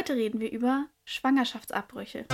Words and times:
Heute 0.00 0.14
reden 0.14 0.40
wir 0.40 0.50
über 0.50 0.86
Schwangerschaftsabbrüche. 1.04 2.24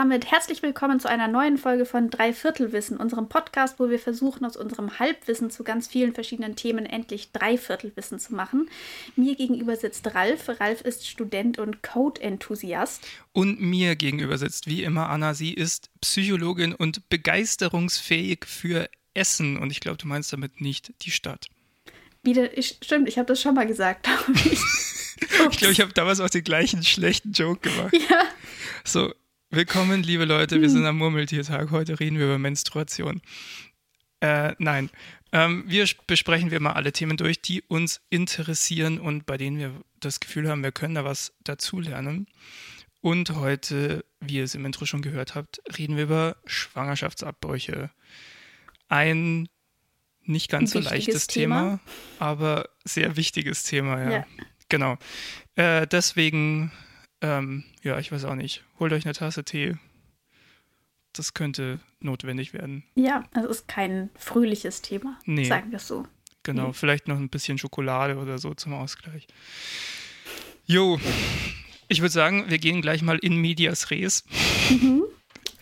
Damit 0.00 0.30
herzlich 0.30 0.62
willkommen 0.62 0.98
zu 0.98 1.10
einer 1.10 1.28
neuen 1.28 1.58
Folge 1.58 1.84
von 1.84 2.08
Dreiviertelwissen, 2.08 2.96
unserem 2.96 3.28
Podcast, 3.28 3.78
wo 3.78 3.90
wir 3.90 3.98
versuchen, 3.98 4.46
aus 4.46 4.56
unserem 4.56 4.98
Halbwissen 4.98 5.50
zu 5.50 5.62
ganz 5.62 5.88
vielen 5.88 6.14
verschiedenen 6.14 6.56
Themen 6.56 6.86
endlich 6.86 7.32
Dreiviertelwissen 7.32 8.18
zu 8.18 8.34
machen. 8.34 8.70
Mir 9.14 9.34
gegenüber 9.34 9.76
sitzt 9.76 10.14
Ralf. 10.14 10.48
Ralf 10.58 10.80
ist 10.80 11.06
Student 11.06 11.58
und 11.58 11.82
Code-Enthusiast. 11.82 13.06
Und 13.32 13.60
mir 13.60 13.94
gegenüber 13.94 14.38
sitzt 14.38 14.68
wie 14.68 14.84
immer 14.84 15.10
Anna. 15.10 15.34
Sie 15.34 15.52
ist 15.52 15.90
Psychologin 16.00 16.74
und 16.74 17.10
begeisterungsfähig 17.10 18.46
für 18.46 18.88
Essen. 19.12 19.58
Und 19.58 19.70
ich 19.70 19.80
glaube, 19.80 19.98
du 19.98 20.08
meinst 20.08 20.32
damit 20.32 20.62
nicht 20.62 20.94
die 21.02 21.10
Stadt. 21.10 21.48
Wieder, 22.22 22.56
ich, 22.56 22.78
stimmt, 22.82 23.06
ich 23.06 23.18
habe 23.18 23.26
das 23.26 23.42
schon 23.42 23.54
mal 23.54 23.66
gesagt. 23.66 24.08
ich 25.50 25.58
glaube, 25.58 25.72
ich 25.72 25.80
habe 25.82 25.92
damals 25.92 26.20
auch 26.20 26.30
den 26.30 26.42
gleichen 26.42 26.82
schlechten 26.84 27.32
Joke 27.32 27.68
gemacht. 27.68 27.92
Ja. 27.92 28.24
So, 28.82 29.12
Willkommen, 29.52 30.04
liebe 30.04 30.26
Leute, 30.26 30.60
wir 30.60 30.70
sind 30.70 30.86
am 30.86 30.98
Murmeltiertag. 30.98 31.72
Heute 31.72 31.98
reden 31.98 32.18
wir 32.18 32.26
über 32.26 32.38
Menstruation. 32.38 33.20
Äh, 34.20 34.54
nein, 34.58 34.90
ähm, 35.32 35.64
wir 35.66 35.88
besprechen 36.06 36.52
wir 36.52 36.60
mal 36.60 36.74
alle 36.74 36.92
Themen 36.92 37.16
durch, 37.16 37.42
die 37.42 37.60
uns 37.62 38.00
interessieren 38.10 39.00
und 39.00 39.26
bei 39.26 39.36
denen 39.36 39.58
wir 39.58 39.72
das 39.98 40.20
Gefühl 40.20 40.48
haben, 40.48 40.62
wir 40.62 40.70
können 40.70 40.94
da 40.94 41.04
was 41.04 41.32
dazulernen. 41.42 42.28
Und 43.00 43.34
heute, 43.34 44.04
wie 44.20 44.36
ihr 44.36 44.44
es 44.44 44.54
im 44.54 44.64
Intro 44.64 44.86
schon 44.86 45.02
gehört 45.02 45.34
habt, 45.34 45.60
reden 45.76 45.96
wir 45.96 46.04
über 46.04 46.36
Schwangerschaftsabbrüche. 46.46 47.90
Ein 48.88 49.48
nicht 50.22 50.48
ganz 50.48 50.76
Ein 50.76 50.84
so 50.84 50.88
leichtes 50.90 51.26
Thema. 51.26 51.60
Thema, 51.60 51.80
aber 52.20 52.68
sehr 52.84 53.16
wichtiges 53.16 53.64
Thema, 53.64 54.00
ja. 54.00 54.10
Ja. 54.10 54.26
Genau. 54.68 54.96
Äh, 55.56 55.88
deswegen, 55.88 56.70
ähm, 57.20 57.64
ja, 57.82 57.98
ich 57.98 58.10
weiß 58.12 58.24
auch 58.24 58.34
nicht. 58.34 58.64
Holt 58.78 58.92
euch 58.92 59.04
eine 59.04 59.14
Tasse 59.14 59.44
Tee. 59.44 59.76
Das 61.12 61.34
könnte 61.34 61.80
notwendig 61.98 62.52
werden. 62.52 62.84
Ja, 62.94 63.24
es 63.32 63.44
ist 63.44 63.68
kein 63.68 64.10
fröhliches 64.16 64.80
Thema, 64.82 65.18
Nee. 65.26 65.44
sagen 65.44 65.70
wir 65.70 65.76
es 65.78 65.88
so. 65.88 66.06
Genau, 66.44 66.68
Nee. 66.68 66.72
vielleicht 66.72 67.08
noch 67.08 67.16
ein 67.16 67.28
bisschen 67.28 67.58
Schokolade 67.58 68.16
oder 68.16 68.38
so 68.38 68.54
zum 68.54 68.72
Ausgleich. 68.74 69.26
Jo, 70.66 71.00
ich 71.88 72.00
würde 72.00 72.12
sagen, 72.12 72.44
wir 72.48 72.58
gehen 72.58 72.80
gleich 72.80 73.02
mal 73.02 73.18
in 73.18 73.36
medias 73.36 73.90
res. 73.90 74.24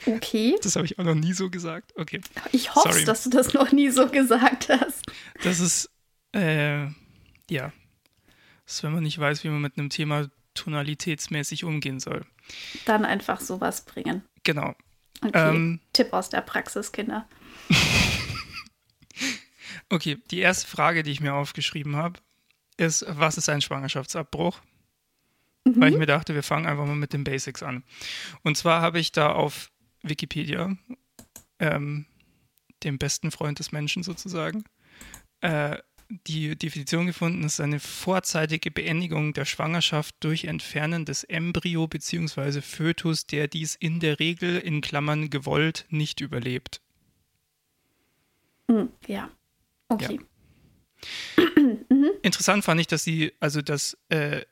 Okay, 0.06 0.54
Das 0.62 0.76
habe 0.76 0.86
ich 0.86 0.98
auch 0.98 1.04
noch 1.04 1.14
nie 1.14 1.32
so 1.32 1.50
gesagt. 1.50 1.92
Okay. 1.96 2.20
ich 2.52 2.74
hoffe, 2.74 2.92
Sorry. 2.92 3.04
dass 3.04 3.24
du 3.24 3.30
das 3.30 3.52
noch 3.54 3.72
nie 3.72 3.88
so 3.90 4.06
gesagt 4.08 4.68
hast. 4.68 5.02
Das 5.42 5.60
ist, 5.60 5.90
äh, 6.32 6.84
ja, 7.50 7.72
das 8.64 8.74
ist, 8.76 8.82
wenn 8.84 8.92
man 8.92 9.02
nicht 9.02 9.18
weiß, 9.18 9.42
wie 9.44 9.48
man 9.48 9.60
mit 9.62 9.76
einem 9.78 9.90
Thema 9.90 10.28
tonalitätsmäßig 10.58 11.64
umgehen 11.64 12.00
soll. 12.00 12.24
Dann 12.84 13.04
einfach 13.04 13.40
sowas 13.40 13.84
bringen. 13.84 14.22
Genau. 14.44 14.74
Okay, 15.22 15.32
Ähm, 15.34 15.80
Tipp 15.92 16.12
aus 16.12 16.30
der 16.30 16.40
Praxis, 16.42 16.92
Kinder. 16.92 17.28
Okay, 19.90 20.18
die 20.30 20.40
erste 20.40 20.66
Frage, 20.66 21.02
die 21.02 21.10
ich 21.10 21.20
mir 21.20 21.34
aufgeschrieben 21.34 21.96
habe, 21.96 22.20
ist, 22.76 23.04
was 23.08 23.38
ist 23.38 23.48
ein 23.48 23.62
Schwangerschaftsabbruch? 23.62 24.60
Weil 25.64 25.92
ich 25.92 25.98
mir 25.98 26.06
dachte, 26.06 26.34
wir 26.34 26.42
fangen 26.42 26.66
einfach 26.66 26.86
mal 26.86 26.94
mit 26.94 27.12
den 27.12 27.24
Basics 27.24 27.62
an. 27.62 27.84
Und 28.42 28.56
zwar 28.56 28.80
habe 28.80 28.98
ich 28.98 29.12
da 29.12 29.32
auf 29.32 29.70
Wikipedia, 30.02 30.76
ähm, 31.58 32.06
dem 32.84 32.98
besten 32.98 33.30
Freund 33.30 33.58
des 33.58 33.72
Menschen 33.72 34.02
sozusagen, 34.02 34.64
äh, 35.42 35.76
die 36.08 36.56
Definition 36.56 37.06
gefunden, 37.06 37.44
ist 37.44 37.60
eine 37.60 37.80
vorzeitige 37.80 38.70
Beendigung 38.70 39.34
der 39.34 39.44
Schwangerschaft 39.44 40.16
durch 40.20 40.44
Entfernen 40.44 41.04
des 41.04 41.24
Embryo 41.24 41.86
bzw. 41.86 42.62
Fötus, 42.62 43.26
der 43.26 43.48
dies 43.48 43.74
in 43.74 44.00
der 44.00 44.18
Regel 44.18 44.58
in 44.58 44.80
Klammern 44.80 45.30
gewollt 45.30 45.86
nicht 45.90 46.20
überlebt. 46.20 46.80
Hm, 48.70 48.90
ja, 49.06 49.30
okay. 49.88 50.18
Interessant 52.22 52.64
fand 52.64 52.80
ich, 52.80 52.86
dass 52.86 53.04
sie, 53.04 53.32
also 53.40 53.62
dass, 53.62 53.96
äh, 54.08 54.42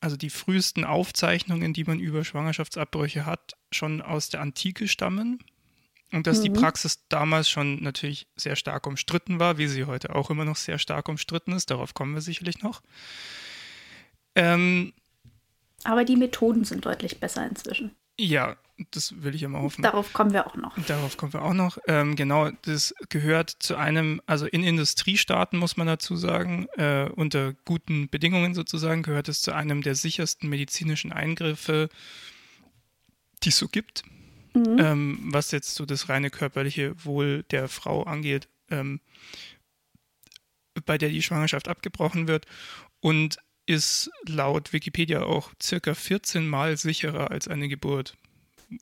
also 0.00 0.16
die 0.16 0.30
frühesten 0.30 0.84
Aufzeichnungen, 0.84 1.72
die 1.72 1.84
man 1.84 2.00
über 2.00 2.24
Schwangerschaftsabbrüche 2.24 3.24
hat, 3.24 3.52
schon 3.70 4.02
aus 4.02 4.28
der 4.28 4.40
Antike 4.40 4.88
stammen. 4.88 5.38
Und 6.12 6.26
dass 6.26 6.42
die 6.42 6.50
Praxis 6.50 7.06
damals 7.08 7.48
schon 7.48 7.82
natürlich 7.82 8.26
sehr 8.36 8.54
stark 8.54 8.86
umstritten 8.86 9.40
war, 9.40 9.56
wie 9.58 9.66
sie 9.66 9.86
heute 9.86 10.14
auch 10.14 10.30
immer 10.30 10.44
noch 10.44 10.56
sehr 10.56 10.78
stark 10.78 11.08
umstritten 11.08 11.52
ist. 11.52 11.70
Darauf 11.70 11.94
kommen 11.94 12.14
wir 12.14 12.20
sicherlich 12.20 12.62
noch. 12.62 12.82
Ähm, 14.34 14.92
Aber 15.84 16.04
die 16.04 16.16
Methoden 16.16 16.64
sind 16.64 16.84
deutlich 16.84 17.18
besser 17.18 17.46
inzwischen. 17.46 17.92
ja, 18.18 18.56
das 18.90 19.22
will 19.22 19.34
ich 19.34 19.42
immer 19.42 19.60
hoffen. 19.62 19.82
Darauf 19.82 20.12
kommen 20.12 20.32
wir 20.32 20.46
auch 20.46 20.56
noch. 20.56 20.76
Darauf 20.86 21.16
kommen 21.16 21.32
wir 21.32 21.42
auch 21.42 21.54
noch. 21.54 21.78
Ähm, 21.86 22.16
genau, 22.16 22.50
das 22.62 22.94
gehört 23.10 23.50
zu 23.50 23.76
einem, 23.76 24.20
also 24.26 24.46
in 24.46 24.64
Industriestaaten 24.64 25.58
muss 25.58 25.76
man 25.76 25.86
dazu 25.86 26.16
sagen, 26.16 26.66
äh, 26.76 27.08
unter 27.14 27.54
guten 27.64 28.08
Bedingungen 28.08 28.54
sozusagen, 28.54 29.02
gehört 29.02 29.28
es 29.28 29.42
zu 29.42 29.52
einem 29.52 29.82
der 29.82 29.94
sichersten 29.94 30.48
medizinischen 30.48 31.12
Eingriffe, 31.12 31.90
die 33.44 33.50
es 33.50 33.58
so 33.58 33.68
gibt. 33.68 34.02
Ähm, 34.54 35.18
was 35.24 35.50
jetzt 35.50 35.74
so 35.74 35.86
das 35.86 36.08
reine 36.08 36.30
körperliche 36.30 36.94
Wohl 37.04 37.42
der 37.44 37.68
Frau 37.68 38.02
angeht, 38.02 38.48
ähm, 38.70 39.00
bei 40.84 40.98
der 40.98 41.08
die 41.08 41.22
Schwangerschaft 41.22 41.68
abgebrochen 41.68 42.28
wird 42.28 42.46
und 43.00 43.38
ist 43.66 44.10
laut 44.26 44.72
Wikipedia 44.72 45.22
auch 45.22 45.52
circa 45.62 45.94
14 45.94 46.46
Mal 46.46 46.76
sicherer 46.76 47.30
als 47.30 47.48
eine 47.48 47.68
Geburt. 47.68 48.16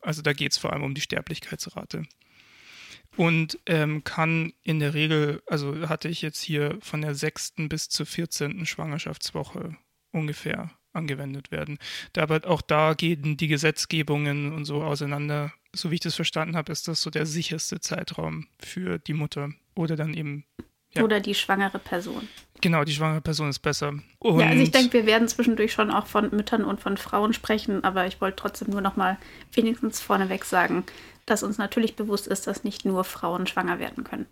Also 0.01 0.23
da 0.23 0.33
geht 0.33 0.53
es 0.53 0.59
vor 0.59 0.73
allem 0.73 0.85
um 0.85 0.95
die 0.95 1.01
Sterblichkeitsrate. 1.01 2.05
Und 3.17 3.59
ähm, 3.67 4.05
kann 4.05 4.53
in 4.63 4.79
der 4.79 4.95
Regel, 4.95 5.43
also 5.47 5.89
hatte 5.89 6.09
ich 6.09 6.23
jetzt 6.23 6.41
hier 6.41 6.79
von 6.81 7.03
der 7.03 7.15
sechsten 7.15 7.69
bis 7.69 7.89
zur 7.89 8.07
14. 8.07 8.65
Schwangerschaftswoche 8.67 9.77
ungefähr 10.13 10.71
angewendet 10.93 11.51
werden. 11.51 11.79
Da 12.13 12.23
aber 12.23 12.41
auch 12.49 12.63
da 12.63 12.95
gehen 12.95 13.37
die 13.37 13.49
Gesetzgebungen 13.49 14.53
und 14.53 14.65
so 14.65 14.83
auseinander. 14.83 15.53
So 15.75 15.91
wie 15.91 15.95
ich 15.95 16.01
das 16.01 16.15
verstanden 16.17 16.57
habe, 16.57 16.73
ist 16.73 16.89
das 16.89 17.01
so 17.03 17.11
der 17.11 17.27
sicherste 17.27 17.81
Zeitraum 17.81 18.47
für 18.59 18.99
die 18.99 19.15
Mutter. 19.15 19.51
Oder 19.77 19.95
dann 19.97 20.15
eben, 20.15 20.45
Ja. 20.93 21.05
Oder 21.05 21.21
die 21.21 21.35
schwangere 21.37 21.79
Person. 21.79 22.29
genau, 22.61 22.83
die 22.83 22.93
schwangere 22.93 23.21
Person 23.21 23.49
ist 23.49 23.61
besser. 23.61 23.95
Und 24.19 24.41
ja, 24.41 24.47
also 24.49 24.63
ich 24.63 24.73
denke, 24.73 24.93
wir 24.93 25.07
werden 25.07 25.29
zwischendurch 25.29 25.73
schon 25.73 25.91
auch 25.93 26.07
von 26.09 26.31
Müttern 26.35 26.65
und 26.65 26.81
von 26.81 26.97
Frauen 26.97 27.33
sprechen, 27.33 27.85
aber 27.85 28.07
ich 28.09 28.21
wollte 28.21 28.37
trotzdem 28.37 28.71
nur 28.71 28.81
noch 28.81 28.97
mal 28.97 29.17
wenigstens 29.53 30.01
vorneweg 30.01 30.45
sagen, 30.45 30.83
dass 31.27 31.45
uns 31.45 31.59
natürlich 31.59 31.95
bewusst 31.95 32.27
ist, 32.27 32.49
dass 32.49 32.65
nicht 32.65 32.85
nur 32.85 33.05
Frauen 33.05 33.47
schwanger 33.47 33.79
werden 33.79 34.03
können. 34.03 34.27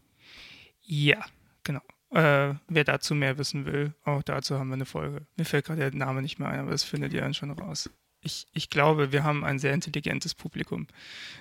Ja, 0.83 1.25
genau. 1.63 1.83
Äh, 2.11 2.55
wer 2.69 2.85
dazu 2.85 3.15
mehr 3.15 3.37
wissen 3.37 3.67
will, 3.67 3.95
auch 4.05 4.23
dazu 4.23 4.59
haben 4.59 4.69
wir 4.69 4.75
eine 4.75 4.87
Folge. 4.87 5.27
Mir 5.37 5.45
fällt 5.45 5.67
gerade 5.67 5.91
der 5.91 5.95
Name 5.95 6.23
nicht 6.23 6.39
mehr 6.39 6.49
ein, 6.49 6.61
aber 6.61 6.71
das 6.71 6.85
findet 6.85 7.13
ihr 7.13 7.21
dann 7.21 7.35
schon 7.35 7.51
raus. 7.51 7.91
Ich, 8.23 8.47
ich 8.53 8.71
glaube, 8.71 9.13
wir 9.13 9.25
haben 9.25 9.45
ein 9.45 9.59
sehr 9.59 9.75
intelligentes 9.75 10.35
Publikum. 10.35 10.87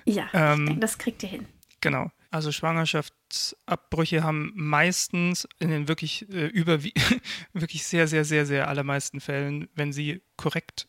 Ja, 0.04 0.28
Ähm, 0.32 0.66
denke, 0.66 0.80
das 0.80 0.98
kriegt 0.98 1.22
ihr 1.22 1.28
hin. 1.28 1.46
Genau. 1.80 2.10
Also 2.30 2.52
Schwangerschaftsabbrüche 2.52 4.22
haben 4.22 4.52
meistens 4.54 5.48
in 5.58 5.70
den 5.70 5.88
wirklich 5.88 6.28
äh, 6.30 6.46
über 6.46 6.82
wirklich 7.52 7.84
sehr, 7.84 8.06
sehr, 8.06 8.24
sehr, 8.24 8.44
sehr 8.44 8.68
allermeisten 8.68 9.20
Fällen, 9.20 9.68
wenn 9.74 9.92
sie 9.92 10.20
korrekt 10.36 10.88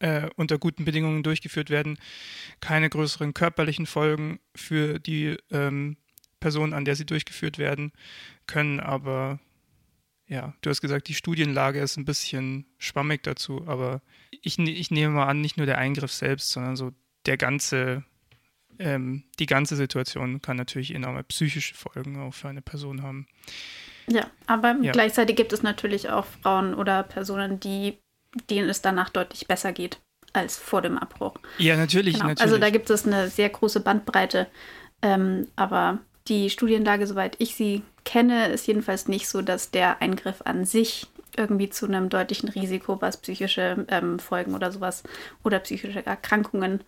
äh, 0.00 0.28
unter 0.36 0.58
guten 0.58 0.84
Bedingungen 0.84 1.22
durchgeführt 1.22 1.70
werden, 1.70 1.98
keine 2.60 2.90
größeren 2.90 3.32
körperlichen 3.32 3.86
Folgen 3.86 4.40
für 4.54 4.98
die 4.98 5.36
ähm, 5.50 5.96
Person, 6.40 6.74
an 6.74 6.84
der 6.84 6.96
sie 6.96 7.06
durchgeführt 7.06 7.56
werden, 7.56 7.92
können 8.46 8.80
aber, 8.80 9.38
ja, 10.26 10.54
du 10.62 10.70
hast 10.70 10.80
gesagt, 10.80 11.08
die 11.08 11.14
Studienlage 11.14 11.80
ist 11.80 11.96
ein 11.96 12.04
bisschen 12.04 12.66
schwammig 12.78 13.22
dazu, 13.22 13.64
aber 13.66 14.00
ich, 14.30 14.58
ne- 14.58 14.70
ich 14.70 14.90
nehme 14.90 15.14
mal 15.14 15.26
an, 15.26 15.40
nicht 15.40 15.56
nur 15.56 15.66
der 15.66 15.78
Eingriff 15.78 16.12
selbst, 16.12 16.50
sondern 16.50 16.76
so 16.76 16.92
der 17.26 17.36
ganze 17.36 18.04
ähm, 18.80 19.22
die 19.38 19.46
ganze 19.46 19.76
Situation 19.76 20.42
kann 20.42 20.56
natürlich 20.56 20.92
enorme 20.92 21.22
psychische 21.22 21.74
Folgen 21.76 22.18
auch 22.20 22.34
für 22.34 22.48
eine 22.48 22.60
Person 22.60 23.02
haben. 23.02 23.28
Ja, 24.08 24.28
aber 24.46 24.76
Ja. 24.82 24.90
gleichzeitig 24.90 25.36
gibt 25.36 25.52
es 25.52 25.62
natürlich 25.62 26.10
auch 26.10 26.26
Frauen 26.26 26.74
oder 26.74 27.04
Personen, 27.04 27.60
die, 27.60 27.98
denen 28.50 28.68
es 28.68 28.82
danach 28.82 29.10
deutlich 29.10 29.46
besser 29.46 29.72
geht 29.72 30.00
als 30.32 30.56
vor 30.56 30.82
dem 30.82 30.98
Abbruch. 30.98 31.36
Ja, 31.58 31.76
natürlich, 31.76 32.14
Genau. 32.14 32.26
natürlich. 32.26 32.42
Also 32.50 32.58
da 32.58 32.70
gibt 32.70 32.90
es 32.90 33.06
eine 33.06 33.28
sehr 33.28 33.48
große 33.48 33.78
Bandbreite. 33.78 34.48
Ähm, 35.02 35.46
aber 35.54 36.00
die 36.26 36.50
Studienlage, 36.50 37.06
soweit 37.06 37.36
ich 37.38 37.54
sie 37.54 37.82
kenne, 38.04 38.48
ist 38.48 38.66
jedenfalls 38.66 39.08
nicht 39.08 39.28
so, 39.28 39.42
dass 39.42 39.70
der 39.70 40.02
Eingriff 40.02 40.42
an 40.44 40.64
sich 40.64 41.06
irgendwie 41.36 41.68
zu 41.68 41.86
einem 41.86 42.08
deutlichen 42.08 42.48
Risiko, 42.48 43.00
was 43.00 43.16
psychische 43.16 43.86
ähm, 43.88 44.18
Folgen 44.18 44.54
oder 44.54 44.70
sowas 44.70 45.02
oder 45.42 45.58
psychische 45.58 46.04
Erkrankungen 46.04 46.82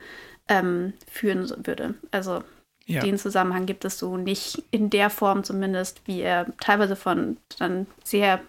ähm, 0.49 0.93
führen 1.11 1.51
würde. 1.67 1.95
Also 2.11 2.43
ja. 2.87 3.01
den 3.01 3.19
Zusammenhang 3.19 3.67
gibt 3.67 3.85
es 3.85 3.99
so 3.99 4.17
nicht 4.17 4.63
in 4.71 4.91
der 4.91 5.11
Form 5.11 5.45
zumindest, 5.45 6.03
wie 6.07 6.21
er 6.21 6.47
teilweise 6.59 6.97
von 6.97 7.37
dann 7.59 7.87
sehr 8.05 8.41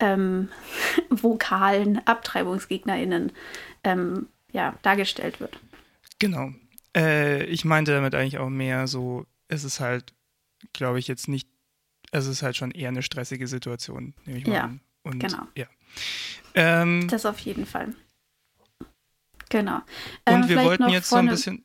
ähm, 0.00 0.48
vokalen 1.10 2.00
AbtreibungsgegnerInnen 2.06 3.32
ähm, 3.84 4.26
ja, 4.52 4.74
dargestellt 4.82 5.40
wird. 5.40 5.58
Genau. 6.18 6.50
Äh, 6.96 7.44
ich 7.44 7.64
meinte 7.64 7.92
damit 7.92 8.14
eigentlich 8.14 8.38
auch 8.38 8.50
mehr 8.50 8.86
so, 8.86 9.26
es 9.48 9.64
ist 9.64 9.80
halt, 9.80 10.12
glaube 10.72 10.98
ich, 10.98 11.08
jetzt 11.08 11.28
nicht, 11.28 11.48
es 12.12 12.26
ist 12.26 12.42
halt 12.42 12.56
schon 12.56 12.70
eher 12.70 12.88
eine 12.88 13.02
stressige 13.02 13.48
Situation, 13.48 14.14
nehme 14.24 14.38
ich 14.38 14.46
mal 14.46 14.54
ja, 14.54 14.64
an. 14.64 14.80
Und, 15.02 15.18
genau. 15.18 15.48
Ja. 15.56 15.66
Ähm, 16.54 17.08
das 17.08 17.26
auf 17.26 17.38
jeden 17.40 17.66
Fall. 17.66 17.94
Genau. 19.48 19.80
Ähm, 20.26 20.42
und 20.42 20.48
wir 20.48 20.62
wollten 20.62 20.88
jetzt 20.90 21.08
so 21.08 21.16
ein 21.16 21.26
bisschen. 21.26 21.64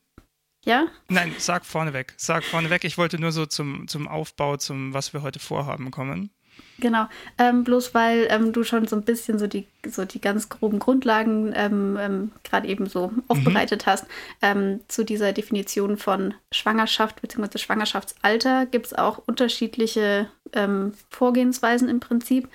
Ja? 0.65 0.88
Nein, 1.07 1.33
sag 1.38 1.65
vorneweg. 1.65 2.13
Sag 2.17 2.44
vorneweg. 2.44 2.83
Ich 2.83 2.97
wollte 2.97 3.19
nur 3.19 3.31
so 3.31 3.45
zum, 3.45 3.88
zum 3.88 4.07
Aufbau, 4.07 4.57
zum 4.57 4.94
was 4.94 5.13
wir 5.13 5.21
heute 5.21 5.39
vorhaben 5.39 5.91
kommen. 5.91 6.31
Genau, 6.80 7.07
ähm, 7.39 7.63
bloß 7.63 7.95
weil 7.95 8.27
ähm, 8.30 8.54
du 8.54 8.63
schon 8.63 8.88
so 8.88 8.95
ein 8.95 9.01
bisschen 9.01 9.39
so 9.39 9.48
die, 9.48 9.65
so 9.88 10.06
die 10.06 10.21
ganz 10.21 10.48
groben 10.48 10.77
Grundlagen 10.77 11.51
ähm, 11.56 11.98
ähm 12.00 12.31
gerade 12.44 12.68
eben 12.68 12.86
so 12.88 13.12
aufbereitet 13.27 13.86
mhm. 13.86 13.92
hast. 13.92 14.06
Ähm, 14.42 14.81
zu 14.88 15.04
dieser 15.04 15.33
Definition 15.33 15.98
von 15.98 16.36
Schwangerschaft 16.51 17.21
bzw. 17.21 17.57
Schwangerschaftsalter 17.57 18.68
gibt 18.68 18.88
es 18.88 18.94
auch 18.94 19.21
unterschiedliche 19.25 20.30
ähm, 20.54 20.94
Vorgehensweisen 21.09 21.89
im 21.89 22.00
Prinzip. 22.00 22.48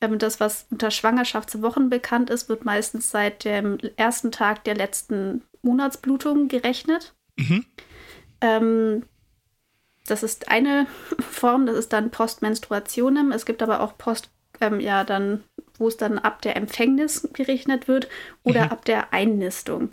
das, 0.00 0.40
was 0.40 0.66
unter 0.70 0.90
Schwangerschaftswochen 0.90 1.90
bekannt 1.90 2.30
ist, 2.30 2.48
wird 2.48 2.64
meistens 2.64 3.10
seit 3.10 3.44
dem 3.44 3.78
ersten 3.96 4.32
Tag 4.32 4.64
der 4.64 4.74
letzten 4.74 5.42
Monatsblutung 5.62 6.48
gerechnet. 6.48 7.14
Mhm. 7.36 7.64
Das 10.10 10.22
ist 10.22 10.48
eine 10.50 10.86
Form, 11.20 11.66
das 11.66 11.76
ist 11.76 11.92
dann 11.92 12.10
Postmenstruationem. 12.10 13.32
Es 13.32 13.46
gibt 13.46 13.62
aber 13.62 13.80
auch 13.80 13.96
Post, 13.98 14.30
ähm, 14.60 14.80
ja, 14.80 15.04
dann, 15.04 15.44
wo 15.78 15.88
es 15.88 15.96
dann 15.96 16.18
ab 16.18 16.42
der 16.42 16.56
Empfängnis 16.56 17.28
gerechnet 17.32 17.88
wird 17.88 18.08
oder 18.42 18.66
mhm. 18.66 18.70
ab 18.70 18.84
der 18.84 19.12
Einnistung. 19.12 19.90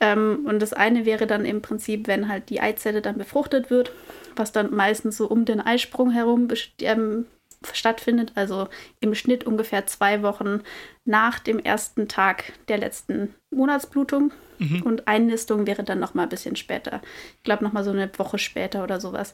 Ähm, 0.00 0.46
und 0.46 0.60
das 0.60 0.72
eine 0.72 1.04
wäre 1.04 1.26
dann 1.26 1.44
im 1.44 1.60
Prinzip, 1.60 2.06
wenn 2.08 2.28
halt 2.28 2.48
die 2.48 2.60
Eizelle 2.60 3.02
dann 3.02 3.18
befruchtet 3.18 3.70
wird, 3.70 3.92
was 4.34 4.52
dann 4.52 4.74
meistens 4.74 5.16
so 5.16 5.28
um 5.28 5.44
den 5.44 5.60
Eisprung 5.60 6.10
herum 6.10 6.48
ähm, 6.80 7.26
stattfindet, 7.72 8.32
also 8.34 8.68
im 9.00 9.14
Schnitt 9.14 9.44
ungefähr 9.44 9.86
zwei 9.86 10.22
Wochen 10.22 10.62
nach 11.04 11.38
dem 11.38 11.58
ersten 11.58 12.08
Tag 12.08 12.52
der 12.68 12.78
letzten 12.78 13.34
Monatsblutung. 13.50 14.32
Mhm. 14.58 14.82
Und 14.82 15.08
Einnistung 15.08 15.66
wäre 15.66 15.84
dann 15.84 16.00
noch 16.00 16.14
mal 16.14 16.24
ein 16.24 16.28
bisschen 16.28 16.56
später. 16.56 17.00
Ich 17.36 17.42
glaube, 17.42 17.64
noch 17.64 17.72
mal 17.72 17.84
so 17.84 17.90
eine 17.90 18.10
Woche 18.18 18.38
später 18.38 18.82
oder 18.82 19.00
sowas. 19.00 19.32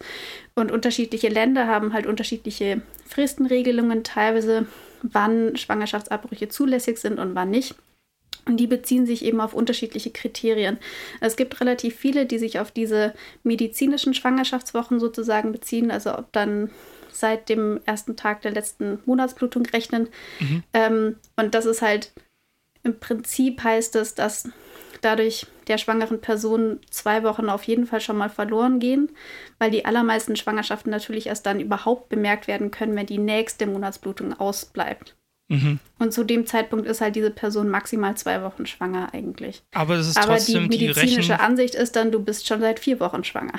Und 0.54 0.70
unterschiedliche 0.70 1.28
Länder 1.28 1.66
haben 1.66 1.92
halt 1.92 2.06
unterschiedliche 2.06 2.80
Fristenregelungen, 3.06 4.04
teilweise, 4.04 4.66
wann 5.02 5.56
Schwangerschaftsabbrüche 5.56 6.48
zulässig 6.48 6.98
sind 6.98 7.18
und 7.18 7.34
wann 7.34 7.50
nicht. 7.50 7.74
Und 8.46 8.58
die 8.58 8.68
beziehen 8.68 9.06
sich 9.06 9.24
eben 9.24 9.40
auf 9.40 9.54
unterschiedliche 9.54 10.10
Kriterien. 10.10 10.78
Es 11.20 11.36
gibt 11.36 11.60
relativ 11.60 11.96
viele, 11.96 12.26
die 12.26 12.38
sich 12.38 12.60
auf 12.60 12.70
diese 12.70 13.12
medizinischen 13.42 14.14
Schwangerschaftswochen 14.14 15.00
sozusagen 15.00 15.50
beziehen, 15.50 15.90
also 15.90 16.16
ob 16.16 16.32
dann 16.32 16.70
seit 17.20 17.48
dem 17.48 17.80
ersten 17.84 18.16
Tag 18.16 18.42
der 18.42 18.52
letzten 18.52 19.00
Monatsblutung 19.06 19.66
rechnen. 19.66 20.08
Mhm. 20.40 20.62
Ähm, 20.72 21.16
und 21.36 21.54
das 21.54 21.66
ist 21.66 21.82
halt 21.82 22.12
im 22.82 22.98
Prinzip 23.00 23.64
heißt 23.64 23.96
es, 23.96 24.14
dass 24.14 24.48
dadurch 25.00 25.46
der 25.68 25.78
schwangeren 25.78 26.20
Person 26.20 26.80
zwei 26.90 27.22
Wochen 27.22 27.48
auf 27.48 27.64
jeden 27.64 27.86
Fall 27.86 28.00
schon 28.00 28.16
mal 28.16 28.30
verloren 28.30 28.78
gehen, 28.78 29.10
weil 29.58 29.70
die 29.70 29.84
allermeisten 29.84 30.36
Schwangerschaften 30.36 30.90
natürlich 30.90 31.26
erst 31.26 31.46
dann 31.46 31.60
überhaupt 31.60 32.08
bemerkt 32.08 32.46
werden 32.46 32.70
können, 32.70 32.96
wenn 32.96 33.06
die 33.06 33.18
nächste 33.18 33.66
Monatsblutung 33.66 34.38
ausbleibt. 34.38 35.16
Mhm. 35.48 35.78
Und 35.98 36.12
zu 36.12 36.24
dem 36.24 36.46
Zeitpunkt 36.46 36.86
ist 36.86 37.00
halt 37.00 37.14
diese 37.14 37.30
Person 37.30 37.68
maximal 37.68 38.16
zwei 38.16 38.42
Wochen 38.42 38.66
schwanger 38.66 39.12
eigentlich. 39.12 39.62
Aber, 39.72 39.94
es 39.94 40.08
ist 40.08 40.16
Aber 40.16 40.34
trotzdem 40.34 40.68
die 40.70 40.78
medizinische 40.78 41.34
die 41.34 41.40
Ansicht 41.40 41.74
ist 41.74 41.94
dann, 41.94 42.10
du 42.10 42.20
bist 42.20 42.46
schon 42.46 42.60
seit 42.60 42.80
vier 42.80 42.98
Wochen 43.00 43.22
schwanger. 43.22 43.58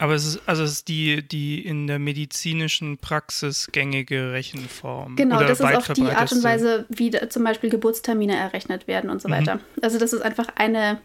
Aber 0.00 0.14
es 0.14 0.24
ist 0.24 0.40
also 0.46 0.62
es 0.62 0.72
ist 0.72 0.88
die, 0.88 1.22
die 1.22 1.62
in 1.62 1.86
der 1.86 1.98
medizinischen 1.98 2.96
Praxis 2.96 3.68
gängige 3.70 4.32
Rechenform. 4.32 5.16
Genau, 5.16 5.36
oder 5.36 5.48
das 5.48 5.60
ist 5.60 5.66
auch 5.66 5.92
die 5.92 6.06
Art 6.06 6.32
und 6.32 6.42
Weise, 6.42 6.86
wie 6.88 7.10
zum 7.28 7.44
Beispiel 7.44 7.68
Geburtstermine 7.68 8.34
errechnet 8.34 8.88
werden 8.88 9.10
und 9.10 9.20
so 9.20 9.28
mhm. 9.28 9.32
weiter. 9.32 9.60
Also 9.82 9.98
das 9.98 10.14
ist 10.14 10.22
einfach 10.22 10.48
eine 10.56 11.02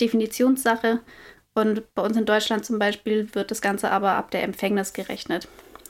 Definitionssache. 0.00 1.00
Und 1.54 1.92
bei 1.96 2.02
uns 2.02 2.16
in 2.16 2.24
Deutschland 2.24 2.64
zum 2.64 2.78
Beispiel 2.78 3.28
wird 3.34 3.50
das 3.50 3.60
Ganze 3.60 3.90
aber 3.90 4.12
ab 4.12 4.30
der 4.30 4.44
Empfängnis 4.44 4.92
gerechnet 4.92 5.48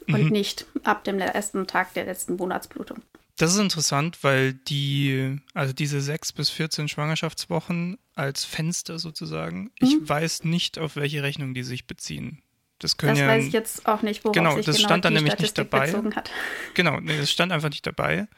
und 0.08 0.24
mhm. 0.24 0.30
nicht 0.30 0.64
ab 0.82 1.04
dem 1.04 1.18
ersten 1.18 1.66
Tag 1.66 1.92
der 1.92 2.06
letzten 2.06 2.36
Monatsblutung. 2.36 3.02
Das 3.36 3.52
ist 3.52 3.60
interessant, 3.60 4.24
weil 4.24 4.54
die, 4.54 5.40
also 5.52 5.74
diese 5.74 6.00
sechs 6.00 6.32
bis 6.32 6.48
14 6.48 6.88
Schwangerschaftswochen 6.88 7.98
als 8.14 8.46
Fenster 8.46 8.98
sozusagen, 8.98 9.64
mhm. 9.64 9.70
ich 9.80 10.08
weiß 10.08 10.44
nicht, 10.44 10.78
auf 10.78 10.96
welche 10.96 11.22
Rechnung 11.22 11.52
die 11.52 11.62
sich 11.62 11.86
beziehen. 11.86 12.40
Das, 12.78 12.96
können 12.96 13.12
das 13.12 13.20
ja, 13.20 13.28
weiß 13.28 13.46
ich 13.46 13.52
jetzt 13.52 13.86
auch 13.86 14.02
nicht, 14.02 14.24
worauf 14.24 14.34
genau, 14.34 14.56
sich 14.56 14.66
das 14.66 14.76
genau 14.76 14.88
stand 14.88 15.04
dann 15.04 15.14
nämlich 15.14 15.32
Statistik 15.32 15.64
nicht 15.64 15.72
dabei. 15.72 15.86
bezogen 15.86 16.14
hat. 16.14 16.30
Genau, 16.74 17.00
nee, 17.00 17.16
das 17.16 17.30
stand 17.30 17.52
einfach 17.52 17.70
nicht 17.70 17.86
dabei. 17.86 18.28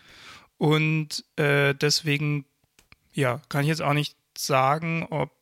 Und 0.58 1.24
äh, 1.36 1.74
deswegen, 1.74 2.44
ja, 3.12 3.40
kann 3.48 3.62
ich 3.62 3.68
jetzt 3.68 3.82
auch 3.82 3.94
nicht 3.94 4.16
sagen, 4.36 5.06
ob, 5.10 5.32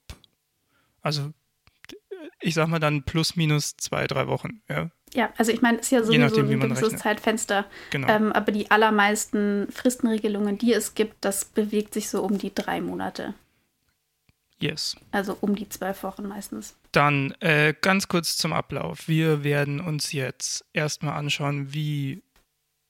also 1.02 1.32
ich 2.40 2.54
sag 2.54 2.69
mal 2.69 2.78
dann 2.78 3.02
plus 3.02 3.37
minus 3.37 3.76
zwei, 3.76 4.06
drei 4.06 4.28
Wochen, 4.28 4.62
ja. 4.69 4.90
Ja, 5.14 5.32
also 5.37 5.52
ich 5.52 5.62
meine, 5.62 5.78
es 5.78 5.87
ist 5.87 5.92
ja 5.92 6.02
sowieso 6.02 6.20
nachdem, 6.20 6.50
ein 6.50 6.60
gewisses 6.60 6.84
rechnet. 6.84 7.00
Zeitfenster. 7.00 7.64
Genau. 7.90 8.08
Ähm, 8.08 8.32
aber 8.32 8.52
die 8.52 8.70
allermeisten 8.70 9.69
Fristenregelungen, 9.70 10.58
die 10.58 10.72
es 10.75 10.94
gibt, 10.94 11.25
das 11.25 11.44
bewegt 11.44 11.94
sich 11.94 12.10
so 12.10 12.22
um 12.22 12.38
die 12.38 12.54
drei 12.54 12.81
Monate. 12.81 13.34
Yes. 14.58 14.97
Also 15.11 15.37
um 15.41 15.55
die 15.55 15.69
zwölf 15.69 16.03
Wochen 16.03 16.26
meistens. 16.26 16.76
Dann 16.93 17.32
äh, 17.41 17.75
ganz 17.79 18.08
kurz 18.08 18.37
zum 18.37 18.53
Ablauf. 18.53 19.06
Wir 19.06 19.44
werden 19.44 19.81
uns 19.81 20.12
jetzt 20.12 20.64
erstmal 20.73 21.19
anschauen, 21.19 21.75
wie, 21.75 22.23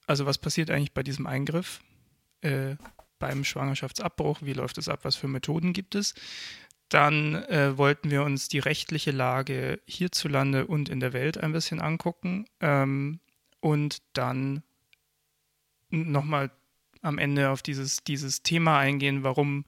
also 0.05 0.25
was 0.25 0.37
passiert 0.37 0.71
eigentlich 0.71 0.93
bei 0.93 1.03
diesem 1.03 1.27
Eingriff, 1.27 1.81
äh, 2.41 2.75
beim 3.19 3.43
Schwangerschaftsabbruch, 3.43 4.39
wie 4.41 4.53
läuft 4.53 4.77
es 4.77 4.87
ab, 4.87 4.99
was 5.03 5.15
für 5.15 5.27
Methoden 5.27 5.73
gibt 5.73 5.95
es. 5.95 6.13
Dann 6.89 7.35
äh, 7.35 7.77
wollten 7.77 8.11
wir 8.11 8.23
uns 8.23 8.47
die 8.47 8.59
rechtliche 8.59 9.11
Lage 9.11 9.81
hierzulande 9.85 10.67
und 10.67 10.87
in 10.87 11.01
der 11.01 11.11
Welt 11.11 11.37
ein 11.37 11.51
bisschen 11.51 11.81
angucken 11.81 12.45
ähm, 12.61 13.19
und 13.59 14.01
dann 14.13 14.63
nochmal 15.89 16.49
am 17.01 17.17
Ende 17.17 17.49
auf 17.49 17.61
dieses, 17.61 18.03
dieses 18.05 18.41
Thema 18.41 18.79
eingehen, 18.79 19.23
warum 19.23 19.65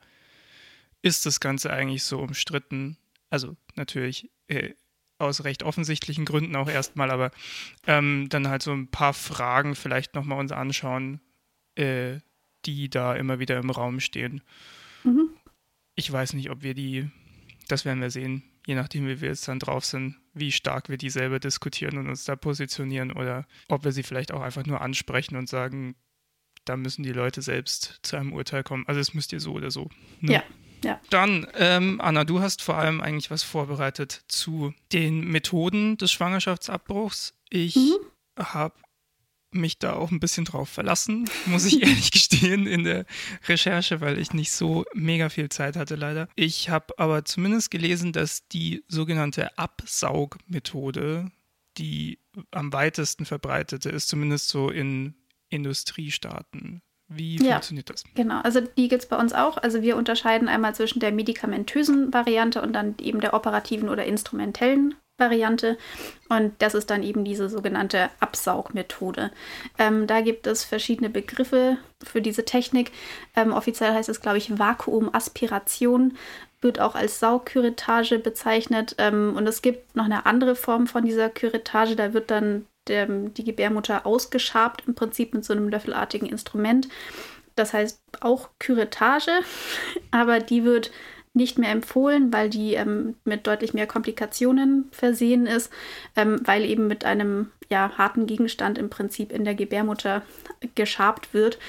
ist 1.01 1.25
das 1.25 1.39
Ganze 1.39 1.71
eigentlich 1.71 2.03
so 2.03 2.19
umstritten? 2.19 2.97
Also 3.29 3.55
natürlich 3.75 4.29
äh, 4.47 4.73
aus 5.19 5.43
recht 5.43 5.63
offensichtlichen 5.63 6.25
Gründen 6.25 6.55
auch 6.55 6.69
erstmal, 6.69 7.11
aber 7.11 7.31
ähm, 7.85 8.27
dann 8.29 8.47
halt 8.47 8.63
so 8.63 8.71
ein 8.71 8.89
paar 8.89 9.13
Fragen 9.13 9.75
vielleicht 9.75 10.15
nochmal 10.15 10.39
uns 10.39 10.51
anschauen, 10.51 11.19
äh, 11.75 12.19
die 12.65 12.89
da 12.89 13.15
immer 13.15 13.39
wieder 13.39 13.57
im 13.57 13.69
Raum 13.69 13.99
stehen. 13.99 14.41
Mhm. 15.03 15.29
Ich 15.95 16.11
weiß 16.11 16.33
nicht, 16.33 16.49
ob 16.49 16.63
wir 16.63 16.73
die, 16.73 17.09
das 17.67 17.85
werden 17.85 18.01
wir 18.01 18.09
sehen, 18.09 18.43
je 18.65 18.75
nachdem, 18.75 19.07
wie 19.07 19.19
wir 19.21 19.29
jetzt 19.29 19.47
dann 19.47 19.59
drauf 19.59 19.85
sind, 19.85 20.15
wie 20.33 20.51
stark 20.51 20.89
wir 20.89 20.97
die 20.97 21.09
selber 21.09 21.39
diskutieren 21.39 21.97
und 21.97 22.07
uns 22.07 22.23
da 22.23 22.35
positionieren 22.35 23.11
oder 23.11 23.45
ob 23.67 23.83
wir 23.83 23.91
sie 23.91 24.03
vielleicht 24.03 24.31
auch 24.31 24.41
einfach 24.41 24.65
nur 24.65 24.81
ansprechen 24.81 25.35
und 25.35 25.49
sagen, 25.49 25.95
da 26.65 26.77
müssen 26.77 27.03
die 27.03 27.11
Leute 27.11 27.41
selbst 27.41 27.99
zu 28.03 28.15
einem 28.15 28.31
Urteil 28.31 28.63
kommen. 28.63 28.85
Also 28.87 29.01
es 29.01 29.13
müsst 29.13 29.33
ihr 29.33 29.39
so 29.39 29.53
oder 29.53 29.71
so. 29.71 29.89
Ne? 30.21 30.33
Ja, 30.33 30.43
ja. 30.83 30.99
Dann, 31.09 31.47
ähm, 31.55 31.99
Anna, 32.01 32.23
du 32.23 32.39
hast 32.39 32.61
vor 32.61 32.75
allem 32.75 33.01
eigentlich 33.01 33.31
was 33.31 33.43
vorbereitet 33.43 34.23
zu 34.27 34.73
den 34.91 35.25
Methoden 35.25 35.97
des 35.97 36.11
Schwangerschaftsabbruchs. 36.11 37.33
Ich 37.49 37.75
mhm. 37.75 37.97
habe 38.37 38.75
mich 39.51 39.79
da 39.79 39.93
auch 39.93 40.11
ein 40.11 40.19
bisschen 40.19 40.45
drauf 40.45 40.69
verlassen, 40.69 41.29
muss 41.45 41.65
ich 41.65 41.81
ehrlich 41.81 42.11
gestehen, 42.11 42.67
in 42.67 42.83
der 42.83 43.05
Recherche, 43.47 43.99
weil 44.01 44.19
ich 44.19 44.33
nicht 44.33 44.51
so 44.51 44.85
mega 44.93 45.29
viel 45.29 45.49
Zeit 45.49 45.75
hatte, 45.75 45.95
leider. 45.95 46.27
Ich 46.35 46.69
habe 46.69 46.93
aber 46.97 47.25
zumindest 47.25 47.71
gelesen, 47.71 48.13
dass 48.13 48.47
die 48.47 48.83
sogenannte 48.87 49.57
Absaugmethode 49.57 51.31
die 51.77 52.19
am 52.51 52.73
weitesten 52.73 53.25
verbreitete 53.25 53.89
ist, 53.89 54.09
zumindest 54.09 54.49
so 54.49 54.69
in 54.69 55.15
Industriestaaten. 55.49 56.81
Wie 57.09 57.43
ja, 57.43 57.53
funktioniert 57.53 57.89
das? 57.89 58.03
Genau, 58.13 58.39
also 58.41 58.61
die 58.61 58.87
gibt 58.87 59.01
es 59.01 59.09
bei 59.09 59.17
uns 59.17 59.33
auch. 59.33 59.57
Also 59.57 59.81
wir 59.81 59.97
unterscheiden 59.97 60.47
einmal 60.47 60.75
zwischen 60.75 60.99
der 60.99 61.11
medikamentösen 61.11 62.13
Variante 62.13 62.61
und 62.61 62.73
dann 62.73 62.95
eben 63.01 63.19
der 63.19 63.33
operativen 63.33 63.89
oder 63.89 64.05
instrumentellen 64.05 64.93
Variante. 65.17 65.77
Und 66.29 66.53
das 66.59 66.75
ist 66.75 66.89
dann 66.89 67.03
eben 67.03 67.25
diese 67.25 67.49
sogenannte 67.49 68.09
Absaugmethode. 68.19 69.31
Ähm, 69.77 70.07
da 70.07 70.21
gibt 70.21 70.47
es 70.47 70.63
verschiedene 70.63 71.09
Begriffe 71.09 71.77
für 72.03 72.21
diese 72.21 72.45
Technik. 72.45 72.91
Ähm, 73.35 73.53
offiziell 73.53 73.93
heißt 73.93 74.09
es, 74.09 74.21
glaube 74.21 74.37
ich, 74.37 74.57
Vakuumaspiration, 74.57 76.15
wird 76.61 76.79
auch 76.79 76.95
als 76.95 77.19
Saugküretage 77.19 78.19
bezeichnet. 78.19 78.95
Ähm, 78.99 79.33
und 79.35 79.47
es 79.47 79.61
gibt 79.61 79.95
noch 79.95 80.05
eine 80.05 80.25
andere 80.25 80.55
Form 80.55 80.87
von 80.87 81.05
dieser 81.05 81.29
Küretage. 81.29 81.95
Da 81.95 82.13
wird 82.13 82.31
dann 82.31 82.65
der, 82.89 83.05
die 83.07 83.43
Gebärmutter 83.43 84.05
ausgeschabt, 84.05 84.83
im 84.87 84.95
Prinzip 84.95 85.33
mit 85.33 85.45
so 85.45 85.53
einem 85.53 85.69
löffelartigen 85.69 86.27
Instrument. 86.27 86.87
Das 87.55 87.73
heißt 87.73 88.01
auch 88.21 88.49
Küretage, 88.59 89.31
aber 90.11 90.39
die 90.39 90.63
wird 90.63 90.91
nicht 91.33 91.57
mehr 91.57 91.71
empfohlen, 91.71 92.33
weil 92.33 92.49
die 92.49 92.73
ähm, 92.73 93.15
mit 93.23 93.45
deutlich 93.45 93.73
mehr 93.73 93.87
Komplikationen 93.87 94.89
versehen 94.91 95.45
ist, 95.45 95.71
ähm, 96.15 96.39
weil 96.43 96.65
eben 96.65 96.87
mit 96.87 97.05
einem 97.05 97.51
ja, 97.69 97.91
harten 97.97 98.25
Gegenstand 98.25 98.77
im 98.77 98.89
Prinzip 98.89 99.31
in 99.31 99.45
der 99.45 99.53
Gebärmutter 99.53 100.23
geschabt 100.75 101.33
wird. 101.33 101.59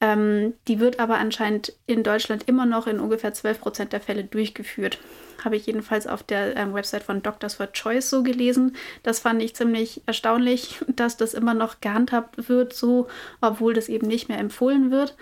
Ähm, 0.00 0.54
die 0.66 0.80
wird 0.80 0.98
aber 0.98 1.18
anscheinend 1.18 1.72
in 1.86 2.02
Deutschland 2.02 2.48
immer 2.48 2.66
noch 2.66 2.86
in 2.86 2.98
ungefähr 2.98 3.32
12 3.32 3.60
Prozent 3.60 3.92
der 3.92 4.00
Fälle 4.00 4.24
durchgeführt. 4.24 4.98
Habe 5.42 5.56
ich 5.56 5.66
jedenfalls 5.66 6.06
auf 6.06 6.22
der 6.22 6.56
ähm, 6.56 6.74
Website 6.74 7.02
von 7.02 7.22
Doctors 7.22 7.54
for 7.54 7.72
Choice 7.72 8.10
so 8.10 8.22
gelesen. 8.22 8.76
Das 9.02 9.20
fand 9.20 9.42
ich 9.42 9.54
ziemlich 9.56 10.02
erstaunlich, 10.06 10.80
dass 10.88 11.16
das 11.16 11.32
immer 11.34 11.54
noch 11.54 11.80
gehandhabt 11.80 12.48
wird, 12.48 12.74
so, 12.74 13.08
obwohl 13.40 13.72
das 13.74 13.88
eben 13.88 14.06
nicht 14.06 14.28
mehr 14.28 14.38
empfohlen 14.38 14.90
wird. 14.90 15.16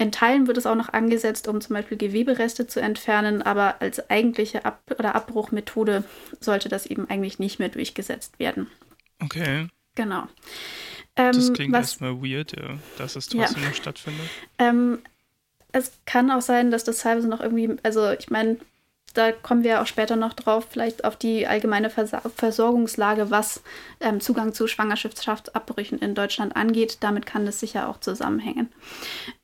In 0.00 0.12
Teilen 0.12 0.46
wird 0.46 0.56
es 0.56 0.66
auch 0.66 0.76
noch 0.76 0.92
angesetzt, 0.92 1.48
um 1.48 1.60
zum 1.60 1.74
Beispiel 1.74 1.98
Gewebereste 1.98 2.66
zu 2.68 2.80
entfernen, 2.80 3.42
aber 3.42 3.80
als 3.82 4.08
eigentliche 4.10 4.64
Ab- 4.64 4.94
oder 4.96 5.16
Abbruchmethode 5.16 6.04
sollte 6.38 6.68
das 6.68 6.86
eben 6.86 7.10
eigentlich 7.10 7.40
nicht 7.40 7.58
mehr 7.58 7.68
durchgesetzt 7.68 8.38
werden. 8.38 8.68
Okay. 9.20 9.66
Genau. 9.96 10.28
Das 11.16 11.48
Ähm, 11.48 11.52
klingt 11.54 11.72
was- 11.72 11.80
erstmal 11.94 12.22
weird, 12.22 12.52
ja, 12.56 12.78
dass 12.96 13.16
es 13.16 13.32
Ja. 13.32 13.44
trotzdem 13.46 13.64
noch 13.64 13.74
stattfindet. 13.74 14.26
Ähm, 14.60 15.00
es 15.72 15.92
kann 16.06 16.30
auch 16.30 16.42
sein, 16.42 16.70
dass 16.70 16.84
das 16.84 16.98
teilweise 16.98 17.26
noch 17.28 17.40
irgendwie, 17.40 17.76
also 17.82 18.12
ich 18.12 18.30
meine, 18.30 18.56
da 19.18 19.32
kommen 19.32 19.64
wir 19.64 19.82
auch 19.82 19.86
später 19.86 20.14
noch 20.16 20.32
drauf, 20.32 20.66
vielleicht 20.70 21.04
auf 21.04 21.16
die 21.16 21.46
allgemeine 21.46 21.90
Versa 21.90 22.22
Versorgungslage, 22.36 23.30
was 23.30 23.62
ähm, 24.00 24.20
Zugang 24.20 24.52
zu 24.52 24.68
Schwangerschaftsabbrüchen 24.68 25.98
in 25.98 26.14
Deutschland 26.14 26.54
angeht. 26.54 26.98
Damit 27.00 27.26
kann 27.26 27.44
das 27.44 27.58
sicher 27.58 27.88
auch 27.88 27.98
zusammenhängen. 27.98 28.68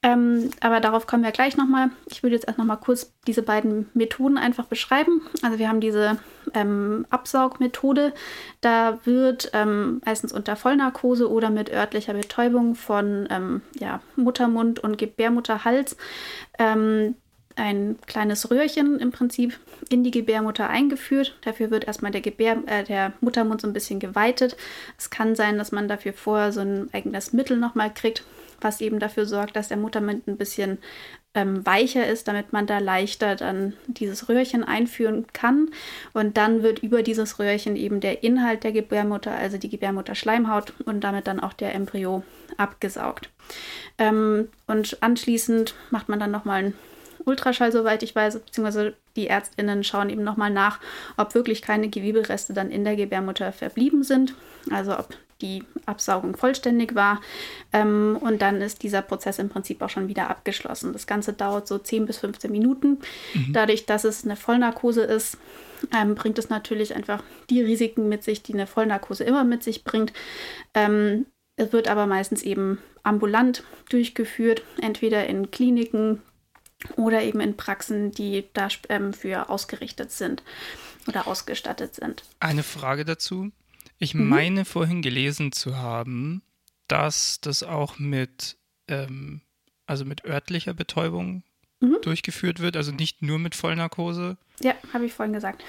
Ähm, 0.02 0.50
aber 0.60 0.80
darauf 0.80 1.06
kommen 1.06 1.24
wir 1.24 1.32
gleich 1.32 1.56
nochmal. 1.56 1.90
Ich 2.08 2.22
würde 2.22 2.36
jetzt 2.36 2.46
erst 2.46 2.58
nochmal 2.58 2.78
kurz 2.78 3.12
diese 3.26 3.42
beiden 3.42 3.90
Methoden 3.94 4.38
einfach 4.38 4.66
beschreiben. 4.66 5.22
Also 5.42 5.58
wir 5.58 5.68
haben 5.68 5.80
diese 5.80 6.18
ähm, 6.54 7.04
Absaugmethode. 7.10 8.12
Da 8.60 9.00
wird 9.04 9.50
ähm, 9.54 10.00
meistens 10.04 10.32
unter 10.32 10.54
Vollnarkose 10.54 11.28
oder 11.28 11.50
mit 11.50 11.72
örtlicher 11.72 12.14
Betäubung 12.14 12.76
von 12.76 13.26
ähm, 13.28 13.62
ja, 13.78 14.00
Muttermund 14.14 14.78
und 14.78 14.98
Gebärmutterhals 14.98 15.96
ähm, 16.58 17.16
ein 17.56 17.96
kleines 18.06 18.50
Röhrchen 18.50 18.98
im 18.98 19.12
Prinzip 19.12 19.58
in 19.88 20.02
die 20.02 20.10
Gebärmutter 20.10 20.68
eingeführt. 20.68 21.36
Dafür 21.42 21.70
wird 21.70 21.84
erstmal 21.84 22.10
der, 22.10 22.20
Gebär, 22.20 22.58
äh, 22.66 22.84
der 22.84 23.12
Muttermund 23.20 23.60
so 23.60 23.66
ein 23.66 23.72
bisschen 23.72 24.00
geweitet. 24.00 24.56
Es 24.98 25.10
kann 25.10 25.34
sein, 25.36 25.58
dass 25.58 25.72
man 25.72 25.88
dafür 25.88 26.12
vorher 26.12 26.52
so 26.52 26.60
ein 26.60 26.88
eigenes 26.92 27.32
Mittel 27.32 27.56
nochmal 27.56 27.92
kriegt, 27.92 28.24
was 28.60 28.80
eben 28.80 28.98
dafür 28.98 29.26
sorgt, 29.26 29.56
dass 29.56 29.68
der 29.68 29.76
Muttermund 29.76 30.26
ein 30.26 30.36
bisschen 30.36 30.78
ähm, 31.34 31.64
weicher 31.66 32.06
ist, 32.06 32.28
damit 32.28 32.52
man 32.52 32.66
da 32.66 32.78
leichter 32.78 33.36
dann 33.36 33.74
dieses 33.86 34.28
Röhrchen 34.28 34.64
einführen 34.64 35.26
kann. 35.32 35.70
Und 36.12 36.36
dann 36.36 36.62
wird 36.62 36.80
über 36.80 37.02
dieses 37.02 37.38
Röhrchen 37.38 37.76
eben 37.76 38.00
der 38.00 38.22
Inhalt 38.22 38.64
der 38.64 38.72
Gebärmutter, 38.72 39.32
also 39.32 39.58
die 39.58 39.68
Gebärmutterschleimhaut 39.68 40.72
und 40.86 41.02
damit 41.02 41.26
dann 41.26 41.40
auch 41.40 41.52
der 41.52 41.74
Embryo 41.74 42.22
abgesaugt. 42.56 43.30
Ähm, 43.98 44.48
und 44.66 45.02
anschließend 45.02 45.74
macht 45.90 46.08
man 46.08 46.20
dann 46.20 46.30
nochmal 46.30 46.64
einen 46.64 46.74
Ultraschall, 47.24 47.72
soweit 47.72 48.02
ich 48.02 48.14
weiß, 48.14 48.38
beziehungsweise 48.40 48.94
die 49.16 49.26
ÄrztInnen 49.28 49.84
schauen 49.84 50.10
eben 50.10 50.24
nochmal 50.24 50.50
nach, 50.50 50.80
ob 51.16 51.34
wirklich 51.34 51.62
keine 51.62 51.88
Gewebereste 51.88 52.52
dann 52.52 52.70
in 52.70 52.84
der 52.84 52.96
Gebärmutter 52.96 53.52
verblieben 53.52 54.02
sind, 54.02 54.34
also 54.70 54.98
ob 54.98 55.08
die 55.40 55.64
Absaugung 55.86 56.36
vollständig 56.36 56.94
war. 56.94 57.20
Ähm, 57.72 58.18
und 58.20 58.40
dann 58.40 58.60
ist 58.60 58.82
dieser 58.82 59.02
Prozess 59.02 59.38
im 59.38 59.48
Prinzip 59.48 59.82
auch 59.82 59.90
schon 59.90 60.08
wieder 60.08 60.30
abgeschlossen. 60.30 60.92
Das 60.92 61.06
Ganze 61.06 61.32
dauert 61.32 61.68
so 61.68 61.78
10 61.78 62.06
bis 62.06 62.18
15 62.18 62.50
Minuten. 62.50 62.98
Dadurch, 63.52 63.84
dass 63.84 64.04
es 64.04 64.24
eine 64.24 64.36
Vollnarkose 64.36 65.02
ist, 65.02 65.38
ähm, 65.94 66.14
bringt 66.14 66.38
es 66.38 66.48
natürlich 66.48 66.94
einfach 66.94 67.22
die 67.50 67.60
Risiken 67.60 68.08
mit 68.08 68.22
sich, 68.22 68.42
die 68.42 68.54
eine 68.54 68.66
Vollnarkose 68.66 69.24
immer 69.24 69.44
mit 69.44 69.62
sich 69.62 69.84
bringt. 69.84 70.12
Ähm, 70.72 71.26
es 71.56 71.72
wird 71.72 71.88
aber 71.88 72.06
meistens 72.06 72.42
eben 72.42 72.78
ambulant 73.02 73.62
durchgeführt, 73.90 74.62
entweder 74.80 75.26
in 75.26 75.50
Kliniken 75.50 76.22
oder 76.96 77.22
eben 77.22 77.40
in 77.40 77.56
Praxen, 77.56 78.12
die 78.12 78.44
dafür 78.52 79.50
ausgerichtet 79.50 80.10
sind 80.12 80.42
oder 81.06 81.26
ausgestattet 81.26 81.94
sind. 81.94 82.22
Eine 82.40 82.62
Frage 82.62 83.04
dazu. 83.04 83.50
Ich 83.98 84.14
Mhm. 84.14 84.28
meine 84.28 84.64
vorhin 84.64 85.02
gelesen 85.02 85.52
zu 85.52 85.76
haben, 85.76 86.42
dass 86.88 87.40
das 87.40 87.62
auch 87.62 87.98
mit, 87.98 88.56
ähm, 88.88 89.40
also 89.86 90.04
mit 90.04 90.24
örtlicher 90.24 90.74
Betäubung 90.74 91.42
Mhm. 91.80 91.98
durchgeführt 92.02 92.60
wird, 92.60 92.76
also 92.76 92.92
nicht 92.92 93.22
nur 93.22 93.38
mit 93.38 93.54
Vollnarkose. 93.54 94.36
Ja, 94.62 94.74
habe 94.92 95.06
ich 95.06 95.12
vorhin 95.12 95.32
gesagt. 95.34 95.62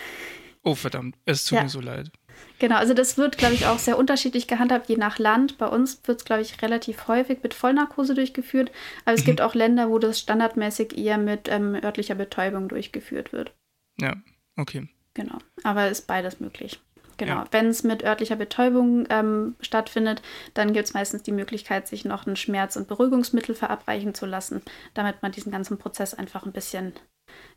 Oh 0.64 0.76
verdammt, 0.76 1.16
es 1.26 1.46
tut 1.46 1.58
Ja. 1.58 1.64
mir 1.64 1.70
so 1.70 1.82
leid. 1.82 2.12
Genau, 2.60 2.78
also 2.78 2.94
das 2.94 3.18
wird, 3.18 3.38
glaube 3.38 3.54
ich, 3.54 3.66
auch 3.66 3.80
sehr 3.80 3.98
unterschiedlich 3.98 4.48
gehandhabt, 4.48 4.88
je 4.88 4.96
nach 4.98 5.20
Land. 5.20 5.58
Bei 5.58 5.68
uns 5.68 6.00
wird 6.06 6.20
es, 6.20 6.26
glaube 6.26 6.42
ich, 6.42 6.62
relativ 6.62 7.08
häufig 7.08 7.40
mit 7.44 7.54
Vollnarkose 7.54 8.16
durchgeführt. 8.16 8.72
Aber 9.04 9.14
es 9.14 9.22
Mhm. 9.22 9.26
gibt 9.26 9.42
auch 9.42 9.56
Länder, 9.56 9.90
wo 9.90 10.00
das 10.00 10.20
standardmäßig 10.20 10.98
eher 10.98 11.18
mit 11.18 11.50
ähm, 11.50 11.76
örtlicher 11.76 12.16
Betäubung 12.16 12.70
durchgeführt 12.70 13.34
wird. 13.34 13.54
Ja, 14.00 14.16
okay. 14.58 14.88
Genau. 15.14 15.38
Aber 15.64 15.90
ist 15.90 16.08
beides 16.08 16.40
möglich. 16.40 16.80
Genau. 17.18 17.36
Ja. 17.36 17.46
Wenn 17.52 17.68
es 17.68 17.84
mit 17.84 18.04
örtlicher 18.04 18.36
Betäubung 18.36 19.06
ähm, 19.10 19.56
stattfindet, 19.62 20.22
dann 20.54 20.74
gibt 20.74 20.88
es 20.88 20.94
meistens 20.94 21.24
die 21.24 21.32
Möglichkeit, 21.32 21.88
sich 21.88 22.04
noch 22.04 22.26
ein 22.26 22.36
Schmerz- 22.36 22.76
und 22.76 22.88
Beruhigungsmittel 22.90 23.56
verabreichen 23.56 24.14
zu 24.14 24.26
lassen, 24.26 24.62
damit 24.94 25.22
man 25.22 25.32
diesen 25.32 25.52
ganzen 25.52 25.78
Prozess 25.78 26.14
einfach 26.14 26.46
ein 26.46 26.52
bisschen 26.52 26.94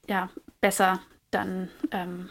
ja, 0.08 0.30
besser 0.60 1.00
dann 1.32 1.68
ähm, 1.90 2.30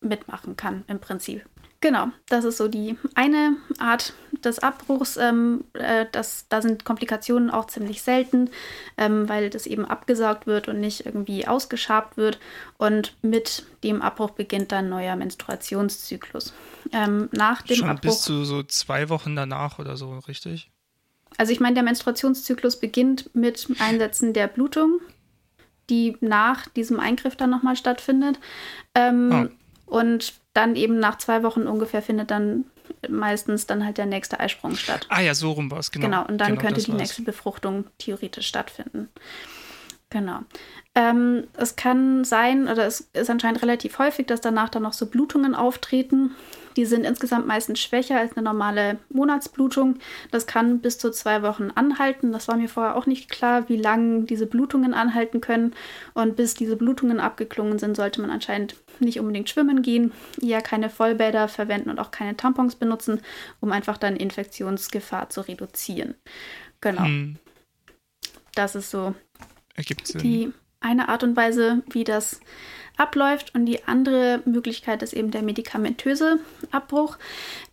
mitmachen 0.00 0.56
kann 0.56 0.84
im 0.86 1.00
Prinzip. 1.00 1.44
Genau, 1.82 2.08
das 2.28 2.44
ist 2.44 2.58
so 2.58 2.68
die 2.68 2.98
eine 3.14 3.56
Art 3.78 4.12
des 4.44 4.58
Abbruchs. 4.58 5.16
Ähm, 5.16 5.64
äh, 5.72 6.04
das, 6.12 6.44
da 6.50 6.60
sind 6.60 6.84
Komplikationen 6.84 7.50
auch 7.50 7.68
ziemlich 7.68 8.02
selten, 8.02 8.50
ähm, 8.98 9.28
weil 9.30 9.48
das 9.48 9.66
eben 9.66 9.86
abgesaugt 9.86 10.46
wird 10.46 10.68
und 10.68 10.78
nicht 10.78 11.06
irgendwie 11.06 11.48
ausgeschabt 11.48 12.18
wird. 12.18 12.38
Und 12.76 13.16
mit 13.22 13.64
dem 13.82 14.02
Abbruch 14.02 14.30
beginnt 14.32 14.72
dann 14.72 14.86
ein 14.86 14.90
neuer 14.90 15.16
Menstruationszyklus. 15.16 16.52
Ähm, 16.92 17.30
nach 17.32 17.62
dem 17.62 17.76
Schon 17.76 17.88
Abbruch. 17.88 18.02
bis 18.02 18.22
zu 18.22 18.44
so 18.44 18.62
zwei 18.62 19.08
Wochen 19.08 19.34
danach 19.34 19.78
oder 19.78 19.96
so, 19.96 20.18
richtig? 20.28 20.70
Also 21.38 21.52
ich 21.52 21.60
meine, 21.60 21.74
der 21.74 21.82
Menstruationszyklus 21.84 22.78
beginnt 22.78 23.34
mit 23.34 23.66
Einsetzen 23.78 24.34
der 24.34 24.48
Blutung, 24.48 25.00
die 25.88 26.18
nach 26.20 26.68
diesem 26.68 27.00
Eingriff 27.00 27.36
dann 27.36 27.48
nochmal 27.50 27.76
stattfindet. 27.76 28.38
Ähm, 28.94 29.30
Ah. 29.32 29.48
Und 29.86 30.34
dann 30.52 30.76
eben 30.76 30.98
nach 30.98 31.18
zwei 31.18 31.42
Wochen 31.42 31.62
ungefähr 31.62 32.02
findet 32.02 32.30
dann 32.30 32.64
meistens 33.08 33.66
dann 33.66 33.84
halt 33.84 33.98
der 33.98 34.06
nächste 34.06 34.40
Eisprung 34.40 34.74
statt. 34.74 35.06
Ah 35.08 35.20
ja, 35.20 35.34
so 35.34 35.52
rum 35.52 35.70
war 35.70 35.78
es, 35.78 35.90
genau. 35.90 36.06
Genau, 36.06 36.26
und 36.26 36.38
dann 36.38 36.50
genau, 36.50 36.60
könnte 36.60 36.80
die 36.82 36.88
war's. 36.88 36.98
nächste 37.00 37.22
Befruchtung 37.22 37.84
theoretisch 37.98 38.46
stattfinden. 38.46 39.08
Genau. 40.10 40.40
Ähm, 40.96 41.44
es 41.56 41.76
kann 41.76 42.24
sein, 42.24 42.66
oder 42.68 42.84
es 42.84 43.08
ist 43.12 43.30
anscheinend 43.30 43.62
relativ 43.62 43.98
häufig, 43.98 44.26
dass 44.26 44.40
danach 44.40 44.68
dann 44.68 44.82
noch 44.82 44.92
so 44.92 45.06
Blutungen 45.06 45.54
auftreten. 45.54 46.34
Die 46.76 46.84
sind 46.84 47.04
insgesamt 47.04 47.46
meistens 47.46 47.80
schwächer 47.80 48.18
als 48.18 48.36
eine 48.36 48.44
normale 48.44 48.98
Monatsblutung. 49.08 49.98
Das 50.30 50.46
kann 50.46 50.80
bis 50.80 50.98
zu 50.98 51.10
zwei 51.10 51.42
Wochen 51.42 51.70
anhalten. 51.74 52.32
Das 52.32 52.48
war 52.48 52.56
mir 52.56 52.68
vorher 52.68 52.96
auch 52.96 53.06
nicht 53.06 53.28
klar, 53.28 53.68
wie 53.68 53.76
lange 53.76 54.24
diese 54.24 54.46
Blutungen 54.46 54.94
anhalten 54.94 55.40
können. 55.40 55.74
Und 56.14 56.36
bis 56.36 56.54
diese 56.54 56.76
Blutungen 56.76 57.20
abgeklungen 57.20 57.78
sind, 57.78 57.96
sollte 57.96 58.20
man 58.20 58.30
anscheinend 58.30 58.76
nicht 59.00 59.20
unbedingt 59.20 59.48
schwimmen 59.48 59.82
gehen, 59.82 60.12
eher 60.40 60.60
keine 60.60 60.90
Vollbäder 60.90 61.48
verwenden 61.48 61.90
und 61.90 61.98
auch 61.98 62.10
keine 62.10 62.36
Tampons 62.36 62.76
benutzen, 62.76 63.20
um 63.60 63.72
einfach 63.72 63.98
dann 63.98 64.16
Infektionsgefahr 64.16 65.30
zu 65.30 65.40
reduzieren. 65.42 66.14
Genau, 66.80 67.04
Hm, 67.04 67.36
das 68.54 68.74
ist 68.74 68.90
so 68.90 69.14
die 70.14 70.52
eine 70.80 71.08
Art 71.08 71.22
und 71.22 71.36
Weise, 71.36 71.82
wie 71.90 72.04
das 72.04 72.40
abläuft. 73.00 73.54
Und 73.54 73.66
die 73.66 73.84
andere 73.84 74.42
Möglichkeit 74.44 75.02
ist 75.02 75.14
eben 75.14 75.30
der 75.30 75.42
medikamentöse 75.42 76.38
Abbruch. 76.70 77.16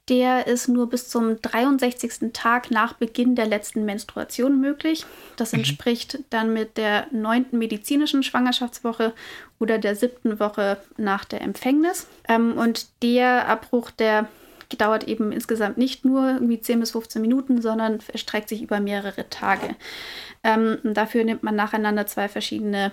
Der 0.10 0.48
ist 0.48 0.70
nur 0.70 0.90
bis 0.90 1.10
zum 1.10 1.42
63. 1.42 2.32
Tag 2.32 2.72
nach 2.72 2.94
Beginn 2.94 3.36
der 3.36 3.46
letzten 3.46 3.84
Menstruation 3.84 4.62
möglich. 4.62 5.06
Das 5.36 5.52
mhm. 5.52 5.60
entspricht 5.60 6.20
dann 6.30 6.54
mit 6.54 6.78
der 6.78 7.08
neunten 7.12 7.58
medizinischen 7.58 8.24
Schwangerschaftswoche 8.24 9.14
oder 9.60 9.78
der 9.78 9.96
siebten 9.96 10.40
Woche 10.40 10.78
nach 10.96 11.26
der 11.26 11.42
Empfängnis. 11.42 12.08
Ähm, 12.30 12.58
und 12.58 12.88
der 13.04 13.50
Abbruch, 13.50 13.92
der 13.92 14.30
dauert 14.78 15.08
eben 15.08 15.32
insgesamt 15.32 15.78
nicht 15.78 16.06
nur 16.06 16.32
irgendwie 16.32 16.60
10 16.60 16.80
bis 16.80 16.92
15 16.92 17.22
Minuten, 17.22 17.62
sondern 17.62 18.00
erstreckt 18.12 18.50
sich 18.50 18.62
über 18.62 18.80
mehrere 18.80 19.30
Tage. 19.30 19.76
Ähm, 20.44 20.78
dafür 20.84 21.24
nimmt 21.26 21.44
man 21.44 21.56
nacheinander 21.56 22.06
zwei 22.06 22.30
verschiedene 22.30 22.92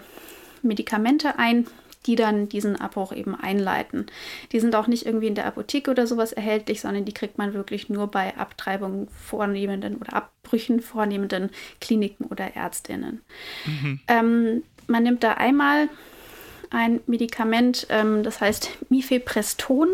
Medikamente 0.62 1.38
ein, 1.38 1.66
die 2.06 2.16
dann 2.16 2.49
diesen 2.49 2.80
Abbruch 2.80 3.12
eben 3.12 3.34
einleiten. 3.34 4.06
Die 4.52 4.61
sind 4.61 4.75
auch 4.75 4.87
nicht 4.87 5.06
irgendwie 5.06 5.28
in 5.28 5.34
der 5.34 5.46
Apotheke 5.46 5.90
oder 5.90 6.06
sowas 6.06 6.32
erhältlich, 6.32 6.80
sondern 6.80 7.04
die 7.04 7.14
kriegt 7.14 7.38
man 7.38 7.54
wirklich 7.54 7.88
nur 7.88 8.08
bei 8.08 8.37
Abtreibungen 8.37 9.08
vornehmenden 9.08 9.96
oder 9.96 10.14
Abbrüchen 10.14 10.80
vornehmenden 10.80 11.50
Kliniken 11.80 12.26
oder 12.26 12.54
Ärztinnen. 12.56 13.23
Mhm. 13.64 14.00
Ähm, 14.08 14.62
man 14.87 15.02
nimmt 15.02 15.23
da 15.23 15.32
einmal 15.32 15.88
ein 16.70 17.00
Medikament, 17.06 17.87
ähm, 17.88 18.23
das 18.23 18.40
heißt 18.40 18.70
Mifepreston. 18.90 19.88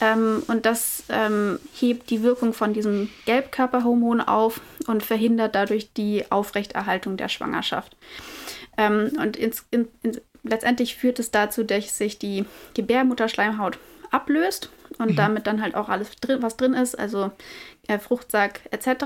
Ähm, 0.00 0.42
und 0.48 0.66
das 0.66 1.04
ähm, 1.08 1.58
hebt 1.74 2.10
die 2.10 2.22
Wirkung 2.22 2.52
von 2.52 2.74
diesem 2.74 3.08
Gelbkörperhormon 3.24 4.20
auf 4.20 4.60
und 4.86 5.02
verhindert 5.02 5.54
dadurch 5.54 5.92
die 5.92 6.30
Aufrechterhaltung 6.30 7.16
der 7.16 7.28
Schwangerschaft. 7.28 7.96
Ähm, 8.76 9.12
und 9.18 9.36
ins, 9.36 9.64
in, 9.70 9.88
in, 10.02 10.20
letztendlich 10.46 10.96
führt 10.96 11.18
es 11.18 11.30
dazu, 11.30 11.64
dass 11.64 11.98
sich 11.98 12.18
die 12.18 12.44
Gebärmutterschleimhaut 12.74 13.78
ablöst 14.10 14.70
und 14.98 15.12
mhm. 15.12 15.16
damit 15.16 15.46
dann 15.46 15.62
halt 15.62 15.74
auch 15.74 15.88
alles 15.88 16.10
drin, 16.16 16.42
was 16.42 16.56
drin 16.56 16.74
ist, 16.74 16.98
also 16.98 17.32
äh, 17.88 17.98
Fruchtsack 17.98 18.60
etc. 18.70 19.04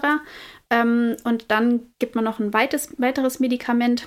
Ähm, 0.71 1.17
und 1.25 1.51
dann 1.51 1.81
gibt 1.99 2.15
man 2.15 2.25
noch 2.25 2.39
ein 2.39 2.53
weites, 2.53 2.95
weiteres 2.99 3.41
Medikament, 3.41 4.07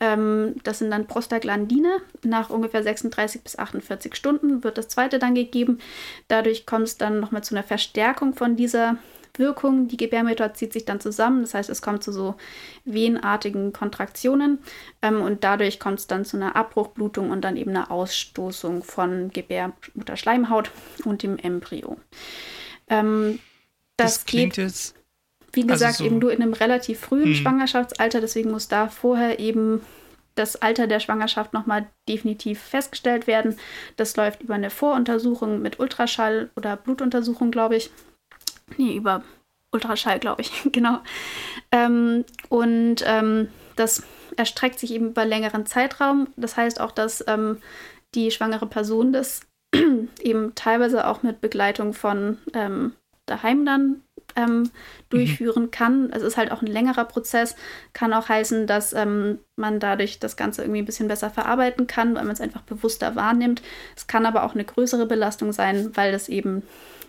ähm, 0.00 0.54
das 0.64 0.78
sind 0.78 0.90
dann 0.90 1.06
Prostaglandine. 1.06 1.98
Nach 2.22 2.50
ungefähr 2.50 2.82
36 2.82 3.42
bis 3.42 3.58
48 3.58 4.14
Stunden 4.14 4.64
wird 4.64 4.78
das 4.78 4.88
zweite 4.88 5.18
dann 5.18 5.34
gegeben. 5.34 5.78
Dadurch 6.28 6.66
kommt 6.66 6.84
es 6.84 6.98
dann 6.98 7.20
nochmal 7.20 7.44
zu 7.44 7.54
einer 7.54 7.64
Verstärkung 7.64 8.34
von 8.34 8.56
dieser 8.56 8.96
Wirkung. 9.38 9.88
Die 9.88 9.96
Gebärmutter 9.96 10.54
zieht 10.54 10.72
sich 10.72 10.84
dann 10.84 11.00
zusammen, 11.00 11.42
das 11.42 11.54
heißt, 11.54 11.70
es 11.70 11.82
kommt 11.82 12.02
zu 12.02 12.12
so 12.12 12.34
wehenartigen 12.84 13.72
Kontraktionen 13.72 14.58
ähm, 15.00 15.22
und 15.22 15.44
dadurch 15.44 15.80
kommt 15.80 16.00
es 16.00 16.06
dann 16.06 16.24
zu 16.24 16.36
einer 16.36 16.56
Abbruchblutung 16.56 17.30
und 17.30 17.42
dann 17.42 17.56
eben 17.56 17.70
einer 17.70 17.90
Ausstoßung 17.90 18.82
von 18.82 19.30
Gebärmutterschleimhaut 19.30 20.70
und 21.04 21.22
dem 21.22 21.38
Embryo. 21.38 21.96
Ähm, 22.88 23.38
das, 23.96 24.18
das, 24.18 24.24
klingt 24.26 24.54
geht, 24.54 24.64
jetzt. 24.64 24.94
Wie 25.52 25.66
gesagt, 25.66 26.00
also 26.00 26.04
so 26.04 26.06
eben 26.06 26.18
nur 26.18 26.32
in 26.32 26.42
einem 26.42 26.54
relativ 26.54 27.00
frühen 27.00 27.26
hm. 27.26 27.34
Schwangerschaftsalter, 27.34 28.20
deswegen 28.20 28.50
muss 28.50 28.68
da 28.68 28.88
vorher 28.88 29.38
eben 29.38 29.82
das 30.34 30.56
Alter 30.56 30.86
der 30.86 31.00
Schwangerschaft 31.00 31.52
nochmal 31.52 31.86
definitiv 32.08 32.60
festgestellt 32.60 33.26
werden. 33.26 33.56
Das 33.96 34.16
läuft 34.16 34.42
über 34.42 34.54
eine 34.54 34.70
Voruntersuchung 34.70 35.60
mit 35.60 35.78
Ultraschall 35.78 36.50
oder 36.56 36.76
Blutuntersuchung, 36.76 37.50
glaube 37.50 37.76
ich. 37.76 37.90
Nee, 38.76 38.96
über 38.96 39.22
Ultraschall, 39.72 40.18
glaube 40.18 40.42
ich, 40.42 40.52
genau. 40.72 40.98
Ähm, 41.70 42.24
und 42.48 42.96
ähm, 43.06 43.48
das 43.76 44.02
erstreckt 44.36 44.78
sich 44.78 44.92
eben 44.92 45.08
über 45.08 45.24
längeren 45.24 45.66
Zeitraum. 45.66 46.28
Das 46.36 46.56
heißt 46.56 46.80
auch, 46.80 46.92
dass 46.92 47.24
ähm, 47.26 47.58
die 48.14 48.30
schwangere 48.30 48.66
Person 48.66 49.12
das 49.12 49.40
eben 50.20 50.54
teilweise 50.54 51.06
auch 51.06 51.22
mit 51.22 51.40
Begleitung 51.40 51.94
von 51.94 52.38
ähm, 52.54 52.92
daheim 53.26 53.64
dann 53.64 54.02
ähm, 54.36 54.70
durchführen 55.10 55.64
mhm. 55.64 55.70
kann. 55.70 56.10
Es 56.10 56.22
ist 56.22 56.36
halt 56.36 56.52
auch 56.52 56.62
ein 56.62 56.66
längerer 56.66 57.04
Prozess, 57.04 57.56
kann 57.92 58.12
auch 58.12 58.28
heißen, 58.28 58.66
dass 58.66 58.92
ähm, 58.92 59.38
man 59.56 59.80
dadurch 59.80 60.18
das 60.18 60.36
Ganze 60.36 60.62
irgendwie 60.62 60.82
ein 60.82 60.86
bisschen 60.86 61.08
besser 61.08 61.30
verarbeiten 61.30 61.86
kann, 61.86 62.14
weil 62.14 62.24
man 62.24 62.32
es 62.32 62.40
einfach 62.40 62.62
bewusster 62.62 63.14
wahrnimmt. 63.16 63.62
Es 63.96 64.06
kann 64.06 64.26
aber 64.26 64.44
auch 64.44 64.54
eine 64.54 64.64
größere 64.64 65.06
Belastung 65.06 65.52
sein, 65.52 65.90
weil 65.94 66.14
es 66.14 66.28
eben 66.28 66.62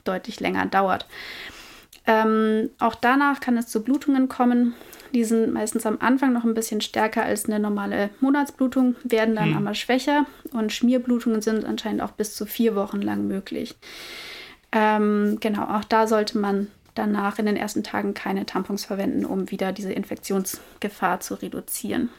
deutlich 0.03 0.39
länger 0.39 0.65
dauert. 0.65 1.07
Ähm, 2.05 2.69
auch 2.79 2.95
danach 2.95 3.39
kann 3.39 3.57
es 3.57 3.67
zu 3.67 3.83
Blutungen 3.83 4.27
kommen. 4.27 4.73
Die 5.13 5.23
sind 5.23 5.53
meistens 5.53 5.85
am 5.85 5.97
Anfang 5.99 6.33
noch 6.33 6.43
ein 6.43 6.55
bisschen 6.55 6.81
stärker 6.81 7.23
als 7.23 7.45
eine 7.45 7.59
normale 7.59 8.09
Monatsblutung, 8.19 8.95
werden 9.03 9.35
dann 9.35 9.55
hm. 9.55 9.57
aber 9.57 9.75
schwächer 9.75 10.25
und 10.51 10.73
Schmierblutungen 10.73 11.41
sind 11.41 11.65
anscheinend 11.65 12.01
auch 12.01 12.11
bis 12.11 12.35
zu 12.35 12.45
vier 12.45 12.75
Wochen 12.75 13.01
lang 13.01 13.27
möglich. 13.27 13.75
Ähm, 14.71 15.37
genau, 15.39 15.63
auch 15.65 15.83
da 15.83 16.07
sollte 16.07 16.39
man 16.39 16.67
danach 16.95 17.39
in 17.39 17.45
den 17.45 17.57
ersten 17.57 17.83
Tagen 17.83 18.13
keine 18.13 18.45
Tampons 18.45 18.85
verwenden, 18.85 19.25
um 19.25 19.51
wieder 19.51 19.71
diese 19.71 19.93
Infektionsgefahr 19.93 21.19
zu 21.19 21.35
reduzieren. 21.35 22.09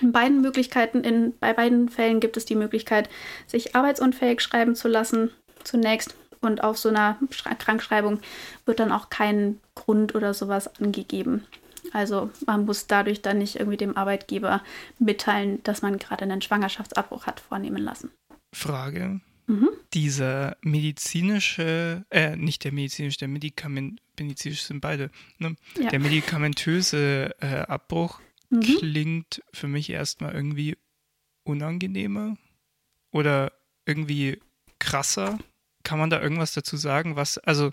In 0.00 0.12
beiden 0.12 0.40
Möglichkeiten, 0.40 1.02
in, 1.02 1.34
bei 1.38 1.52
beiden 1.52 1.88
Fällen 1.88 2.18
gibt 2.20 2.36
es 2.36 2.44
die 2.44 2.56
Möglichkeit, 2.56 3.08
sich 3.46 3.76
arbeitsunfähig 3.76 4.40
schreiben 4.40 4.74
zu 4.74 4.88
lassen, 4.88 5.30
zunächst 5.62 6.16
und 6.40 6.62
auf 6.62 6.78
so 6.78 6.88
einer 6.88 7.18
Krankschreibung 7.58 8.20
wird 8.64 8.80
dann 8.80 8.92
auch 8.92 9.10
kein 9.10 9.60
Grund 9.74 10.14
oder 10.14 10.34
sowas 10.34 10.80
angegeben. 10.80 11.44
Also 11.92 12.30
man 12.46 12.64
muss 12.64 12.86
dadurch 12.86 13.22
dann 13.22 13.38
nicht 13.38 13.56
irgendwie 13.56 13.76
dem 13.76 13.96
Arbeitgeber 13.96 14.62
mitteilen, 14.98 15.62
dass 15.64 15.82
man 15.82 15.98
gerade 15.98 16.22
einen 16.22 16.42
Schwangerschaftsabbruch 16.42 17.26
hat 17.26 17.40
vornehmen 17.40 17.82
lassen. 17.82 18.10
Frage. 18.52 19.20
Mhm. 19.46 19.70
Dieser 19.94 20.56
medizinische, 20.60 22.04
äh, 22.10 22.36
nicht 22.36 22.64
der 22.64 22.72
medizinische, 22.72 23.18
der 23.18 23.28
Medikament, 23.28 24.00
medizinisch 24.18 24.62
sind 24.62 24.80
beide, 24.80 25.10
ne? 25.38 25.56
ja. 25.80 25.88
der 25.88 26.00
medikamentöse 26.00 27.34
äh, 27.40 27.60
Abbruch 27.60 28.20
mhm. 28.50 28.60
klingt 28.60 29.42
für 29.54 29.68
mich 29.68 29.88
erstmal 29.88 30.34
irgendwie 30.34 30.76
unangenehmer 31.44 32.36
oder 33.10 33.52
irgendwie 33.86 34.38
krasser 34.78 35.38
kann 35.88 35.98
man 35.98 36.10
da 36.10 36.20
irgendwas 36.20 36.52
dazu 36.52 36.76
sagen? 36.76 37.16
Was, 37.16 37.38
also, 37.38 37.72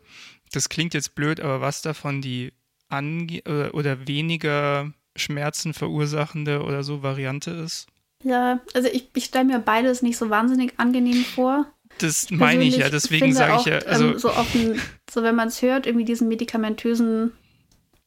das 0.53 0.69
klingt 0.69 0.93
jetzt 0.93 1.15
blöd, 1.15 1.41
aber 1.41 1.59
was 1.59 1.81
davon 1.81 2.21
die 2.21 2.53
ange 2.87 3.41
oder, 3.45 3.73
oder 3.73 4.07
weniger 4.07 4.93
Schmerzen 5.17 5.73
verursachende 5.73 6.63
oder 6.63 6.81
so 6.83 7.03
Variante 7.03 7.51
ist? 7.51 7.87
Ja, 8.23 8.61
also 8.73 8.87
ich, 8.87 9.09
ich 9.13 9.25
stelle 9.25 9.43
mir 9.43 9.59
beides 9.59 10.01
nicht 10.01 10.15
so 10.15 10.29
wahnsinnig 10.29 10.75
angenehm 10.77 11.25
vor. 11.25 11.65
Das 11.97 12.31
meine 12.31 12.63
ich 12.63 12.77
ja, 12.77 12.89
deswegen 12.89 13.33
sage 13.33 13.57
ich 13.59 13.65
ja. 13.65 13.79
Also 13.79 14.13
ähm, 14.13 14.19
so, 14.19 14.29
offen, 14.29 14.79
so 15.11 15.21
wenn 15.21 15.35
man 15.35 15.49
es 15.49 15.61
hört, 15.61 15.85
irgendwie 15.85 16.05
diesen 16.05 16.29
medikamentösen, 16.29 17.33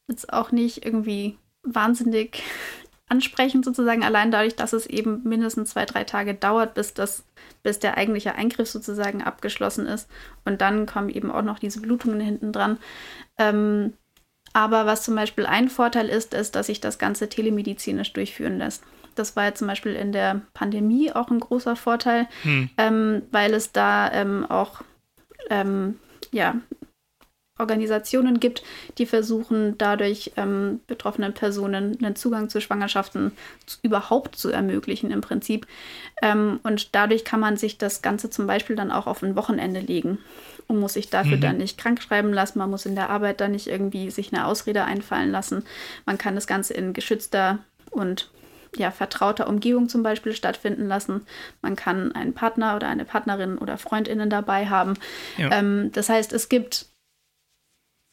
jetzt 0.07 0.33
auch 0.33 0.51
nicht 0.51 0.83
irgendwie 0.85 1.37
wahnsinnig 1.61 2.41
ansprechend 3.09 3.65
sozusagen, 3.65 4.03
allein 4.03 4.31
dadurch, 4.31 4.55
dass 4.55 4.73
es 4.73 4.85
eben 4.85 5.21
mindestens 5.23 5.71
zwei, 5.71 5.85
drei 5.85 6.03
Tage 6.03 6.33
dauert, 6.33 6.73
bis 6.75 6.93
das 6.93 7.23
bis 7.63 7.79
der 7.79 7.97
eigentliche 7.97 8.35
Eingriff 8.35 8.69
sozusagen 8.69 9.21
abgeschlossen 9.21 9.85
ist. 9.85 10.09
Und 10.45 10.61
dann 10.61 10.85
kommen 10.85 11.09
eben 11.09 11.31
auch 11.31 11.41
noch 11.41 11.59
diese 11.59 11.81
Blutungen 11.81 12.21
hinten 12.21 12.53
dran. 12.53 12.77
Ähm, 13.37 13.93
aber 14.53 14.85
was 14.85 15.03
zum 15.03 15.15
Beispiel 15.15 15.45
ein 15.45 15.69
Vorteil 15.69 16.07
ist, 16.07 16.33
ist, 16.33 16.55
dass 16.55 16.67
sich 16.67 16.81
das 16.81 16.97
Ganze 16.97 17.29
telemedizinisch 17.29 18.13
durchführen 18.13 18.57
lässt. 18.57 18.83
Das 19.15 19.35
war 19.35 19.45
ja 19.45 19.53
zum 19.53 19.67
Beispiel 19.67 19.93
in 19.93 20.11
der 20.11 20.41
Pandemie 20.53 21.11
auch 21.11 21.29
ein 21.29 21.39
großer 21.39 21.75
Vorteil, 21.75 22.27
hm. 22.43 22.69
ähm, 22.77 23.21
weil 23.31 23.53
es 23.53 23.71
da 23.71 24.11
ähm, 24.11 24.45
auch 24.49 24.81
ähm, 25.49 25.99
ja, 26.31 26.55
Organisationen 27.59 28.39
gibt, 28.39 28.63
die 28.97 29.05
versuchen, 29.05 29.77
dadurch 29.77 30.31
ähm, 30.37 30.79
betroffenen 30.87 31.33
Personen 31.33 31.97
einen 32.01 32.15
Zugang 32.15 32.49
zu 32.49 32.61
Schwangerschaften 32.61 33.31
überhaupt 33.81 34.35
zu 34.35 34.49
ermöglichen 34.49 35.11
im 35.11 35.21
Prinzip. 35.21 35.67
Ähm, 36.21 36.59
und 36.63 36.95
dadurch 36.95 37.23
kann 37.23 37.39
man 37.39 37.57
sich 37.57 37.77
das 37.77 38.01
Ganze 38.01 38.29
zum 38.29 38.47
Beispiel 38.47 38.75
dann 38.75 38.91
auch 38.91 39.07
auf 39.07 39.21
ein 39.21 39.35
Wochenende 39.35 39.79
legen 39.79 40.17
und 40.67 40.79
muss 40.79 40.93
sich 40.93 41.09
dafür 41.09 41.37
mhm. 41.37 41.41
dann 41.41 41.57
nicht 41.57 41.77
krank 41.77 42.01
schreiben 42.01 42.31
lassen. 42.31 42.59
Man 42.59 42.69
muss 42.69 42.85
in 42.85 42.95
der 42.95 43.09
Arbeit 43.09 43.41
dann 43.41 43.51
nicht 43.51 43.67
irgendwie 43.67 44.11
sich 44.11 44.33
eine 44.33 44.45
Ausrede 44.45 44.85
einfallen 44.85 45.31
lassen. 45.31 45.63
Man 46.05 46.17
kann 46.17 46.35
das 46.35 46.47
Ganze 46.47 46.73
in 46.73 46.93
geschützter 46.93 47.59
und 47.89 48.29
ja, 48.75 48.91
vertrauter 48.91 49.47
Umgebung 49.47 49.89
zum 49.89 50.03
Beispiel 50.03 50.33
stattfinden 50.33 50.87
lassen. 50.87 51.25
Man 51.61 51.75
kann 51.75 52.11
einen 52.13 52.33
Partner 52.33 52.75
oder 52.75 52.87
eine 52.87 53.05
Partnerin 53.05 53.57
oder 53.57 53.77
Freundinnen 53.77 54.29
dabei 54.29 54.67
haben. 54.67 54.93
Ja. 55.37 55.51
Ähm, 55.51 55.91
das 55.93 56.09
heißt, 56.09 56.33
es 56.33 56.49
gibt 56.49 56.85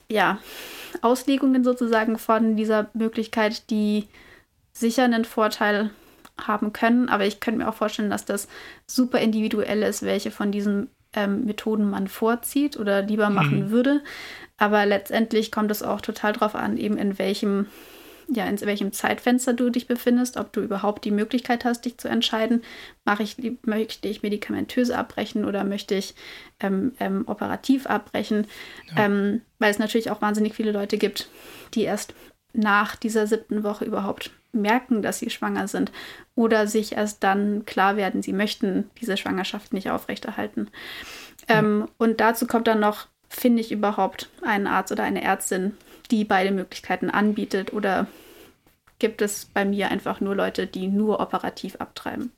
ja, 0.09 0.39
Auslegungen 1.03 1.65
sozusagen 1.65 2.19
von 2.19 2.57
dieser 2.57 2.89
Möglichkeit, 2.95 3.71
die 3.71 4.09
sicher 4.73 5.05
einen 5.05 5.25
Vorteil 5.25 5.91
haben 6.41 6.73
können. 6.73 7.09
Aber 7.09 7.25
ich 7.25 7.41
könnte 7.41 7.59
mir 7.59 7.69
auch 7.69 7.75
vorstellen, 7.75 8.11
dass 8.11 8.25
das 8.25 8.49
super 8.87 9.19
individuell 9.19 9.83
ist, 9.83 10.03
welche 10.03 10.31
von 10.31 10.53
diesen 10.53 10.91
ähm, 11.15 11.45
Methoden 11.45 11.89
man 11.89 12.09
vorzieht 12.09 12.77
oder 12.77 13.03
lieber 13.03 13.31
machen 13.31 13.67
mhm. 13.67 13.71
würde. 13.71 14.03
Aber 14.59 14.87
letztendlich 14.87 15.51
kommt 15.51 15.71
es 15.71 15.83
auch 15.83 16.01
total 16.01 16.33
darauf 16.33 16.55
an, 16.55 16.77
eben 16.77 16.99
in 16.99 17.19
welchem 17.19 17.67
ja, 18.29 18.45
in 18.47 18.61
welchem 18.61 18.93
Zeitfenster 18.93 19.53
du 19.53 19.71
dich 19.71 19.87
befindest, 19.87 20.37
ob 20.37 20.53
du 20.53 20.61
überhaupt 20.61 21.05
die 21.05 21.11
Möglichkeit 21.11 21.65
hast, 21.65 21.85
dich 21.85 21.99
zu 21.99 22.09
entscheiden, 22.09 22.63
mache 23.05 23.23
ich, 23.23 23.37
möchte 23.63 24.09
ich 24.09 24.23
medikamentös 24.23 24.91
abbrechen 24.91 25.45
oder 25.45 25.65
möchte 25.65 25.95
ich 25.95 26.15
ähm, 26.61 26.93
ähm, 26.99 27.25
operativ 27.27 27.87
abbrechen, 27.87 28.47
ja. 28.97 29.05
Ähm, 29.05 29.43
weil 29.59 29.71
es 29.71 29.79
natürlich 29.79 30.11
auch 30.11 30.21
wahnsinnig 30.21 30.55
viele 30.55 30.73
Leute 30.73 30.99
gibt, 30.99 31.29
die 31.75 31.83
erst 31.83 32.15
nach 32.53 32.97
dieser 32.97 33.27
siebten 33.27 33.63
Woche 33.63 33.85
überhaupt 33.85 34.31
merken, 34.53 35.03
dass 35.03 35.19
sie 35.19 35.31
schwanger 35.31 35.69
sind 35.69 35.93
oder 36.35 36.67
sich 36.67 36.93
erst 36.93 37.23
dann 37.23 37.65
klar 37.67 37.97
werden, 37.97 38.23
sie 38.23 38.33
möchten 38.33 38.91
diese 39.01 39.17
Schwangerschaft 39.17 39.73
nicht 39.73 39.91
aufrechterhalten. 39.91 40.71
Ja. 41.49 41.59
Ähm, 41.59 41.89
und 41.99 42.21
dazu 42.21 42.47
kommt 42.47 42.67
dann 42.67 42.81
noch, 42.81 43.07
finde 43.29 43.61
ich 43.61 43.71
überhaupt 43.71 44.31
einen 44.43 44.67
Arzt 44.67 44.91
oder 44.91 45.05
eine 45.05 45.23
Ärztin, 45.23 45.77
die 46.09 46.25
beide 46.25 46.51
Möglichkeiten 46.51 47.11
anbietet 47.11 47.73
oder 47.73 48.07
gibt 48.99 49.23
es 49.23 49.45
bei 49.47 49.65
mir 49.65 49.91
einfach 49.91 50.21
nur 50.21 50.35
Leute, 50.35 50.67
die 50.67 50.89
nur 50.89 51.21
operativ 51.21 51.77
abtreiben? 51.77 52.33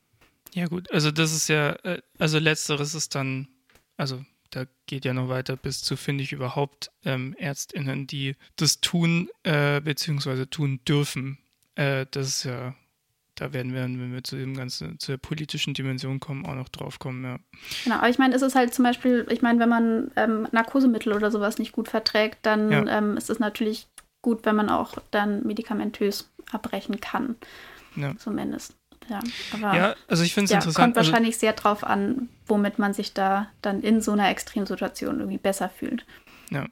Ja 0.55 0.67
gut, 0.67 0.91
also 0.93 1.11
das 1.11 1.33
ist 1.33 1.49
ja, 1.49 1.73
äh, 1.85 2.01
also 2.19 2.39
letzteres 2.39 2.95
ist 2.95 3.15
dann, 3.15 3.49
also 3.97 4.25
da 4.51 4.65
geht 4.87 5.05
ja 5.05 5.13
noch 5.13 5.29
weiter 5.29 5.57
bis 5.57 5.83
zu, 5.83 5.97
finde 5.97 6.25
ich, 6.25 6.33
überhaupt 6.33 6.91
ähm, 7.05 7.35
ÄrztInnen, 7.39 8.07
die 8.07 8.35
das 8.57 8.81
tun, 8.81 9.29
äh, 9.43 9.81
beziehungsweise 9.81 10.49
tun 10.49 10.81
dürfen. 10.89 11.39
Äh, 11.75 12.07
das 12.11 12.29
ist 12.29 12.45
ja, 12.45 12.75
da 13.39 13.53
werden 13.53 13.73
wir, 13.73 13.83
wenn 13.83 14.13
wir 14.13 14.25
zu 14.25 14.37
dem 14.37 14.57
ganzen, 14.57 14.99
zur 14.99 15.17
politischen 15.17 15.75
Dimension 15.75 16.21
kommen, 16.21 16.45
auch 16.45 16.55
noch 16.55 16.69
drauf 16.69 16.99
kommen, 16.99 17.25
ja. 17.25 17.39
Genau, 17.85 17.97
aber 17.97 18.09
ich 18.09 18.19
meine, 18.19 18.35
es 18.35 18.43
ist 18.43 18.55
halt 18.55 18.75
zum 18.75 18.85
Beispiel, 18.85 19.27
ich 19.31 19.43
meine, 19.43 19.61
wenn 19.61 19.69
man 19.69 20.11
ähm, 20.17 20.49
Narkosemittel 20.53 21.13
oder 21.13 21.31
sowas 21.31 21.59
nicht 21.59 21.73
gut 21.73 21.89
verträgt, 21.89 22.39
dann 22.43 22.71
ja. 22.71 22.99
ähm, 22.99 23.17
ist 23.17 23.31
es 23.31 23.39
natürlich 23.39 23.87
gut, 24.23 24.45
wenn 24.45 24.57
man 24.57 24.69
auch 24.69 24.99
dann 25.11 25.47
medikamentös 25.47 26.31
abbrechen 26.51 27.01
kann. 27.01 27.37
Ja. 27.97 28.17
Zumindest. 28.17 28.75
Ja, 29.09 29.21
aber, 29.53 29.77
ja, 29.77 29.95
also 30.07 30.23
ich 30.23 30.35
finde 30.35 30.47
es 30.47 30.51
ja, 30.51 30.57
interessant. 30.57 30.85
Kommt 30.85 30.99
also 30.99 31.11
wahrscheinlich 31.11 31.39
sehr 31.39 31.55
drauf 31.55 31.83
an, 31.83 32.29
womit 32.47 32.79
man 32.79 32.93
sich 32.93 33.15
da 33.15 33.49
dann 33.63 33.81
in 33.83 34.03
so 34.03 34.13
einer 34.13 34.29
Extremsituation 34.29 35.21
irgendwie 35.21 35.39
besser 35.39 35.69
fühlt. 35.69 36.05
Ja. 36.51 36.67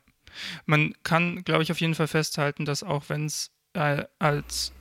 Man 0.67 0.93
kann, 1.03 1.45
glaube 1.45 1.63
ich, 1.63 1.73
auf 1.73 1.81
jeden 1.81 1.95
Fall 1.95 2.09
festhalten, 2.09 2.67
dass 2.67 2.83
auch 2.83 3.05
wenn 3.09 3.27
es 3.27 3.53
äh, 3.73 4.05
als, 4.19 4.73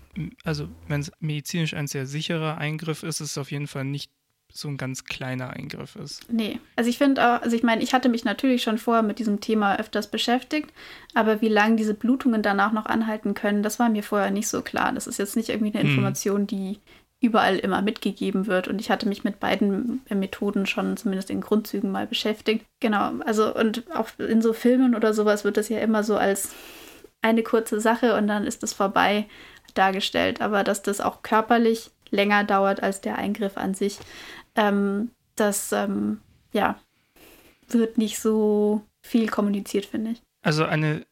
also 0.44 0.68
wenn 0.88 1.02
es 1.02 1.12
medizinisch 1.20 1.74
ein 1.74 1.88
sehr 1.88 2.06
sicherer 2.06 2.58
Eingriff 2.58 3.04
ist, 3.04 3.22
ist 3.22 3.32
es 3.32 3.38
auf 3.38 3.52
jeden 3.52 3.68
Fall 3.68 3.86
nicht 3.86 4.12
so 4.52 4.70
ein 4.70 4.78
ganz 4.78 5.04
kleiner 5.04 5.50
Eingriff 5.50 5.96
ist. 5.98 6.32
Nee, 6.32 6.60
also 6.76 6.90
ich 6.90 6.98
finde 6.98 7.22
auch, 7.22 7.42
also 7.42 7.56
ich 7.56 7.64
meine, 7.64 7.84
ich 7.84 7.94
hatte 7.94 8.08
mich 8.08 8.24
natürlich 8.24 8.64
schon 8.64 8.78
vorher 8.78 9.04
mit 9.04 9.20
diesem 9.20 9.42
Thema 9.42 9.78
öfters 9.78 10.10
beschäftigt, 10.10 10.72
aber 11.14 11.42
wie 11.42 11.50
lange 11.50 11.76
diese 11.76 11.94
Blutungen 11.94 12.42
danach 12.42 12.72
noch 12.72 12.86
anhalten 12.86 13.34
können, 13.34 13.64
das 13.64 13.80
war 13.80 13.90
mir 13.90 14.04
vorher 14.04 14.32
nicht 14.32 14.48
so 14.48 14.62
klar. 14.62 14.94
Das 14.94 15.08
ist 15.08 15.20
jetzt 15.20 15.36
nicht 15.36 15.50
irgendwie 15.50 15.74
eine 15.74 15.84
hm. 15.84 15.90
Information, 15.90 16.42
hm. 16.42 16.48
die 16.48 16.80
überall 17.22 17.58
immer 17.58 17.82
mitgegeben 17.82 18.48
wird. 18.48 18.68
Und 18.68 18.80
ich 18.80 18.90
hatte 18.90 19.08
mich 19.08 19.24
mit 19.24 19.40
beiden 19.40 20.02
Methoden 20.10 20.66
schon 20.66 20.96
zumindest 20.96 21.30
in 21.30 21.42
Grundzügen 21.42 21.92
mal 21.92 22.08
beschäftigt. 22.08 22.66
Genau, 22.80 23.14
also 23.26 23.54
und 23.54 23.84
auch 23.94 24.08
in 24.20 24.42
so 24.42 24.54
Filmen 24.54 24.96
oder 24.96 25.14
sowas 25.14 25.44
wird 25.44 25.58
das 25.58 25.70
ja 25.70 25.80
immer 25.80 26.04
so 26.04 26.16
als 26.16 26.54
eine 27.22 27.44
kurze 27.44 27.82
Sache 27.82 28.16
und 28.16 28.28
dann 28.28 28.46
ist 28.46 28.64
es 28.64 28.74
vorbei 28.74 29.26
dargestellt. 29.78 30.42
Aber 30.42 30.64
dass 30.64 30.82
das 30.82 31.02
auch 31.02 31.22
körperlich 31.22 31.92
länger 32.10 32.44
dauert 32.44 32.82
als 32.82 33.02
der 33.02 33.18
Eingriff 33.18 33.58
an 33.58 33.74
sich, 33.74 34.00
ähm, 34.56 35.12
das 35.36 35.72
ähm, 35.72 36.22
ja, 36.54 36.80
wird 37.68 37.98
nicht 37.98 38.20
so 38.20 38.84
viel 39.02 39.28
kommuniziert, 39.28 39.86
finde 39.86 40.12
ich. 40.12 40.22
Also 40.42 40.66
eine, 40.66 41.06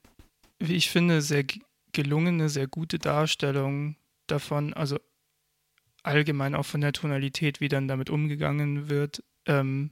wie 0.59 0.75
ich 0.75 0.89
finde, 0.89 1.21
sehr 1.21 1.43
gelungene, 1.91 2.49
sehr 2.49 2.67
gute 2.67 2.99
Darstellung 2.99 3.95
davon, 4.27 4.73
also 4.73 4.97
allgemein 6.03 6.55
auch 6.55 6.65
von 6.65 6.81
der 6.81 6.93
Tonalität, 6.93 7.61
wie 7.61 7.69
dann 7.69 7.87
damit 7.87 8.09
umgegangen 8.09 8.89
wird. 8.89 9.23
Ähm, 9.45 9.91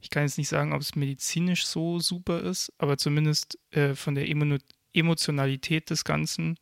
ich 0.00 0.10
kann 0.10 0.24
jetzt 0.24 0.38
nicht 0.38 0.48
sagen, 0.48 0.72
ob 0.72 0.80
es 0.80 0.94
medizinisch 0.94 1.66
so 1.66 1.98
super 1.98 2.40
ist, 2.42 2.72
aber 2.78 2.98
zumindest 2.98 3.58
äh, 3.70 3.94
von 3.94 4.14
der 4.14 4.28
Emo 4.28 4.58
Emotionalität 4.94 5.90
des 5.90 6.02
Ganzen 6.04 6.58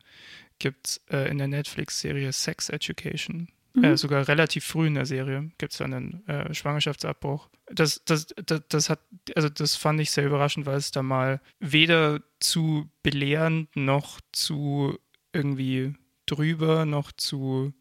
gibt 0.59 0.87
es 0.87 1.01
äh, 1.09 1.29
in 1.29 1.37
der 1.37 1.47
Netflix-Serie 1.47 2.31
Sex 2.33 2.69
Education 2.69 3.49
Mhm. 3.77 3.83
Äh, 3.83 3.97
sogar 3.97 4.27
relativ 4.27 4.65
früh 4.65 4.87
in 4.87 4.95
der 4.95 5.05
Serie 5.05 5.51
gibt 5.59 5.73
es 5.73 5.81
einen 5.81 6.27
äh, 6.27 6.51
Schwangerschaftsabbruch. 6.53 7.47
Das, 7.71 8.01
das, 8.05 8.27
das, 8.43 8.63
das, 8.69 8.89
hat, 8.89 9.01
also 9.35 9.49
das 9.49 9.75
fand 9.75 10.01
ich 10.01 10.09
sehr 10.09 10.25
überraschend, 10.25 10.65
weil 10.65 10.77
es 10.77 10.89
da 10.89 11.03
mal 11.03 11.41
weder 11.59 12.21
zu 12.39 12.89
belehrend 13.03 13.75
noch 13.75 14.19
zu 14.31 14.97
irgendwie 15.31 15.93
drüber 16.25 16.85
noch 16.85 17.11
zu, 17.11 17.71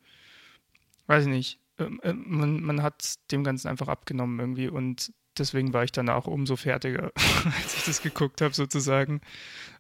weiß 1.07 1.25
ich 1.25 1.31
nicht, 1.31 1.61
ähm, 1.79 1.99
äh, 2.03 2.13
man, 2.13 2.61
man 2.61 2.83
hat 2.83 3.15
dem 3.31 3.43
Ganzen 3.43 3.69
einfach 3.69 3.89
abgenommen 3.89 4.39
irgendwie 4.39 4.69
und 4.69 5.15
deswegen 5.39 5.73
war 5.73 5.85
ich 5.85 5.93
dann 5.93 6.11
auch 6.11 6.27
umso 6.27 6.57
fertiger, 6.57 7.11
als 7.57 7.75
ich 7.75 7.85
das 7.85 8.03
geguckt 8.03 8.43
habe 8.43 8.53
sozusagen. 8.53 9.23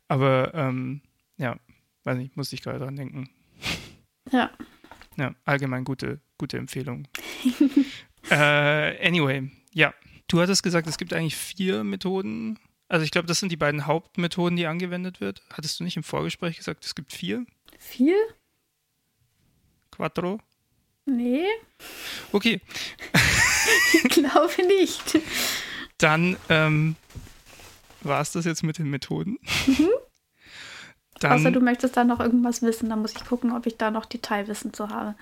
Aber 0.08 0.54
ähm, 0.54 1.02
ja, 1.36 1.58
weiß 2.06 2.16
nicht, 2.16 2.36
musste 2.36 2.54
ich 2.54 2.62
gerade 2.62 2.78
dran 2.78 2.96
denken. 2.96 3.30
Ja, 4.32 4.50
ja, 5.16 5.34
allgemein 5.44 5.84
gute, 5.84 6.20
gute 6.38 6.58
Empfehlung. 6.58 7.08
äh, 8.30 9.06
anyway, 9.06 9.50
ja. 9.72 9.94
Du 10.28 10.40
hattest 10.40 10.62
gesagt, 10.62 10.88
es 10.88 10.98
gibt 10.98 11.12
eigentlich 11.12 11.36
vier 11.36 11.84
Methoden. 11.84 12.58
Also 12.88 13.04
ich 13.04 13.10
glaube, 13.10 13.28
das 13.28 13.40
sind 13.40 13.50
die 13.50 13.56
beiden 13.56 13.86
Hauptmethoden, 13.86 14.56
die 14.56 14.66
angewendet 14.66 15.20
wird. 15.20 15.42
Hattest 15.50 15.78
du 15.78 15.84
nicht 15.84 15.96
im 15.96 16.02
Vorgespräch 16.02 16.56
gesagt, 16.56 16.84
es 16.84 16.94
gibt 16.94 17.12
vier? 17.12 17.46
Vier? 17.78 18.16
Quattro? 19.90 20.40
Nee. 21.06 21.46
Okay. 22.32 22.60
ich 23.92 24.02
glaube 24.10 24.66
nicht. 24.66 25.20
Dann 25.98 26.36
ähm, 26.48 26.96
war 28.02 28.20
es 28.20 28.32
das 28.32 28.44
jetzt 28.44 28.64
mit 28.64 28.78
den 28.78 28.90
Methoden. 28.90 29.38
Mhm. 29.66 29.88
Dann, 31.20 31.32
Außer 31.32 31.50
du 31.50 31.60
möchtest 31.60 31.96
da 31.96 32.04
noch 32.04 32.20
irgendwas 32.20 32.62
wissen, 32.62 32.90
dann 32.90 33.00
muss 33.00 33.14
ich 33.16 33.24
gucken, 33.24 33.52
ob 33.52 33.66
ich 33.66 33.76
da 33.76 33.90
noch 33.90 34.04
Detailwissen 34.04 34.72
zu 34.74 34.90
habe. 34.90 35.14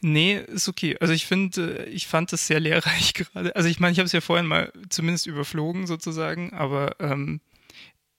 Nee, 0.00 0.38
ist 0.38 0.68
okay. 0.68 0.96
Also 1.00 1.12
ich 1.12 1.26
finde, 1.26 1.84
ich 1.86 2.06
fand 2.06 2.32
das 2.32 2.46
sehr 2.46 2.60
lehrreich 2.60 3.14
gerade. 3.14 3.54
Also 3.56 3.68
ich 3.68 3.80
meine, 3.80 3.92
ich 3.92 3.98
habe 3.98 4.06
es 4.06 4.12
ja 4.12 4.20
vorhin 4.20 4.46
mal 4.46 4.72
zumindest 4.88 5.26
überflogen 5.26 5.86
sozusagen, 5.86 6.52
aber 6.52 6.96
ähm, 7.00 7.40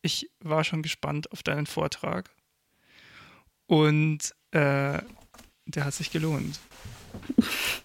ich 0.02 0.30
war 0.39 0.63
schon 0.63 0.82
gespannt 0.82 1.32
auf 1.32 1.44
deinen 1.44 1.67
Vortrag. 1.67 2.30
Und 3.65 4.36
äh, 4.52 5.00
der 5.65 5.86
hat 5.86 5.94
sich 5.94 6.12
gelohnt. 6.12 6.60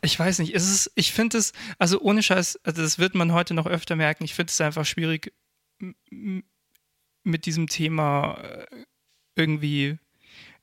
Ich 0.02 0.18
weiß 0.18 0.40
nicht, 0.40 0.54
es 0.54 0.68
ist, 0.68 0.92
ich 0.94 1.12
finde 1.12 1.38
es, 1.38 1.52
also 1.78 2.00
ohne 2.00 2.22
Scheiß, 2.22 2.60
also 2.64 2.82
das 2.82 2.98
wird 2.98 3.14
man 3.14 3.32
heute 3.32 3.54
noch 3.54 3.66
öfter 3.66 3.96
merken, 3.96 4.24
ich 4.24 4.34
finde 4.34 4.50
es 4.50 4.60
einfach 4.60 4.84
schwierig, 4.84 5.32
mit 7.22 7.46
diesem 7.46 7.66
Thema 7.66 8.38
äh, 8.40 8.66
irgendwie, 9.36 9.98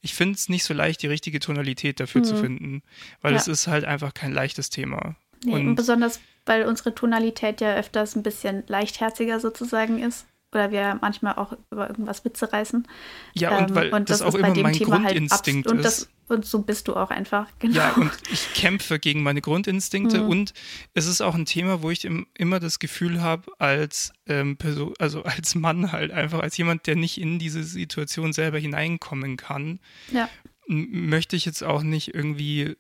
ich 0.02 0.14
finde 0.14 0.36
es 0.36 0.50
nicht 0.50 0.64
so 0.64 0.74
leicht, 0.74 1.02
die 1.02 1.08
richtige 1.08 1.40
Tonalität 1.40 2.00
dafür 2.00 2.22
mhm. 2.22 2.26
zu 2.26 2.36
finden, 2.36 2.84
weil 3.22 3.34
ja. 3.34 3.38
es 3.38 3.48
ist 3.48 3.68
halt 3.68 3.86
einfach 3.86 4.14
kein 4.14 4.34
leichtes 4.34 4.70
Thema. 4.70 5.16
Nee, 5.46 5.54
und, 5.54 5.68
und 5.70 5.76
besonders, 5.76 6.20
weil 6.46 6.66
unsere 6.66 6.94
Tonalität 6.94 7.62
ja 7.62 7.76
öfters 7.76 8.16
ein 8.16 8.24
bisschen 8.24 8.64
leichtherziger 8.68 9.40
sozusagen 9.40 10.02
ist 10.02 10.26
oder 10.54 10.72
wir 10.72 10.98
manchmal 11.02 11.36
auch 11.36 11.56
über 11.72 11.90
irgendwas 11.90 12.24
Witze 12.26 12.52
reißen. 12.52 12.88
Ja, 13.34 13.58
und 13.58 13.70
ähm, 13.70 13.76
weil 13.76 13.94
und 13.94 14.10
das, 14.10 14.20
das 14.20 14.28
auch 14.28 14.36
immer 14.36 14.54
mein 14.56 14.74
Thema 14.74 15.04
halt 15.04 15.16
Grundinstinkt 15.16 15.68
halt 15.68 15.80
ist. 15.80 15.86
Das, 15.86 16.10
und 16.28 16.46
so 16.46 16.62
bist 16.62 16.88
du 16.88 16.96
auch 16.96 17.10
einfach, 17.10 17.50
genau. 17.60 17.76
Ja, 17.76 17.94
und 17.94 18.12
ich 18.32 18.54
kämpfe 18.54 19.00
gegen 19.00 19.24
meine 19.24 19.42
Grundinstinkte 19.42 20.22
mhm. 20.22 20.30
und 20.30 20.54
es 20.94 21.08
ist 21.08 21.22
auch 21.22 21.36
ein 21.36 21.46
Thema, 21.46 21.82
wo 21.82 21.90
ich 21.90 22.06
im, 22.06 22.28
immer 22.34 22.60
das 22.60 22.80
Gefühl 22.80 23.22
habe, 23.22 23.52
als 23.60 24.12
ähm, 24.28 24.58
Person, 24.58 24.94
also 25.00 25.24
als 25.24 25.56
Mann 25.56 25.92
halt 25.92 26.12
einfach, 26.12 26.40
als 26.40 26.58
jemand, 26.58 26.88
der 26.88 26.96
nicht 26.96 27.20
in 27.20 27.40
diese 27.40 27.64
Situation 27.64 28.34
selber 28.34 28.60
hineinkommen 28.60 29.38
kann, 29.38 29.80
ja. 30.12 30.30
möchte 30.68 31.36
ich 31.36 31.46
jetzt 31.46 31.64
auch 31.64 31.84
nicht 31.84 32.14
irgendwie 32.14 32.76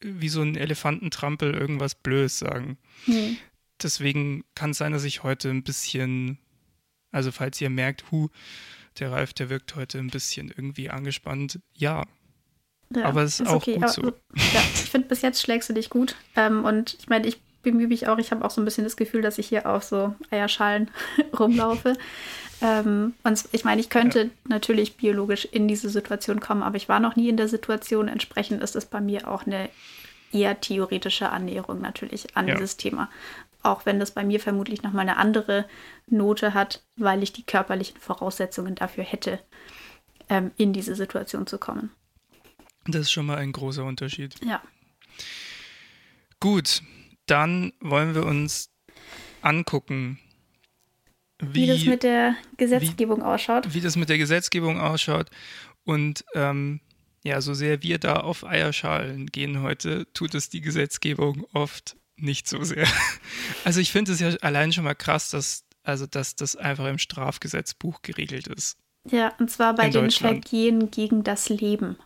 wie 0.00 0.28
so 0.28 0.42
ein 0.42 0.56
Elefantentrampel 0.56 1.54
irgendwas 1.54 1.96
Blödes 1.96 2.38
sagen. 2.38 2.78
Mhm. 3.06 3.36
Deswegen 3.82 4.44
kann 4.54 4.70
es 4.70 4.78
sein, 4.78 4.92
dass 4.92 5.04
ich 5.04 5.22
heute 5.22 5.50
ein 5.50 5.62
bisschen 5.62 6.38
also 7.10 7.32
falls 7.32 7.60
ihr 7.60 7.70
merkt, 7.70 8.10
hu, 8.10 8.28
der 8.98 9.12
Ralf, 9.12 9.32
der 9.32 9.50
wirkt 9.50 9.76
heute 9.76 9.98
ein 9.98 10.08
bisschen 10.08 10.48
irgendwie 10.48 10.90
angespannt, 10.90 11.60
ja. 11.74 12.04
Ja 12.94 13.04
aber 13.04 13.22
es 13.22 13.34
ist, 13.34 13.40
ist 13.40 13.48
auch 13.48 13.56
okay. 13.56 13.74
gut 13.74 13.82
aber, 13.84 13.92
so. 13.92 14.02
Ja, 14.02 14.60
ich 14.74 14.90
finde, 14.90 15.08
bis 15.08 15.22
jetzt 15.22 15.42
schlägst 15.42 15.68
du 15.68 15.72
dich 15.72 15.90
gut. 15.90 16.16
Ähm, 16.36 16.64
und 16.64 16.96
ich 16.98 17.08
meine, 17.08 17.26
ich 17.26 17.40
bemühe 17.62 17.88
mich 17.88 18.08
auch, 18.08 18.18
ich 18.18 18.30
habe 18.30 18.44
auch 18.44 18.50
so 18.50 18.60
ein 18.60 18.64
bisschen 18.64 18.84
das 18.84 18.96
Gefühl, 18.96 19.22
dass 19.22 19.38
ich 19.38 19.48
hier 19.48 19.68
auf 19.68 19.82
so 19.82 20.14
Eierschalen 20.30 20.90
rumlaufe. 21.38 21.94
Ähm, 22.60 23.14
und 23.24 23.44
ich 23.52 23.64
meine, 23.64 23.80
ich 23.80 23.90
könnte 23.90 24.24
ja. 24.24 24.30
natürlich 24.44 24.96
biologisch 24.96 25.44
in 25.44 25.68
diese 25.68 25.88
Situation 25.88 26.40
kommen, 26.40 26.62
aber 26.62 26.76
ich 26.76 26.88
war 26.88 27.00
noch 27.00 27.16
nie 27.16 27.28
in 27.28 27.36
der 27.36 27.48
Situation. 27.48 28.08
Entsprechend 28.08 28.62
ist 28.62 28.76
es 28.76 28.86
bei 28.86 29.00
mir 29.00 29.28
auch 29.28 29.46
eine 29.46 29.68
eher 30.32 30.60
theoretische 30.60 31.30
Annäherung 31.30 31.80
natürlich 31.80 32.36
an 32.36 32.46
dieses 32.46 32.76
Thema 32.76 33.08
auch 33.62 33.86
wenn 33.86 34.00
das 34.00 34.10
bei 34.10 34.24
mir 34.24 34.40
vermutlich 34.40 34.82
nochmal 34.82 35.02
eine 35.02 35.16
andere 35.16 35.66
Note 36.06 36.54
hat, 36.54 36.82
weil 36.96 37.22
ich 37.22 37.32
die 37.32 37.44
körperlichen 37.44 38.00
Voraussetzungen 38.00 38.74
dafür 38.74 39.04
hätte, 39.04 39.38
ähm, 40.28 40.50
in 40.56 40.72
diese 40.72 40.94
Situation 40.94 41.46
zu 41.46 41.58
kommen. 41.58 41.90
Das 42.86 43.02
ist 43.02 43.10
schon 43.10 43.26
mal 43.26 43.38
ein 43.38 43.52
großer 43.52 43.84
Unterschied. 43.84 44.34
Ja. 44.44 44.62
Gut, 46.40 46.82
dann 47.26 47.72
wollen 47.80 48.14
wir 48.14 48.24
uns 48.24 48.70
angucken, 49.42 50.18
wie, 51.40 51.62
wie 51.62 51.66
das 51.66 51.84
mit 51.84 52.02
der 52.02 52.36
Gesetzgebung 52.56 53.20
wie, 53.20 53.24
ausschaut. 53.24 53.74
Wie 53.74 53.80
das 53.80 53.96
mit 53.96 54.08
der 54.08 54.18
Gesetzgebung 54.18 54.80
ausschaut. 54.80 55.30
Und 55.84 56.24
ähm, 56.34 56.80
ja, 57.22 57.40
so 57.40 57.54
sehr 57.54 57.82
wir 57.82 57.98
da 57.98 58.16
auf 58.16 58.44
Eierschalen 58.44 59.26
gehen 59.26 59.62
heute, 59.62 60.06
tut 60.12 60.34
es 60.34 60.48
die 60.48 60.60
Gesetzgebung 60.60 61.44
oft 61.52 61.96
nicht 62.16 62.48
so 62.48 62.62
sehr. 62.62 62.86
Also 63.64 63.80
ich 63.80 63.92
finde 63.92 64.12
es 64.12 64.20
ja 64.20 64.30
allein 64.40 64.72
schon 64.72 64.84
mal 64.84 64.94
krass, 64.94 65.30
dass, 65.30 65.64
also 65.82 66.06
dass 66.06 66.36
das 66.36 66.56
einfach 66.56 66.86
im 66.86 66.98
Strafgesetzbuch 66.98 68.02
geregelt 68.02 68.46
ist. 68.46 68.78
Ja, 69.10 69.32
und 69.38 69.50
zwar 69.50 69.74
bei 69.74 69.90
den 69.90 70.10
Vergehen 70.10 70.90
gegen 70.90 71.22
das 71.22 71.48
Leben. 71.48 71.96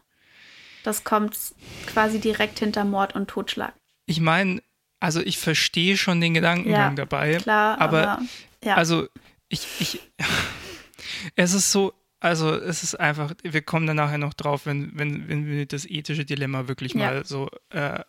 Das 0.83 1.05
kommt 1.05 1.39
quasi 1.87 2.21
direkt 2.21 2.59
hinter 2.59 2.85
Mord 2.85 3.15
und 3.15 3.29
Totschlag. 3.29 3.75
Ich 4.07 4.21
meine, 4.21 4.63
also 5.01 5.21
ich 5.21 5.39
verstehe 5.39 5.97
schon 5.97 6.21
den 6.21 6.35
Gedankengang 6.35 6.97
ja, 6.97 7.05
dabei. 7.05 7.37
Klar, 7.37 7.81
aber, 7.81 8.09
aber 8.09 8.23
ja. 8.65 8.77
also 8.77 9.07
ich, 9.49 9.67
ich, 9.81 10.01
es 11.37 11.55
ist 11.55 11.73
so, 11.73 11.93
also 12.21 12.55
es 12.55 12.83
ist 12.83 12.99
einfach, 12.99 13.35
wir 13.43 13.63
kommen 13.63 13.87
dann 13.87 13.97
nachher 13.97 14.19
noch 14.19 14.35
drauf, 14.35 14.67
wenn, 14.67 14.97
wenn, 14.97 15.29
wenn 15.29 15.47
wir 15.47 15.67
das 15.67 15.87
ethische 15.87 16.25
Dilemma 16.25 16.69
wirklich 16.69 16.95
ja. 16.95 16.99
mal 16.99 17.25
so 17.25 17.49
äh, 17.71 18.01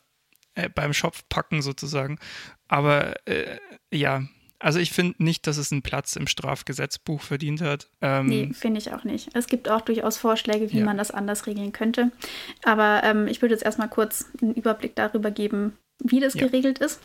äh, 0.55 0.69
beim 0.69 0.93
Schopf 0.93 1.23
packen 1.29 1.61
sozusagen. 1.61 2.19
Aber 2.67 3.15
äh, 3.27 3.57
ja, 3.91 4.23
also 4.63 4.79
ich 4.79 4.93
finde 4.93 5.21
nicht, 5.21 5.45
dass 5.45 5.57
es 5.57 5.71
einen 5.71 5.81
Platz 5.81 6.15
im 6.15 6.25
Strafgesetzbuch 6.25 7.21
verdient 7.21 7.61
hat. 7.61 7.89
Ähm, 8.01 8.27
nee, 8.27 8.49
finde 8.53 8.79
ich 8.79 8.93
auch 8.93 9.03
nicht. 9.03 9.29
Es 9.33 9.47
gibt 9.47 9.69
auch 9.69 9.81
durchaus 9.81 10.17
Vorschläge, 10.17 10.71
wie 10.71 10.79
ja. 10.79 10.85
man 10.85 10.97
das 10.97 11.11
anders 11.11 11.47
regeln 11.47 11.73
könnte. 11.73 12.11
Aber 12.63 13.01
ähm, 13.03 13.27
ich 13.27 13.41
würde 13.41 13.53
jetzt 13.53 13.65
erstmal 13.65 13.89
kurz 13.89 14.25
einen 14.41 14.53
Überblick 14.53 14.95
darüber 14.95 15.31
geben, 15.31 15.77
wie 15.99 16.21
das 16.21 16.33
ja. 16.33 16.47
geregelt 16.47 16.79
ist. 16.79 17.01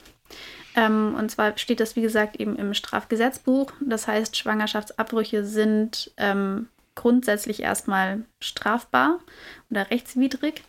Ähm, 0.77 1.16
und 1.18 1.31
zwar 1.33 1.59
steht 1.59 1.81
das, 1.81 1.97
wie 1.97 2.03
gesagt, 2.03 2.37
eben 2.37 2.55
im 2.55 2.75
Strafgesetzbuch. 2.75 3.73
Das 3.81 4.07
heißt, 4.07 4.37
Schwangerschaftsabbrüche 4.37 5.44
sind 5.44 6.12
ähm, 6.16 6.68
grundsätzlich 6.98 7.62
erstmal 7.62 8.24
strafbar 8.40 9.20
oder 9.70 9.88
rechtswidrig. 9.88 10.64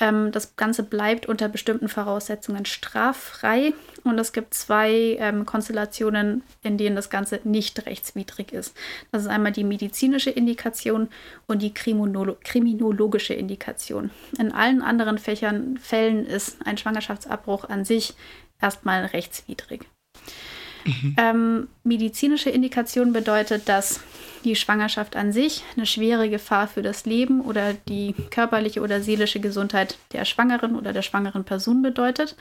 Ähm, 0.00 0.32
das 0.32 0.56
Ganze 0.56 0.82
bleibt 0.82 1.26
unter 1.26 1.46
bestimmten 1.46 1.90
Voraussetzungen 1.90 2.64
straffrei 2.64 3.74
und 4.02 4.18
es 4.18 4.32
gibt 4.32 4.54
zwei 4.54 5.18
ähm, 5.20 5.44
Konstellationen, 5.44 6.42
in 6.62 6.78
denen 6.78 6.96
das 6.96 7.10
Ganze 7.10 7.40
nicht 7.44 7.84
rechtswidrig 7.84 8.52
ist. 8.52 8.74
Das 9.12 9.22
ist 9.22 9.28
einmal 9.28 9.52
die 9.52 9.62
medizinische 9.62 10.30
Indikation 10.30 11.10
und 11.46 11.60
die 11.60 11.74
Kriminolo 11.74 12.38
kriminologische 12.42 13.34
Indikation. 13.34 14.10
In 14.38 14.52
allen 14.52 14.80
anderen 14.80 15.18
Fächern, 15.18 15.76
Fällen 15.76 16.24
ist 16.24 16.66
ein 16.66 16.78
Schwangerschaftsabbruch 16.78 17.68
an 17.68 17.84
sich 17.84 18.14
erstmal 18.58 19.04
rechtswidrig. 19.04 19.82
Mhm. 20.84 21.16
Ähm, 21.18 21.68
medizinische 21.82 22.50
Indikation 22.50 23.12
bedeutet, 23.12 23.68
dass 23.68 24.00
die 24.44 24.56
Schwangerschaft 24.56 25.16
an 25.16 25.32
sich 25.32 25.64
eine 25.76 25.86
schwere 25.86 26.28
Gefahr 26.28 26.68
für 26.68 26.82
das 26.82 27.06
Leben 27.06 27.40
oder 27.40 27.72
die 27.88 28.14
körperliche 28.30 28.82
oder 28.82 29.00
seelische 29.00 29.40
Gesundheit 29.40 29.96
der 30.12 30.24
Schwangeren 30.24 30.76
oder 30.76 30.92
der 30.92 31.02
schwangeren 31.02 31.44
Person 31.44 31.82
bedeutet. 31.82 32.36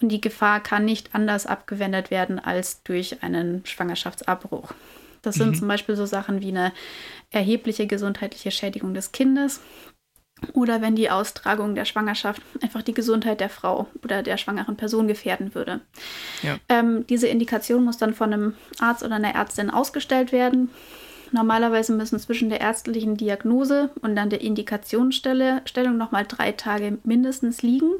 Und 0.00 0.10
die 0.10 0.20
Gefahr 0.20 0.60
kann 0.60 0.84
nicht 0.84 1.14
anders 1.14 1.46
abgewendet 1.46 2.10
werden 2.10 2.38
als 2.38 2.82
durch 2.82 3.22
einen 3.22 3.64
Schwangerschaftsabbruch. 3.64 4.72
Das 5.22 5.36
sind 5.36 5.50
mhm. 5.50 5.54
zum 5.54 5.68
Beispiel 5.68 5.96
so 5.96 6.06
Sachen 6.06 6.40
wie 6.40 6.48
eine 6.48 6.72
erhebliche 7.30 7.86
gesundheitliche 7.86 8.50
Schädigung 8.50 8.94
des 8.94 9.12
Kindes, 9.12 9.60
oder 10.52 10.82
wenn 10.82 10.96
die 10.96 11.10
Austragung 11.10 11.74
der 11.74 11.86
Schwangerschaft 11.86 12.42
einfach 12.62 12.82
die 12.82 12.94
Gesundheit 12.94 13.40
der 13.40 13.48
Frau 13.48 13.86
oder 14.04 14.22
der 14.22 14.36
schwangeren 14.36 14.76
Person 14.76 15.08
gefährden 15.08 15.54
würde. 15.54 15.80
Ja. 16.42 16.58
Ähm, 16.68 17.06
diese 17.06 17.26
Indikation 17.26 17.84
muss 17.84 17.96
dann 17.96 18.14
von 18.14 18.32
einem 18.32 18.54
Arzt 18.78 19.02
oder 19.02 19.16
einer 19.16 19.34
Ärztin 19.34 19.70
ausgestellt 19.70 20.32
werden. 20.32 20.70
Normalerweise 21.32 21.92
müssen 21.92 22.20
zwischen 22.20 22.50
der 22.50 22.60
ärztlichen 22.60 23.16
Diagnose 23.16 23.90
und 24.02 24.14
dann 24.14 24.30
der 24.30 24.42
Indikationsstellung 24.42 25.96
nochmal 25.96 26.24
drei 26.28 26.52
Tage 26.52 26.98
mindestens 27.02 27.62
liegen. 27.62 27.90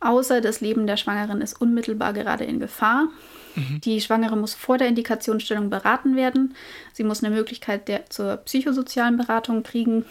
Außer 0.00 0.40
das 0.40 0.60
Leben 0.60 0.86
der 0.86 0.96
Schwangeren 0.96 1.40
ist 1.42 1.60
unmittelbar 1.60 2.12
gerade 2.12 2.44
in 2.44 2.58
Gefahr. 2.58 3.08
Mhm. 3.54 3.80
Die 3.82 4.00
Schwangere 4.00 4.36
muss 4.36 4.54
vor 4.54 4.78
der 4.78 4.88
Indikationsstellung 4.88 5.70
beraten 5.70 6.16
werden. 6.16 6.54
Sie 6.92 7.04
muss 7.04 7.22
eine 7.22 7.34
Möglichkeit 7.34 7.86
der, 7.86 8.10
zur 8.10 8.38
psychosozialen 8.38 9.16
Beratung 9.16 9.62
kriegen 9.62 10.04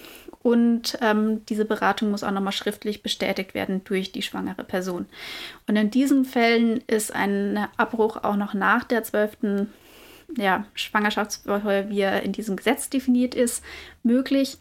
und 0.43 0.97
ähm, 1.01 1.45
diese 1.45 1.65
Beratung 1.65 2.11
muss 2.11 2.23
auch 2.23 2.31
nochmal 2.31 2.51
schriftlich 2.51 3.03
bestätigt 3.03 3.53
werden 3.53 3.83
durch 3.83 4.11
die 4.11 4.23
schwangere 4.23 4.63
Person. 4.63 5.05
Und 5.67 5.75
in 5.75 5.91
diesen 5.91 6.25
Fällen 6.25 6.81
ist 6.87 7.13
ein 7.13 7.67
Abbruch 7.77 8.23
auch 8.23 8.35
noch 8.35 8.53
nach 8.53 8.83
der 8.83 9.03
zwölften 9.03 9.71
ja, 10.37 10.65
Schwangerschaftswoche, 10.73 11.87
wie 11.89 12.01
er 12.01 12.23
in 12.23 12.31
diesem 12.31 12.55
Gesetz 12.55 12.89
definiert 12.89 13.35
ist, 13.35 13.63
möglich. 14.03 14.57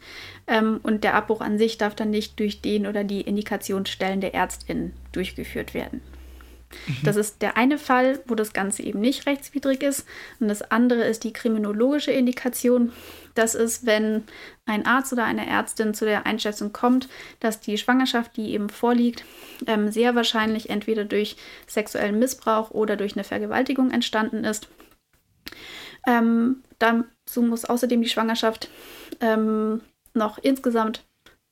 Ähm, 0.47 0.79
und 0.83 1.03
der 1.03 1.15
Abbruch 1.15 1.41
an 1.41 1.57
sich 1.57 1.77
darf 1.77 1.95
dann 1.95 2.09
nicht 2.09 2.39
durch 2.39 2.61
den 2.61 2.85
oder 2.85 3.03
die 3.03 3.21
Indikationsstellen 3.21 4.21
der 4.21 4.33
Ärztin 4.33 4.93
durchgeführt 5.13 5.73
werden. 5.73 6.01
Mhm. 6.87 6.97
Das 7.03 7.15
ist 7.15 7.41
der 7.41 7.57
eine 7.57 7.77
Fall, 7.77 8.19
wo 8.27 8.35
das 8.35 8.53
Ganze 8.53 8.83
eben 8.83 8.99
nicht 8.99 9.25
rechtswidrig 9.25 9.83
ist. 9.83 10.05
Und 10.39 10.47
das 10.47 10.61
andere 10.61 11.03
ist 11.03 11.23
die 11.23 11.33
kriminologische 11.33 12.11
Indikation. 12.11 12.91
Das 13.35 13.55
ist, 13.55 13.85
wenn 13.85 14.23
ein 14.65 14.85
Arzt 14.85 15.13
oder 15.13 15.25
eine 15.25 15.47
Ärztin 15.47 15.93
zu 15.93 16.05
der 16.05 16.25
Einschätzung 16.25 16.73
kommt, 16.73 17.07
dass 17.39 17.59
die 17.59 17.77
Schwangerschaft, 17.77 18.35
die 18.35 18.53
eben 18.53 18.69
vorliegt, 18.69 19.23
ähm, 19.67 19.91
sehr 19.91 20.15
wahrscheinlich 20.15 20.69
entweder 20.69 21.05
durch 21.05 21.37
sexuellen 21.67 22.19
Missbrauch 22.19 22.71
oder 22.71 22.97
durch 22.97 23.13
eine 23.13 23.23
Vergewaltigung 23.23 23.91
entstanden 23.91 24.43
ist. 24.43 24.67
Ähm, 26.07 26.63
dazu 26.79 27.41
muss 27.41 27.65
außerdem 27.65 28.01
die 28.01 28.09
Schwangerschaft 28.09 28.69
ähm, 29.19 29.81
noch 30.13 30.37
insgesamt 30.39 31.03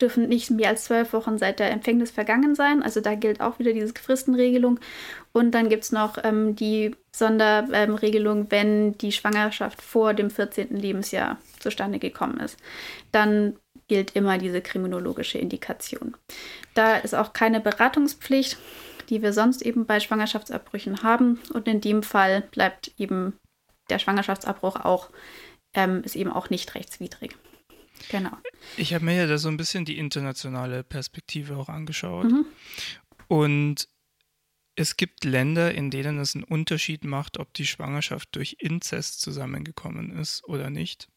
dürfen 0.01 0.29
nicht 0.29 0.49
mehr 0.49 0.69
als 0.69 0.85
zwölf 0.85 1.13
Wochen 1.13 1.37
seit 1.37 1.59
der 1.59 1.71
Empfängnis 1.71 2.11
vergangen 2.11 2.55
sein. 2.55 2.83
Also 2.83 3.01
da 3.01 3.15
gilt 3.15 3.41
auch 3.41 3.59
wieder 3.59 3.73
diese 3.73 3.93
Fristenregelung. 3.93 4.79
Und 5.33 5.51
dann 5.51 5.69
gibt 5.69 5.83
es 5.83 5.91
noch 5.91 6.17
ähm, 6.23 6.55
die 6.55 6.95
Sonderregelung, 7.15 8.39
ähm, 8.39 8.47
wenn 8.49 8.97
die 8.97 9.11
Schwangerschaft 9.11 9.81
vor 9.81 10.13
dem 10.13 10.29
14. 10.29 10.75
Lebensjahr 10.75 11.37
zustande 11.59 11.99
gekommen 11.99 12.39
ist. 12.39 12.57
Dann 13.11 13.57
gilt 13.87 14.15
immer 14.15 14.37
diese 14.37 14.61
kriminologische 14.61 15.37
Indikation. 15.37 16.15
Da 16.73 16.97
ist 16.97 17.15
auch 17.15 17.33
keine 17.33 17.59
Beratungspflicht, 17.59 18.57
die 19.09 19.21
wir 19.21 19.33
sonst 19.33 19.61
eben 19.63 19.85
bei 19.85 19.99
Schwangerschaftsabbrüchen 19.99 21.03
haben. 21.03 21.39
Und 21.53 21.67
in 21.67 21.81
dem 21.81 22.03
Fall 22.03 22.41
bleibt 22.51 22.91
eben 22.97 23.33
der 23.89 23.99
Schwangerschaftsabbruch 23.99 24.77
auch, 24.77 25.09
ähm, 25.73 26.03
ist 26.03 26.15
eben 26.15 26.31
auch 26.31 26.49
nicht 26.49 26.75
rechtswidrig. 26.75 27.35
Genau. 28.09 28.37
Ich 28.77 28.93
habe 28.93 29.05
mir 29.05 29.15
ja 29.15 29.27
da 29.27 29.37
so 29.37 29.49
ein 29.49 29.57
bisschen 29.57 29.85
die 29.85 29.97
internationale 29.97 30.83
Perspektive 30.83 31.57
auch 31.57 31.69
angeschaut. 31.69 32.31
Mhm. 32.31 32.45
Und 33.27 33.87
es 34.75 34.95
gibt 34.95 35.25
Länder, 35.25 35.73
in 35.73 35.91
denen 35.91 36.19
es 36.19 36.35
einen 36.35 36.45
Unterschied 36.45 37.03
macht, 37.03 37.37
ob 37.37 37.53
die 37.53 37.67
Schwangerschaft 37.67 38.29
durch 38.35 38.55
Inzest 38.59 39.21
zusammengekommen 39.21 40.17
ist 40.17 40.43
oder 40.45 40.69
nicht. 40.69 41.09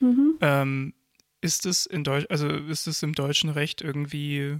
Mhm. 0.00 0.38
Ähm, 0.40 0.94
ist 1.42 1.66
es 1.66 1.86
in 1.86 2.04
Deutsch, 2.04 2.26
also 2.30 2.48
ist 2.48 2.86
es 2.86 3.02
im 3.02 3.14
deutschen 3.14 3.50
Recht 3.50 3.82
irgendwie, 3.82 4.58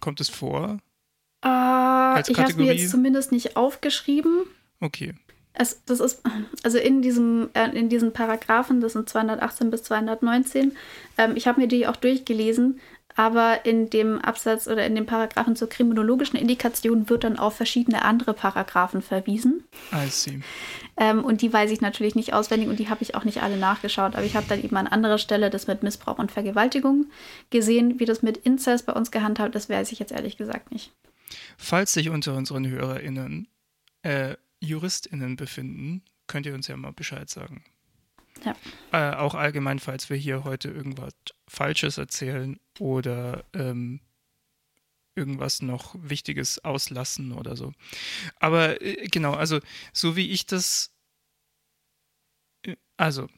kommt 0.00 0.20
es 0.20 0.28
vor? 0.28 0.78
Äh, 1.42 2.20
ich 2.20 2.38
habe 2.38 2.50
es 2.50 2.56
mir 2.56 2.74
jetzt 2.74 2.90
zumindest 2.90 3.32
nicht 3.32 3.56
aufgeschrieben. 3.56 4.44
Okay. 4.80 5.14
Es, 5.52 5.82
das 5.84 6.00
ist, 6.00 6.22
also 6.62 6.78
in 6.78 7.02
diesem, 7.02 7.50
äh, 7.54 7.70
in 7.76 7.88
diesen 7.88 8.12
Paragraphen, 8.12 8.80
das 8.80 8.92
sind 8.92 9.08
218 9.08 9.70
bis 9.70 9.82
219, 9.82 10.76
ähm, 11.18 11.32
ich 11.34 11.46
habe 11.46 11.60
mir 11.60 11.68
die 11.68 11.86
auch 11.86 11.96
durchgelesen, 11.96 12.80
aber 13.16 13.66
in 13.66 13.90
dem 13.90 14.18
Absatz 14.18 14.68
oder 14.68 14.86
in 14.86 14.94
den 14.94 15.06
Paragraphen 15.06 15.56
zur 15.56 15.68
kriminologischen 15.68 16.38
Indikation 16.38 17.08
wird 17.10 17.24
dann 17.24 17.38
auf 17.38 17.56
verschiedene 17.56 18.02
andere 18.02 18.34
Paragraphen 18.34 19.02
verwiesen. 19.02 19.64
I 19.92 20.08
see. 20.08 20.40
Ähm, 20.96 21.24
und 21.24 21.42
die 21.42 21.52
weiß 21.52 21.70
ich 21.70 21.80
natürlich 21.80 22.14
nicht 22.14 22.32
auswendig 22.32 22.68
und 22.68 22.78
die 22.78 22.88
habe 22.88 23.02
ich 23.02 23.14
auch 23.14 23.24
nicht 23.24 23.42
alle 23.42 23.56
nachgeschaut, 23.56 24.14
aber 24.14 24.24
ich 24.24 24.36
habe 24.36 24.46
dann 24.48 24.62
eben 24.62 24.76
an 24.76 24.86
anderer 24.86 25.18
Stelle 25.18 25.50
das 25.50 25.66
mit 25.66 25.82
Missbrauch 25.82 26.18
und 26.18 26.30
Vergewaltigung 26.30 27.06
gesehen. 27.50 27.98
Wie 27.98 28.04
das 28.04 28.22
mit 28.22 28.36
Inzest 28.38 28.86
bei 28.86 28.92
uns 28.92 29.10
gehandhabt 29.10 29.54
ist, 29.54 29.68
weiß 29.68 29.92
ich 29.92 29.98
jetzt 29.98 30.12
ehrlich 30.12 30.36
gesagt 30.36 30.70
nicht. 30.72 30.92
Falls 31.58 31.92
sich 31.92 32.10
unter 32.10 32.34
unseren 32.34 32.68
HörerInnen 32.68 33.48
äh, 34.02 34.36
JuristInnen 34.60 35.36
befinden, 35.36 36.02
könnt 36.26 36.46
ihr 36.46 36.54
uns 36.54 36.68
ja 36.68 36.76
mal 36.76 36.92
Bescheid 36.92 37.28
sagen. 37.28 37.64
Ja. 38.44 38.56
Äh, 38.92 39.16
auch 39.16 39.34
allgemein, 39.34 39.78
falls 39.78 40.08
wir 40.08 40.16
hier 40.16 40.44
heute 40.44 40.68
irgendwas 40.70 41.14
Falsches 41.48 41.98
erzählen 41.98 42.58
oder 42.78 43.44
ähm, 43.52 44.00
irgendwas 45.14 45.62
noch 45.62 45.94
Wichtiges 45.98 46.64
auslassen 46.64 47.32
oder 47.32 47.56
so. 47.56 47.72
Aber 48.36 48.80
äh, 48.80 49.08
genau, 49.08 49.34
also 49.34 49.60
so 49.92 50.16
wie 50.16 50.30
ich 50.30 50.46
das, 50.46 50.92
äh, 52.64 52.76
also 52.96 53.28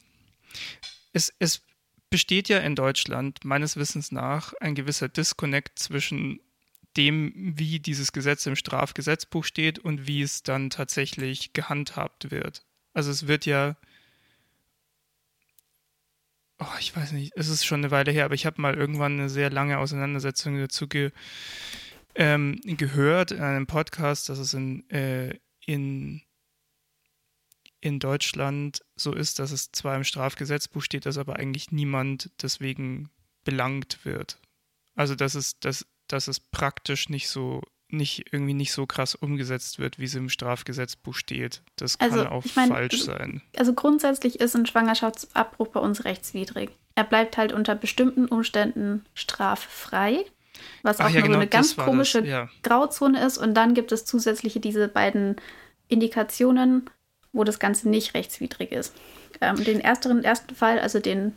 es, 1.12 1.32
es 1.38 1.62
besteht 2.10 2.48
ja 2.48 2.58
in 2.58 2.76
Deutschland 2.76 3.44
meines 3.44 3.76
Wissens 3.76 4.12
nach 4.12 4.52
ein 4.60 4.74
gewisser 4.74 5.08
Disconnect 5.08 5.78
zwischen 5.78 6.40
dem, 6.96 7.32
wie 7.56 7.80
dieses 7.80 8.12
Gesetz 8.12 8.46
im 8.46 8.56
Strafgesetzbuch 8.56 9.44
steht 9.44 9.78
und 9.78 10.06
wie 10.06 10.22
es 10.22 10.42
dann 10.42 10.70
tatsächlich 10.70 11.52
gehandhabt 11.52 12.30
wird. 12.30 12.64
Also 12.92 13.10
es 13.10 13.26
wird 13.26 13.46
ja, 13.46 13.76
oh, 16.58 16.76
ich 16.78 16.94
weiß 16.94 17.12
nicht, 17.12 17.32
es 17.34 17.48
ist 17.48 17.64
schon 17.64 17.80
eine 17.80 17.90
Weile 17.90 18.12
her, 18.12 18.24
aber 18.24 18.34
ich 18.34 18.46
habe 18.46 18.60
mal 18.60 18.74
irgendwann 18.74 19.18
eine 19.18 19.28
sehr 19.28 19.50
lange 19.50 19.78
Auseinandersetzung 19.78 20.58
dazu 20.58 20.88
ge, 20.88 21.10
ähm, 22.14 22.60
gehört 22.64 23.30
in 23.30 23.40
einem 23.40 23.66
Podcast, 23.66 24.28
dass 24.28 24.38
es 24.38 24.52
in, 24.54 24.88
äh, 24.90 25.38
in 25.64 26.22
in 27.82 27.98
Deutschland 27.98 28.80
so 28.94 29.12
ist, 29.12 29.40
dass 29.40 29.50
es 29.50 29.72
zwar 29.72 29.96
im 29.96 30.04
Strafgesetzbuch 30.04 30.82
steht, 30.82 31.04
dass 31.04 31.18
aber 31.18 31.36
eigentlich 31.36 31.72
niemand 31.72 32.30
deswegen 32.40 33.10
belangt 33.44 34.04
wird. 34.04 34.38
Also 34.94 35.16
dass 35.16 35.34
es, 35.34 35.58
dass, 35.58 35.84
dass 36.12 36.28
es 36.28 36.40
praktisch 36.40 37.08
nicht 37.08 37.28
so, 37.28 37.62
nicht 37.88 38.32
irgendwie 38.32 38.54
nicht 38.54 38.72
so 38.72 38.86
krass 38.86 39.14
umgesetzt 39.14 39.78
wird, 39.78 39.98
wie 39.98 40.04
es 40.04 40.14
im 40.14 40.28
Strafgesetzbuch 40.28 41.14
steht. 41.14 41.62
Das 41.76 41.98
kann 41.98 42.12
also, 42.12 42.26
auch 42.26 42.44
ich 42.44 42.56
mein, 42.56 42.68
falsch 42.68 43.02
sein. 43.02 43.42
Also 43.56 43.74
grundsätzlich 43.74 44.40
ist 44.40 44.54
ein 44.54 44.66
Schwangerschaftsabbruch 44.66 45.68
bei 45.68 45.80
uns 45.80 46.04
rechtswidrig. 46.04 46.70
Er 46.94 47.04
bleibt 47.04 47.36
halt 47.36 47.52
unter 47.52 47.74
bestimmten 47.74 48.26
Umständen 48.26 49.04
straffrei 49.14 50.24
was 50.82 51.00
auch 51.00 51.08
ja, 51.08 51.20
nur 51.20 51.22
genau, 51.22 51.34
so 51.34 51.40
eine 51.40 51.48
ganz 51.48 51.76
komische 51.76 52.24
ja. 52.24 52.48
Grauzone 52.62 53.24
ist. 53.24 53.38
Und 53.38 53.54
dann 53.54 53.74
gibt 53.74 53.92
es 53.92 54.04
zusätzliche 54.04 54.60
diese 54.60 54.88
beiden 54.88 55.36
Indikationen, 55.88 56.90
wo 57.32 57.44
das 57.44 57.58
Ganze 57.58 57.88
nicht 57.88 58.14
rechtswidrig 58.14 58.72
ist. 58.72 58.94
Ähm, 59.40 59.62
den 59.64 59.80
ersteren, 59.80 60.24
ersten 60.24 60.54
Fall, 60.54 60.78
also 60.78 61.00
den, 61.00 61.32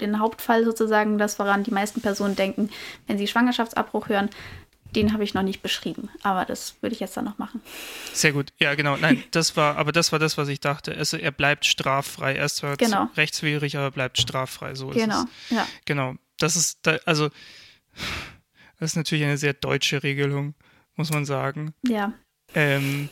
den 0.00 0.18
Hauptfall 0.18 0.64
sozusagen, 0.64 1.18
das 1.18 1.38
woran 1.38 1.62
die 1.62 1.70
meisten 1.70 2.00
Personen 2.00 2.36
denken, 2.36 2.70
wenn 3.06 3.18
sie 3.18 3.26
Schwangerschaftsabbruch 3.26 4.08
hören, 4.08 4.30
den 4.94 5.12
habe 5.12 5.22
ich 5.22 5.34
noch 5.34 5.42
nicht 5.42 5.62
beschrieben, 5.62 6.08
aber 6.22 6.44
das 6.44 6.74
würde 6.80 6.94
ich 6.94 7.00
jetzt 7.00 7.16
dann 7.16 7.24
noch 7.24 7.38
machen. 7.38 7.60
Sehr 8.12 8.32
gut, 8.32 8.52
ja 8.58 8.74
genau. 8.74 8.96
Nein, 8.96 9.22
das 9.30 9.56
war, 9.56 9.76
aber 9.76 9.92
das 9.92 10.12
war 10.12 10.18
das, 10.18 10.36
was 10.36 10.48
ich 10.48 10.60
dachte. 10.60 10.96
Also 10.96 11.16
er 11.16 11.30
bleibt 11.30 11.64
straffrei. 11.64 12.34
Er 12.34 12.46
ist 12.46 12.56
zwar 12.56 12.76
genau. 12.76 13.08
rechtswidrig, 13.16 13.76
aber 13.76 13.90
bleibt 13.90 14.20
straffrei. 14.20 14.74
So 14.74 14.88
genau, 14.88 15.24
ja. 15.50 15.66
Genau. 15.84 16.14
Das 16.38 16.56
ist, 16.56 16.86
also 17.04 17.28
das 18.78 18.92
ist 18.92 18.96
natürlich 18.96 19.24
eine 19.24 19.38
sehr 19.38 19.52
deutsche 19.52 20.02
Regelung, 20.02 20.54
muss 20.96 21.12
man 21.12 21.24
sagen. 21.24 21.74
Ja. 21.86 22.12
Ähm, 22.54 23.08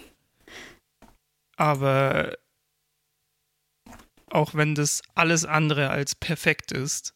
aber 1.57 2.37
auch 4.31 4.55
wenn 4.55 4.75
das 4.75 5.03
alles 5.15 5.45
andere 5.45 5.91
als 5.91 6.15
perfekt 6.15 6.73
ist, 6.73 7.15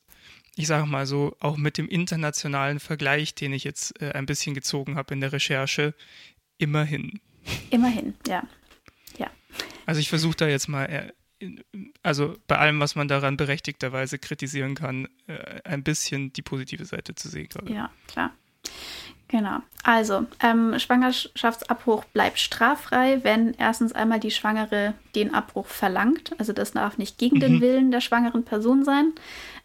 ich 0.55 0.67
sage 0.67 0.87
mal 0.87 1.07
so, 1.07 1.35
auch 1.41 1.57
mit 1.57 1.79
dem 1.79 1.89
internationalen 1.89 2.79
Vergleich, 2.79 3.35
den 3.35 3.53
ich 3.53 3.65
jetzt 3.65 4.01
äh, 4.03 4.13
ein 4.13 4.27
bisschen 4.27 4.55
gezogen 4.55 4.97
habe 4.97 5.15
in 5.15 5.21
der 5.21 5.33
Recherche, 5.33 5.95
immerhin. 6.59 7.21
Immerhin, 7.71 8.15
ja. 8.27 8.47
Ja. 9.19 9.31
Also 9.87 10.01
ich 10.01 10.09
versuche 10.09 10.37
da 10.37 10.49
jetzt 10.49 10.69
mal, 10.69 10.85
äh, 10.85 11.13
also 12.03 12.37
bei 12.47 12.59
allem, 12.59 12.81
was 12.81 12.95
man 12.95 13.09
daran 13.09 13.37
berechtigterweise 13.37 14.19
kritisieren 14.19 14.75
kann, 14.75 15.09
äh, 15.27 15.63
ein 15.65 15.83
bisschen 15.83 16.33
die 16.33 16.43
positive 16.43 16.85
Seite 16.85 17.15
zu 17.15 17.29
sehen 17.29 17.49
gerade. 17.49 17.73
Ja, 17.73 17.91
klar. 18.07 18.33
Genau. 19.33 19.61
Also, 19.83 20.27
ähm, 20.43 20.79
Schwangerschaftsabbruch 20.79 22.05
bleibt 22.05 22.39
straffrei, 22.39 23.21
wenn 23.23 23.55
erstens 23.55 23.95
einmal 23.95 24.21
die 24.21 24.31
Schwangere 24.31 24.93
den 25.15 25.33
Abbruch 25.33 25.67
verlangt. 25.67 26.33
Also 26.39 26.53
das 26.53 26.73
darf 26.73 26.99
nicht 26.99 27.17
gegen 27.17 27.37
mhm. 27.37 27.41
den 27.41 27.61
Willen 27.63 27.91
der 27.91 28.03
schwangeren 28.03 28.45
Person 28.45 28.85
sein. 28.85 29.13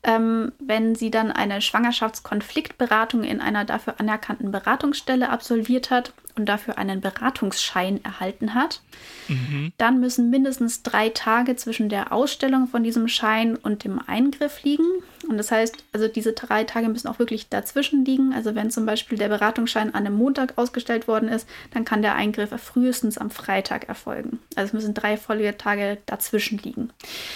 Ähm, 0.04 0.54
wenn 0.60 0.96
sie 0.96 1.12
dann 1.12 1.34
eine 1.34 1.60
Schwangerschaftskonfliktberatung 1.60 3.26
in 3.26 3.42
einer 3.42 3.66
dafür 3.66 4.00
anerkannten 4.00 4.52
Beratungsstelle 4.52 5.30
absolviert 5.30 5.92
hat 5.92 6.14
und 6.38 6.46
dafür 6.46 6.78
einen 6.78 7.02
Beratungsschein 7.02 8.04
erhalten 8.04 8.54
hat, 8.54 8.82
mhm. 9.28 9.72
dann 9.78 10.00
müssen 10.00 10.30
mindestens 10.30 10.84
drei 10.84 11.10
Tage 11.10 11.56
zwischen 11.56 11.90
der 11.90 12.12
Ausstellung 12.12 12.68
von 12.68 12.84
diesem 12.84 13.08
Schein 13.08 13.56
und 13.56 13.84
dem 13.84 14.00
Eingriff 14.06 14.64
liegen. 14.64 14.86
Und 15.28 15.38
das 15.38 15.52
heißt, 15.52 15.76
also 15.94 16.08
diese 16.08 16.34
drei 16.34 16.64
Tage 16.64 16.90
müssen 16.90 17.08
auch 17.08 17.20
wirklich 17.20 17.50
dazwischen 17.50 18.06
liegen. 18.06 18.34
Also 18.34 18.56
wenn 18.56 18.72
zum 18.72 18.86
Beispiel 18.86 19.18
der 19.18 19.30
Beratungsschein 19.30 19.94
an 19.94 20.06
einem 20.06 20.16
Montag 20.16 20.58
ausgestellt 20.58 21.08
worden 21.08 21.30
ist, 21.30 21.48
dann 21.72 21.86
kann 21.86 22.02
der 22.02 22.16
Eingriff 22.16 22.50
frühestens 22.62 23.18
am 23.18 23.30
Freitag 23.30 23.90
erfolgen. 23.90 24.40
Also 24.56 24.68
es 24.68 24.74
müssen 24.74 24.94
drei 24.94 25.18
Folgetage 25.18 25.98
dazwischen 26.06 26.60
liegen. 26.60 26.92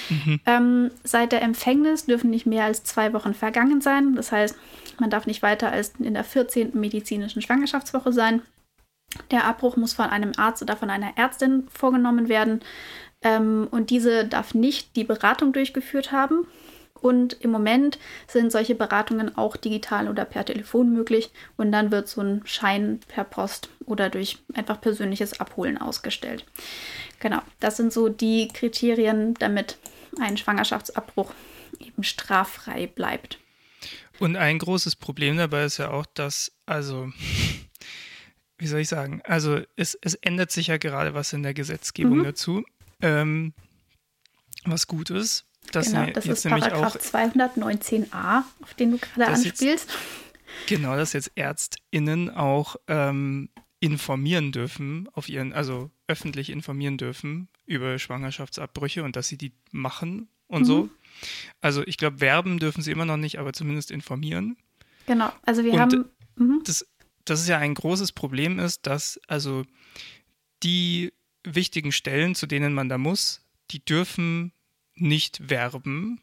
Mhm. 0.10 0.40
Ähm, 0.46 0.92
seit 1.04 1.32
der 1.32 1.42
Empfängnis 1.42 2.06
dürfen 2.06 2.30
nicht 2.30 2.46
mehr 2.46 2.66
als 2.66 2.84
zwei 2.84 3.14
Wochen 3.14 3.34
vergangen 3.34 3.82
sein. 3.82 4.16
Das 4.16 4.32
heißt, 4.32 4.56
man 5.00 5.10
darf 5.10 5.26
nicht 5.26 5.42
weiter 5.42 5.72
als 5.72 5.94
in 6.00 6.14
der 6.14 6.24
14. 6.24 6.72
medizinischen 6.74 7.42
Schwangerschaftswoche 7.42 8.14
sein. 8.14 8.42
Der 9.30 9.46
Abbruch 9.46 9.78
muss 9.78 9.94
von 9.94 10.06
einem 10.06 10.32
Arzt 10.38 10.62
oder 10.62 10.78
von 10.78 10.90
einer 10.90 11.18
Ärztin 11.18 11.68
vorgenommen 11.72 12.30
werden. 12.30 12.62
Ähm, 13.22 13.68
und 13.72 13.90
diese 13.90 14.26
darf 14.26 14.54
nicht 14.54 14.96
die 14.96 15.04
Beratung 15.04 15.54
durchgeführt 15.54 16.12
haben. 16.12 16.48
Und 17.02 17.34
im 17.42 17.50
Moment 17.50 17.98
sind 18.28 18.52
solche 18.52 18.76
Beratungen 18.76 19.36
auch 19.36 19.58
digital 19.58 20.08
oder 20.08 20.24
per 20.24 20.46
Telefon 20.46 20.94
möglich. 20.94 21.32
Und 21.58 21.72
dann 21.72 21.92
wird 21.92 22.08
so 22.08 22.22
ein 22.22 22.42
Schein 22.46 23.00
per 23.08 23.24
Post 23.24 23.70
oder 23.86 24.10
durch 24.10 24.38
einfach 24.54 24.80
persönliches 24.80 25.40
Abholen 25.40 25.80
ausgestellt. 25.80 26.46
Genau, 27.20 27.40
das 27.60 27.78
sind 27.78 27.92
so 27.92 28.08
die 28.08 28.48
Kriterien, 28.50 29.34
damit 29.36 29.78
ein 30.20 30.38
Schwangerschaftsabbruch 30.38 31.34
eben 31.80 32.04
straffrei 32.04 32.88
bleibt. 32.88 33.40
Und 34.20 34.36
ein 34.36 34.60
großes 34.60 34.96
Problem 34.96 35.38
dabei 35.38 35.64
ist 35.64 35.78
ja 35.78 35.90
auch, 35.90 36.06
dass, 36.06 36.52
also, 36.68 37.12
wie 38.62 38.68
soll 38.68 38.82
ich 38.82 38.90
sagen, 38.90 39.22
also 39.24 39.60
es, 39.76 39.98
es 40.02 40.14
ändert 40.14 40.52
sich 40.52 40.68
ja 40.68 40.78
gerade 40.78 41.16
was 41.16 41.34
in 41.34 41.42
der 41.42 41.56
Gesetzgebung 41.56 42.20
mhm. 42.20 42.24
dazu, 42.26 42.64
ähm, 43.02 43.54
was 44.66 44.86
gut 44.86 45.10
ist. 45.10 45.46
Das 45.72 45.88
genau, 45.88 46.06
das 46.12 46.26
jetzt 46.26 46.46
ist 46.46 46.52
Paragraph 46.52 46.96
219a, 46.96 48.44
auf 48.62 48.74
den 48.76 48.92
du 48.92 48.98
gerade 49.00 49.32
anspielst. 49.32 49.64
Jetzt, 49.64 49.90
genau, 50.68 50.96
dass 50.96 51.14
jetzt 51.14 51.32
ÄrztInnen 51.36 52.30
auch 52.30 52.76
ähm, 52.88 53.50
informieren 53.80 54.52
dürfen, 54.52 55.10
auf 55.14 55.28
ihren, 55.28 55.54
also 55.54 55.90
öffentlich 56.08 56.52
informieren 56.52 56.98
dürfen 56.98 57.48
über 57.66 57.98
Schwangerschaftsabbrüche 57.98 59.04
und 59.04 59.16
dass 59.16 59.28
sie 59.28 59.38
die 59.38 59.54
machen 59.72 60.28
und 60.46 60.62
mhm. 60.62 60.66
so. 60.66 60.90
Also 61.62 61.82
ich 61.88 61.98
glaube, 61.98 62.22
werben 62.22 62.60
dürfen 62.60 62.84
sie 62.84 62.92
immer 62.92 63.06
noch 63.06 63.18
nicht, 63.18 63.40
aber 63.40 63.54
zumindest 63.54 63.90
informieren. 63.90 64.56
Genau, 65.08 65.32
also 65.48 65.64
wir 65.64 65.74
und 65.74 65.80
haben. 65.80 66.06
Mhm. 66.36 66.62
Das, 66.64 66.86
das 67.26 67.42
ist 67.42 67.48
ja 67.48 67.58
ein 67.58 67.74
großes 67.74 68.12
Problem 68.12 68.60
ist, 68.60 68.88
dass 68.88 69.20
also 69.28 69.64
die 70.64 71.14
wichtigen 71.44 71.92
Stellen, 71.92 72.36
zu 72.36 72.48
denen 72.48 72.74
man 72.74 72.90
da 72.90 72.98
muss, 72.98 73.42
die 73.72 73.84
dürfen 73.84 74.52
nicht 74.96 75.50
werben. 75.50 76.22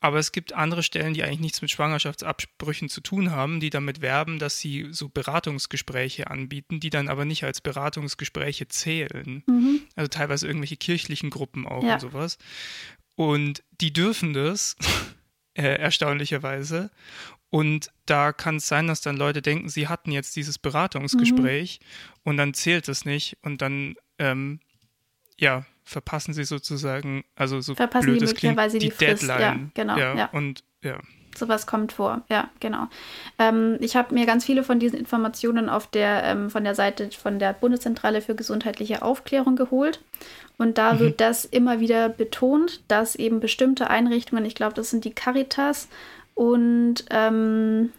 Aber 0.00 0.18
es 0.18 0.32
gibt 0.32 0.52
andere 0.52 0.82
Stellen, 0.82 1.14
die 1.14 1.22
eigentlich 1.22 1.38
nichts 1.38 1.62
mit 1.62 1.70
Schwangerschaftsabbrüchen 1.70 2.88
zu 2.88 3.00
tun 3.00 3.30
haben, 3.30 3.60
die 3.60 3.70
damit 3.70 4.00
werben, 4.00 4.40
dass 4.40 4.58
sie 4.58 4.88
so 4.90 5.08
Beratungsgespräche 5.08 6.28
anbieten, 6.28 6.80
die 6.80 6.90
dann 6.90 7.08
aber 7.08 7.24
nicht 7.24 7.44
als 7.44 7.60
Beratungsgespräche 7.60 8.66
zählen. 8.66 9.44
Mhm. 9.46 9.82
Also 9.94 10.08
teilweise 10.08 10.48
irgendwelche 10.48 10.76
kirchlichen 10.76 11.30
Gruppen 11.30 11.64
auch 11.66 11.84
ja. 11.84 11.94
und 11.94 12.00
sowas. 12.00 12.38
Und 13.14 13.62
die 13.80 13.92
dürfen 13.92 14.32
das, 14.32 14.76
äh, 15.58 15.74
erstaunlicherweise. 15.78 16.90
Und 17.50 17.90
da 18.06 18.32
kann 18.32 18.56
es 18.56 18.68
sein, 18.68 18.86
dass 18.86 19.00
dann 19.00 19.16
Leute 19.16 19.42
denken, 19.42 19.68
sie 19.68 19.88
hatten 19.88 20.12
jetzt 20.12 20.36
dieses 20.36 20.58
Beratungsgespräch 20.58 21.80
mhm. 21.80 22.20
und 22.24 22.36
dann 22.36 22.54
zählt 22.54 22.88
es 22.88 23.04
nicht 23.04 23.38
und 23.42 23.60
dann, 23.62 23.96
ähm, 24.18 24.60
ja, 25.38 25.64
verpassen 25.84 26.34
sie 26.34 26.44
sozusagen, 26.44 27.24
also 27.34 27.60
so 27.60 27.74
verpassen 27.74 28.06
blöd 28.06 28.20
die 28.20 28.26
möglicherweise 28.26 28.78
klingt, 28.78 28.94
die, 28.94 28.98
die 28.98 29.06
Deadline. 29.06 29.40
Ja, 29.40 29.70
genau. 29.74 29.96
Ja, 29.96 30.14
ja. 30.14 30.30
Und 30.32 30.62
ja. 30.82 30.98
Sowas 31.36 31.66
kommt 31.66 31.92
vor, 31.92 32.22
ja, 32.28 32.50
genau. 32.60 32.88
Ähm, 33.38 33.78
ich 33.80 33.96
habe 33.96 34.12
mir 34.12 34.26
ganz 34.26 34.44
viele 34.44 34.64
von 34.64 34.78
diesen 34.78 34.98
Informationen 34.98 35.68
auf 35.68 35.86
der, 35.86 36.24
ähm, 36.24 36.50
von 36.50 36.64
der 36.64 36.74
Seite 36.74 37.10
von 37.12 37.38
der 37.38 37.52
Bundeszentrale 37.52 38.20
für 38.20 38.34
gesundheitliche 38.34 39.02
Aufklärung 39.02 39.56
geholt. 39.56 40.00
Und 40.58 40.76
da 40.76 40.94
mhm. 40.94 40.98
wird 40.98 41.20
das 41.20 41.44
immer 41.44 41.80
wieder 41.80 42.08
betont, 42.08 42.82
dass 42.88 43.14
eben 43.14 43.40
bestimmte 43.40 43.88
Einrichtungen, 43.88 44.44
ich 44.44 44.54
glaube, 44.54 44.74
das 44.74 44.90
sind 44.90 45.04
die 45.04 45.14
Caritas 45.14 45.88
und 46.34 47.04
ähm, 47.10 47.92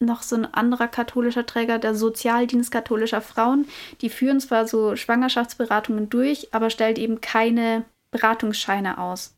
noch 0.00 0.22
so 0.22 0.36
ein 0.36 0.46
anderer 0.46 0.86
katholischer 0.86 1.44
Träger, 1.44 1.78
der 1.78 1.94
Sozialdienst 1.94 2.70
katholischer 2.70 3.20
Frauen, 3.20 3.66
die 4.00 4.10
führen 4.10 4.40
zwar 4.40 4.68
so 4.68 4.94
Schwangerschaftsberatungen 4.94 6.08
durch, 6.08 6.54
aber 6.54 6.70
stellt 6.70 6.98
eben 6.98 7.20
keine 7.20 7.84
Beratungsscheine 8.12 8.98
aus. 8.98 9.34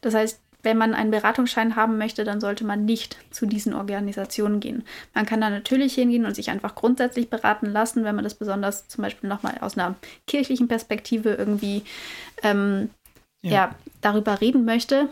Das 0.00 0.14
heißt, 0.14 0.41
wenn 0.62 0.78
man 0.78 0.94
einen 0.94 1.10
Beratungsschein 1.10 1.76
haben 1.76 1.98
möchte, 1.98 2.24
dann 2.24 2.40
sollte 2.40 2.64
man 2.64 2.84
nicht 2.84 3.16
zu 3.30 3.46
diesen 3.46 3.74
Organisationen 3.74 4.60
gehen. 4.60 4.84
Man 5.14 5.26
kann 5.26 5.40
da 5.40 5.50
natürlich 5.50 5.94
hingehen 5.94 6.24
und 6.24 6.34
sich 6.34 6.50
einfach 6.50 6.74
grundsätzlich 6.74 7.30
beraten 7.30 7.66
lassen, 7.66 8.04
wenn 8.04 8.14
man 8.14 8.24
das 8.24 8.34
besonders 8.34 8.88
zum 8.88 9.02
Beispiel 9.02 9.28
nochmal 9.28 9.58
aus 9.60 9.76
einer 9.76 9.96
kirchlichen 10.26 10.68
Perspektive 10.68 11.34
irgendwie 11.34 11.82
ähm, 12.42 12.90
ja. 13.42 13.50
er 13.50 13.74
darüber 14.00 14.40
reden 14.40 14.64
möchte, 14.64 15.08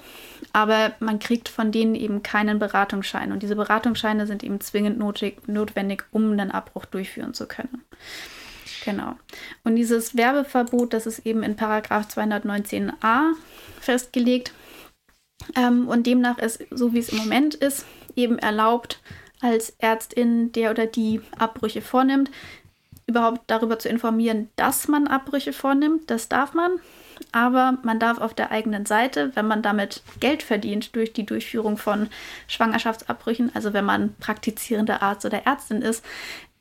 aber 0.53 0.93
man 1.01 1.19
kriegt 1.19 1.49
von 1.49 1.73
denen 1.73 1.95
eben 1.95 2.23
keinen 2.23 2.59
Beratungsschein. 2.59 3.33
Und 3.33 3.43
diese 3.43 3.57
Beratungsscheine 3.57 4.27
sind 4.27 4.43
eben 4.43 4.61
zwingend 4.61 4.99
notig, 4.99 5.47
notwendig, 5.49 6.05
um 6.11 6.33
einen 6.33 6.51
Abbruch 6.51 6.87
durchführen 6.87 7.35
zu 7.35 7.47
können. 7.47 7.85
Genau. 8.85 9.15
Und 9.63 9.77
dieses 9.77 10.17
Werbeverbot, 10.17 10.93
das 10.93 11.07
ist 11.07 11.27
eben 11.27 11.43
in 11.43 11.57
Paragraph 11.57 12.07
219a 12.09 13.33
festgelegt. 13.81 14.53
Ähm, 15.57 15.89
und 15.89 16.07
demnach 16.07 16.39
ist, 16.39 16.65
so 16.71 16.93
wie 16.93 16.99
es 16.99 17.11
im 17.11 17.19
Moment 17.19 17.55
ist, 17.55 17.87
eben 18.17 18.39
erlaubt, 18.39 19.01
als 19.41 19.71
Ärztin, 19.79 20.53
der 20.53 20.71
oder 20.71 20.87
die 20.87 21.21
Abbrüche 21.39 21.81
vornimmt, 21.81 22.31
überhaupt 23.07 23.43
darüber 23.47 23.79
zu 23.79 23.89
informieren, 23.89 24.49
dass 24.57 24.87
man 24.89 25.07
Abbrüche 25.07 25.53
vornimmt. 25.53 26.11
Das 26.11 26.29
darf 26.29 26.55
man. 26.55 26.73
Aber 27.33 27.79
man 27.83 27.99
darf 27.99 28.19
auf 28.19 28.33
der 28.33 28.51
eigenen 28.51 28.87
Seite, 28.87 29.33
wenn 29.35 29.47
man 29.47 29.63
damit 29.63 30.03
Geld 30.21 30.43
verdient 30.43 30.97
durch 30.97 31.13
die 31.13 31.27
Durchführung 31.27 31.77
von 31.77 32.09
Schwangerschaftsabbrüchen, 32.49 33.51
also 33.55 33.75
wenn 33.75 33.85
man 33.85 34.15
praktizierender 34.21 35.03
Arzt 35.03 35.27
oder 35.27 35.45
Ärztin 35.45 35.83
ist, 35.83 36.03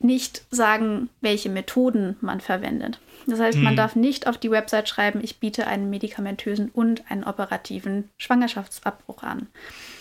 nicht 0.00 0.44
sagen, 0.50 1.08
welche 1.20 1.48
Methoden 1.48 2.16
man 2.20 2.40
verwendet. 2.40 2.98
Das 3.26 3.38
heißt, 3.38 3.58
man 3.58 3.72
hm. 3.72 3.76
darf 3.76 3.96
nicht 3.96 4.26
auf 4.26 4.38
die 4.38 4.50
Website 4.50 4.88
schreiben, 4.88 5.20
ich 5.22 5.38
biete 5.38 5.66
einen 5.66 5.90
medikamentösen 5.90 6.70
und 6.70 7.10
einen 7.10 7.24
operativen 7.24 8.08
Schwangerschaftsabbruch 8.16 9.22
an. 9.22 9.48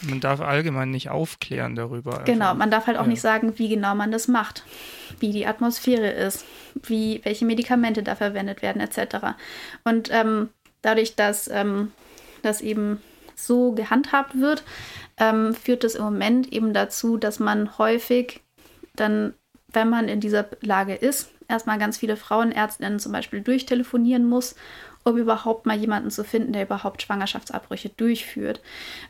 Man 0.02 0.20
darf 0.20 0.42
allgemein 0.42 0.92
nicht 0.92 1.10
aufklären 1.10 1.76
darüber. 1.76 2.12
Einfach. 2.12 2.26
Genau, 2.26 2.54
man 2.54 2.72
darf 2.72 2.88
halt 2.88 2.98
auch 2.98 3.04
ja. 3.04 3.10
nicht 3.10 3.22
sagen, 3.22 3.58
wie 3.58 3.70
genau 3.70 3.96
man 3.96 4.12
das 4.12 4.28
macht, 4.28 4.64
wie 5.20 5.32
die 5.32 5.46
Atmosphäre 5.46 6.10
ist, 6.10 6.46
wie, 6.84 7.22
welche 7.24 7.46
Medikamente 7.46 8.04
da 8.04 8.16
verwendet 8.16 8.62
werden, 8.62 8.82
etc. 8.82 9.18
Und 9.84 10.10
ähm, 10.12 10.50
dadurch, 10.82 11.16
dass 11.16 11.48
ähm, 11.50 11.92
das 12.42 12.62
eben 12.62 13.02
so 13.36 13.72
gehandhabt 13.74 14.40
wird, 14.40 14.64
ähm, 15.18 15.54
führt 15.54 15.84
es 15.84 15.96
im 15.96 16.04
Moment 16.04 16.52
eben 16.52 16.74
dazu, 16.74 17.18
dass 17.18 17.40
man 17.40 17.78
häufig 17.78 18.42
dann, 18.96 19.34
wenn 19.72 19.90
man 19.90 20.08
in 20.08 20.20
dieser 20.20 20.48
Lage 20.62 20.96
ist, 20.96 21.32
erstmal 21.50 21.80
ganz 21.80 21.98
viele 21.98 22.16
Frauenärztinnen 22.16 23.00
zum 23.00 23.12
Beispiel 23.12 23.42
durchtelefonieren 23.42 24.26
muss, 24.26 24.56
um 25.04 25.18
überhaupt 25.18 25.66
mal 25.66 25.78
jemanden 25.78 26.12
zu 26.12 26.24
finden, 26.24 26.54
der 26.54 26.64
überhaupt 26.64 27.02
Schwangerschaftsabbrüche 27.02 27.90
durchführt. 27.90 28.62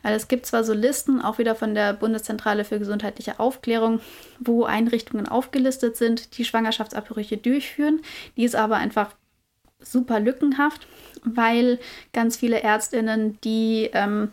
Weil 0.02 0.14
es 0.14 0.28
gibt 0.28 0.46
zwar 0.46 0.64
so 0.64 0.72
Listen, 0.72 1.20
auch 1.20 1.38
wieder 1.38 1.54
von 1.54 1.74
der 1.74 1.92
Bundeszentrale 1.92 2.64
für 2.64 2.78
gesundheitliche 2.78 3.38
Aufklärung, 3.38 4.00
wo 4.38 4.64
Einrichtungen 4.64 5.28
aufgelistet 5.28 5.96
sind, 5.96 6.38
die 6.38 6.44
Schwangerschaftsabbrüche 6.44 7.36
durchführen. 7.36 8.00
Die 8.36 8.44
ist 8.44 8.56
aber 8.56 8.76
einfach 8.76 9.14
super 9.82 10.20
lückenhaft, 10.20 10.86
weil 11.24 11.78
ganz 12.12 12.36
viele 12.36 12.60
Ärztinnen, 12.60 13.38
die 13.42 13.90
ähm, 13.92 14.30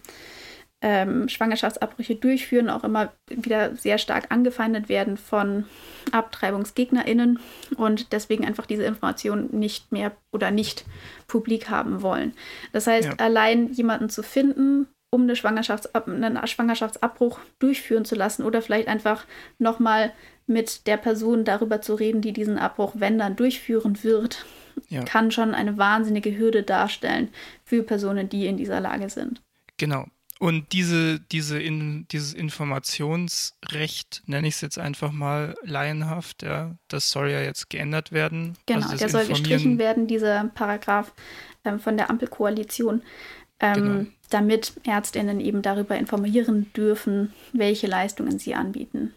ähm, 0.81 1.27
Schwangerschaftsabbrüche 1.27 2.15
durchführen, 2.15 2.69
auch 2.69 2.83
immer 2.83 3.11
wieder 3.27 3.75
sehr 3.75 3.97
stark 3.97 4.31
angefeindet 4.31 4.89
werden 4.89 5.17
von 5.17 5.65
AbtreibungsgegnerInnen 6.11 7.39
und 7.77 8.11
deswegen 8.13 8.45
einfach 8.45 8.65
diese 8.65 8.83
Informationen 8.83 9.49
nicht 9.57 9.91
mehr 9.91 10.11
oder 10.31 10.51
nicht 10.51 10.85
publik 11.27 11.69
haben 11.69 12.01
wollen. 12.01 12.33
Das 12.73 12.85
heißt, 12.85 13.07
ja. 13.07 13.15
allein 13.17 13.71
jemanden 13.73 14.09
zu 14.09 14.21
finden, 14.21 14.87
um 15.09 15.23
eine 15.23 15.35
Schwangerschaftsab 15.35 16.07
einen 16.07 16.45
Schwangerschaftsabbruch 16.45 17.39
durchführen 17.59 18.05
zu 18.05 18.15
lassen 18.15 18.43
oder 18.43 18.61
vielleicht 18.61 18.87
einfach 18.87 19.25
nochmal 19.57 20.11
mit 20.45 20.85
der 20.85 20.97
Person 20.97 21.43
darüber 21.43 21.81
zu 21.81 21.95
reden, 21.95 22.21
die 22.21 22.33
diesen 22.33 22.57
Abbruch, 22.59 22.93
wenn 22.95 23.17
dann 23.17 23.35
durchführen 23.35 24.03
wird, 24.03 24.45
ja. 24.89 25.03
kann 25.03 25.31
schon 25.31 25.53
eine 25.53 25.77
wahnsinnige 25.77 26.37
Hürde 26.37 26.63
darstellen 26.63 27.29
für 27.63 27.83
Personen, 27.83 28.29
die 28.29 28.45
in 28.45 28.57
dieser 28.57 28.79
Lage 28.79 29.09
sind. 29.09 29.41
Genau. 29.77 30.05
Und 30.39 30.71
diese, 30.73 31.19
diese 31.19 31.59
in, 31.59 32.07
dieses 32.09 32.33
Informationsrecht, 32.33 34.21
nenne 34.27 34.47
ich 34.47 34.55
es 34.55 34.61
jetzt 34.61 34.77
einfach 34.77 35.11
mal 35.11 35.55
laienhaft, 35.63 36.43
ja, 36.43 36.77
das 36.87 37.09
soll 37.09 37.31
ja 37.31 37.41
jetzt 37.41 37.69
geändert 37.69 38.11
werden. 38.11 38.55
Genau, 38.67 38.85
also 38.85 38.97
der 38.97 39.09
soll 39.09 39.25
gestrichen 39.25 39.79
werden, 39.79 40.07
dieser 40.07 40.43
Paragraph 40.53 41.11
ähm, 41.65 41.79
von 41.79 41.97
der 41.97 42.11
Ampelkoalition, 42.11 43.01
ähm, 43.59 43.73
genau. 43.73 44.05
damit 44.29 44.73
Ärztinnen 44.83 45.39
eben 45.39 45.63
darüber 45.63 45.97
informieren 45.97 46.71
dürfen, 46.73 47.33
welche 47.53 47.87
Leistungen 47.87 48.37
sie 48.37 48.53
anbieten. 48.53 49.13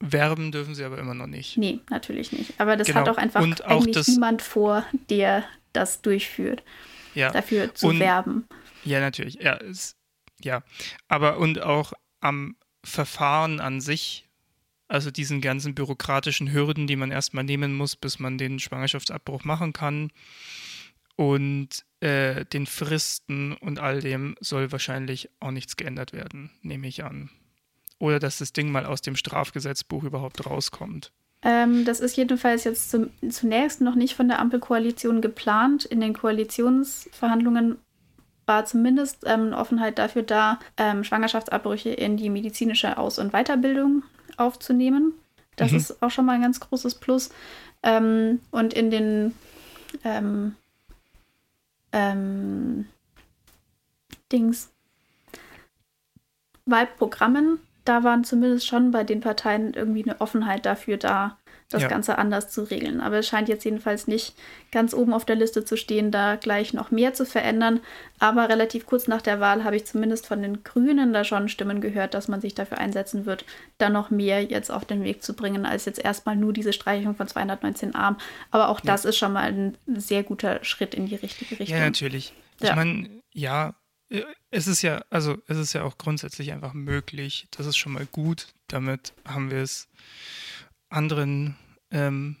Werben 0.00 0.50
dürfen 0.50 0.74
sie 0.74 0.84
aber 0.84 0.98
immer 0.98 1.14
noch 1.14 1.28
nicht. 1.28 1.56
Nee, 1.56 1.80
natürlich 1.88 2.32
nicht. 2.32 2.60
Aber 2.60 2.76
das 2.76 2.88
genau. 2.88 3.00
hat 3.00 3.08
auch 3.08 3.16
einfach 3.16 3.40
Und 3.40 3.64
eigentlich 3.64 3.94
das, 3.94 4.08
niemand 4.08 4.42
vor, 4.42 4.84
der 5.08 5.44
das 5.72 6.02
durchführt, 6.02 6.62
ja. 7.14 7.30
dafür 7.30 7.74
zu 7.74 7.88
Und, 7.88 8.00
werben. 8.00 8.46
Ja, 8.84 9.00
natürlich. 9.00 9.34
Ja, 9.34 9.56
es, 9.56 9.96
ja, 10.44 10.62
aber 11.08 11.38
und 11.38 11.62
auch 11.62 11.92
am 12.20 12.56
Verfahren 12.84 13.60
an 13.60 13.80
sich, 13.80 14.28
also 14.88 15.10
diesen 15.10 15.40
ganzen 15.40 15.74
bürokratischen 15.74 16.52
Hürden, 16.52 16.86
die 16.86 16.96
man 16.96 17.10
erstmal 17.10 17.44
nehmen 17.44 17.74
muss, 17.74 17.96
bis 17.96 18.18
man 18.18 18.38
den 18.38 18.58
Schwangerschaftsabbruch 18.58 19.44
machen 19.44 19.72
kann 19.72 20.10
und 21.16 21.68
äh, 22.00 22.44
den 22.44 22.66
Fristen 22.66 23.54
und 23.54 23.78
all 23.78 24.00
dem 24.00 24.36
soll 24.40 24.72
wahrscheinlich 24.72 25.30
auch 25.40 25.50
nichts 25.50 25.76
geändert 25.76 26.12
werden, 26.12 26.50
nehme 26.62 26.86
ich 26.86 27.04
an. 27.04 27.30
Oder 27.98 28.18
dass 28.18 28.38
das 28.38 28.52
Ding 28.52 28.70
mal 28.70 28.86
aus 28.86 29.00
dem 29.00 29.16
Strafgesetzbuch 29.16 30.04
überhaupt 30.04 30.44
rauskommt. 30.46 31.12
Ähm, 31.42 31.84
das 31.84 32.00
ist 32.00 32.16
jedenfalls 32.16 32.64
jetzt 32.64 32.90
zum, 32.90 33.10
zunächst 33.28 33.80
noch 33.80 33.94
nicht 33.94 34.14
von 34.14 34.28
der 34.28 34.38
Ampelkoalition 34.40 35.20
geplant. 35.20 35.84
In 35.84 36.00
den 36.00 36.14
Koalitionsverhandlungen 36.14 37.76
war 38.46 38.64
zumindest 38.64 39.24
ähm, 39.26 39.52
Offenheit 39.52 39.98
dafür 39.98 40.22
da, 40.22 40.58
ähm, 40.76 41.04
Schwangerschaftsabbrüche 41.04 41.90
in 41.90 42.16
die 42.16 42.30
medizinische 42.30 42.98
Aus- 42.98 43.18
und 43.18 43.32
Weiterbildung 43.32 44.02
aufzunehmen. 44.36 45.12
Das 45.56 45.70
mhm. 45.70 45.76
ist 45.78 46.02
auch 46.02 46.10
schon 46.10 46.26
mal 46.26 46.32
ein 46.32 46.42
ganz 46.42 46.60
großes 46.60 46.96
Plus. 46.96 47.30
Ähm, 47.82 48.40
und 48.50 48.74
in 48.74 48.90
den 48.90 49.34
ähm, 50.04 50.56
ähm, 51.92 52.86
Dings 54.32 54.70
Wahlprogrammen, 56.66 57.60
da 57.84 58.04
waren 58.04 58.24
zumindest 58.24 58.66
schon 58.66 58.90
bei 58.90 59.04
den 59.04 59.20
Parteien 59.20 59.74
irgendwie 59.74 60.02
eine 60.02 60.20
Offenheit 60.20 60.64
dafür 60.64 60.96
da, 60.96 61.36
das 61.70 61.82
ja. 61.82 61.88
Ganze 61.88 62.18
anders 62.18 62.50
zu 62.50 62.62
regeln. 62.62 63.00
Aber 63.00 63.18
es 63.18 63.28
scheint 63.28 63.48
jetzt 63.48 63.64
jedenfalls 63.64 64.06
nicht 64.06 64.34
ganz 64.70 64.94
oben 64.94 65.12
auf 65.12 65.24
der 65.24 65.36
Liste 65.36 65.64
zu 65.64 65.76
stehen, 65.76 66.10
da 66.10 66.36
gleich 66.36 66.72
noch 66.72 66.90
mehr 66.90 67.14
zu 67.14 67.26
verändern. 67.26 67.80
Aber 68.18 68.48
relativ 68.48 68.86
kurz 68.86 69.08
nach 69.08 69.22
der 69.22 69.40
Wahl 69.40 69.64
habe 69.64 69.76
ich 69.76 69.84
zumindest 69.84 70.26
von 70.26 70.42
den 70.42 70.62
Grünen 70.62 71.12
da 71.12 71.24
schon 71.24 71.48
Stimmen 71.48 71.80
gehört, 71.80 72.14
dass 72.14 72.28
man 72.28 72.40
sich 72.40 72.54
dafür 72.54 72.78
einsetzen 72.78 73.26
wird, 73.26 73.44
da 73.78 73.90
noch 73.90 74.10
mehr 74.10 74.42
jetzt 74.42 74.70
auf 74.70 74.84
den 74.84 75.02
Weg 75.04 75.22
zu 75.22 75.34
bringen, 75.34 75.66
als 75.66 75.84
jetzt 75.84 76.02
erstmal 76.02 76.36
nur 76.36 76.52
diese 76.52 76.72
Streichung 76.72 77.16
von 77.16 77.28
219 77.28 77.94
Arm. 77.94 78.18
Aber 78.50 78.68
auch 78.68 78.80
ja. 78.80 78.92
das 78.92 79.04
ist 79.04 79.16
schon 79.16 79.32
mal 79.32 79.44
ein 79.44 79.76
sehr 79.86 80.22
guter 80.22 80.62
Schritt 80.64 80.94
in 80.94 81.06
die 81.06 81.16
richtige 81.16 81.58
Richtung. 81.58 81.78
Ja, 81.78 81.84
natürlich. 81.84 82.32
Ja. 82.60 82.70
Ich 82.70 82.76
meine, 82.76 83.10
ja, 83.32 83.74
äh, 84.10 84.22
es 84.50 84.66
ist 84.66 84.82
ja, 84.82 85.04
also 85.10 85.36
es 85.46 85.58
ist 85.58 85.72
ja 85.72 85.82
auch 85.82 85.98
grundsätzlich 85.98 86.52
einfach 86.52 86.74
möglich. 86.74 87.46
Das 87.50 87.66
ist 87.66 87.76
schon 87.76 87.92
mal 87.92 88.06
gut. 88.06 88.48
Damit 88.68 89.12
haben 89.26 89.50
wir 89.50 89.58
es 89.58 89.88
anderen 90.94 91.56
ähm, 91.90 92.36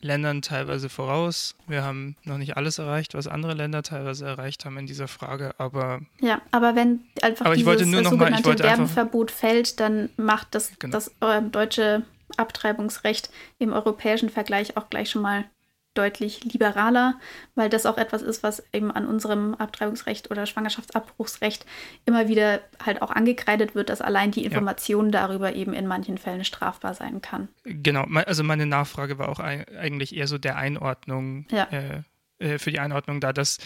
Ländern 0.00 0.42
teilweise 0.42 0.88
voraus. 0.88 1.56
Wir 1.66 1.82
haben 1.82 2.16
noch 2.24 2.36
nicht 2.36 2.56
alles 2.56 2.78
erreicht, 2.78 3.14
was 3.14 3.26
andere 3.26 3.54
Länder 3.54 3.82
teilweise 3.82 4.26
erreicht 4.26 4.64
haben 4.64 4.76
in 4.76 4.86
dieser 4.86 5.08
Frage, 5.08 5.54
aber 5.58 6.02
ja, 6.20 6.42
aber 6.50 6.76
wenn 6.76 7.00
einfach 7.22 7.46
aber 7.46 7.56
dieses 7.56 7.80
sogenannte 7.80 8.58
Werbenverbot 8.58 9.30
fällt, 9.30 9.80
dann 9.80 10.10
macht 10.16 10.54
das 10.54 10.72
genau. 10.78 10.92
das 10.92 11.08
äh, 11.20 11.40
deutsche 11.42 12.02
Abtreibungsrecht 12.36 13.30
im 13.58 13.72
europäischen 13.72 14.28
Vergleich 14.28 14.76
auch 14.76 14.90
gleich 14.90 15.10
schon 15.10 15.22
mal 15.22 15.44
deutlich 15.94 16.44
liberaler, 16.44 17.18
weil 17.54 17.68
das 17.68 17.86
auch 17.86 17.96
etwas 17.96 18.22
ist, 18.22 18.42
was 18.42 18.62
eben 18.72 18.90
an 18.90 19.06
unserem 19.06 19.54
Abtreibungsrecht 19.54 20.30
oder 20.30 20.46
Schwangerschaftsabbruchsrecht 20.46 21.64
immer 22.04 22.28
wieder 22.28 22.60
halt 22.84 23.00
auch 23.00 23.10
angekreidet 23.10 23.74
wird, 23.74 23.88
dass 23.88 24.00
allein 24.00 24.30
die 24.30 24.44
Information 24.44 25.06
ja. 25.06 25.22
darüber 25.22 25.54
eben 25.54 25.72
in 25.72 25.86
manchen 25.86 26.18
Fällen 26.18 26.44
strafbar 26.44 26.94
sein 26.94 27.22
kann. 27.22 27.48
Genau, 27.64 28.04
also 28.26 28.42
meine 28.44 28.66
Nachfrage 28.66 29.18
war 29.18 29.28
auch 29.28 29.38
eigentlich 29.38 30.14
eher 30.14 30.26
so 30.26 30.38
der 30.38 30.56
Einordnung. 30.56 31.46
Ja. 31.50 31.64
Äh, 31.64 32.02
äh, 32.38 32.58
für 32.58 32.70
die 32.70 32.80
Einordnung 32.80 33.20
da, 33.20 33.32
dass, 33.32 33.58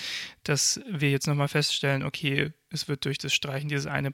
dass 0.45 0.81
wir 0.89 1.11
jetzt 1.11 1.27
nochmal 1.27 1.49
feststellen, 1.49 2.03
okay, 2.03 2.53
es 2.71 2.87
wird 2.87 3.05
durch 3.07 3.19
das 3.19 3.33
Streichen 3.33 3.69
dieses, 3.69 3.87
eine, 3.87 4.13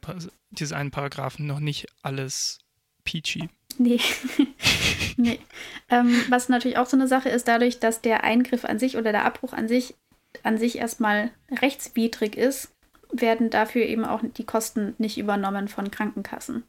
dieses 0.51 0.73
einen 0.73 0.91
Paragraphen 0.91 1.47
noch 1.47 1.61
nicht 1.61 1.87
alles 2.03 2.59
peachy. 3.05 3.49
Nee. 3.79 4.01
nee. 5.17 5.39
Ähm, 5.89 6.23
was 6.29 6.49
natürlich 6.49 6.79
auch 6.79 6.87
so 6.87 6.97
eine 6.97 7.09
Sache 7.09 7.29
ist, 7.29 7.49
dadurch, 7.49 7.81
dass 7.81 8.01
der 8.01 8.25
Eingriff 8.25 8.65
an 8.65 8.79
sich 8.79 8.97
oder 8.97 9.13
der 9.13 9.25
Abbruch 9.25 9.53
an 9.53 9.69
sich 9.69 9.95
an 10.43 10.59
sich 10.59 10.79
erstmal 10.79 11.31
rechtswidrig 11.61 12.37
ist, 12.37 12.73
werden 13.13 13.51
dafür 13.51 13.83
eben 13.87 14.05
auch 14.05 14.21
die 14.37 14.45
Kosten 14.45 14.95
nicht 14.99 15.19
übernommen 15.19 15.69
von 15.69 15.91
Krankenkassen. 15.91 16.65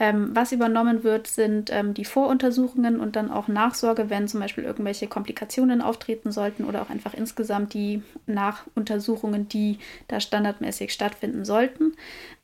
Ähm, 0.00 0.30
was 0.34 0.50
übernommen 0.50 1.04
wird, 1.04 1.26
sind 1.26 1.70
ähm, 1.70 1.92
die 1.92 2.06
Voruntersuchungen 2.06 3.00
und 3.00 3.16
dann 3.16 3.30
auch 3.30 3.48
Nachsorge, 3.48 4.08
wenn 4.08 4.28
zum 4.28 4.40
Beispiel 4.40 4.64
irgendwelche 4.64 5.06
Komplikationen 5.06 5.82
auftreten 5.82 6.32
sollten 6.32 6.64
oder 6.64 6.80
auch 6.80 6.88
einfach 6.88 7.12
insgesamt 7.12 7.74
die 7.74 8.02
Nachuntersuchungen, 8.26 9.46
die 9.48 9.78
da 10.08 10.18
standardmäßig 10.18 10.94
stattfinden 10.94 11.44
sollten. 11.44 11.92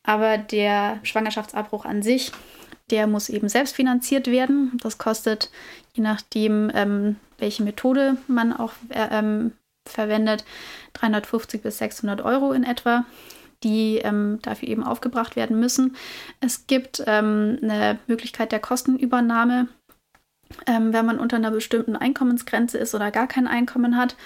Aber 0.02 0.36
der 0.36 1.00
Schwangerschaftsabbruch 1.02 1.86
an 1.86 2.02
sich, 2.02 2.30
der 2.90 3.06
muss 3.06 3.28
eben 3.28 3.48
selbst 3.48 3.74
finanziert 3.74 4.28
werden. 4.28 4.78
Das 4.82 4.98
kostet, 4.98 5.50
je 5.94 6.02
nachdem, 6.02 6.70
ähm, 6.74 7.16
welche 7.38 7.62
Methode 7.62 8.16
man 8.28 8.52
auch 8.52 8.72
äh, 8.90 9.08
ähm, 9.10 9.52
verwendet, 9.88 10.44
350 10.94 11.62
bis 11.62 11.78
600 11.78 12.20
Euro 12.22 12.52
in 12.52 12.64
etwa 12.64 13.04
die 13.62 13.98
ähm, 13.98 14.38
dafür 14.42 14.68
eben 14.68 14.84
aufgebracht 14.84 15.36
werden 15.36 15.58
müssen. 15.58 15.96
Es 16.40 16.66
gibt 16.66 17.02
ähm, 17.06 17.58
eine 17.62 17.98
Möglichkeit 18.06 18.52
der 18.52 18.60
Kostenübernahme, 18.60 19.68
ähm, 20.66 20.92
wenn 20.92 21.06
man 21.06 21.18
unter 21.18 21.36
einer 21.36 21.50
bestimmten 21.50 21.96
Einkommensgrenze 21.96 22.78
ist 22.78 22.94
oder 22.94 23.10
gar 23.10 23.26
kein 23.26 23.46
Einkommen 23.46 23.96
hat. 23.96 24.16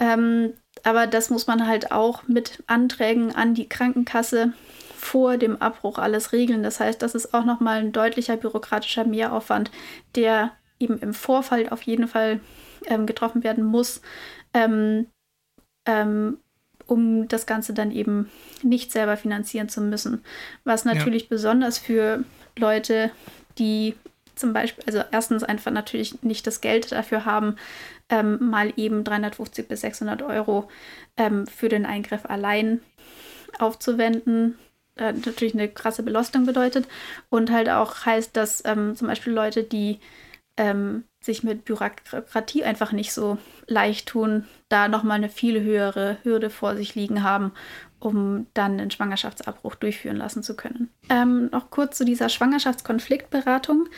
Ähm, 0.00 0.52
aber 0.84 1.06
das 1.06 1.30
muss 1.30 1.46
man 1.46 1.66
halt 1.66 1.90
auch 1.90 2.28
mit 2.28 2.62
Anträgen 2.66 3.34
an 3.34 3.54
die 3.54 3.68
Krankenkasse 3.68 4.52
vor 4.98 5.36
dem 5.36 5.56
Abbruch 5.62 5.98
alles 5.98 6.32
regeln. 6.32 6.62
Das 6.62 6.80
heißt, 6.80 7.00
das 7.00 7.14
ist 7.14 7.32
auch 7.32 7.44
nochmal 7.44 7.78
ein 7.78 7.92
deutlicher 7.92 8.36
bürokratischer 8.36 9.04
Mehraufwand, 9.04 9.70
der 10.16 10.52
eben 10.80 10.98
im 10.98 11.14
Vorfall 11.14 11.68
auf 11.68 11.82
jeden 11.82 12.08
Fall 12.08 12.40
ähm, 12.86 13.06
getroffen 13.06 13.44
werden 13.44 13.64
muss, 13.64 14.02
ähm, 14.54 15.06
ähm, 15.86 16.38
um 16.86 17.28
das 17.28 17.46
Ganze 17.46 17.74
dann 17.74 17.92
eben 17.92 18.30
nicht 18.62 18.90
selber 18.90 19.16
finanzieren 19.16 19.68
zu 19.68 19.80
müssen. 19.80 20.24
Was 20.64 20.84
natürlich 20.84 21.22
ja. 21.22 21.28
besonders 21.30 21.78
für 21.78 22.24
Leute, 22.56 23.10
die 23.58 23.94
zum 24.34 24.52
Beispiel, 24.52 24.84
also 24.86 25.02
erstens 25.10 25.44
einfach 25.44 25.70
natürlich 25.70 26.22
nicht 26.22 26.46
das 26.46 26.60
Geld 26.60 26.90
dafür 26.90 27.24
haben, 27.24 27.56
ähm, 28.08 28.50
mal 28.50 28.72
eben 28.76 29.04
350 29.04 29.68
bis 29.68 29.82
600 29.82 30.22
Euro 30.22 30.68
ähm, 31.16 31.46
für 31.46 31.68
den 31.68 31.86
Eingriff 31.86 32.24
allein 32.24 32.80
aufzuwenden, 33.58 34.58
äh, 34.98 35.12
natürlich 35.12 35.54
eine 35.54 35.68
krasse 35.68 36.02
Belastung 36.02 36.46
bedeutet 36.46 36.86
und 37.30 37.50
halt 37.50 37.68
auch 37.68 38.04
heißt, 38.04 38.36
dass 38.36 38.62
ähm, 38.64 38.96
zum 38.96 39.08
Beispiel 39.08 39.32
Leute, 39.32 39.62
die 39.62 40.00
ähm, 40.56 41.04
sich 41.20 41.42
mit 41.42 41.64
Bürokratie 41.64 42.64
einfach 42.64 42.92
nicht 42.92 43.12
so 43.12 43.38
leicht 43.66 44.08
tun, 44.08 44.44
da 44.68 44.88
nochmal 44.88 45.16
eine 45.16 45.28
viel 45.28 45.62
höhere 45.62 46.18
Hürde 46.22 46.50
vor 46.50 46.76
sich 46.76 46.94
liegen 46.94 47.22
haben, 47.22 47.52
um 48.00 48.46
dann 48.54 48.78
einen 48.78 48.90
Schwangerschaftsabbruch 48.90 49.74
durchführen 49.76 50.16
lassen 50.16 50.42
zu 50.42 50.54
können. 50.56 50.90
Ähm, 51.08 51.48
noch 51.50 51.70
kurz 51.70 51.96
zu 51.98 52.04
dieser 52.04 52.28
Schwangerschaftskonfliktberatung. 52.28 53.88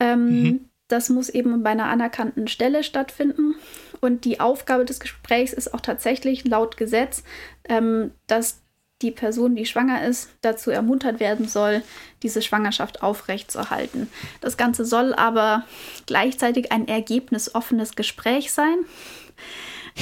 Ähm, 0.00 0.42
mhm. 0.42 0.68
Das 0.88 1.10
muss 1.10 1.28
eben 1.28 1.62
bei 1.62 1.70
einer 1.70 1.86
anerkannten 1.86 2.48
Stelle 2.48 2.82
stattfinden. 2.82 3.54
Und 4.00 4.24
die 4.24 4.40
Aufgabe 4.40 4.84
des 4.84 5.00
Gesprächs 5.00 5.52
ist 5.52 5.74
auch 5.74 5.80
tatsächlich 5.80 6.46
laut 6.46 6.76
Gesetz, 6.76 7.24
ähm, 7.68 8.12
dass 8.26 8.62
die 9.02 9.10
Person, 9.10 9.54
die 9.54 9.66
schwanger 9.66 10.04
ist, 10.04 10.30
dazu 10.40 10.70
ermuntert 10.70 11.20
werden 11.20 11.46
soll, 11.46 11.82
diese 12.22 12.42
Schwangerschaft 12.42 13.02
aufrechtzuerhalten. 13.02 14.08
Das 14.40 14.56
Ganze 14.56 14.84
soll 14.84 15.14
aber 15.14 15.64
gleichzeitig 16.06 16.72
ein 16.72 16.88
ergebnisoffenes 16.88 17.94
Gespräch 17.94 18.52
sein. 18.52 18.78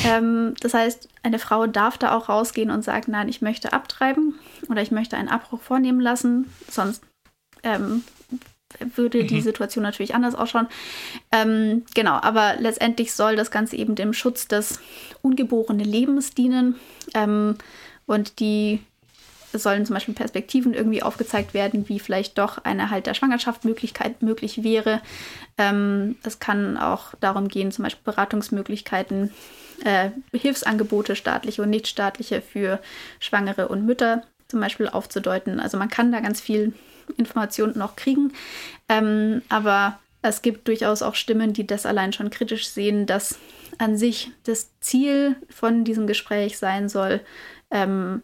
Ähm, 0.04 0.54
das 0.60 0.74
heißt, 0.74 1.08
eine 1.22 1.38
Frau 1.38 1.66
darf 1.66 1.98
da 1.98 2.16
auch 2.16 2.28
rausgehen 2.28 2.70
und 2.70 2.82
sagen, 2.82 3.12
nein, 3.12 3.28
ich 3.28 3.42
möchte 3.42 3.72
abtreiben 3.72 4.34
oder 4.68 4.82
ich 4.82 4.90
möchte 4.90 5.16
einen 5.16 5.28
Abbruch 5.28 5.60
vornehmen 5.60 6.00
lassen, 6.00 6.50
sonst 6.70 7.02
ähm, 7.62 8.02
würde 8.94 9.22
mhm. 9.22 9.26
die 9.28 9.40
Situation 9.40 9.82
natürlich 9.82 10.14
anders 10.14 10.34
ausschauen. 10.34 10.68
Ähm, 11.32 11.84
genau, 11.94 12.14
aber 12.14 12.56
letztendlich 12.58 13.12
soll 13.14 13.36
das 13.36 13.50
Ganze 13.50 13.76
eben 13.76 13.94
dem 13.94 14.12
Schutz 14.12 14.48
des 14.48 14.80
ungeborenen 15.22 15.86
Lebens 15.86 16.34
dienen. 16.34 16.76
Ähm, 17.14 17.56
und 18.06 18.40
die 18.40 18.80
sollen 19.52 19.86
zum 19.86 19.94
Beispiel 19.94 20.14
Perspektiven 20.14 20.74
irgendwie 20.74 21.02
aufgezeigt 21.02 21.54
werden, 21.54 21.88
wie 21.88 21.98
vielleicht 21.98 22.38
doch 22.38 22.58
ein 22.64 22.78
Erhalt 22.78 23.06
der 23.06 23.14
Schwangerschaft 23.14 23.64
Möglichkeit 23.64 24.22
möglich 24.22 24.62
wäre. 24.62 25.00
Ähm, 25.58 26.16
es 26.22 26.38
kann 26.38 26.76
auch 26.76 27.14
darum 27.20 27.48
gehen, 27.48 27.72
zum 27.72 27.84
Beispiel 27.84 28.12
Beratungsmöglichkeiten, 28.12 29.32
äh, 29.84 30.10
Hilfsangebote, 30.32 31.16
staatliche 31.16 31.62
und 31.62 31.70
nichtstaatliche 31.70 32.42
für 32.42 32.80
Schwangere 33.20 33.68
und 33.68 33.86
Mütter 33.86 34.22
zum 34.48 34.60
Beispiel 34.60 34.88
aufzudeuten. 34.88 35.60
Also 35.60 35.76
man 35.78 35.88
kann 35.88 36.12
da 36.12 36.20
ganz 36.20 36.40
viel 36.40 36.74
Informationen 37.16 37.78
noch 37.78 37.96
kriegen, 37.96 38.32
ähm, 38.88 39.42
aber 39.48 39.98
es 40.22 40.42
gibt 40.42 40.66
durchaus 40.68 41.02
auch 41.02 41.14
Stimmen, 41.14 41.52
die 41.52 41.66
das 41.66 41.86
allein 41.86 42.12
schon 42.12 42.30
kritisch 42.30 42.68
sehen, 42.68 43.06
dass 43.06 43.38
an 43.78 43.96
sich 43.96 44.30
das 44.44 44.70
Ziel 44.80 45.36
von 45.50 45.84
diesem 45.84 46.06
Gespräch 46.06 46.58
sein 46.58 46.88
soll, 46.88 47.20
ähm, 47.70 48.22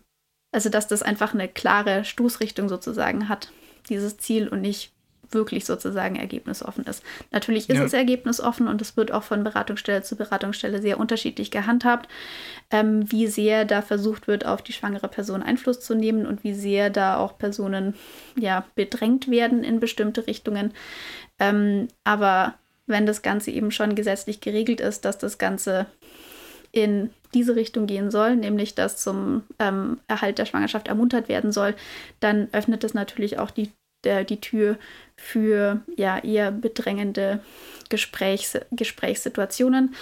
also, 0.53 0.69
dass 0.69 0.87
das 0.87 1.03
einfach 1.03 1.33
eine 1.33 1.49
klare 1.49 2.05
Stoßrichtung 2.05 2.69
sozusagen 2.69 3.29
hat, 3.29 3.51
dieses 3.89 4.19
Ziel 4.19 4.49
und 4.49 4.61
nicht 4.61 4.93
wirklich 5.31 5.65
sozusagen 5.65 6.17
ergebnisoffen 6.17 6.85
ist. 6.85 7.03
Natürlich 7.31 7.69
ist 7.69 7.79
ja. 7.79 7.85
es 7.85 7.93
ergebnisoffen 7.93 8.69
und 8.69 8.81
es 8.83 8.97
wird 8.97 9.13
auch 9.13 9.23
von 9.23 9.45
Beratungsstelle 9.45 10.03
zu 10.03 10.17
Beratungsstelle 10.17 10.81
sehr 10.83 11.01
unterschiedlich 11.01 11.51
gehandhabt, 11.51 12.09
ähm, 12.71 13.11
wie 13.11 13.27
sehr 13.27 13.65
da 13.65 13.83
versucht 13.83 14.29
wird, 14.29 14.47
auf 14.47 14.63
die 14.63 14.73
schwangere 14.73 15.09
Person 15.09 15.43
Einfluss 15.43 15.81
zu 15.81 15.95
nehmen 15.95 16.27
und 16.27 16.45
wie 16.45 16.55
sehr 16.55 16.91
da 16.91 17.17
auch 17.17 17.39
Personen 17.39 17.95
ja 18.39 18.67
bedrängt 18.75 19.31
werden 19.31 19.65
in 19.65 19.81
bestimmte 19.81 20.27
Richtungen. 20.27 20.73
Ähm, 21.39 21.89
aber 22.05 22.55
wenn 22.87 23.07
das 23.07 23.23
Ganze 23.23 23.51
eben 23.51 23.71
schon 23.71 23.95
gesetzlich 23.95 24.41
geregelt 24.41 24.81
ist, 24.81 25.05
dass 25.05 25.19
das 25.19 25.39
Ganze 25.39 25.87
in 26.73 27.11
diese 27.35 27.57
Richtung 27.57 27.87
gehen 27.87 28.11
soll, 28.11 28.37
nämlich 28.37 28.75
dass 28.75 28.97
zum 28.99 29.43
ähm, 29.59 30.01
Erhalt 30.09 30.39
der 30.39 30.47
Schwangerschaft 30.47 30.89
ermuntert 30.89 31.29
werden 31.29 31.53
soll, 31.53 31.75
dann 32.21 32.49
öffnet 32.53 32.85
es 32.85 32.95
natürlich 32.95 33.39
auch 33.39 33.51
die, 33.51 33.71
der, 34.05 34.25
die 34.25 34.41
Tür 34.41 34.77
für 35.17 35.83
ja 35.97 36.19
eher 36.19 36.51
bedrängende 36.51 37.41
Gesprächs, 37.89 38.59
Gesprächssituationen. 38.71 39.95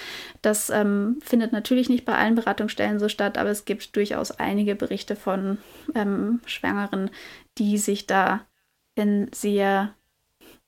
Das 0.42 0.70
ähm, 0.70 1.18
findet 1.22 1.52
natürlich 1.52 1.88
nicht 1.88 2.04
bei 2.04 2.14
allen 2.16 2.34
Beratungsstellen 2.34 2.98
so 2.98 3.08
statt, 3.08 3.38
aber 3.38 3.50
es 3.50 3.64
gibt 3.64 3.94
durchaus 3.96 4.30
einige 4.32 4.74
Berichte 4.74 5.16
von 5.16 5.58
ähm, 5.94 6.40
Schwangeren, 6.46 7.10
die 7.58 7.78
sich 7.78 8.06
da 8.06 8.46
in 8.94 9.30
sehr 9.32 9.94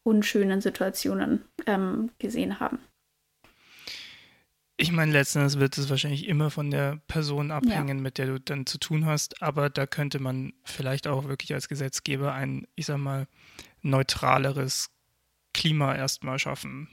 unschönen 0.04 0.60
Situationen 0.60 1.44
ähm, 1.66 2.10
gesehen 2.18 2.60
haben. 2.60 2.78
Ich 4.76 4.90
meine, 4.90 5.12
letztendlich 5.12 5.60
wird 5.60 5.76
es 5.78 5.90
wahrscheinlich 5.90 6.26
immer 6.26 6.50
von 6.50 6.70
der 6.70 6.96
Person 7.06 7.50
abhängen, 7.50 7.98
ja. 7.98 8.02
mit 8.02 8.18
der 8.18 8.26
du 8.26 8.40
dann 8.40 8.66
zu 8.66 8.78
tun 8.78 9.06
hast, 9.06 9.42
aber 9.42 9.70
da 9.70 9.86
könnte 9.86 10.18
man 10.18 10.54
vielleicht 10.64 11.06
auch 11.06 11.28
wirklich 11.28 11.52
als 11.54 11.68
Gesetzgeber 11.68 12.32
ein, 12.32 12.66
ich 12.74 12.86
sag 12.86 12.98
mal, 12.98 13.28
neutraleres 13.82 14.90
Klima 15.52 15.94
erstmal 15.94 16.38
schaffen 16.38 16.88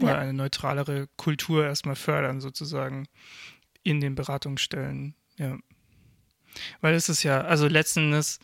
oder 0.00 0.12
ja. 0.12 0.18
eine 0.18 0.32
neutralere 0.32 1.08
Kultur 1.16 1.64
erstmal 1.64 1.96
fördern, 1.96 2.40
sozusagen 2.40 3.08
in 3.82 4.00
den 4.00 4.14
Beratungsstellen. 4.14 5.14
Ja. 5.36 5.58
Weil 6.80 6.94
es 6.94 7.08
ist 7.08 7.24
ja, 7.24 7.42
also 7.42 7.66
letztendlich, 7.66 8.38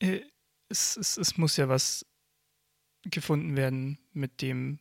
äh, 0.00 0.20
es, 0.68 0.96
es, 0.96 1.16
es 1.16 1.38
muss 1.38 1.56
ja 1.56 1.68
was 1.68 2.04
gefunden 3.02 3.56
werden, 3.56 3.98
mit 4.12 4.42
dem 4.42 4.80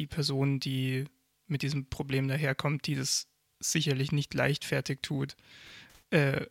die 0.00 0.06
Person, 0.06 0.58
die 0.58 1.04
mit 1.46 1.62
diesem 1.62 1.86
Problem 1.86 2.26
daherkommt, 2.26 2.86
die 2.86 2.96
das 2.96 3.28
sicherlich 3.60 4.10
nicht 4.10 4.34
leichtfertig 4.34 5.00
tut, 5.02 5.36
äh, 6.10 6.46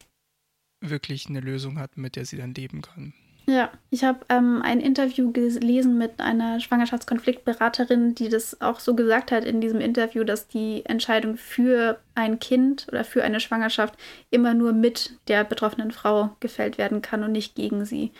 wirklich 0.79 1.27
eine 1.27 1.41
Lösung 1.41 1.79
hat, 1.79 1.97
mit 1.97 2.15
der 2.15 2.25
sie 2.25 2.37
dann 2.37 2.53
leben 2.53 2.81
kann. 2.81 3.13
Ja, 3.47 3.71
ich 3.89 4.03
habe 4.03 4.19
ähm, 4.29 4.61
ein 4.61 4.79
Interview 4.79 5.31
gelesen 5.31 5.97
mit 5.97 6.19
einer 6.19 6.59
Schwangerschaftskonfliktberaterin, 6.59 8.13
die 8.13 8.29
das 8.29 8.61
auch 8.61 8.79
so 8.79 8.95
gesagt 8.95 9.31
hat 9.31 9.43
in 9.43 9.59
diesem 9.59 9.81
Interview, 9.81 10.23
dass 10.23 10.47
die 10.47 10.85
Entscheidung 10.85 11.35
für 11.35 11.99
ein 12.13 12.37
Kind 12.37 12.85
oder 12.89 13.03
für 13.03 13.23
eine 13.23 13.39
Schwangerschaft 13.39 13.95
immer 14.29 14.53
nur 14.53 14.71
mit 14.73 15.17
der 15.27 15.43
betroffenen 15.43 15.89
Frau 15.89 16.35
gefällt 16.41 16.77
werden 16.77 17.01
kann 17.01 17.23
und 17.23 17.31
nicht 17.31 17.55
gegen 17.55 17.85
sie. 17.85 18.11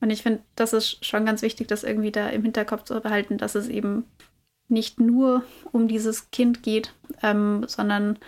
Und 0.00 0.10
ich 0.10 0.22
finde, 0.22 0.42
das 0.54 0.74
ist 0.74 1.02
schon 1.02 1.24
ganz 1.24 1.40
wichtig, 1.40 1.66
das 1.68 1.82
irgendwie 1.82 2.12
da 2.12 2.28
im 2.28 2.42
Hinterkopf 2.42 2.84
zu 2.84 3.00
behalten, 3.00 3.38
dass 3.38 3.54
es 3.54 3.68
eben 3.68 4.04
nicht 4.68 5.00
nur 5.00 5.44
um 5.72 5.88
dieses 5.88 6.30
Kind 6.30 6.62
geht, 6.62 6.94
ähm, 7.22 7.64
sondern 7.66 8.18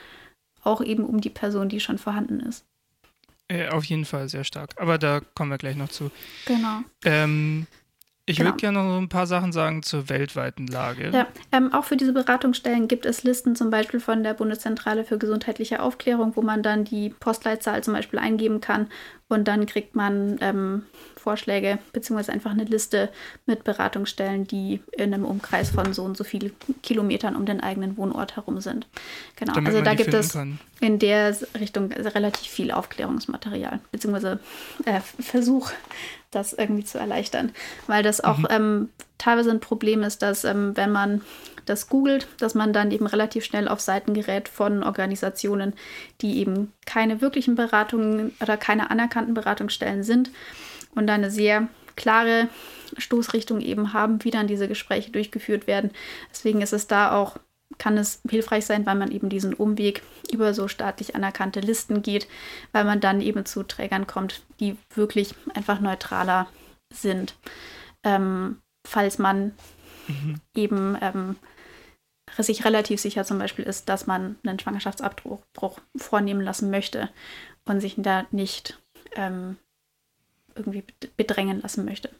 auch 0.62 0.82
eben 0.82 1.04
um 1.04 1.20
die 1.20 1.30
Person, 1.30 1.68
die 1.68 1.80
schon 1.80 1.98
vorhanden 1.98 2.40
ist. 2.40 2.64
Äh, 3.48 3.68
auf 3.68 3.84
jeden 3.84 4.04
Fall 4.04 4.28
sehr 4.28 4.44
stark. 4.44 4.70
Aber 4.76 4.98
da 4.98 5.20
kommen 5.34 5.50
wir 5.50 5.58
gleich 5.58 5.76
noch 5.76 5.88
zu. 5.88 6.10
Genau. 6.46 6.82
Ähm, 7.04 7.66
ich 8.26 8.36
genau. 8.36 8.50
würde 8.50 8.58
gerne 8.58 8.78
noch 8.84 8.98
ein 8.98 9.08
paar 9.08 9.26
Sachen 9.26 9.50
sagen 9.50 9.82
zur 9.82 10.08
weltweiten 10.08 10.68
Lage. 10.68 11.10
Ja, 11.12 11.26
ähm, 11.50 11.72
auch 11.72 11.84
für 11.84 11.96
diese 11.96 12.12
Beratungsstellen 12.12 12.86
gibt 12.86 13.06
es 13.06 13.24
Listen 13.24 13.56
zum 13.56 13.70
Beispiel 13.70 13.98
von 13.98 14.22
der 14.22 14.34
Bundeszentrale 14.34 15.04
für 15.04 15.18
gesundheitliche 15.18 15.82
Aufklärung, 15.82 16.36
wo 16.36 16.42
man 16.42 16.62
dann 16.62 16.84
die 16.84 17.10
Postleitzahl 17.10 17.82
zum 17.82 17.94
Beispiel 17.94 18.20
eingeben 18.20 18.60
kann 18.60 18.88
Und 19.30 19.46
dann 19.46 19.64
kriegt 19.64 19.94
man 19.94 20.38
ähm, 20.40 20.82
Vorschläge 21.16 21.78
beziehungsweise 21.92 22.32
einfach 22.32 22.50
eine 22.50 22.64
Liste 22.64 23.10
mit 23.46 23.62
Beratungsstellen, 23.62 24.46
die 24.46 24.80
in 24.90 25.14
einem 25.14 25.24
Umkreis 25.24 25.70
von 25.70 25.92
so 25.92 26.02
und 26.02 26.16
so 26.16 26.24
vielen 26.24 26.50
Kilometern 26.82 27.36
um 27.36 27.46
den 27.46 27.60
eigenen 27.60 27.96
Wohnort 27.96 28.34
herum 28.34 28.60
sind. 28.60 28.88
Genau, 29.36 29.52
Damit 29.52 29.68
also 29.68 29.82
da 29.82 29.94
gibt 29.94 30.12
es 30.12 30.32
kann. 30.32 30.58
in 30.80 30.98
der 30.98 31.36
Richtung 31.58 31.92
relativ 31.92 32.50
viel 32.50 32.72
Aufklärungsmaterial, 32.72 33.78
beziehungsweise 33.92 34.40
äh, 34.84 35.00
Versuch, 35.20 35.70
das 36.32 36.52
irgendwie 36.52 36.84
zu 36.84 36.98
erleichtern. 36.98 37.52
Weil 37.86 38.02
das 38.02 38.20
auch 38.20 38.40
ähm, 38.50 38.88
teilweise 39.18 39.52
ein 39.52 39.60
Problem 39.60 40.02
ist, 40.02 40.22
dass 40.22 40.42
ähm, 40.42 40.76
wenn 40.76 40.90
man 40.90 41.22
das 41.70 41.88
googelt, 41.88 42.26
dass 42.38 42.54
man 42.54 42.72
dann 42.72 42.90
eben 42.90 43.06
relativ 43.06 43.44
schnell 43.44 43.68
auf 43.68 43.80
Seiten 43.80 44.12
gerät 44.12 44.48
von 44.48 44.82
Organisationen, 44.82 45.74
die 46.20 46.38
eben 46.38 46.72
keine 46.84 47.20
wirklichen 47.20 47.54
Beratungen 47.54 48.34
oder 48.40 48.56
keine 48.56 48.90
anerkannten 48.90 49.34
Beratungsstellen 49.34 50.02
sind 50.02 50.30
und 50.94 51.06
dann 51.06 51.22
eine 51.22 51.30
sehr 51.30 51.68
klare 51.96 52.48
Stoßrichtung 52.96 53.60
eben 53.60 53.92
haben, 53.92 54.24
wie 54.24 54.30
dann 54.30 54.46
diese 54.46 54.68
Gespräche 54.68 55.10
durchgeführt 55.10 55.66
werden. 55.66 55.90
Deswegen 56.30 56.60
ist 56.60 56.72
es 56.72 56.86
da 56.86 57.12
auch, 57.12 57.36
kann 57.78 57.96
es 57.96 58.20
hilfreich 58.28 58.66
sein, 58.66 58.84
weil 58.84 58.96
man 58.96 59.12
eben 59.12 59.28
diesen 59.28 59.54
Umweg 59.54 60.02
über 60.32 60.52
so 60.54 60.66
staatlich 60.66 61.14
anerkannte 61.14 61.60
Listen 61.60 62.02
geht, 62.02 62.26
weil 62.72 62.84
man 62.84 63.00
dann 63.00 63.20
eben 63.20 63.46
zu 63.46 63.62
Trägern 63.62 64.06
kommt, 64.06 64.42
die 64.58 64.76
wirklich 64.94 65.34
einfach 65.54 65.80
neutraler 65.80 66.48
sind. 66.92 67.34
Ähm, 68.02 68.58
falls 68.84 69.18
man 69.18 69.52
eben 70.54 70.96
ähm, 71.00 71.36
sich 72.38 72.64
relativ 72.64 73.00
sicher 73.00 73.24
zum 73.24 73.38
Beispiel 73.38 73.64
ist, 73.64 73.88
dass 73.88 74.06
man 74.06 74.36
einen 74.46 74.58
Schwangerschaftsabbruch 74.58 75.42
Bruch 75.52 75.80
vornehmen 75.96 76.40
lassen 76.40 76.70
möchte 76.70 77.10
und 77.64 77.80
sich 77.80 77.94
da 77.98 78.26
nicht 78.30 78.80
ähm, 79.12 79.56
irgendwie 80.54 80.82
bed- 80.82 81.10
bedrängen 81.16 81.60
lassen 81.60 81.84
möchte. 81.84 82.10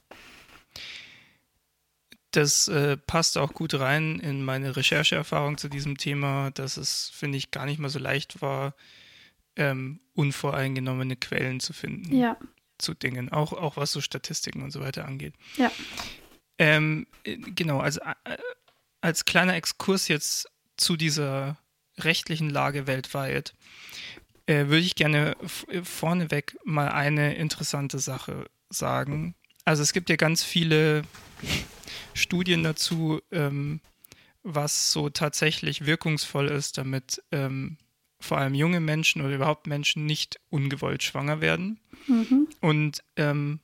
Das 2.32 2.68
äh, 2.68 2.96
passt 2.96 3.36
auch 3.38 3.52
gut 3.54 3.74
rein 3.74 4.20
in 4.20 4.44
meine 4.44 4.76
Rechercheerfahrung 4.76 5.58
zu 5.58 5.68
diesem 5.68 5.98
Thema, 5.98 6.52
dass 6.52 6.76
es, 6.76 7.11
finde 7.12 7.38
ich, 7.38 7.50
gar 7.50 7.66
nicht 7.66 7.80
mal 7.80 7.88
so 7.88 7.98
leicht 7.98 8.40
war, 8.40 8.74
ähm, 9.56 10.00
unvoreingenommene 10.14 11.16
Quellen 11.16 11.58
zu 11.58 11.72
finden 11.72 12.16
Ja, 12.16 12.36
zu 12.78 12.94
Dingen, 12.94 13.32
auch, 13.32 13.52
auch 13.52 13.76
was 13.76 13.90
so 13.90 14.00
Statistiken 14.00 14.62
und 14.62 14.70
so 14.70 14.80
weiter 14.80 15.06
angeht. 15.06 15.34
ja. 15.56 15.72
Ähm, 16.58 17.06
äh, 17.24 17.36
genau, 17.36 17.80
also 17.80 18.00
äh, 18.00 18.36
als 19.01 19.24
kleiner 19.24 19.55
Exkurs 19.55 20.09
jetzt 20.09 20.48
zu 20.76 20.96
dieser 20.96 21.59
rechtlichen 21.98 22.51
Lage 22.51 22.86
weltweit, 22.86 23.55
äh, 24.46 24.66
würde 24.66 24.78
ich 24.78 24.94
gerne 24.94 25.36
äh, 25.68 25.82
vorneweg 25.82 26.57
mal 26.64 26.88
eine 26.88 27.34
interessante 27.34 27.98
Sache 27.98 28.46
sagen. 28.68 29.34
Also 29.64 29.82
es 29.82 29.92
gibt 29.92 30.11
ja 30.11 30.16
ganz 30.16 30.42
viele 30.42 31.03
Studien 32.14 32.62
dazu, 32.62 33.20
ähm, 33.30 33.80
was 34.42 34.92
so 34.92 35.11
tatsächlich 35.11 35.86
wirkungsvoll 35.86 36.48
ist, 36.48 36.78
damit 36.78 37.22
ähm, 37.30 37.76
vor 38.18 38.38
allem 38.38 38.55
junge 38.55 38.80
Menschen 38.80 39.22
oder 39.22 39.34
überhaupt 39.34 39.66
Menschen 39.66 40.07
nicht 40.07 40.40
ungewollt 40.51 41.03
schwanger 41.03 41.40
werden. 41.40 41.78
Mhm. 42.07 42.48
Und 42.61 43.03
ähm, 43.16 43.61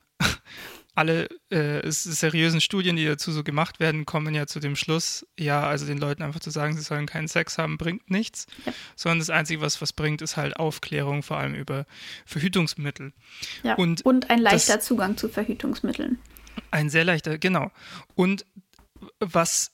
alle 0.97 1.29
äh, 1.51 1.83
seriösen 1.91 2.61
Studien, 2.61 2.97
die 2.97 3.05
dazu 3.05 3.31
so 3.31 3.45
gemacht 3.45 3.79
werden, 3.81 4.07
kommen 4.07 4.35
ja 4.35 4.47
zu 4.47 4.59
dem 4.61 4.75
Schluss, 4.77 5.27
ja, 5.39 5.61
also 5.63 5.85
den 5.87 5.99
Leuten 5.99 6.23
einfach 6.23 6.41
zu 6.41 6.49
sagen, 6.51 6.75
sie 6.77 6.83
sollen 6.83 7.07
keinen 7.07 7.29
Sex 7.29 7.59
haben, 7.59 7.77
bringt 7.79 8.11
nichts, 8.11 8.47
Ja. 8.65 8.73
sondern 8.97 9.19
das 9.21 9.29
Einzige, 9.31 9.61
was 9.61 9.81
was 9.83 9.93
bringt, 9.93 10.23
ist 10.23 10.37
halt 10.39 10.57
Aufklärung, 10.57 11.23
vor 11.23 11.37
allem 11.37 11.55
über 11.55 11.85
Verhütungsmittel. 12.25 13.13
ja. 13.63 13.75
Und 13.75 14.03
Und, 14.05 14.31
ein 14.31 14.39
leichter 14.41 14.77
das- 14.77 14.87
Zugang 14.87 15.17
zu 15.17 15.29
Verhütungsmitteln. 15.29 16.19
Ein 16.71 16.89
sehr 16.91 17.05
leichter, 17.05 17.39
genau. 17.39 17.71
Und 18.15 18.47
was 19.21 19.73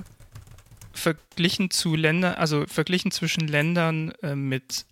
verglichen 0.91 1.69
zu 1.69 1.95
Ländern, 1.95 2.36
also 2.36 2.65
verglichen 2.67 3.11
zwischen 3.11 3.47
Ländern 3.47 4.11
äh, 4.24 4.36
mit 4.36 4.86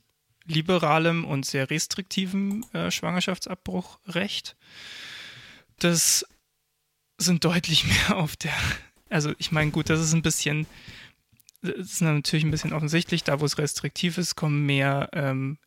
liberalem 0.49 1.25
und 1.25 1.45
sehr 1.45 1.69
restriktivem 1.69 2.65
äh, 2.73 2.91
Schwangerschaftsabbruchrecht. 2.91 4.57
Das 5.79 6.25
sind 7.17 7.45
deutlich 7.45 7.85
mehr 8.09 8.17
auf 8.17 8.35
der, 8.35 8.53
also 9.09 9.33
ich 9.37 9.51
meine, 9.51 9.71
gut, 9.71 9.89
das 9.89 10.01
ist 10.01 10.13
ein 10.13 10.21
bisschen, 10.21 10.65
das 11.61 11.75
ist 11.75 12.01
natürlich 12.01 12.45
ein 12.45 12.51
bisschen 12.51 12.73
offensichtlich, 12.73 13.23
da 13.23 13.39
wo 13.39 13.45
es 13.45 13.57
restriktiv 13.57 14.17
ist, 14.17 14.35
kommen 14.35 14.65
mehr 14.65 15.09
ähm, 15.13 15.57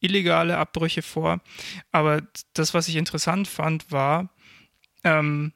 illegale 0.00 0.56
Abbrüche 0.56 1.02
vor. 1.02 1.40
Aber 1.90 2.22
das, 2.54 2.74
was 2.74 2.88
ich 2.88 2.96
interessant 2.96 3.48
fand, 3.48 3.90
war 3.90 4.30
ähm, 5.04 5.52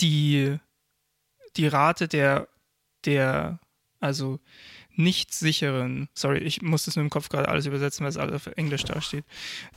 die, 0.00 0.58
die 1.56 1.66
Rate 1.66 2.08
der, 2.08 2.48
der, 3.04 3.58
also 4.00 4.40
nicht 4.96 5.32
sicheren, 5.32 6.08
sorry, 6.14 6.38
ich 6.38 6.62
muss 6.62 6.84
das 6.84 6.96
nur 6.96 7.04
im 7.04 7.10
Kopf 7.10 7.28
gerade 7.28 7.48
alles 7.48 7.66
übersetzen, 7.66 8.04
weil 8.04 8.10
es 8.10 8.16
alles 8.16 8.34
auf 8.34 8.46
Englisch 8.56 8.84
dasteht, 8.84 9.24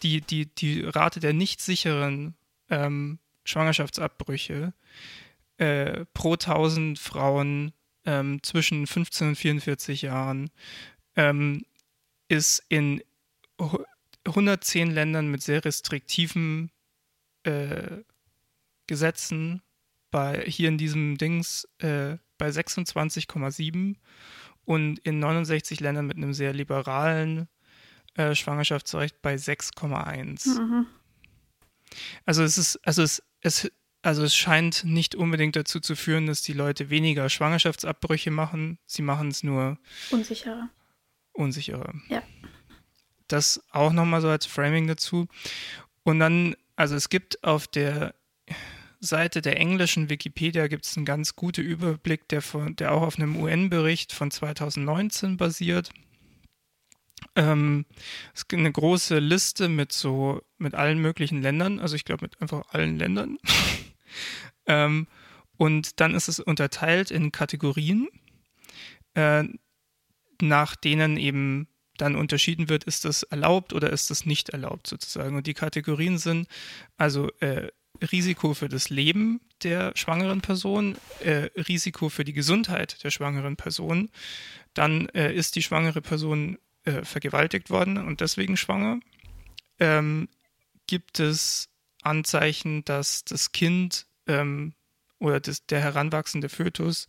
die, 0.03 0.21
die, 0.21 0.45
die 0.45 0.83
Rate 0.83 1.19
der 1.19 1.33
nicht 1.33 1.61
sicheren 1.61 2.35
ähm, 2.69 3.19
Schwangerschaftsabbrüche 3.43 4.73
äh, 5.57 6.05
pro 6.13 6.33
1000 6.33 6.99
Frauen 6.99 7.73
ähm, 8.05 8.41
zwischen 8.43 8.85
15 8.87 9.29
und 9.29 9.35
44 9.35 10.03
Jahren 10.03 10.49
ähm, 11.15 11.65
ist 12.27 12.63
in 12.69 13.01
hu- 13.59 13.83
110 14.25 14.91
Ländern 14.91 15.31
mit 15.31 15.41
sehr 15.41 15.63
restriktiven 15.63 16.69
äh, 17.43 18.03
Gesetzen 18.85 19.61
bei 20.11 20.43
hier 20.45 20.69
in 20.69 20.77
diesem 20.77 21.17
Dings 21.17 21.67
äh, 21.79 22.17
bei 22.37 22.49
26,7 22.49 23.95
und 24.67 24.99
in 24.99 25.19
69 25.19 25.79
Ländern 25.79 26.07
mit 26.07 26.17
einem 26.17 26.33
sehr 26.33 26.51
liberalen 26.51 27.47
äh, 28.15 28.35
Schwangerschaftsrecht 28.35 29.21
bei 29.21 29.35
6,1. 29.35 30.59
Mhm. 30.59 30.85
Also 32.25 32.43
es 32.43 32.57
ist, 32.57 32.75
also 32.85 33.01
es, 33.01 33.23
es, 33.39 33.71
also 34.01 34.23
es 34.25 34.35
scheint 34.35 34.83
nicht 34.83 35.15
unbedingt 35.15 35.55
dazu 35.55 35.79
zu 35.79 35.95
führen, 35.95 36.27
dass 36.27 36.41
die 36.41 36.51
Leute 36.51 36.89
weniger 36.89 37.29
Schwangerschaftsabbrüche 37.29 38.29
machen. 38.29 38.77
Sie 38.85 39.03
machen 39.03 39.29
es 39.29 39.41
nur 39.41 39.77
Unsicherer. 40.11 40.67
unsicherer. 41.31 41.93
Ja. 42.09 42.21
Das 43.29 43.63
auch 43.71 43.93
nochmal 43.93 44.19
so 44.19 44.27
als 44.27 44.45
Framing 44.45 44.87
dazu. 44.87 45.29
Und 46.03 46.19
dann, 46.19 46.57
also 46.75 46.95
es 46.95 47.07
gibt 47.07 47.41
auf 47.45 47.67
der 47.67 48.15
Seite 48.99 49.41
der 49.41 49.59
englischen 49.59 50.09
Wikipedia 50.09 50.67
gibt 50.67 50.85
es 50.85 50.97
einen 50.97 51.05
ganz 51.05 51.35
guten 51.35 51.61
Überblick, 51.61 52.27
der, 52.29 52.41
von, 52.41 52.75
der 52.75 52.93
auch 52.93 53.03
auf 53.03 53.17
einem 53.17 53.35
UN-Bericht 53.35 54.11
von 54.11 54.31
2019 54.31 55.37
basiert. 55.37 55.91
Ähm, 57.35 57.85
es 58.33 58.47
gibt 58.47 58.59
eine 58.59 58.71
große 58.71 59.19
Liste 59.19 59.69
mit 59.69 59.91
so, 59.91 60.41
mit 60.57 60.73
allen 60.73 60.99
möglichen 60.99 61.41
Ländern, 61.41 61.79
also 61.79 61.95
ich 61.95 62.05
glaube 62.05 62.25
mit 62.25 62.41
einfach 62.41 62.63
allen 62.69 62.97
Ländern. 62.97 63.37
ähm, 64.65 65.07
und 65.57 65.99
dann 65.99 66.15
ist 66.15 66.27
es 66.27 66.39
unterteilt 66.39 67.11
in 67.11 67.31
Kategorien, 67.31 68.07
äh, 69.13 69.43
nach 70.41 70.75
denen 70.75 71.17
eben 71.17 71.67
dann 71.97 72.15
unterschieden 72.15 72.69
wird, 72.69 72.83
ist 72.83 73.05
das 73.05 73.23
erlaubt 73.23 73.73
oder 73.73 73.91
ist 73.91 74.09
das 74.09 74.25
nicht 74.25 74.49
erlaubt 74.49 74.87
sozusagen. 74.87 75.35
Und 75.35 75.47
die 75.47 75.55
Kategorien 75.55 76.17
sind 76.17 76.47
also 76.97 77.31
äh, 77.39 77.69
Risiko 78.11 78.53
für 78.53 78.69
das 78.69 78.89
Leben 78.89 79.41
der 79.63 79.91
schwangeren 79.95 80.41
Person, 80.41 80.97
äh, 81.19 81.49
Risiko 81.55 82.09
für 82.09 82.23
die 82.23 82.33
Gesundheit 82.33 83.03
der 83.03 83.11
schwangeren 83.11 83.55
Person, 83.55 84.09
dann 84.73 85.09
äh, 85.09 85.33
ist 85.33 85.55
die 85.55 85.63
schwangere 85.63 86.01
Person 86.01 86.57
äh, 86.85 87.03
vergewaltigt 87.03 87.69
worden 87.69 87.97
und 87.97 88.21
deswegen 88.21 88.57
schwanger. 88.57 88.99
Ähm, 89.79 90.29
gibt 90.87 91.19
es 91.19 91.69
Anzeichen, 92.01 92.85
dass 92.85 93.23
das 93.25 93.51
Kind 93.51 94.05
ähm, 94.27 94.73
oder 95.19 95.39
das, 95.39 95.65
der 95.65 95.81
heranwachsende 95.81 96.49
Fötus 96.49 97.07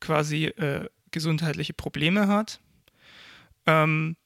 quasi 0.00 0.46
äh, 0.46 0.88
gesundheitliche 1.10 1.74
Probleme 1.74 2.28
hat? 2.28 2.60
Ähm, 3.66 4.16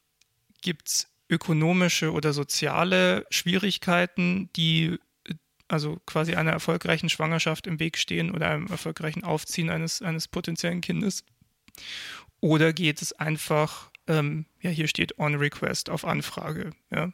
Gibt 0.62 0.88
es 0.88 1.09
ökonomische 1.28 2.12
oder 2.12 2.32
soziale 2.32 3.26
Schwierigkeiten, 3.30 4.51
die 4.57 4.99
also 5.68 6.00
quasi 6.06 6.34
einer 6.34 6.50
erfolgreichen 6.50 7.10
Schwangerschaft 7.10 7.66
im 7.66 7.78
Weg 7.78 7.98
stehen 7.98 8.30
oder 8.30 8.50
einem 8.50 8.66
erfolgreichen 8.66 9.22
Aufziehen 9.22 9.70
eines, 9.70 10.02
eines 10.02 10.26
potenziellen 10.26 10.80
Kindes? 10.80 11.24
Oder 12.40 12.72
geht 12.72 13.02
es 13.02 13.12
einfach, 13.12 13.90
ähm, 14.06 14.46
ja, 14.60 14.70
hier 14.70 14.88
steht 14.88 15.18
on 15.18 15.34
request, 15.34 15.90
auf 15.90 16.04
Anfrage, 16.04 16.70
ja? 16.90 17.12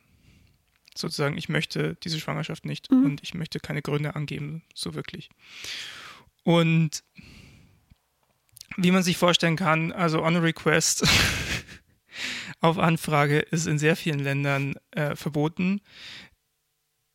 Sozusagen, 0.96 1.36
ich 1.36 1.48
möchte 1.48 1.96
diese 2.05 2.20
Schwangerschaft 2.20 2.64
nicht 2.64 2.90
mhm. 2.92 3.05
und 3.05 3.22
ich 3.22 3.34
möchte 3.34 3.59
keine 3.59 3.82
Gründe 3.82 4.14
angeben, 4.14 4.62
so 4.74 4.94
wirklich. 4.94 5.28
Und 6.44 7.02
wie 8.76 8.92
man 8.92 9.02
sich 9.02 9.16
vorstellen 9.16 9.57
kann, 9.57 9.90
also 9.90 10.22
on 10.22 10.36
request 10.36 11.05
auf 12.61 12.78
Anfrage 12.78 13.40
ist 13.40 13.66
in 13.66 13.78
sehr 13.78 13.96
vielen 13.96 14.20
Ländern 14.20 14.76
äh, 14.92 15.16
verboten 15.16 15.80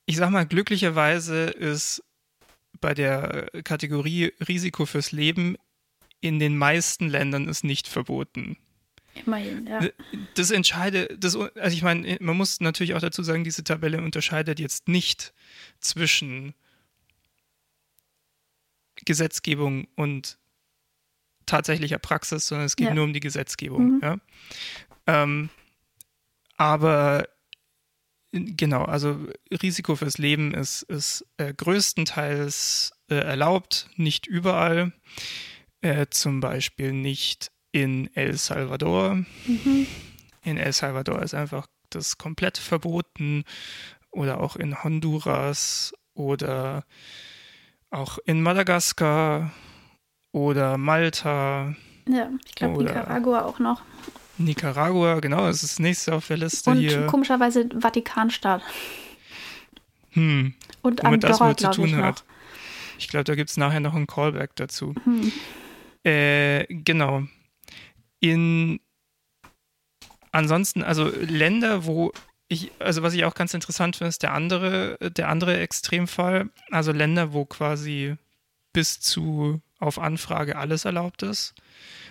ich 0.09 0.17
sag 0.17 0.31
mal, 0.31 0.47
glücklicherweise 0.47 1.43
ist 1.43 2.03
bei 2.81 2.95
der 2.95 3.47
Kategorie 3.63 4.33
Risiko 4.47 4.87
fürs 4.87 5.11
Leben 5.11 5.55
in 6.19 6.39
den 6.39 6.57
meisten 6.57 7.09
Ländern 7.09 7.47
ist 7.47 7.63
nicht 7.63 7.87
verboten. 7.87 8.57
Immerhin, 9.13 9.67
ja. 9.67 9.81
Das 10.33 10.49
entscheidet, 10.49 11.23
das, 11.23 11.35
also 11.35 11.75
ich 11.75 11.83
meine, 11.83 12.17
man 12.21 12.35
muss 12.35 12.59
natürlich 12.59 12.95
auch 12.95 13.01
dazu 13.01 13.21
sagen, 13.21 13.43
diese 13.43 13.63
Tabelle 13.63 14.01
unterscheidet 14.01 14.59
jetzt 14.59 14.87
nicht 14.87 15.31
zwischen 15.79 16.55
Gesetzgebung 19.05 19.87
und 19.95 20.39
tatsächlicher 21.45 21.99
Praxis, 21.99 22.47
sondern 22.47 22.65
es 22.65 22.75
geht 22.75 22.87
ja. 22.87 22.93
nur 22.95 23.03
um 23.03 23.13
die 23.13 23.19
Gesetzgebung. 23.19 23.97
Mhm. 23.97 23.99
Ja? 24.01 24.17
Ähm, 25.05 25.49
aber 26.57 27.29
Genau, 28.31 28.83
also 28.83 29.17
Risiko 29.51 29.95
fürs 29.95 30.19
Leben 30.19 30.53
ist, 30.53 30.83
ist 30.83 31.25
äh, 31.37 31.51
größtenteils 31.53 32.93
äh, 33.09 33.15
erlaubt, 33.15 33.89
nicht 33.95 34.27
überall. 34.27 34.91
Äh, 35.81 36.07
zum 36.11 36.39
Beispiel 36.39 36.91
nicht 36.91 37.51
in 37.71 38.13
El 38.15 38.37
Salvador. 38.37 39.15
Mhm. 39.45 39.87
In 40.43 40.57
El 40.57 40.73
Salvador 40.73 41.21
ist 41.23 41.33
einfach 41.33 41.67
das 41.89 42.17
komplett 42.17 42.57
verboten. 42.57 43.45
Oder 44.11 44.41
auch 44.41 44.55
in 44.55 44.83
Honduras 44.83 45.93
oder 46.13 46.83
auch 47.89 48.17
in 48.25 48.41
Madagaskar 48.41 49.51
oder 50.31 50.77
Malta. 50.77 51.75
Ja, 52.07 52.29
ich 52.45 52.55
glaube 52.55 52.83
Nicaragua 52.83 53.43
auch 53.43 53.59
noch. 53.59 53.81
Nicaragua, 54.39 55.19
genau, 55.19 55.47
das 55.47 55.63
ist 55.63 55.73
das 55.73 55.79
nächste 55.79 56.15
auf 56.15 56.27
der 56.27 56.37
Liste 56.37 56.69
Und 56.69 56.77
hier. 56.77 57.05
komischerweise 57.07 57.69
Vatikanstaat. 57.77 58.61
Hm. 60.11 60.53
Und 60.81 61.03
Womit 61.03 61.25
Andorra, 61.25 61.53
das 61.53 61.75
zu 61.75 61.81
tun 61.81 61.89
ich 61.89 61.95
hat. 61.95 62.23
Ich 62.97 63.07
glaube, 63.07 63.25
da 63.25 63.35
gibt 63.35 63.49
es 63.49 63.57
nachher 63.57 63.79
noch 63.79 63.93
ein 63.93 64.07
Callback 64.07 64.55
dazu. 64.55 64.95
Hm. 65.03 65.31
Äh, 66.03 66.65
genau. 66.69 67.23
In 68.19 68.79
ansonsten, 70.31 70.83
also 70.83 71.09
Länder, 71.09 71.85
wo 71.85 72.11
ich, 72.47 72.71
also 72.79 73.03
was 73.03 73.13
ich 73.13 73.25
auch 73.25 73.35
ganz 73.35 73.53
interessant 73.53 73.95
finde, 73.95 74.09
ist 74.09 74.23
der 74.23 74.33
andere, 74.33 74.97
der 75.15 75.29
andere 75.29 75.59
Extremfall. 75.59 76.49
Also 76.71 76.91
Länder, 76.91 77.33
wo 77.33 77.45
quasi 77.45 78.15
bis 78.73 78.99
zu 78.99 79.61
auf 79.79 79.99
Anfrage 79.99 80.57
alles 80.57 80.85
erlaubt 80.85 81.23
ist. 81.23 81.53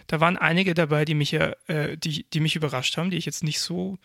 Da 0.07 0.21
waren 0.21 0.37
einige 0.37 0.75
dabei, 0.75 1.05
die 1.05 1.15
mich, 1.15 1.35
äh, 1.35 1.97
die, 1.97 2.25
die 2.31 2.41
mich 2.41 2.57
überrascht 2.57 2.97
haben, 2.97 3.11
die 3.11 3.19
ich 3.19 3.27
jetzt 3.27 3.45
nicht 3.45 3.61
so 3.61 3.99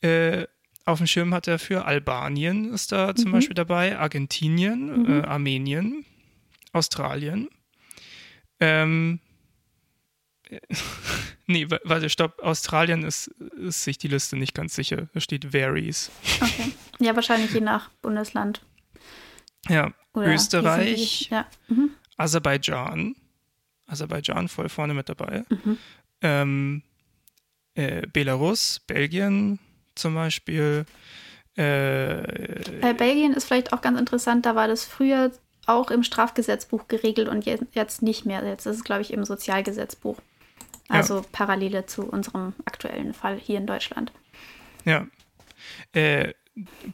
äh, 0.00 0.46
auf 0.84 0.98
dem 0.98 1.06
Schirm 1.06 1.34
hatte 1.34 1.52
dafür. 1.52 1.86
Albanien 1.86 2.72
ist 2.72 2.92
da 2.92 3.14
zum 3.14 3.28
mhm. 3.28 3.32
Beispiel 3.32 3.54
dabei, 3.54 3.98
Argentinien, 3.98 5.02
mhm. 5.02 5.20
äh, 5.20 5.26
Armenien, 5.26 6.04
Australien. 6.72 7.48
Ähm, 8.58 9.20
nee, 11.46 11.66
warte, 11.84 12.08
stopp. 12.08 12.40
Australien 12.42 13.04
ist, 13.04 13.28
ist 13.58 13.84
sich 13.84 13.98
die 13.98 14.08
Liste 14.08 14.36
nicht 14.36 14.54
ganz 14.54 14.74
sicher. 14.74 15.08
Da 15.12 15.20
steht 15.20 15.52
varies. 15.52 16.10
Okay. 16.40 16.72
Ja, 17.00 17.14
wahrscheinlich 17.14 17.52
je 17.52 17.60
nach 17.60 17.90
Bundesland. 18.02 18.62
Ja, 19.68 19.92
Oder 20.14 20.32
Österreich, 20.32 21.28
ja. 21.30 21.46
Mhm. 21.68 21.90
Aserbaidschan, 22.18 23.16
Aserbaidschan 23.86 24.48
voll 24.48 24.68
vorne 24.68 24.92
mit 24.92 25.08
dabei. 25.08 25.44
Mhm. 25.48 25.78
Ähm, 26.20 26.82
äh, 27.74 28.06
Belarus, 28.12 28.80
Belgien 28.86 29.58
zum 29.94 30.14
Beispiel. 30.14 30.84
Äh, 31.56 32.80
Bei 32.80 32.92
Belgien 32.92 33.32
ist 33.32 33.46
vielleicht 33.46 33.72
auch 33.72 33.80
ganz 33.80 33.98
interessant, 33.98 34.44
da 34.44 34.54
war 34.54 34.68
das 34.68 34.84
früher 34.84 35.32
auch 35.66 35.90
im 35.90 36.02
Strafgesetzbuch 36.02 36.88
geregelt 36.88 37.28
und 37.28 37.44
jetzt 37.44 38.02
nicht 38.02 38.24
mehr. 38.24 38.44
Jetzt 38.44 38.66
ist 38.66 38.76
es, 38.76 38.84
glaube 38.84 39.02
ich, 39.02 39.12
im 39.12 39.24
Sozialgesetzbuch. 39.24 40.18
Also 40.88 41.16
ja. 41.16 41.24
Parallele 41.32 41.84
zu 41.86 42.08
unserem 42.08 42.54
aktuellen 42.64 43.12
Fall 43.12 43.38
hier 43.38 43.58
in 43.58 43.66
Deutschland. 43.66 44.10
Ja. 44.84 45.06
Äh, 45.92 46.32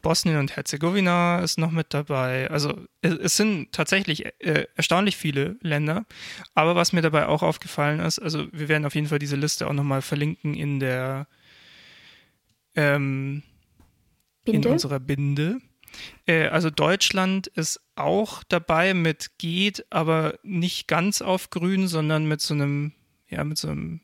Bosnien 0.02 0.38
und 0.38 0.56
Herzegowina 0.56 1.40
ist 1.40 1.58
noch 1.58 1.70
mit 1.70 1.94
dabei. 1.94 2.50
Also 2.50 2.86
es, 3.00 3.36
sind 3.36 3.72
tatsächlich 3.72 4.26
äh, 4.40 4.66
erstaunlich 4.74 5.16
viele 5.16 5.56
Länder. 5.60 6.06
Aber 6.54 6.74
was 6.76 6.92
mir 6.92 7.02
dabei 7.02 7.26
auch 7.26 7.42
aufgefallen 7.42 8.00
ist, 8.00 8.18
also 8.18 8.46
wir 8.52 8.68
werden 8.68 8.84
auf 8.84 8.94
jeden 8.94 9.08
Fall 9.08 9.18
diese 9.18 9.36
Liste 9.36 9.66
auch 9.66 9.72
nochmal 9.72 10.02
verlinken 10.02 10.54
in 10.54 10.80
der 10.80 11.26
ähm, 12.74 13.42
in 14.44 14.66
unserer 14.66 15.00
Binde. 15.00 15.58
Äh, 16.26 16.48
also 16.48 16.70
Deutschland 16.70 17.46
ist 17.46 17.80
auch 17.96 18.42
dabei 18.44 18.94
mit 18.94 19.38
geht, 19.38 19.86
aber 19.90 20.38
nicht 20.42 20.88
ganz 20.88 21.22
auf 21.22 21.50
grün, 21.50 21.88
sondern 21.88 22.26
mit 22.26 22.40
so 22.40 22.54
einem, 22.54 22.92
ja, 23.28 23.44
mit 23.44 23.58
so 23.58 23.68
einem 23.68 24.00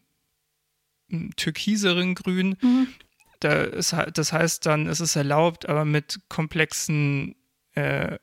türkiseren 1.37 2.15
Grün. 2.15 2.57
Mhm. 2.61 2.89
Da 3.41 3.62
ist, 3.62 3.97
das 4.14 4.32
heißt 4.32 4.66
dann, 4.66 4.86
es 4.86 5.01
ist 5.01 5.16
erlaubt, 5.16 5.68
aber 5.68 5.84
mit 5.84 6.20
komplexen 6.28 7.34
äh, 7.74 8.18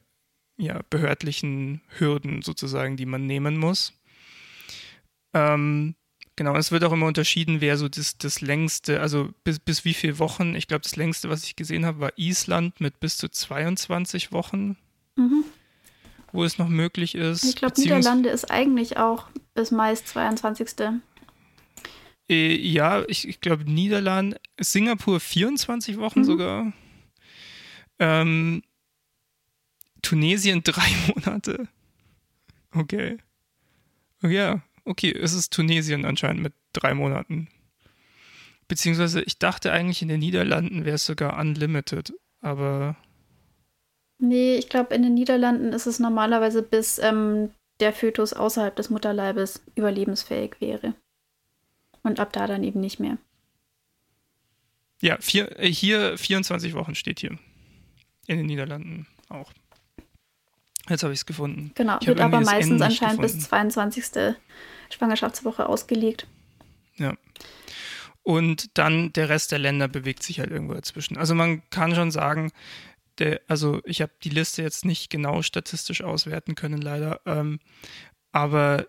ja, 0.57 0.81
behördlichen 0.89 1.81
Hürden 1.97 2.41
sozusagen, 2.41 2.97
die 2.97 3.05
man 3.05 3.25
nehmen 3.25 3.57
muss. 3.57 3.93
Ähm, 5.33 5.95
genau, 6.35 6.55
es 6.55 6.71
wird 6.71 6.83
auch 6.83 6.91
immer 6.91 7.05
unterschieden, 7.05 7.61
wer 7.61 7.77
so 7.77 7.87
das, 7.87 8.17
das 8.17 8.41
längste, 8.41 9.01
also 9.01 9.29
bis, 9.43 9.59
bis 9.59 9.85
wie 9.85 9.93
viele 9.93 10.19
Wochen. 10.19 10.55
Ich 10.55 10.67
glaube, 10.67 10.81
das 10.81 10.95
längste, 10.95 11.29
was 11.29 11.43
ich 11.43 11.55
gesehen 11.55 11.85
habe, 11.85 11.99
war 11.99 12.11
Island 12.17 12.81
mit 12.81 12.99
bis 12.99 13.17
zu 13.17 13.29
22 13.29 14.31
Wochen, 14.31 14.77
mhm. 15.15 15.45
wo 16.31 16.43
es 16.43 16.57
noch 16.57 16.69
möglich 16.69 17.15
ist. 17.15 17.43
Ich 17.43 17.55
glaube, 17.55 17.79
Niederlande 17.79 18.29
ist 18.29 18.49
eigentlich 18.49 18.97
auch 18.97 19.27
bis 19.53 19.71
meist 19.71 20.07
22. 20.07 20.99
Äh, 22.29 22.55
ja, 22.55 23.03
ich, 23.07 23.27
ich 23.27 23.41
glaube 23.41 23.63
Niederlande, 23.63 24.39
Singapur 24.59 25.19
24 25.19 25.97
Wochen 25.97 26.19
mhm. 26.19 26.23
sogar. 26.23 26.73
Ähm, 27.99 28.63
Tunesien 30.01 30.61
drei 30.65 30.89
Monate. 31.07 31.67
Okay. 32.71 33.17
Ja, 34.21 34.61
okay, 34.85 35.11
es 35.11 35.33
ist 35.33 35.53
Tunesien 35.53 36.05
anscheinend 36.05 36.43
mit 36.43 36.53
drei 36.73 36.93
Monaten. 36.93 37.47
Beziehungsweise 38.67 39.21
ich 39.21 39.39
dachte 39.39 39.71
eigentlich 39.71 40.01
in 40.01 40.09
den 40.09 40.19
Niederlanden 40.19 40.83
wäre 40.83 40.95
es 40.95 41.05
sogar 41.05 41.39
unlimited, 41.39 42.13
aber 42.41 42.97
Nee, 44.19 44.55
ich 44.55 44.69
glaube, 44.69 44.95
in 44.95 45.03
den 45.03 45.13
Niederlanden 45.13 45.73
ist 45.73 45.85
es 45.85 45.99
normalerweise 45.99 46.63
bis 46.63 46.97
ähm, 46.99 47.51
der 47.79 47.93
Fötus 47.93 48.33
außerhalb 48.33 48.75
des 48.75 48.89
Mutterleibes 48.89 49.63
überlebensfähig 49.75 50.55
wäre. 50.59 50.95
Und 52.07 52.21
ab 52.21 52.31
da 52.31 52.47
dann 52.47 52.63
eben 52.63 52.79
nicht 52.79 52.99
mehr. 52.99 53.17
Ja, 55.01 55.17
vier, 55.19 55.59
äh, 55.59 55.69
hier 55.69 56.17
24 56.17 56.73
Wochen 56.73 56.95
steht 56.95 57.19
hier. 57.19 57.37
In 58.27 58.37
den 58.37 58.45
Niederlanden 58.45 59.07
auch. 59.29 59.51
Jetzt 60.89 61.03
habe 61.03 61.13
ich 61.13 61.19
es 61.19 61.25
gefunden. 61.25 61.71
Genau, 61.75 61.97
ich 61.99 62.07
wird 62.07 62.21
aber 62.21 62.39
meistens 62.39 62.81
anscheinend 62.81 63.21
bis 63.21 63.39
22. 63.41 64.35
Schwangerschaftswoche 64.89 65.67
ausgelegt. 65.67 66.27
Ja. 66.95 67.17
Und 68.23 68.77
dann 68.77 69.11
der 69.11 69.27
Rest 69.27 69.51
der 69.51 69.59
Länder 69.59 69.89
bewegt 69.89 70.23
sich 70.23 70.39
halt 70.39 70.49
irgendwo 70.49 70.73
dazwischen. 70.73 71.17
Also 71.17 71.35
man 71.35 71.61
kann 71.69 71.93
schon 71.93 72.11
sagen, 72.11 72.51
der, 73.19 73.41
also 73.47 73.81
ich 73.83 74.01
habe 74.01 74.13
die 74.23 74.29
Liste 74.29 74.61
jetzt 74.61 74.85
nicht 74.85 75.09
genau 75.09 75.41
statistisch 75.41 76.03
auswerten 76.03 76.55
können, 76.55 76.81
leider. 76.81 77.19
Ähm, 77.25 77.59
aber 78.31 78.87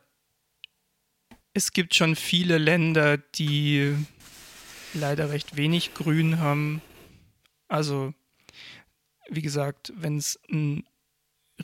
es 1.59 1.73
gibt 1.73 1.97
schon 1.97 2.15
viele 2.15 2.57
Länder, 2.57 3.19
die 3.19 3.97
leider 4.95 5.31
recht 5.31 5.57
wenig 5.57 5.93
Grün 5.93 6.39
haben. 6.39 6.81
Also, 7.67 8.15
wie 9.29 9.43
gesagt, 9.43 9.93
wenn 9.97 10.17
es 10.19 10.39
ein 10.49 10.85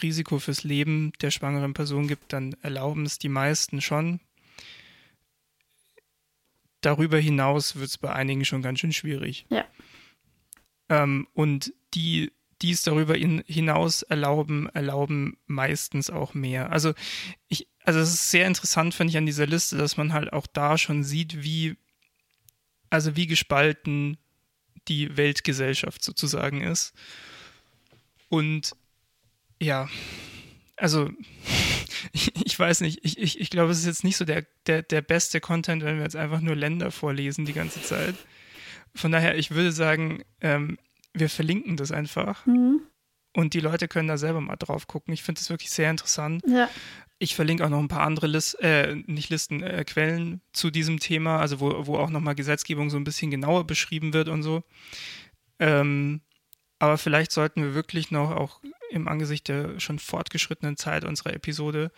Risiko 0.03 0.41
fürs 0.41 0.65
Leben 0.65 1.13
der 1.21 1.31
schwangeren 1.31 1.75
Person 1.75 2.09
gibt, 2.09 2.33
dann 2.33 2.57
erlauben 2.61 3.07
es 3.07 3.21
die 3.21 3.29
meisten 3.29 3.81
schon. 3.81 4.19
Darüber 6.81 7.19
hinaus 7.19 7.77
wird 7.77 7.89
es 7.89 7.97
bei 7.97 8.13
einigen 8.13 8.45
schon 8.45 8.63
ganz 8.63 8.81
schön 8.81 8.93
schwierig. 8.93 9.47
Ja. 9.49 9.65
Ähm, 10.89 11.29
und 11.35 11.73
die, 11.95 12.33
die 12.63 12.71
es 12.71 12.83
darüber 12.83 13.17
in, 13.17 13.43
hinaus 13.47 14.03
erlauben, 14.03 14.69
erlauben 14.71 15.37
meistens 15.47 16.11
auch 16.11 16.35
mehr. 16.35 16.71
Also 16.71 16.95
ich, 17.49 17.69
also 17.85 18.01
es 18.01 18.15
ist 18.15 18.31
sehr 18.31 18.47
interessant, 18.47 18.95
finde 18.95 19.11
ich, 19.11 19.17
an 19.17 19.27
dieser 19.27 19.47
Liste, 19.47 19.77
dass 19.77 19.97
man 19.97 20.13
halt 20.13 20.33
auch 20.33 20.47
da 20.47 20.79
schon 20.79 21.05
sieht, 21.05 21.43
wie, 21.43 21.77
also 22.91 23.17
wie 23.17 23.27
gespalten 23.27 24.19
die 24.89 25.17
Weltgesellschaft 25.17 26.03
sozusagen 26.03 26.63
ist. 26.63 26.93
Und 28.29 28.75
ja, 29.61 29.89
also 30.77 31.11
ich, 32.13 32.35
ich, 32.45 32.59
weiß 32.59 32.81
nicht, 32.81 33.01
ich, 33.03 33.19
ich, 33.19 33.41
ich 33.41 33.51
glaube, 33.51 33.73
es 33.73 33.79
ist 33.79 33.87
jetzt 33.87 34.05
nicht 34.05 34.17
so 34.17 34.25
der, 34.25 34.47
der, 34.67 34.83
der 34.83 35.03
beste 35.03 35.41
Content, 35.41 35.83
wenn 35.85 35.97
wir 35.97 36.05
jetzt 36.05 36.17
einfach 36.17 36.41
nur 36.41 36.57
Länder 36.57 36.91
vorlesen 36.91 37.45
die 37.45 37.53
ganze 37.53 37.83
Zeit. 37.83 38.15
Von 38.95 39.13
daher, 39.13 39.37
ich 39.37 39.51
würde 39.51 39.73
sagen, 39.73 40.23
ähm, 40.41 40.79
wir 41.15 41.31
verlinken 41.31 41.77
das 41.77 41.93
einfach. 41.93 42.45
Mhm. 42.47 42.83
Und 43.37 43.55
die 43.55 43.61
Leute 43.61 43.89
können 43.89 44.09
da 44.09 44.17
selber 44.17 44.41
mal 44.41 44.57
drauf 44.57 44.87
gucken. 44.87 45.13
Ich 45.13 45.23
finde 45.23 45.41
das 45.41 45.51
wirklich 45.51 45.71
sehr 45.71 45.91
interessant. 45.91 46.43
Ja. 46.47 46.69
Ich 47.19 47.35
verlinke 47.35 47.65
auch 47.65 47.71
noch 47.71 47.81
ein 47.81 47.89
paar 47.89 48.07
andere 48.07 48.27
Listen, 48.27 48.63
äh, 48.63 48.95
nicht 49.07 49.31
Listen, 49.31 49.63
äh, 49.63 49.85
Quellen 49.85 50.41
zu 50.53 50.71
diesem 50.71 51.01
Thema, 51.01 51.41
also 51.41 51.61
wo, 51.61 51.87
wo 51.87 51.97
auch 51.97 52.11
nochmal 52.11 52.35
Gesetzgebung 52.35 52.91
so 52.91 52.97
ein 52.97 53.05
bisschen 53.05 53.31
genauer 53.31 53.67
beschrieben 53.67 54.13
wird 54.13 54.29
und 54.29 54.43
so. 54.43 54.63
Ähm, 55.59 56.21
aber 56.79 56.99
vielleicht 56.99 57.33
sollten 57.33 57.63
wir 57.63 57.75
wirklich 57.75 58.11
noch 58.11 58.31
auch 58.33 58.61
im 58.91 59.09
Angesicht 59.09 59.49
der 59.49 59.81
schon 59.81 59.99
fortgeschrittenen 59.99 60.77
Zeit 60.77 61.05
unserer 61.05 61.33
Episode 61.33 61.91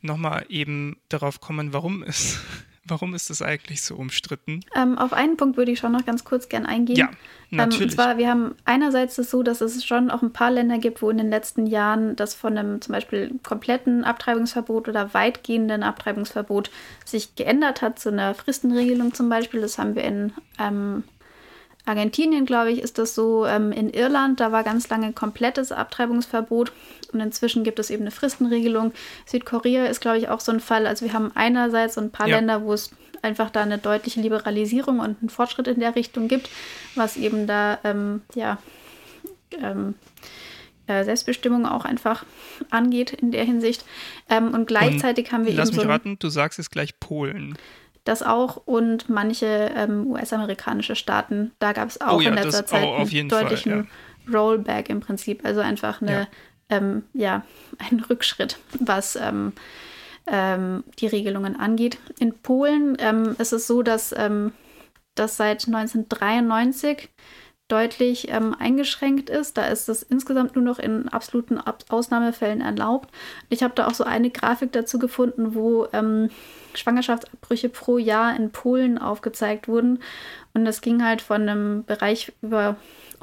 nochmal 0.00 0.46
eben 0.48 0.96
darauf 1.08 1.40
kommen, 1.40 1.72
warum 1.72 2.02
ist, 2.02 2.40
warum 2.88 3.14
ist 3.14 3.30
das 3.30 3.42
eigentlich 3.42 3.82
so 3.82 3.96
umstritten? 3.96 4.60
Ähm, 4.74 4.98
auf 4.98 5.12
einen 5.12 5.36
Punkt 5.36 5.56
würde 5.56 5.72
ich 5.72 5.78
schon 5.78 5.92
noch 5.92 6.04
ganz 6.04 6.24
kurz 6.24 6.48
gern 6.48 6.66
eingehen. 6.66 6.96
Ja, 6.96 7.10
natürlich. 7.50 7.80
Ähm, 7.80 7.84
und 7.84 7.92
zwar, 7.92 8.18
wir 8.18 8.28
haben 8.28 8.54
einerseits 8.64 9.16
das 9.16 9.30
so, 9.30 9.42
dass 9.42 9.60
es 9.60 9.84
schon 9.84 10.10
auch 10.10 10.22
ein 10.22 10.32
paar 10.32 10.50
Länder 10.50 10.78
gibt, 10.78 11.02
wo 11.02 11.10
in 11.10 11.18
den 11.18 11.30
letzten 11.30 11.66
Jahren 11.66 12.16
das 12.16 12.34
von 12.34 12.56
einem 12.56 12.80
zum 12.80 12.92
Beispiel 12.92 13.38
kompletten 13.42 14.04
Abtreibungsverbot 14.04 14.88
oder 14.88 15.14
weitgehenden 15.14 15.82
Abtreibungsverbot 15.82 16.70
sich 17.04 17.34
geändert 17.34 17.82
hat, 17.82 17.98
zu 17.98 18.10
einer 18.10 18.34
Fristenregelung 18.34 19.14
zum 19.14 19.28
Beispiel. 19.28 19.60
Das 19.60 19.78
haben 19.78 19.94
wir 19.94 20.04
in 20.04 20.32
ähm, 20.58 21.04
Argentinien, 21.86 22.46
glaube 22.46 22.72
ich, 22.72 22.82
ist 22.82 22.98
das 22.98 23.14
so. 23.14 23.46
Ähm, 23.46 23.72
in 23.72 23.90
Irland, 23.90 24.40
da 24.40 24.52
war 24.52 24.64
ganz 24.64 24.88
lange 24.88 25.12
komplettes 25.12 25.72
Abtreibungsverbot 25.72 26.72
und 27.12 27.20
inzwischen 27.20 27.64
gibt 27.64 27.78
es 27.78 27.90
eben 27.90 28.02
eine 28.02 28.10
Fristenregelung. 28.10 28.92
Südkorea 29.24 29.86
ist, 29.86 30.00
glaube 30.00 30.18
ich, 30.18 30.28
auch 30.28 30.40
so 30.40 30.52
ein 30.52 30.60
Fall. 30.60 30.86
Also 30.86 31.06
wir 31.06 31.12
haben 31.12 31.30
einerseits 31.34 31.94
so 31.94 32.00
ein 32.00 32.10
paar 32.10 32.28
ja. 32.28 32.36
Länder, 32.36 32.62
wo 32.62 32.72
es 32.72 32.90
einfach 33.22 33.50
da 33.50 33.62
eine 33.62 33.78
deutliche 33.78 34.20
Liberalisierung 34.20 34.98
und 34.98 35.18
einen 35.20 35.30
Fortschritt 35.30 35.68
in 35.68 35.80
der 35.80 35.94
Richtung 35.94 36.28
gibt, 36.28 36.50
was 36.96 37.16
eben 37.16 37.46
da 37.46 37.78
ähm, 37.84 38.22
ja 38.34 38.58
ähm, 39.52 39.94
äh, 40.86 41.04
Selbstbestimmung 41.04 41.66
auch 41.66 41.84
einfach 41.84 42.24
angeht 42.70 43.12
in 43.12 43.30
der 43.30 43.44
Hinsicht. 43.44 43.84
Ähm, 44.28 44.54
und 44.54 44.66
gleichzeitig 44.66 45.26
und 45.26 45.32
haben 45.32 45.46
wir 45.46 45.52
lass 45.54 45.68
eben 45.68 45.76
mich 45.76 45.84
so 45.84 45.90
raten, 45.90 46.18
du 46.18 46.28
sagst 46.28 46.58
jetzt 46.58 46.70
gleich 46.70 46.98
Polen 46.98 47.56
das 48.06 48.22
auch 48.22 48.62
und 48.64 49.08
manche 49.08 49.70
ähm, 49.74 50.06
US-amerikanische 50.06 50.94
Staaten, 50.94 51.52
da 51.58 51.72
gab 51.72 51.88
es 51.88 52.00
auch 52.00 52.18
oh 52.18 52.20
ja, 52.20 52.30
in 52.30 52.36
letzter 52.36 52.62
das, 52.62 52.70
Zeit 52.70 52.84
oh, 52.84 52.94
einen 52.94 53.28
deutlichen 53.28 53.72
Fall, 53.72 53.86
ja. 54.28 54.38
Rollback 54.38 54.88
im 54.88 55.00
Prinzip, 55.00 55.44
also 55.44 55.60
einfach 55.60 56.00
eine, 56.00 56.12
ja, 56.12 56.26
ähm, 56.70 57.02
ja 57.12 57.44
ein 57.78 58.00
Rückschritt, 58.00 58.58
was 58.80 59.16
ähm, 59.16 59.52
ähm 60.26 60.84
die 61.00 61.08
Regelungen 61.08 61.58
angeht. 61.58 61.98
In 62.18 62.32
Polen 62.38 62.96
ähm, 63.00 63.34
ist 63.38 63.52
es 63.52 63.66
so, 63.66 63.82
dass 63.82 64.14
ähm, 64.16 64.52
das 65.16 65.36
seit 65.36 65.66
1993 65.66 67.08
deutlich 67.68 68.28
ähm, 68.30 68.54
eingeschränkt 68.58 69.28
ist. 69.28 69.56
Da 69.56 69.66
ist 69.66 69.88
es 69.88 70.02
insgesamt 70.02 70.54
nur 70.54 70.64
noch 70.64 70.78
in 70.78 71.08
absoluten 71.08 71.58
Ab 71.58 71.84
Ausnahmefällen 71.88 72.60
erlaubt. 72.60 73.10
Ich 73.48 73.62
habe 73.62 73.74
da 73.74 73.86
auch 73.88 73.94
so 73.94 74.04
eine 74.04 74.30
Grafik 74.30 74.72
dazu 74.72 74.98
gefunden, 74.98 75.54
wo 75.54 75.88
ähm, 75.92 76.30
Schwangerschaftsabbrüche 76.74 77.68
pro 77.68 77.98
Jahr 77.98 78.36
in 78.36 78.50
Polen 78.50 78.98
aufgezeigt 78.98 79.66
wurden. 79.66 79.98
Und 80.54 80.64
das 80.64 80.80
ging 80.80 81.04
halt 81.04 81.22
von 81.22 81.42
einem 81.42 81.84
Bereich 81.84 82.32
über 82.40 82.76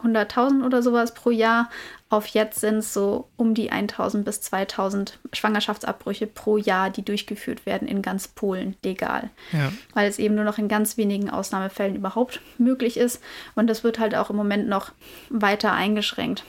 100.000 0.03 0.65
oder 0.65 0.81
sowas 0.81 1.13
pro 1.13 1.29
Jahr 1.29 1.69
auf 2.13 2.27
jetzt 2.27 2.59
sind 2.59 2.77
es 2.77 2.93
so 2.93 3.27
um 3.37 3.55
die 3.55 3.71
1.000 3.71 4.23
bis 4.23 4.39
2.000 4.41 5.13
Schwangerschaftsabbrüche 5.33 6.27
pro 6.27 6.57
Jahr, 6.57 6.91
die 6.91 7.03
durchgeführt 7.03 7.65
werden 7.65 7.87
in 7.87 8.03
ganz 8.03 8.27
Polen 8.27 8.75
legal. 8.83 9.31
Ja. 9.51 9.73
Weil 9.95 10.07
es 10.07 10.19
eben 10.19 10.35
nur 10.35 10.43
noch 10.43 10.59
in 10.59 10.67
ganz 10.67 10.97
wenigen 10.97 11.31
Ausnahmefällen 11.31 11.95
überhaupt 11.95 12.39
möglich 12.59 12.97
ist. 12.97 13.19
Und 13.55 13.67
das 13.67 13.83
wird 13.83 13.97
halt 13.97 14.13
auch 14.13 14.29
im 14.29 14.35
Moment 14.35 14.67
noch 14.67 14.91
weiter 15.29 15.73
eingeschränkt. 15.73 16.43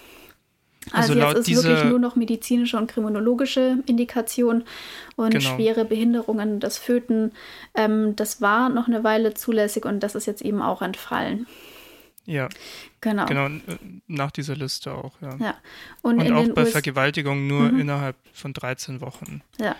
Also, 0.92 1.14
also 1.14 1.38
jetzt 1.38 1.48
ist 1.48 1.64
wirklich 1.64 1.84
nur 1.84 1.98
noch 1.98 2.14
medizinische 2.14 2.76
und 2.76 2.90
kriminologische 2.90 3.78
Indikation 3.86 4.64
und 5.16 5.30
genau. 5.30 5.54
schwere 5.54 5.86
Behinderungen 5.86 6.60
des 6.60 6.76
Föten. 6.76 7.32
Ähm, 7.74 8.16
das 8.16 8.42
war 8.42 8.68
noch 8.68 8.86
eine 8.86 9.02
Weile 9.02 9.32
zulässig 9.32 9.86
und 9.86 10.00
das 10.00 10.14
ist 10.14 10.26
jetzt 10.26 10.42
eben 10.42 10.60
auch 10.60 10.82
entfallen. 10.82 11.46
Ja. 12.26 12.48
Genau. 13.00 13.26
Genau, 13.26 13.48
nach 14.06 14.30
dieser 14.30 14.56
Liste 14.56 14.92
auch, 14.92 15.12
ja. 15.20 15.36
ja. 15.36 15.54
Und, 16.02 16.20
und 16.20 16.32
auch 16.32 16.48
bei 16.54 16.62
US 16.62 16.72
Vergewaltigung 16.72 17.46
nur 17.46 17.72
mhm. 17.72 17.80
innerhalb 17.80 18.16
von 18.32 18.52
13 18.52 19.00
Wochen. 19.00 19.42
Ja. 19.60 19.76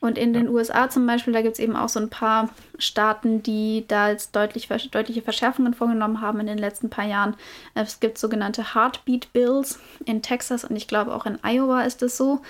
Und 0.00 0.16
in 0.16 0.32
den 0.32 0.48
USA 0.48 0.88
zum 0.88 1.06
Beispiel, 1.06 1.34
da 1.34 1.42
gibt 1.42 1.54
es 1.54 1.58
eben 1.58 1.76
auch 1.76 1.90
so 1.90 2.00
ein 2.00 2.08
paar 2.08 2.48
Staaten, 2.78 3.42
die 3.42 3.84
da 3.86 4.08
jetzt 4.08 4.34
deutlich, 4.34 4.66
deutliche 4.90 5.20
Verschärfungen 5.20 5.74
vorgenommen 5.74 6.22
haben 6.22 6.40
in 6.40 6.46
den 6.46 6.56
letzten 6.56 6.88
paar 6.88 7.04
Jahren. 7.04 7.36
Es 7.74 8.00
gibt 8.00 8.16
sogenannte 8.16 8.74
Heartbeat 8.74 9.30
Bills 9.34 9.78
in 10.06 10.22
Texas 10.22 10.64
und 10.64 10.74
ich 10.74 10.88
glaube 10.88 11.14
auch 11.14 11.26
in 11.26 11.38
Iowa 11.44 11.82
ist 11.82 12.02
es 12.02 12.16
so. 12.16 12.40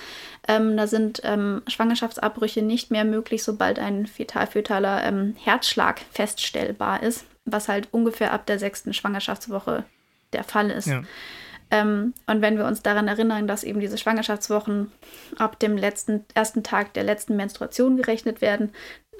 Ähm, 0.47 0.76
da 0.76 0.86
sind 0.86 1.22
ähm, 1.24 1.62
Schwangerschaftsabbrüche 1.66 2.62
nicht 2.62 2.93
mehr 2.93 3.05
möglich, 3.05 3.43
sobald 3.43 3.80
ein 3.80 4.07
fetal-fötaler 4.07 5.03
ähm, 5.03 5.34
Herzschlag 5.36 6.01
feststellbar 6.12 7.03
ist 7.03 7.26
was 7.53 7.68
halt 7.68 7.88
ungefähr 7.92 8.32
ab 8.32 8.46
der 8.46 8.59
sechsten 8.59 8.92
Schwangerschaftswoche 8.92 9.84
der 10.32 10.44
Fall 10.44 10.70
ist. 10.70 10.86
Ja. 10.86 11.03
Ähm, 11.70 12.14
und 12.26 12.42
wenn 12.42 12.59
wir 12.59 12.66
uns 12.66 12.82
daran 12.82 13.09
erinnern, 13.09 13.46
dass 13.46 13.64
eben 13.64 13.80
diese 13.80 13.98
Schwangerschaftswochen 13.98 14.90
ab 15.38 15.59
dem 15.59 15.76
letzten, 15.76 16.24
ersten 16.34 16.62
Tag 16.62 16.94
der 16.94 17.05
letzten 17.05 17.36
Menstruation 17.36 17.96
gerechnet 17.96 18.40
werden, 18.40 18.72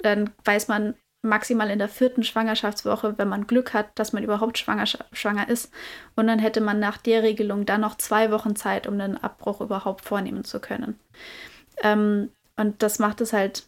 dann 0.03 0.31
weiß 0.43 0.67
man 0.67 0.95
maximal 1.23 1.69
in 1.69 1.79
der 1.79 1.87
vierten 1.87 2.23
Schwangerschaftswoche, 2.23 3.17
wenn 3.17 3.29
man 3.29 3.47
Glück 3.47 3.73
hat, 3.73 3.87
dass 3.95 4.11
man 4.11 4.23
überhaupt 4.23 4.57
schwanger, 4.57 4.85
schwanger 4.85 5.47
ist. 5.49 5.71
Und 6.15 6.27
dann 6.27 6.39
hätte 6.39 6.61
man 6.61 6.79
nach 6.79 6.97
der 6.97 7.23
Regelung 7.23 7.65
dann 7.65 7.81
noch 7.81 7.95
zwei 7.95 8.31
Wochen 8.31 8.55
Zeit, 8.55 8.87
um 8.87 8.97
den 8.97 9.17
Abbruch 9.17 9.61
überhaupt 9.61 10.03
vornehmen 10.03 10.43
zu 10.43 10.59
können. 10.59 10.99
Ähm, 11.83 12.31
und 12.57 12.81
das 12.81 12.99
macht 12.99 13.21
es 13.21 13.33
halt 13.33 13.63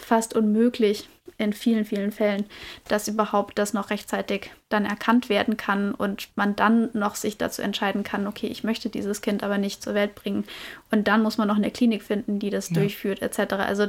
fast 0.00 0.34
unmöglich, 0.34 1.08
in 1.42 1.52
vielen, 1.52 1.84
vielen 1.84 2.12
Fällen, 2.12 2.46
dass 2.88 3.08
überhaupt 3.08 3.58
das 3.58 3.74
noch 3.74 3.90
rechtzeitig 3.90 4.50
dann 4.68 4.86
erkannt 4.86 5.28
werden 5.28 5.56
kann 5.56 5.92
und 5.94 6.28
man 6.34 6.56
dann 6.56 6.90
noch 6.94 7.14
sich 7.14 7.36
dazu 7.36 7.62
entscheiden 7.62 8.04
kann, 8.04 8.26
okay, 8.26 8.46
ich 8.46 8.64
möchte 8.64 8.88
dieses 8.88 9.20
Kind 9.20 9.42
aber 9.42 9.58
nicht 9.58 9.82
zur 9.82 9.94
Welt 9.94 10.14
bringen. 10.14 10.44
Und 10.90 11.08
dann 11.08 11.22
muss 11.22 11.38
man 11.38 11.48
noch 11.48 11.56
eine 11.56 11.70
Klinik 11.70 12.02
finden, 12.02 12.38
die 12.38 12.50
das 12.50 12.70
ja. 12.70 12.76
durchführt, 12.76 13.22
etc. 13.22 13.54
Also 13.54 13.86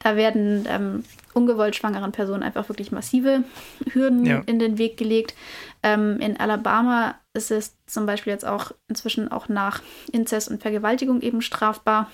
da 0.00 0.16
werden 0.16 0.66
ähm, 0.68 1.04
ungewollt 1.34 1.76
schwangeren 1.76 2.12
Personen 2.12 2.42
einfach 2.42 2.68
wirklich 2.68 2.92
massive 2.92 3.44
Hürden 3.92 4.24
ja. 4.24 4.42
in 4.46 4.58
den 4.58 4.78
Weg 4.78 4.96
gelegt. 4.96 5.34
Ähm, 5.82 6.18
in 6.20 6.38
Alabama 6.38 7.16
ist 7.34 7.50
es 7.50 7.76
zum 7.86 8.06
Beispiel 8.06 8.32
jetzt 8.32 8.46
auch 8.46 8.72
inzwischen 8.88 9.30
auch 9.30 9.48
nach 9.48 9.82
Inzest 10.12 10.48
und 10.48 10.62
Vergewaltigung 10.62 11.20
eben 11.20 11.42
strafbar. 11.42 12.10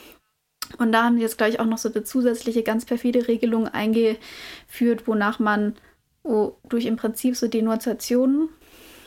Und 0.79 0.93
da 0.93 1.05
haben 1.05 1.17
sie 1.17 1.23
jetzt 1.23 1.39
gleich 1.39 1.61
auch 1.61 1.67
noch 1.67 1.79
so 1.79 1.93
eine 1.93 2.05
zusätzliche, 2.05 2.63
ganz 2.63 2.85
perfide 2.85 3.29
Regelung 3.29 3.69
eingeführt, 3.69 5.07
wonach 5.07 5.39
man 5.39 5.75
durch 6.69 6.85
im 6.85 6.97
Prinzip 6.97 7.37
so 7.37 7.49
Denunziationen 7.49 8.51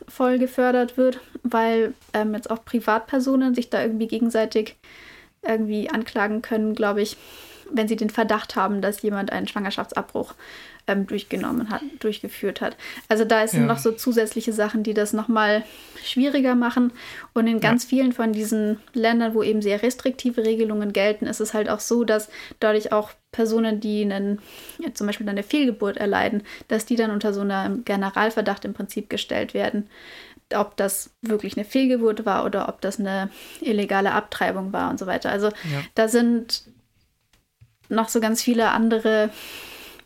voll 0.08 0.40
gefördert 0.40 0.98
wird, 0.98 1.20
weil 1.44 1.94
ähm, 2.14 2.34
jetzt 2.34 2.50
auch 2.50 2.66
Privatpersonen 2.66 3.56
sich 3.56 3.70
da 3.70 3.82
irgendwie 3.82 4.08
gegenseitig 4.08 4.76
irgendwie 5.42 5.90
anklagen 5.90 6.42
können, 6.42 6.74
glaube 6.74 7.02
ich, 7.02 7.18
wenn 7.72 7.88
sie 7.88 7.96
den 7.96 8.10
Verdacht 8.10 8.56
haben, 8.56 8.82
dass 8.82 9.02
jemand 9.02 9.32
einen 9.32 9.48
Schwangerschaftsabbruch 9.48 10.34
ähm, 10.88 11.08
durchgenommen 11.08 11.70
hat, 11.70 11.82
durchgeführt 12.00 12.62
hat. 12.62 12.76
Also 13.08 13.26
da 13.26 13.48
sind 13.48 13.62
ja. 13.62 13.68
noch 13.68 13.78
so 13.78 13.92
zusätzliche 13.92 14.54
Sachen, 14.54 14.84
die 14.84 14.94
das 14.94 15.14
nochmal 15.14 15.64
schwieriger 16.04 16.56
machen. 16.56 16.92
Und 17.34 17.48
in 17.48 17.60
ganz 17.60 17.84
ja. 17.84 17.90
vielen 17.90 18.14
von 18.14 18.34
diesen 18.34 18.80
Ländern, 18.94 19.34
wo 19.34 19.44
eben 19.44 19.62
sehr 19.62 19.82
restriktive 19.82 20.46
Regelungen 20.46 20.94
gelten, 20.94 21.26
ist 21.26 21.40
es 21.40 21.54
halt 21.54 21.70
auch 21.70 21.80
so, 21.80 22.04
dass 22.04 22.30
dadurch 22.60 22.92
auch 22.92 23.12
Personen, 23.32 23.80
die 23.80 24.04
einen, 24.04 24.40
ja, 24.80 24.94
zum 24.94 25.08
Beispiel 25.08 25.28
eine 25.28 25.44
Fehlgeburt 25.44 25.98
erleiden, 25.98 26.44
dass 26.68 26.86
die 26.86 26.96
dann 26.96 27.12
unter 27.12 27.34
so 27.34 27.42
einem 27.42 27.84
Generalverdacht 27.86 28.66
im 28.66 28.74
Prinzip 28.74 29.10
gestellt 29.10 29.54
werden 29.54 29.90
ob 30.56 30.78
das 30.78 31.10
wirklich 31.22 31.58
eine 31.58 31.66
Fehlgeburt 31.66 32.28
war 32.28 32.46
oder 32.46 32.70
ob 32.70 32.80
das 32.82 33.00
eine 33.00 33.30
illegale 33.62 34.12
Abtreibung 34.12 34.72
war 34.72 34.92
und 34.92 35.00
so 35.00 35.08
weiter. 35.08 35.32
Also 35.32 35.48
ja. 35.48 35.82
da 35.96 36.08
sind 36.08 36.66
noch 37.90 38.10
so 38.10 38.20
ganz 38.20 38.42
viele 38.42 38.70
andere 38.70 39.30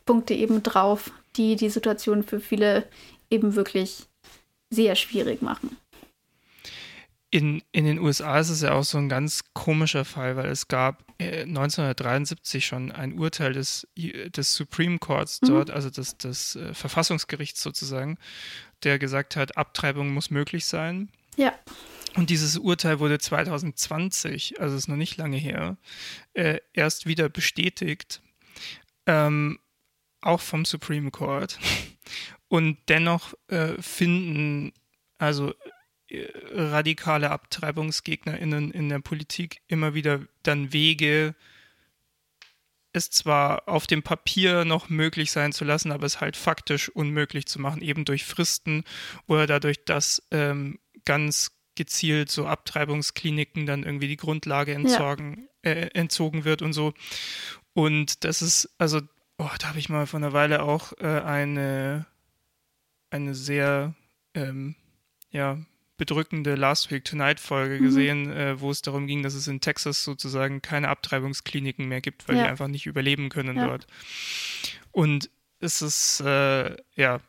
Punkte 0.08 0.34
eben 0.34 0.64
drauf, 0.64 1.12
die 1.36 1.56
die 1.56 1.70
Situation 1.70 2.24
für 2.24 2.40
viele 2.40 2.88
eben 3.30 3.54
wirklich 3.56 4.08
sehr 4.72 4.96
schwierig 4.96 5.44
machen. 5.44 5.78
In, 7.30 7.62
in 7.74 7.86
den 7.86 8.00
USA 8.00 8.40
ist 8.40 8.50
es 8.50 8.62
ja 8.62 8.72
auch 8.72 8.86
so 8.86 8.98
ein 8.98 9.10
ganz 9.10 9.44
komischer 9.54 10.06
Fall, 10.06 10.38
weil 10.38 10.50
es 10.50 10.70
gab 10.70 11.04
1973 11.20 12.64
äh, 12.64 12.66
schon 12.66 12.92
ein 12.92 13.20
Urteil 13.20 13.52
des, 13.52 13.86
des 13.96 14.54
Supreme 14.54 14.98
Courts 14.98 15.42
mhm. 15.42 15.48
dort, 15.48 15.70
also 15.70 15.90
des, 15.90 16.18
des 16.18 16.56
äh, 16.56 16.74
Verfassungsgerichts 16.74 17.62
sozusagen, 17.62 18.18
der 18.84 18.98
gesagt 18.98 19.36
hat, 19.36 19.58
Abtreibung 19.58 20.14
muss 20.14 20.30
möglich 20.30 20.66
sein. 20.66 21.10
Ja. 21.36 21.54
Und 22.16 22.30
dieses 22.30 22.58
Urteil 22.58 23.00
wurde 23.00 23.20
2020, 23.20 24.62
also 24.62 24.76
ist 24.76 24.88
noch 24.88 24.96
nicht 24.96 25.18
lange 25.18 25.38
her, 25.38 25.78
äh, 26.34 26.60
erst 26.74 27.08
wieder 27.08 27.28
bestätigt. 27.28 28.22
Ähm, 29.06 29.60
auch 30.28 30.42
vom 30.42 30.66
Supreme 30.66 31.12
Court. 31.12 31.60
Und 32.50 32.78
dennoch 32.88 33.34
äh, 33.48 33.74
finden 33.82 34.72
also 35.18 35.54
äh, 36.08 36.28
radikale 36.52 37.32
AbtreibungsgegnerInnen 37.32 38.72
in 38.72 38.90
der 38.90 39.00
Politik 39.00 39.62
immer 39.68 39.94
wieder 39.94 40.22
dann 40.44 40.72
Wege, 40.72 41.36
es 42.94 43.10
zwar 43.10 43.68
auf 43.68 43.86
dem 43.88 44.04
Papier 44.04 44.64
noch 44.64 44.90
möglich 44.90 45.32
sein 45.32 45.52
zu 45.52 45.66
lassen, 45.66 45.92
aber 45.92 46.06
es 46.06 46.22
halt 46.22 46.38
faktisch 46.38 46.90
unmöglich 46.90 47.46
zu 47.46 47.60
machen, 47.60 47.82
eben 47.82 48.06
durch 48.06 48.26
Fristen 48.26 48.84
oder 49.28 49.48
dadurch, 49.48 49.84
dass 49.84 50.24
ähm, 50.32 50.80
ganz 51.06 51.52
gezielt 51.76 52.32
so 52.32 52.48
Abtreibungskliniken 52.48 53.66
dann 53.66 53.84
irgendwie 53.84 54.08
die 54.08 54.18
Grundlage 54.18 54.74
entsorgen, 54.74 55.48
ja. 55.64 55.72
äh, 55.72 55.90
entzogen 55.94 56.44
wird 56.44 56.62
und 56.62 56.74
so. 56.74 56.94
Und 57.74 58.24
das 58.24 58.42
ist, 58.42 58.74
also 58.80 59.02
oh, 59.38 59.50
da 59.60 59.70
habe 59.70 59.80
ich 59.80 59.90
mal 59.90 60.08
vor 60.08 60.20
einer 60.20 60.34
Weile 60.34 60.64
auch 60.64 60.94
äh, 61.00 61.22
eine, 61.22 62.06
eine 63.10 63.36
sehr 63.36 63.94
ähm, 64.34 64.76
ja, 65.30 65.60
bedrückende 65.98 66.56
Last 66.56 66.92
Week 66.92 67.04
Tonight 67.04 67.40
Folge 67.40 67.80
mhm. 67.80 67.84
gesehen, 67.84 68.32
äh, 68.32 68.60
wo 68.60 68.72
es 68.72 68.82
darum 68.82 69.08
ging, 69.08 69.24
dass 69.24 69.34
es 69.34 69.48
in 69.48 69.62
Texas 69.62 70.04
sozusagen 70.04 70.62
keine 70.62 70.90
Abtreibungskliniken 70.90 71.88
mehr 71.88 72.02
gibt, 72.02 72.28
weil 72.28 72.38
ja. 72.38 72.44
die 72.44 72.50
einfach 72.50 72.68
nicht 72.68 72.86
überleben 72.86 73.30
können 73.30 73.58
ja. 73.58 73.68
dort. 73.68 73.88
Und 74.92 75.30
es 75.60 75.82
ist, 75.82 76.22
äh, 76.22 76.76
ja, 76.96 77.20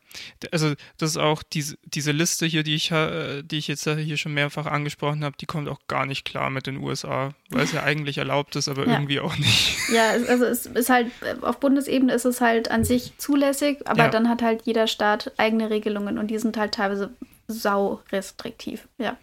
also 0.52 0.74
das 0.98 1.10
ist 1.10 1.16
auch 1.16 1.42
diese, 1.42 1.78
diese 1.84 2.12
Liste 2.12 2.46
hier, 2.46 2.62
die 2.62 2.74
ich, 2.74 2.88
die 2.88 3.56
ich 3.56 3.68
jetzt 3.68 3.84
hier 3.84 4.16
schon 4.16 4.34
mehrfach 4.34 4.66
angesprochen 4.66 5.24
habe, 5.24 5.36
die 5.38 5.46
kommt 5.46 5.68
auch 5.68 5.80
gar 5.88 6.06
nicht 6.06 6.24
klar 6.24 6.50
mit 6.50 6.66
den 6.66 6.78
USA, 6.78 7.34
weil 7.50 7.64
es 7.64 7.72
ja 7.72 7.82
eigentlich 7.82 8.18
erlaubt 8.18 8.56
ist, 8.56 8.68
aber 8.68 8.86
ja. 8.86 8.92
irgendwie 8.92 9.20
auch 9.20 9.36
nicht. 9.36 9.76
Ja, 9.92 10.10
also 10.10 10.44
es 10.44 10.66
ist 10.66 10.90
halt, 10.90 11.10
auf 11.42 11.60
Bundesebene 11.60 12.12
ist 12.12 12.24
es 12.24 12.40
halt 12.40 12.70
an 12.70 12.84
sich 12.84 13.12
zulässig, 13.18 13.86
aber 13.86 14.04
ja. 14.04 14.08
dann 14.10 14.28
hat 14.28 14.42
halt 14.42 14.62
jeder 14.64 14.86
Staat 14.86 15.32
eigene 15.36 15.70
Regelungen 15.70 16.18
und 16.18 16.28
die 16.28 16.38
sind 16.38 16.56
halt 16.56 16.74
teilweise 16.74 17.10
sau 17.46 18.02
restriktiv, 18.12 18.88
ja. 18.98 19.16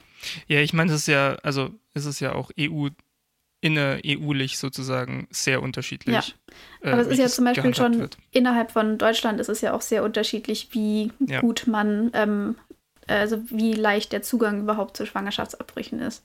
Ja, 0.47 0.61
ich 0.61 0.73
meine, 0.73 0.91
es 0.91 1.01
ist 1.01 1.07
ja, 1.07 1.35
also 1.43 1.69
es 1.93 2.05
ist 2.05 2.19
ja 2.19 2.33
auch 2.33 2.51
EU 2.59 2.87
inner-EU-lich 3.65 4.59
sozusagen 4.59 5.27
sehr 5.31 5.63
unterschiedlich. 5.63 6.35
Ja. 6.83 6.87
Äh, 6.87 6.91
Aber 6.91 7.01
äh, 7.01 7.05
es 7.05 7.07
ist 7.07 7.17
ja 7.17 7.27
zum 7.27 7.45
Beispiel 7.45 7.73
schon 7.73 7.99
wird. 7.99 8.17
innerhalb 8.29 8.71
von 8.71 8.99
Deutschland 8.99 9.39
ist 9.39 9.49
es 9.49 9.61
ja 9.61 9.73
auch 9.73 9.81
sehr 9.81 10.03
unterschiedlich, 10.03 10.69
wie 10.71 11.11
ja. 11.19 11.41
gut 11.41 11.65
man, 11.65 12.11
ähm, 12.13 12.55
also 13.07 13.41
wie 13.49 13.73
leicht 13.73 14.11
der 14.11 14.21
Zugang 14.21 14.61
überhaupt 14.61 14.95
zu 14.95 15.07
Schwangerschaftsabbrüchen 15.07 15.99
ist. 15.99 16.23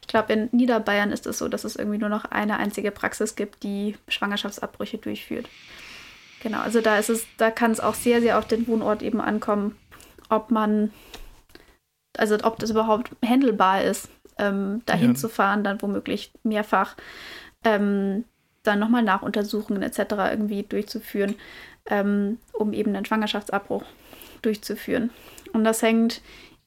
Ich 0.00 0.08
glaube, 0.08 0.32
in 0.32 0.48
Niederbayern 0.50 1.12
ist 1.12 1.26
es 1.26 1.38
so, 1.38 1.46
dass 1.46 1.62
es 1.62 1.76
irgendwie 1.76 1.98
nur 1.98 2.08
noch 2.08 2.24
eine 2.24 2.58
einzige 2.58 2.90
Praxis 2.90 3.36
gibt, 3.36 3.62
die 3.62 3.96
Schwangerschaftsabbrüche 4.08 4.98
durchführt. 4.98 5.48
Genau, 6.42 6.58
also 6.58 6.80
da 6.80 6.98
ist 6.98 7.08
es, 7.10 7.24
da 7.36 7.52
kann 7.52 7.70
es 7.70 7.78
auch 7.78 7.94
sehr, 7.94 8.20
sehr 8.20 8.36
auf 8.36 8.48
den 8.48 8.66
Wohnort 8.66 9.02
eben 9.02 9.20
ankommen, 9.20 9.76
ob 10.28 10.50
man, 10.50 10.90
also 12.18 12.36
ob 12.42 12.58
das 12.58 12.70
überhaupt 12.70 13.10
handelbar 13.24 13.84
ist 13.84 14.08
ähm, 14.40 14.82
dahin 14.86 15.10
ja. 15.10 15.14
zu 15.14 15.28
fahren, 15.28 15.62
dann 15.62 15.80
womöglich 15.82 16.32
mehrfach 16.42 16.96
ähm, 17.64 18.24
dann 18.62 18.78
nochmal 18.78 19.02
Nachuntersuchungen 19.02 19.82
etc. 19.82 19.98
irgendwie 20.30 20.62
durchzuführen, 20.62 21.34
ähm, 21.86 22.38
um 22.52 22.72
eben 22.72 22.94
einen 22.94 23.04
Schwangerschaftsabbruch 23.04 23.84
durchzuführen. 24.42 25.10
Und 25.52 25.64
das 25.64 25.82
hängt 25.82 26.20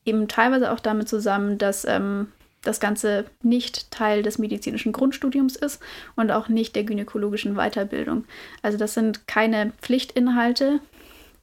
eben 0.05 0.27
teilweise 0.27 0.71
auch 0.71 0.79
damit 0.79 1.07
zusammen, 1.07 1.57
dass 1.57 1.85
ähm, 1.85 2.27
das 2.63 2.79
Ganze 2.79 3.25
nicht 3.41 3.91
Teil 3.91 4.23
des 4.23 4.37
medizinischen 4.39 4.93
Grundstudiums 4.93 5.55
ist 5.55 5.81
und 6.15 6.31
auch 6.31 6.47
nicht 6.47 6.75
der 6.75 6.83
gynäkologischen 6.83 7.55
Weiterbildung. 7.55 8.25
Also 8.61 8.77
das 8.77 8.93
sind 8.93 9.27
keine 9.27 9.71
Pflichtinhalte, 9.81 10.79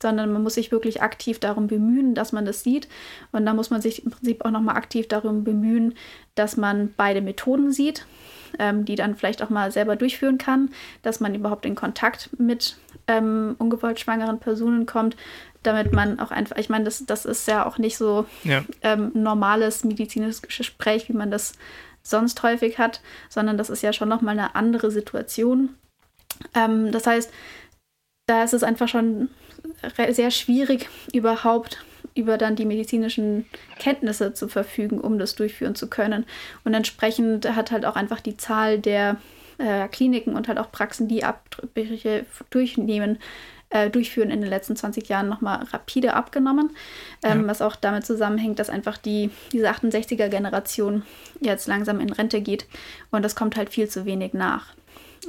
sondern 0.02 0.32
man 0.32 0.42
muss 0.42 0.54
sich 0.54 0.72
wirklich 0.72 1.02
aktiv 1.02 1.38
darum 1.38 1.66
bemühen, 1.66 2.14
dass 2.14 2.32
man 2.32 2.44
das 2.44 2.62
sieht. 2.62 2.88
Und 3.32 3.46
da 3.46 3.54
muss 3.54 3.70
man 3.70 3.82
sich 3.82 4.04
im 4.04 4.10
Prinzip 4.10 4.44
auch 4.44 4.50
nochmal 4.50 4.76
aktiv 4.76 5.08
darum 5.08 5.44
bemühen, 5.44 5.94
dass 6.34 6.56
man 6.56 6.92
beide 6.96 7.20
Methoden 7.20 7.72
sieht, 7.72 8.06
ähm, 8.58 8.84
die 8.84 8.94
dann 8.94 9.16
vielleicht 9.16 9.42
auch 9.42 9.50
mal 9.50 9.70
selber 9.70 9.96
durchführen 9.96 10.38
kann, 10.38 10.70
dass 11.02 11.20
man 11.20 11.34
überhaupt 11.34 11.66
in 11.66 11.74
Kontakt 11.74 12.30
mit 12.38 12.76
ähm, 13.06 13.56
ungewollt 13.58 14.00
schwangeren 14.00 14.38
Personen 14.38 14.86
kommt, 14.86 15.16
damit 15.62 15.92
man 15.92 16.18
auch 16.20 16.30
einfach, 16.30 16.56
ich 16.56 16.70
meine, 16.70 16.84
das, 16.84 17.04
das 17.04 17.26
ist 17.26 17.46
ja 17.46 17.66
auch 17.66 17.78
nicht 17.78 17.96
so 17.96 18.24
ja. 18.44 18.64
ähm, 18.82 19.10
normales 19.14 19.84
medizinisches 19.84 20.42
Gespräch, 20.42 21.08
wie 21.08 21.14
man 21.14 21.30
das 21.30 21.52
sonst 22.02 22.42
häufig 22.42 22.78
hat, 22.78 23.02
sondern 23.28 23.58
das 23.58 23.68
ist 23.68 23.82
ja 23.82 23.92
schon 23.92 24.08
nochmal 24.08 24.38
eine 24.38 24.54
andere 24.54 24.90
Situation. 24.90 25.74
Ähm, 26.54 26.92
das 26.92 27.06
heißt, 27.06 27.30
da 28.26 28.44
ist 28.44 28.54
es 28.54 28.62
einfach 28.62 28.88
schon 28.88 29.28
sehr 30.10 30.30
schwierig, 30.30 30.88
überhaupt 31.12 31.84
über 32.14 32.38
dann 32.38 32.56
die 32.56 32.64
medizinischen 32.64 33.46
Kenntnisse 33.78 34.34
zu 34.34 34.48
verfügen, 34.48 35.00
um 35.00 35.18
das 35.18 35.34
durchführen 35.34 35.74
zu 35.74 35.88
können. 35.88 36.24
Und 36.64 36.74
entsprechend 36.74 37.54
hat 37.54 37.70
halt 37.70 37.86
auch 37.86 37.96
einfach 37.96 38.20
die 38.20 38.36
Zahl 38.36 38.78
der 38.78 39.16
äh, 39.58 39.88
Kliniken 39.88 40.34
und 40.34 40.48
halt 40.48 40.58
auch 40.58 40.72
Praxen, 40.72 41.08
die 41.08 41.24
Abbrüche 41.24 42.24
durchnehmen, 42.50 43.18
äh, 43.70 43.90
durchführen 43.90 44.30
in 44.30 44.40
den 44.40 44.50
letzten 44.50 44.76
20 44.76 45.08
Jahren 45.08 45.28
nochmal 45.28 45.64
rapide 45.72 46.14
abgenommen. 46.14 46.70
Ähm, 47.22 47.42
ja. 47.42 47.46
Was 47.46 47.62
auch 47.62 47.76
damit 47.76 48.04
zusammenhängt, 48.04 48.58
dass 48.58 48.70
einfach 48.70 48.96
die, 48.96 49.30
diese 49.52 49.70
68er-Generation 49.70 51.02
jetzt 51.40 51.68
langsam 51.68 52.00
in 52.00 52.10
Rente 52.10 52.40
geht 52.40 52.66
und 53.10 53.24
das 53.24 53.36
kommt 53.36 53.56
halt 53.56 53.70
viel 53.70 53.88
zu 53.88 54.04
wenig 54.04 54.32
nach 54.32 54.74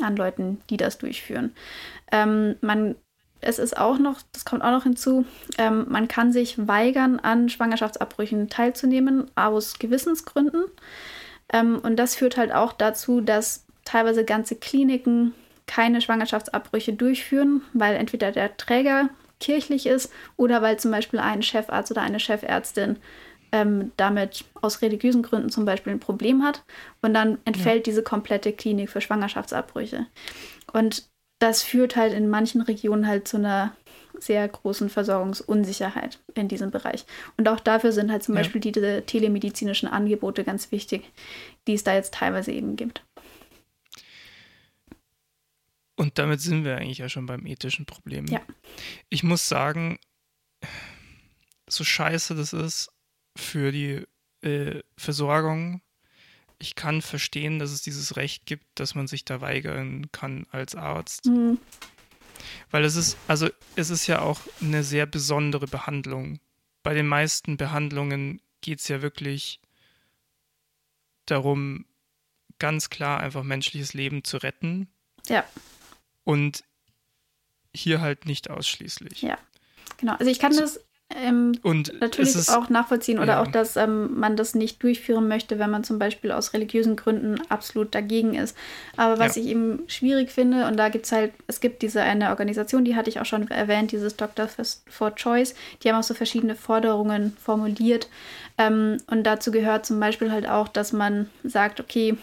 an 0.01 0.15
Leuten, 0.15 0.61
die 0.69 0.77
das 0.77 0.97
durchführen. 0.97 1.53
Ähm, 2.11 2.55
man 2.61 2.95
es 3.41 3.59
ist 3.59 3.77
auch 3.77 3.97
noch, 3.97 4.19
das 4.31 4.45
kommt 4.45 4.63
auch 4.63 4.71
noch 4.71 4.83
hinzu, 4.83 5.25
ähm, 5.57 5.85
man 5.89 6.07
kann 6.07 6.31
sich 6.31 6.67
weigern, 6.67 7.19
an 7.19 7.49
Schwangerschaftsabbrüchen 7.49 8.49
teilzunehmen, 8.49 9.29
aus 9.35 9.79
Gewissensgründen. 9.79 10.63
Ähm, 11.51 11.79
und 11.79 11.97
das 11.97 12.15
führt 12.15 12.37
halt 12.37 12.51
auch 12.51 12.73
dazu, 12.73 13.21
dass 13.21 13.65
teilweise 13.83 14.23
ganze 14.23 14.55
Kliniken 14.55 15.33
keine 15.65 16.01
Schwangerschaftsabbrüche 16.01 16.93
durchführen, 16.93 17.61
weil 17.73 17.95
entweder 17.95 18.31
der 18.31 18.57
Träger 18.57 19.09
kirchlich 19.39 19.87
ist 19.87 20.11
oder 20.37 20.61
weil 20.61 20.77
zum 20.77 20.91
Beispiel 20.91 21.19
ein 21.19 21.41
Chefarzt 21.41 21.91
oder 21.91 22.01
eine 22.01 22.19
Chefärztin 22.19 22.97
ähm, 23.51 23.91
damit 23.97 24.45
aus 24.61 24.81
religiösen 24.81 25.23
Gründen 25.23 25.49
zum 25.49 25.65
Beispiel 25.65 25.91
ein 25.91 25.99
Problem 25.99 26.43
hat. 26.43 26.63
Und 27.01 27.13
dann 27.13 27.37
entfällt 27.45 27.87
ja. 27.87 27.91
diese 27.91 28.03
komplette 28.03 28.53
Klinik 28.53 28.89
für 28.89 29.01
Schwangerschaftsabbrüche. 29.01 30.07
Und 30.71 31.10
das 31.41 31.63
führt 31.63 31.95
halt 31.95 32.13
in 32.13 32.29
manchen 32.29 32.61
Regionen 32.61 33.07
halt 33.07 33.27
zu 33.27 33.37
einer 33.37 33.75
sehr 34.19 34.47
großen 34.47 34.89
Versorgungsunsicherheit 34.89 36.19
in 36.35 36.47
diesem 36.47 36.69
Bereich. 36.69 37.05
Und 37.35 37.49
auch 37.49 37.59
dafür 37.59 37.91
sind 37.91 38.11
halt 38.11 38.21
zum 38.21 38.35
ja. 38.35 38.41
Beispiel 38.41 38.61
diese 38.61 39.03
telemedizinischen 39.05 39.89
Angebote 39.89 40.43
ganz 40.43 40.71
wichtig, 40.71 41.11
die 41.67 41.73
es 41.73 41.83
da 41.83 41.95
jetzt 41.95 42.13
teilweise 42.13 42.51
eben 42.51 42.75
gibt. 42.75 43.03
Und 45.95 46.19
damit 46.19 46.41
sind 46.41 46.63
wir 46.63 46.77
eigentlich 46.77 46.99
ja 46.99 47.09
schon 47.09 47.25
beim 47.25 47.45
ethischen 47.47 47.87
Problem. 47.87 48.27
Ja. 48.27 48.41
Ich 49.09 49.23
muss 49.23 49.47
sagen, 49.47 49.97
so 51.67 51.83
scheiße 51.83 52.35
das 52.35 52.53
ist 52.53 52.91
für 53.35 53.71
die 53.71 54.05
äh, 54.41 54.81
Versorgung, 54.95 55.81
ich 56.61 56.75
kann 56.75 57.01
verstehen, 57.01 57.59
dass 57.59 57.71
es 57.71 57.81
dieses 57.81 58.15
Recht 58.15 58.45
gibt, 58.45 58.65
dass 58.75 58.95
man 58.95 59.07
sich 59.07 59.25
da 59.25 59.41
weigern 59.41 60.11
kann 60.11 60.45
als 60.51 60.75
Arzt. 60.75 61.25
Mhm. 61.25 61.59
Weil 62.69 62.85
es 62.85 62.95
ist, 62.95 63.17
also 63.27 63.49
es 63.75 63.89
ist 63.89 64.07
ja 64.07 64.21
auch 64.21 64.39
eine 64.61 64.83
sehr 64.83 65.05
besondere 65.05 65.67
Behandlung. 65.67 66.39
Bei 66.83 66.93
den 66.93 67.07
meisten 67.07 67.57
Behandlungen 67.57 68.41
geht 68.61 68.79
es 68.79 68.87
ja 68.87 69.01
wirklich 69.01 69.59
darum, 71.25 71.85
ganz 72.59 72.89
klar 72.89 73.19
einfach 73.19 73.43
menschliches 73.43 73.93
Leben 73.93 74.23
zu 74.23 74.37
retten. 74.37 74.87
Ja. 75.27 75.43
Und 76.23 76.63
hier 77.73 78.01
halt 78.01 78.25
nicht 78.25 78.49
ausschließlich. 78.49 79.21
Ja, 79.23 79.37
genau. 79.97 80.13
Also 80.13 80.29
ich 80.29 80.39
kann 80.39 80.53
so, 80.53 80.61
das 80.61 80.79
ähm, 81.15 81.53
und 81.63 81.99
natürlich 81.99 82.49
auch 82.49 82.69
nachvollziehen 82.69 83.19
oder 83.19 83.33
ja. 83.33 83.41
auch, 83.41 83.47
dass 83.47 83.75
ähm, 83.75 84.19
man 84.19 84.35
das 84.35 84.55
nicht 84.55 84.81
durchführen 84.83 85.27
möchte, 85.27 85.59
wenn 85.59 85.69
man 85.69 85.83
zum 85.83 85.99
Beispiel 85.99 86.31
aus 86.31 86.53
religiösen 86.53 86.95
Gründen 86.95 87.41
absolut 87.49 87.93
dagegen 87.93 88.35
ist. 88.35 88.57
Aber 88.97 89.19
was 89.19 89.35
ja. 89.35 89.41
ich 89.41 89.49
eben 89.49 89.83
schwierig 89.87 90.31
finde, 90.31 90.67
und 90.67 90.77
da 90.77 90.89
gibt 90.89 91.05
es 91.05 91.11
halt, 91.11 91.33
es 91.47 91.59
gibt 91.59 91.81
diese 91.81 92.01
eine 92.01 92.29
Organisation, 92.29 92.85
die 92.85 92.95
hatte 92.95 93.09
ich 93.09 93.19
auch 93.19 93.25
schon 93.25 93.49
erwähnt, 93.49 93.91
dieses 93.91 94.15
Doctor 94.15 94.47
for 94.87 95.15
Choice, 95.15 95.55
die 95.83 95.89
haben 95.89 95.97
auch 95.97 96.03
so 96.03 96.13
verschiedene 96.13 96.55
Forderungen 96.55 97.35
formuliert. 97.41 98.07
Ähm, 98.57 98.97
und 99.07 99.23
dazu 99.23 99.51
gehört 99.51 99.85
zum 99.85 99.99
Beispiel 99.99 100.31
halt 100.31 100.47
auch, 100.47 100.67
dass 100.67 100.93
man 100.93 101.29
sagt, 101.43 101.79
okay, 101.79 102.17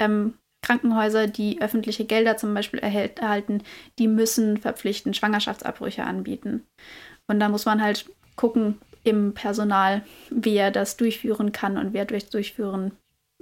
ähm, 0.00 0.34
Krankenhäuser, 0.64 1.26
die 1.26 1.60
öffentliche 1.60 2.06
Gelder 2.06 2.38
zum 2.38 2.54
Beispiel 2.54 2.80
erhält, 2.80 3.18
erhalten, 3.18 3.62
die 3.98 4.08
müssen 4.08 4.56
verpflichtend 4.56 5.14
Schwangerschaftsabbrüche 5.14 6.04
anbieten. 6.04 6.66
Und 7.26 7.40
da 7.40 7.48
muss 7.48 7.66
man 7.66 7.82
halt 7.82 8.06
gucken 8.36 8.78
im 9.04 9.34
Personal, 9.34 10.02
wer 10.30 10.70
das 10.70 10.96
durchführen 10.96 11.52
kann 11.52 11.76
und 11.76 11.92
wer 11.92 12.04
das 12.04 12.30
durchführen 12.30 12.92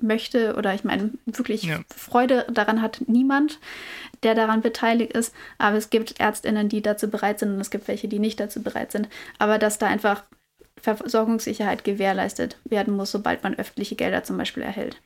möchte. 0.00 0.56
Oder 0.56 0.74
ich 0.74 0.84
meine, 0.84 1.10
wirklich 1.24 1.62
ja. 1.64 1.80
Freude 1.94 2.46
daran 2.52 2.82
hat 2.82 3.02
niemand, 3.06 3.60
der 4.22 4.34
daran 4.34 4.60
beteiligt 4.60 5.12
ist. 5.12 5.34
Aber 5.58 5.76
es 5.76 5.90
gibt 5.90 6.18
Ärztinnen, 6.20 6.68
die 6.68 6.82
dazu 6.82 7.08
bereit 7.08 7.38
sind 7.38 7.54
und 7.54 7.60
es 7.60 7.70
gibt 7.70 7.88
welche, 7.88 8.08
die 8.08 8.18
nicht 8.18 8.40
dazu 8.40 8.62
bereit 8.62 8.92
sind. 8.92 9.08
Aber 9.38 9.58
dass 9.58 9.78
da 9.78 9.86
einfach 9.86 10.24
Versorgungssicherheit 10.80 11.84
gewährleistet 11.84 12.56
werden 12.64 12.96
muss, 12.96 13.12
sobald 13.12 13.44
man 13.44 13.54
öffentliche 13.54 13.94
Gelder 13.94 14.24
zum 14.24 14.36
Beispiel 14.36 14.64
erhält. 14.64 15.00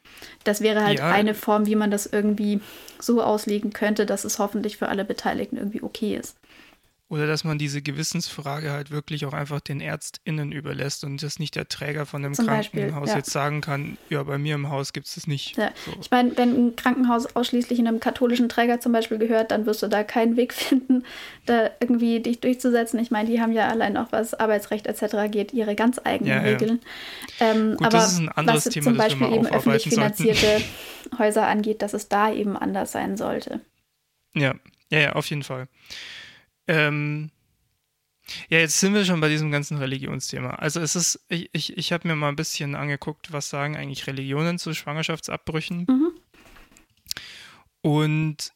Das 0.45 0.63
wäre 0.63 0.85
halt 0.85 1.01
ja. 1.01 1.11
eine 1.11 1.35
Form, 1.35 1.67
wie 1.67 1.77
man 1.77 1.91
das 1.91 2.07
irgendwie 2.07 2.61
so 2.99 3.23
auslegen 3.23 3.73
könnte, 3.75 4.07
dass 4.07 4.25
es 4.25 4.39
hoffentlich 4.39 4.79
für 4.79 4.89
alle 4.89 5.05
Beteiligten 5.05 5.59
irgendwie 5.59 5.83
okay 5.83 6.17
ist. 6.17 6.39
Oder 7.09 7.29
dass 7.29 7.45
man 7.45 7.57
diese 7.57 7.83
Gewissensfrage 7.83 8.73
halt 8.73 8.91
wirklich 8.91 9.27
auch 9.27 9.33
einfach 9.33 9.61
den 9.61 9.81
ÄrztInnen 9.81 10.51
überlässt 10.51 11.05
und 11.05 11.23
dass 11.23 11.39
nicht 11.39 11.55
der 11.55 11.69
Träger 11.69 12.05
von 12.05 12.21
dem 12.21 12.35
Zum 12.35 12.47
Krankenhaus 12.47 12.73
Beispiel, 12.93 13.09
ja. 13.09 13.17
jetzt 13.17 13.31
sagen 13.31 13.61
kann, 13.61 13.97
ja, 14.11 14.25
bei 14.25 14.39
mir 14.39 14.57
im 14.57 14.71
Haus 14.71 14.93
gibt 14.93 15.07
es 15.07 15.15
das 15.15 15.29
nicht. 15.29 15.57
Ja. 15.57 15.71
So. 15.85 15.93
Ich 16.01 16.11
meine, 16.11 16.37
wenn 16.37 16.51
ein 16.57 16.75
Krankenhaus 16.75 17.37
ausschließlich 17.37 17.79
einem 17.79 18.01
katholischen 18.01 18.49
Träger 18.49 18.81
zum 18.81 18.91
Beispiel 18.91 19.19
gehört, 19.19 19.53
dann 19.53 19.67
wirst 19.67 19.85
du 19.85 19.87
da 19.87 20.03
keinen 20.03 20.37
Weg 20.37 20.53
finden, 20.53 21.05
da 21.45 21.71
irgendwie 21.79 22.19
dich 22.19 22.41
durchzusetzen. 22.41 22.99
Ich 22.99 23.13
meine, 23.13 23.31
die 23.31 23.41
haben 23.41 23.53
ja 23.53 23.69
allein 23.69 23.97
auch, 23.97 24.11
was 24.11 24.35
Arbeitsrecht 24.35 24.89
etc. 24.89 25.31
geht, 25.31 25.53
ihre 25.53 25.77
ganz 25.77 26.01
eigenen 26.03 26.33
ja, 26.33 26.41
Regeln. 26.41 26.81
Ähm, 27.39 27.77
Gut, 27.77 27.87
aber 27.87 27.99
das 27.99 28.15
ist 28.15 28.19
ein 28.19 28.31
anderes 28.31 28.67
was 28.67 28.73
Thema, 28.73 28.85
zum 28.85 28.97
Beispiel 28.97 29.33
eben 29.33 29.47
öffentlich 29.47 29.85
finanzierte 29.85 30.61
Häuser 31.19 31.47
angeht, 31.47 31.83
dass 31.83 31.95
es 31.95 32.09
da 32.09 32.33
eben 32.33 32.57
anders 32.57 32.91
sein 32.91 33.17
sollte. 33.17 33.61
Ja, 34.35 34.57
ja, 34.91 34.99
ja, 34.99 35.13
auf 35.13 35.31
jeden 35.31 35.45
Fall. 35.45 35.69
Ähm, 36.69 37.31
ja, 38.49 38.59
jetzt 38.59 38.81
sind 38.81 38.95
wir 38.95 39.05
schon 39.05 39.21
bei 39.21 39.29
diesem 39.29 39.51
ganzen 39.51 39.79
Religionsthema. 39.79 40.51
Also 40.51 40.81
es 40.81 40.97
ist, 40.97 41.25
ich, 41.29 41.49
ich, 41.53 41.77
ich 41.77 41.93
habe 41.93 42.09
mir 42.09 42.17
mal 42.17 42.29
ein 42.29 42.37
bisschen 42.37 42.75
angeguckt, 42.75 43.33
was 43.33 43.49
sagen 43.49 43.77
eigentlich 43.77 44.07
Religionen 44.07 44.59
zu 44.59 44.75
Schwangerschaftsabbrüchen. 44.75 45.87
Mhm. 45.89 46.13
Und 47.83 48.53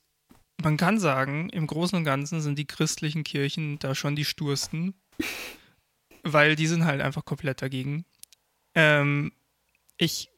man 0.62 0.76
kann 0.76 0.98
sagen, 0.98 1.48
im 1.50 1.66
Großen 1.66 1.96
und 1.96 2.04
Ganzen 2.04 2.40
sind 2.40 2.58
die 2.58 2.66
christlichen 2.66 3.22
Kirchen 3.22 3.78
da 3.78 3.94
schon 3.94 4.16
die 4.16 4.24
stursten, 4.24 4.94
weil 6.24 6.56
die 6.56 6.66
sind 6.66 6.84
halt 6.84 7.00
einfach 7.00 7.24
komplett 7.24 7.62
dagegen. 7.62 8.04
Ähm, 8.74 9.32
ich, 9.96 10.30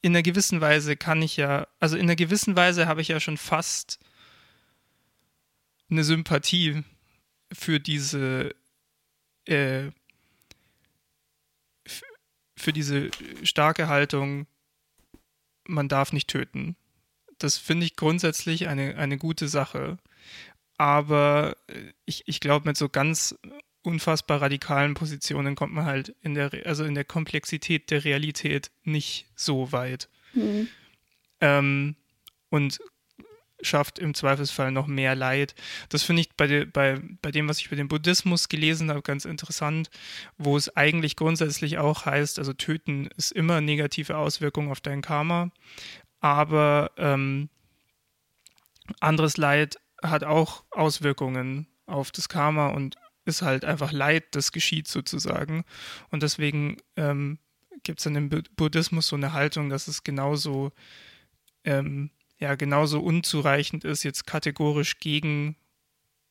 in 0.00 0.12
einer 0.12 0.22
gewissen 0.22 0.60
Weise 0.62 0.96
kann 0.96 1.20
ich 1.20 1.36
ja, 1.36 1.66
also 1.80 1.96
in 1.96 2.02
einer 2.02 2.16
gewissen 2.16 2.56
Weise 2.56 2.86
habe 2.86 3.02
ich 3.02 3.08
ja 3.08 3.20
schon 3.20 3.36
fast 3.36 3.98
eine 5.90 6.04
Sympathie 6.04 6.82
für 7.52 7.80
diese 7.80 8.54
äh, 9.46 9.90
für 12.56 12.72
diese 12.72 13.10
starke 13.42 13.88
Haltung, 13.88 14.46
man 15.66 15.88
darf 15.88 16.12
nicht 16.12 16.28
töten. 16.28 16.76
Das 17.38 17.56
finde 17.56 17.86
ich 17.86 17.96
grundsätzlich 17.96 18.68
eine, 18.68 18.96
eine 18.96 19.16
gute 19.16 19.48
Sache. 19.48 19.96
Aber 20.76 21.56
äh, 21.68 21.92
ich, 22.04 22.22
ich 22.26 22.40
glaube, 22.40 22.68
mit 22.68 22.76
so 22.76 22.88
ganz 22.88 23.34
unfassbar 23.82 24.42
radikalen 24.42 24.94
Positionen 24.94 25.54
kommt 25.54 25.72
man 25.72 25.86
halt 25.86 26.14
in 26.20 26.34
der, 26.34 26.50
also 26.66 26.84
in 26.84 26.94
der 26.94 27.04
Komplexität 27.04 27.90
der 27.90 28.04
Realität 28.04 28.70
nicht 28.84 29.26
so 29.34 29.72
weit. 29.72 30.10
Mhm. 30.34 30.68
Ähm, 31.40 31.96
und 32.50 32.78
schafft 33.62 33.98
im 33.98 34.14
Zweifelsfall 34.14 34.70
noch 34.72 34.86
mehr 34.86 35.14
Leid. 35.14 35.54
Das 35.88 36.02
finde 36.02 36.22
ich 36.22 36.30
bei, 36.36 36.46
de, 36.46 36.64
bei, 36.64 37.00
bei 37.22 37.30
dem, 37.30 37.48
was 37.48 37.58
ich 37.58 37.66
über 37.66 37.76
den 37.76 37.88
Buddhismus 37.88 38.48
gelesen 38.48 38.90
habe, 38.90 39.02
ganz 39.02 39.24
interessant, 39.24 39.90
wo 40.38 40.56
es 40.56 40.74
eigentlich 40.76 41.16
grundsätzlich 41.16 41.78
auch 41.78 42.06
heißt, 42.06 42.38
also 42.38 42.52
töten 42.52 43.08
ist 43.16 43.32
immer 43.32 43.60
negative 43.60 44.16
Auswirkungen 44.16 44.70
auf 44.70 44.80
dein 44.80 45.02
Karma, 45.02 45.50
aber 46.20 46.92
ähm, 46.96 47.48
anderes 49.00 49.36
Leid 49.36 49.78
hat 50.02 50.24
auch 50.24 50.64
Auswirkungen 50.70 51.66
auf 51.86 52.10
das 52.10 52.28
Karma 52.28 52.68
und 52.68 52.96
ist 53.24 53.42
halt 53.42 53.64
einfach 53.64 53.92
Leid, 53.92 54.34
das 54.34 54.52
geschieht 54.52 54.88
sozusagen. 54.88 55.64
Und 56.10 56.22
deswegen 56.22 56.78
ähm, 56.96 57.38
gibt 57.82 58.00
es 58.00 58.04
dann 58.04 58.16
im 58.16 58.28
Buddhismus 58.28 59.08
so 59.08 59.16
eine 59.16 59.32
Haltung, 59.32 59.68
dass 59.68 59.88
es 59.88 60.02
genauso 60.02 60.72
ähm, 61.64 62.10
ja 62.40 62.54
genauso 62.54 63.00
unzureichend 63.00 63.84
ist, 63.84 64.02
jetzt 64.02 64.26
kategorisch 64.26 64.98
gegen 64.98 65.56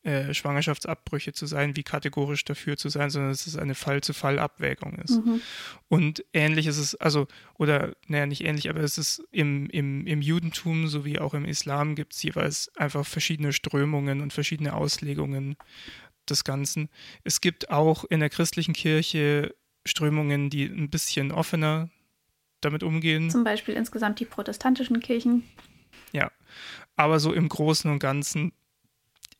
äh, 0.01 0.33
Schwangerschaftsabbrüche 0.33 1.33
zu 1.33 1.45
sein, 1.45 1.75
wie 1.75 1.83
kategorisch 1.83 2.45
dafür 2.45 2.77
zu 2.77 2.87
sein, 2.87 3.09
sondern 3.09 3.31
dass 3.31 3.47
es 3.47 3.57
eine 3.57 3.75
Fall-zu-Fall-Abwägung 3.75 4.97
ist. 4.99 5.23
Mhm. 5.25 5.41
Und 5.89 6.23
ähnlich 6.31 6.67
ist 6.67 6.77
es, 6.77 6.95
also, 6.95 7.27
oder, 7.57 7.93
naja, 8.07 8.25
nicht 8.25 8.45
ähnlich, 8.45 8.69
aber 8.69 8.79
es 8.79 8.97
ist 8.97 9.21
im, 9.31 9.69
im, 9.69 10.07
im 10.07 10.21
Judentum 10.21 10.87
sowie 10.87 11.19
auch 11.19 11.33
im 11.33 11.43
Islam 11.43 11.95
gibt 11.95 12.13
es 12.13 12.23
jeweils 12.23 12.71
einfach 12.77 13.05
verschiedene 13.05 13.51
Strömungen 13.51 14.21
und 14.21 14.31
verschiedene 14.31 14.73
Auslegungen 14.73 15.57
des 16.29 16.45
Ganzen. 16.45 16.89
Es 17.25 17.41
gibt 17.41 17.69
auch 17.69 18.05
in 18.05 18.21
der 18.21 18.29
christlichen 18.29 18.73
Kirche 18.73 19.53
Strömungen, 19.85 20.49
die 20.49 20.63
ein 20.63 20.89
bisschen 20.89 21.33
offener 21.33 21.89
damit 22.61 22.83
umgehen. 22.83 23.29
Zum 23.29 23.43
Beispiel 23.43 23.75
insgesamt 23.75 24.19
die 24.19 24.25
protestantischen 24.25 24.99
Kirchen. 25.01 25.43
Ja, 26.11 26.31
aber 26.95 27.19
so 27.19 27.33
im 27.33 27.49
Großen 27.49 27.89
und 27.91 27.99
Ganzen 27.99 28.53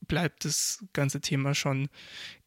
bleibt 0.07 0.45
das 0.45 0.83
ganze 0.93 1.21
Thema 1.21 1.53
schon 1.53 1.89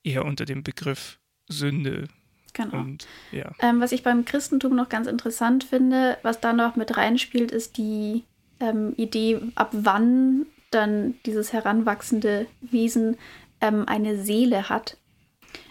eher 0.02 0.24
unter 0.24 0.44
dem 0.44 0.62
Begriff 0.62 1.18
Sünde. 1.48 2.08
Genau. 2.52 2.78
Und, 2.78 3.06
ja. 3.30 3.52
Ähm, 3.60 3.80
was 3.80 3.92
ich 3.92 4.02
beim 4.02 4.24
Christentum 4.24 4.74
noch 4.76 4.88
ganz 4.88 5.06
interessant 5.06 5.64
finde, 5.64 6.18
was 6.22 6.40
da 6.40 6.52
noch 6.52 6.76
mit 6.76 6.97
reinspielt, 6.97 7.51
ist 7.51 7.78
die 7.78 8.24
ähm, 8.60 8.94
Idee, 8.97 9.40
ab 9.55 9.70
wann 9.72 10.47
dann 10.70 11.14
dieses 11.24 11.52
heranwachsende 11.52 12.47
Wesen 12.60 13.16
ähm, 13.60 13.84
eine 13.86 14.22
Seele 14.22 14.68
hat. 14.68 14.98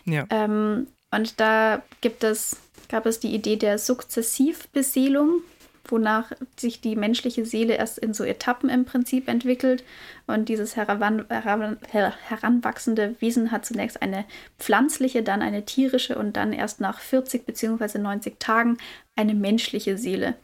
Ja. 0.05 0.25
Ähm, 0.29 0.87
und 1.11 1.39
da 1.39 1.83
gibt 2.01 2.23
es, 2.23 2.57
gab 2.87 3.05
es 3.05 3.19
die 3.19 3.33
Idee 3.33 3.57
der 3.57 3.77
Sukzessivbeseelung, 3.77 5.41
wonach 5.85 6.31
sich 6.57 6.81
die 6.81 6.95
menschliche 6.95 7.45
Seele 7.45 7.75
erst 7.75 7.97
in 7.97 8.13
so 8.13 8.23
Etappen 8.23 8.69
im 8.69 8.85
Prinzip 8.85 9.27
entwickelt. 9.27 9.83
Und 10.27 10.49
dieses 10.49 10.75
heran, 10.75 11.25
heran, 11.29 11.77
heranwachsende 11.89 13.15
Wesen 13.19 13.51
hat 13.51 13.65
zunächst 13.65 14.01
eine 14.01 14.25
pflanzliche, 14.59 15.23
dann 15.23 15.41
eine 15.41 15.65
tierische 15.65 16.17
und 16.17 16.37
dann 16.37 16.53
erst 16.53 16.81
nach 16.81 16.99
40 16.99 17.45
bzw. 17.45 17.97
90 17.97 18.39
Tagen 18.39 18.77
eine 19.15 19.33
menschliche 19.33 19.97
Seele. 19.97 20.35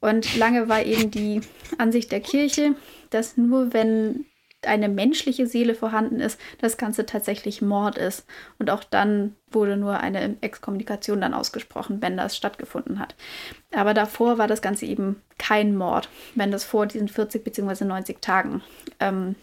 Und 0.00 0.36
lange 0.36 0.68
war 0.68 0.84
eben 0.84 1.10
die 1.10 1.40
Ansicht 1.78 2.12
der 2.12 2.20
Kirche, 2.20 2.74
dass 3.10 3.36
nur 3.36 3.72
wenn 3.72 4.26
eine 4.66 4.88
menschliche 4.88 5.46
Seele 5.46 5.74
vorhanden 5.74 6.20
ist, 6.20 6.40
das 6.60 6.76
Ganze 6.76 7.06
tatsächlich 7.06 7.62
Mord 7.62 7.98
ist. 7.98 8.26
Und 8.58 8.70
auch 8.70 8.84
dann 8.84 9.34
wurde 9.50 9.76
nur 9.76 9.98
eine 10.00 10.36
Exkommunikation 10.40 11.20
dann 11.20 11.34
ausgesprochen, 11.34 12.02
wenn 12.02 12.16
das 12.16 12.36
stattgefunden 12.36 12.98
hat. 12.98 13.14
Aber 13.74 13.94
davor 13.94 14.38
war 14.38 14.48
das 14.48 14.62
Ganze 14.62 14.86
eben 14.86 15.22
kein 15.38 15.76
Mord, 15.76 16.08
wenn 16.34 16.50
das 16.50 16.64
vor 16.64 16.86
diesen 16.86 17.08
40 17.08 17.44
bzw. 17.44 17.84
90 17.84 18.20
Tagen 18.20 18.62
ähm, 19.00 19.34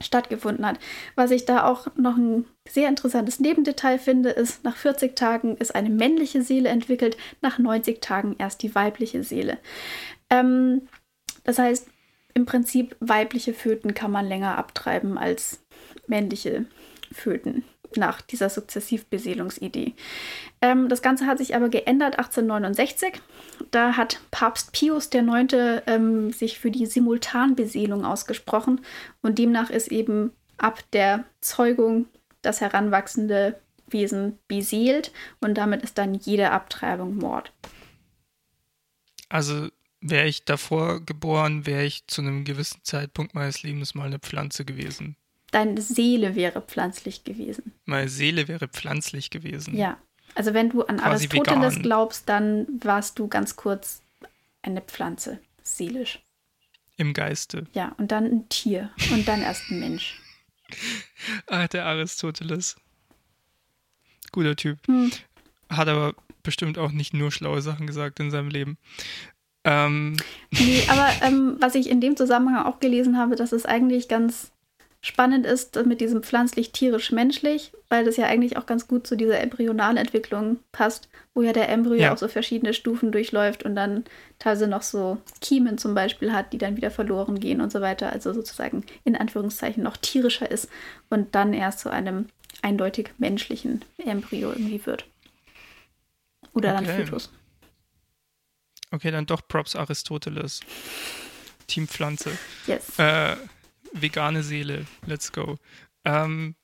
stattgefunden 0.00 0.66
hat. 0.66 0.78
Was 1.14 1.30
ich 1.30 1.44
da 1.44 1.64
auch 1.64 1.86
noch 1.96 2.16
ein 2.16 2.46
sehr 2.68 2.88
interessantes 2.88 3.40
Nebendetail 3.40 3.98
finde, 3.98 4.30
ist, 4.30 4.64
nach 4.64 4.76
40 4.76 5.16
Tagen 5.16 5.56
ist 5.56 5.74
eine 5.74 5.90
männliche 5.90 6.42
Seele 6.42 6.68
entwickelt, 6.68 7.16
nach 7.42 7.58
90 7.58 8.00
Tagen 8.00 8.36
erst 8.38 8.62
die 8.62 8.74
weibliche 8.74 9.24
Seele. 9.24 9.58
Ähm, 10.30 10.82
das 11.44 11.58
heißt, 11.58 11.88
im 12.40 12.46
Prinzip 12.46 12.96
weibliche 13.00 13.52
Föten 13.52 13.92
kann 13.92 14.10
man 14.10 14.26
länger 14.26 14.56
abtreiben 14.56 15.18
als 15.18 15.62
männliche 16.06 16.64
Föten 17.12 17.64
nach 17.96 18.22
dieser 18.22 18.48
Sukzessivbeseelungsidee. 18.48 19.94
Ähm, 20.62 20.88
das 20.88 21.02
Ganze 21.02 21.26
hat 21.26 21.36
sich 21.36 21.54
aber 21.54 21.68
geändert 21.68 22.18
1869. 22.18 23.20
Da 23.70 23.96
hat 23.98 24.20
Papst 24.30 24.72
Pius 24.72 25.10
IX. 25.12 25.82
Ähm, 25.86 26.32
sich 26.32 26.58
für 26.58 26.70
die 26.70 26.86
Simultanbeseelung 26.86 28.06
ausgesprochen 28.06 28.80
und 29.20 29.38
demnach 29.38 29.68
ist 29.68 29.88
eben 29.88 30.32
ab 30.56 30.82
der 30.92 31.24
Zeugung 31.42 32.06
das 32.40 32.62
heranwachsende 32.62 33.60
Wesen 33.86 34.38
beseelt 34.48 35.12
und 35.40 35.58
damit 35.58 35.82
ist 35.82 35.98
dann 35.98 36.14
jede 36.14 36.52
Abtreibung 36.52 37.16
Mord. 37.16 37.52
Also 39.28 39.68
wäre 40.00 40.26
ich 40.26 40.44
davor 40.44 41.00
geboren, 41.00 41.66
wäre 41.66 41.84
ich 41.84 42.06
zu 42.06 42.22
einem 42.22 42.44
gewissen 42.44 42.80
Zeitpunkt 42.82 43.34
meines 43.34 43.62
Lebens 43.62 43.94
mal 43.94 44.06
eine 44.06 44.18
Pflanze 44.18 44.64
gewesen. 44.64 45.16
Deine 45.50 45.80
Seele 45.80 46.36
wäre 46.36 46.62
pflanzlich 46.62 47.24
gewesen. 47.24 47.72
Meine 47.84 48.08
Seele 48.08 48.48
wäre 48.48 48.68
pflanzlich 48.68 49.30
gewesen. 49.30 49.76
Ja. 49.76 49.98
Also 50.34 50.54
wenn 50.54 50.70
du 50.70 50.84
an 50.84 50.98
Quasi 50.98 51.26
Aristoteles 51.26 51.74
vegan. 51.74 51.82
glaubst, 51.82 52.28
dann 52.28 52.66
warst 52.82 53.18
du 53.18 53.26
ganz 53.26 53.56
kurz 53.56 54.02
eine 54.62 54.80
Pflanze, 54.80 55.40
seelisch. 55.62 56.20
Im 56.96 57.14
Geiste. 57.14 57.66
Ja, 57.72 57.94
und 57.98 58.12
dann 58.12 58.26
ein 58.26 58.48
Tier 58.48 58.90
und 59.10 59.26
dann 59.26 59.42
erst 59.42 59.70
ein 59.70 59.80
Mensch. 59.80 60.20
Ach, 61.46 61.66
der 61.66 61.86
Aristoteles. 61.86 62.76
Guter 64.30 64.54
Typ. 64.54 64.78
Hm. 64.86 65.10
Hat 65.68 65.88
aber 65.88 66.14
bestimmt 66.42 66.78
auch 66.78 66.92
nicht 66.92 67.14
nur 67.14 67.32
schlaue 67.32 67.62
Sachen 67.62 67.86
gesagt 67.86 68.20
in 68.20 68.30
seinem 68.30 68.48
Leben. 68.48 68.78
Ähm. 69.64 70.16
Nee, 70.50 70.82
aber 70.88 71.08
ähm, 71.22 71.56
was 71.60 71.74
ich 71.74 71.90
in 71.90 72.00
dem 72.00 72.16
Zusammenhang 72.16 72.64
auch 72.64 72.80
gelesen 72.80 73.18
habe, 73.18 73.36
dass 73.36 73.52
es 73.52 73.66
eigentlich 73.66 74.08
ganz 74.08 74.52
spannend 75.02 75.46
ist 75.46 75.82
mit 75.86 76.00
diesem 76.00 76.22
pflanzlich-tierisch-menschlich, 76.22 77.72
weil 77.88 78.04
das 78.04 78.16
ja 78.16 78.26
eigentlich 78.26 78.58
auch 78.58 78.66
ganz 78.66 78.86
gut 78.86 79.06
zu 79.06 79.16
dieser 79.16 79.40
Embryonalentwicklung 79.40 80.58
passt, 80.72 81.08
wo 81.34 81.42
ja 81.42 81.52
der 81.52 81.70
Embryo 81.70 82.02
ja. 82.02 82.12
auch 82.12 82.18
so 82.18 82.28
verschiedene 82.28 82.74
Stufen 82.74 83.10
durchläuft 83.10 83.62
und 83.62 83.74
dann 83.74 84.04
teilweise 84.38 84.66
noch 84.66 84.82
so 84.82 85.18
Kiemen 85.40 85.78
zum 85.78 85.94
Beispiel 85.94 86.32
hat, 86.32 86.52
die 86.52 86.58
dann 86.58 86.76
wieder 86.76 86.90
verloren 86.90 87.40
gehen 87.40 87.62
und 87.62 87.72
so 87.72 87.80
weiter. 87.80 88.12
Also 88.12 88.32
sozusagen 88.34 88.84
in 89.04 89.16
Anführungszeichen 89.16 89.82
noch 89.82 89.96
tierischer 89.96 90.50
ist 90.50 90.68
und 91.08 91.34
dann 91.34 91.54
erst 91.54 91.80
zu 91.80 91.90
einem 91.90 92.26
eindeutig 92.60 93.10
menschlichen 93.16 93.82
Embryo 93.96 94.50
irgendwie 94.50 94.84
wird. 94.84 95.06
Oder 96.52 96.74
okay. 96.74 96.84
dann 96.84 96.96
Fötus. 96.96 97.30
Okay, 98.90 99.10
dann 99.10 99.26
doch 99.26 99.46
Props 99.46 99.76
Aristoteles. 99.76 100.60
Team 101.66 101.86
Pflanze. 101.86 102.36
Yes. 102.66 102.98
Äh, 102.98 103.36
vegane 103.92 104.42
Seele. 104.42 104.86
Let's 105.06 105.30
go. 105.32 105.58
Ähm, 106.04 106.56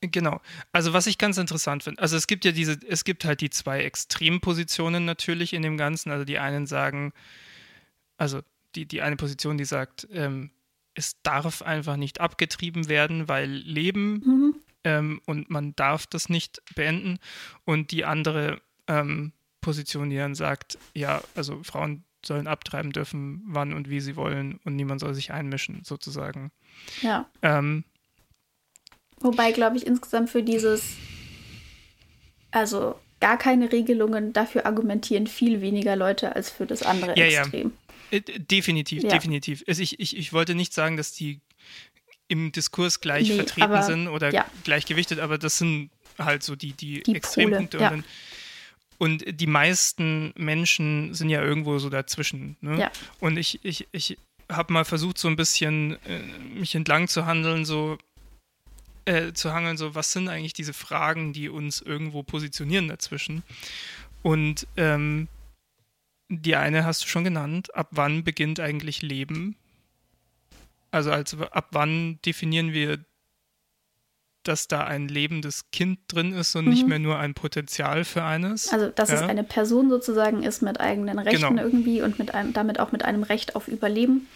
genau. 0.00 0.40
Also 0.72 0.92
was 0.92 1.06
ich 1.06 1.18
ganz 1.18 1.36
interessant 1.38 1.82
finde, 1.82 2.00
also 2.00 2.16
es 2.16 2.26
gibt 2.26 2.44
ja 2.44 2.52
diese, 2.52 2.78
es 2.88 3.04
gibt 3.04 3.24
halt 3.24 3.40
die 3.40 3.50
zwei 3.50 3.84
Extrempositionen 3.84 5.04
natürlich 5.04 5.52
in 5.52 5.62
dem 5.62 5.76
Ganzen. 5.76 6.10
Also 6.10 6.24
die 6.24 6.38
einen 6.38 6.66
sagen, 6.66 7.12
also 8.16 8.40
die, 8.74 8.86
die 8.86 9.02
eine 9.02 9.16
Position, 9.16 9.58
die 9.58 9.64
sagt, 9.64 10.08
ähm, 10.12 10.50
es 10.94 11.20
darf 11.22 11.62
einfach 11.62 11.96
nicht 11.96 12.20
abgetrieben 12.20 12.88
werden, 12.88 13.28
weil 13.28 13.50
Leben 13.50 14.12
mhm. 14.12 14.54
ähm, 14.84 15.20
und 15.26 15.50
man 15.50 15.74
darf 15.76 16.06
das 16.06 16.28
nicht 16.28 16.62
beenden. 16.74 17.18
Und 17.64 17.90
die 17.90 18.04
andere 18.04 18.60
ähm, 18.88 19.32
positionieren, 19.62 20.34
sagt, 20.34 20.76
ja, 20.92 21.22
also 21.34 21.62
Frauen 21.62 22.04
sollen 22.24 22.46
abtreiben 22.46 22.92
dürfen, 22.92 23.42
wann 23.46 23.72
und 23.72 23.88
wie 23.88 24.00
sie 24.00 24.16
wollen 24.16 24.60
und 24.64 24.76
niemand 24.76 25.00
soll 25.00 25.14
sich 25.14 25.32
einmischen, 25.32 25.82
sozusagen. 25.84 26.52
Ja. 27.00 27.28
Ähm, 27.40 27.84
Wobei, 29.20 29.52
glaube 29.52 29.76
ich, 29.76 29.86
insgesamt 29.86 30.30
für 30.30 30.42
dieses, 30.42 30.96
also 32.50 32.96
gar 33.20 33.38
keine 33.38 33.72
Regelungen, 33.72 34.32
dafür 34.32 34.66
argumentieren 34.66 35.26
viel 35.26 35.60
weniger 35.60 35.96
Leute 35.96 36.34
als 36.34 36.50
für 36.50 36.66
das 36.66 36.82
andere 36.82 37.16
ja, 37.16 37.40
Extrem. 37.40 37.72
Ja. 38.10 38.18
Äh, 38.18 38.20
definitiv, 38.20 39.04
ja. 39.04 39.10
definitiv. 39.10 39.64
Also 39.66 39.82
ich, 39.82 39.98
ich, 40.00 40.16
ich 40.16 40.32
wollte 40.32 40.54
nicht 40.54 40.74
sagen, 40.74 40.96
dass 40.96 41.12
die 41.12 41.40
im 42.28 42.50
Diskurs 42.50 43.00
gleich 43.00 43.28
nee, 43.28 43.36
vertreten 43.36 43.62
aber, 43.62 43.82
sind 43.82 44.08
oder 44.08 44.32
ja. 44.32 44.46
gleichgewichtet, 44.64 45.20
aber 45.20 45.38
das 45.38 45.58
sind 45.58 45.90
halt 46.18 46.42
so 46.42 46.56
die, 46.56 46.72
die, 46.72 47.02
die 47.02 47.14
Extrempunkte. 47.14 47.78
Pole, 47.78 47.88
ja. 47.88 47.96
Und 47.96 48.04
dann 48.04 48.10
und 49.02 49.24
die 49.26 49.48
meisten 49.48 50.32
Menschen 50.36 51.12
sind 51.12 51.28
ja 51.28 51.42
irgendwo 51.42 51.76
so 51.80 51.90
dazwischen. 51.90 52.56
Ne? 52.60 52.78
Ja. 52.78 52.92
Und 53.18 53.36
ich, 53.36 53.58
ich, 53.64 53.88
ich 53.90 54.16
habe 54.48 54.72
mal 54.72 54.84
versucht, 54.84 55.18
so 55.18 55.26
ein 55.26 55.34
bisschen 55.34 55.98
äh, 56.06 56.20
mich 56.54 56.76
entlang 56.76 57.08
zu 57.08 57.26
handeln, 57.26 57.64
so 57.64 57.98
äh, 59.04 59.32
zu 59.32 59.52
hangeln, 59.52 59.76
so 59.76 59.96
was 59.96 60.12
sind 60.12 60.28
eigentlich 60.28 60.52
diese 60.52 60.72
Fragen, 60.72 61.32
die 61.32 61.48
uns 61.48 61.80
irgendwo 61.80 62.22
positionieren 62.22 62.86
dazwischen. 62.86 63.42
Und 64.22 64.68
ähm, 64.76 65.26
die 66.28 66.54
eine 66.54 66.84
hast 66.84 67.02
du 67.02 67.08
schon 67.08 67.24
genannt, 67.24 67.74
ab 67.74 67.88
wann 67.90 68.22
beginnt 68.22 68.60
eigentlich 68.60 69.02
Leben? 69.02 69.56
Also 70.92 71.10
als, 71.10 71.36
ab 71.36 71.70
wann 71.72 72.20
definieren 72.24 72.72
wir 72.72 73.04
dass 74.48 74.68
da 74.68 74.84
ein 74.84 75.08
lebendes 75.08 75.70
Kind 75.70 76.00
drin 76.08 76.32
ist 76.32 76.54
und 76.56 76.64
mhm. 76.64 76.70
nicht 76.70 76.86
mehr 76.86 76.98
nur 76.98 77.18
ein 77.18 77.34
Potenzial 77.34 78.04
für 78.04 78.24
eines. 78.24 78.68
Also, 78.68 78.88
dass 78.90 79.10
ja. 79.10 79.16
es 79.16 79.22
eine 79.22 79.44
Person 79.44 79.90
sozusagen 79.90 80.42
ist 80.42 80.62
mit 80.62 80.80
eigenen 80.80 81.18
Rechten 81.18 81.56
genau. 81.56 81.62
irgendwie 81.62 82.02
und 82.02 82.18
mit 82.18 82.34
einem, 82.34 82.52
damit 82.52 82.80
auch 82.80 82.92
mit 82.92 83.04
einem 83.04 83.22
Recht 83.22 83.56
auf 83.56 83.68
Überleben. 83.68 84.26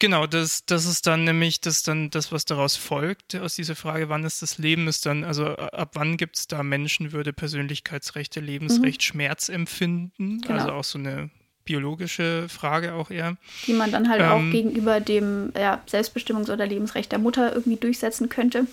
Genau, 0.00 0.28
das, 0.28 0.64
das 0.64 0.86
ist 0.86 1.08
dann 1.08 1.24
nämlich 1.24 1.60
das, 1.60 1.82
dann 1.82 2.10
das, 2.10 2.30
was 2.30 2.44
daraus 2.44 2.76
folgt, 2.76 3.34
aus 3.34 3.56
dieser 3.56 3.74
Frage, 3.74 4.08
wann 4.08 4.22
ist 4.22 4.42
das 4.42 4.56
Leben, 4.56 4.86
ist 4.86 5.06
dann, 5.06 5.24
also 5.24 5.46
ab 5.56 5.90
wann 5.94 6.16
gibt 6.16 6.36
es 6.36 6.46
da 6.46 6.62
Menschenwürde, 6.62 7.32
Persönlichkeitsrechte, 7.32 8.38
Lebensrecht, 8.38 9.00
mhm. 9.00 9.04
Schmerzempfinden, 9.04 10.40
genau. 10.40 10.54
also 10.54 10.72
auch 10.72 10.84
so 10.84 10.98
eine 10.98 11.30
biologische 11.68 12.48
Frage 12.48 12.94
auch 12.94 13.10
eher. 13.10 13.36
Die 13.66 13.74
man 13.74 13.92
dann 13.92 14.08
halt 14.08 14.22
ähm, 14.22 14.28
auch 14.30 14.50
gegenüber 14.50 15.00
dem 15.00 15.52
ja, 15.54 15.82
Selbstbestimmungs- 15.86 16.50
oder 16.50 16.66
Lebensrecht 16.66 17.12
der 17.12 17.18
Mutter 17.18 17.54
irgendwie 17.54 17.76
durchsetzen 17.76 18.30
könnte. 18.30 18.66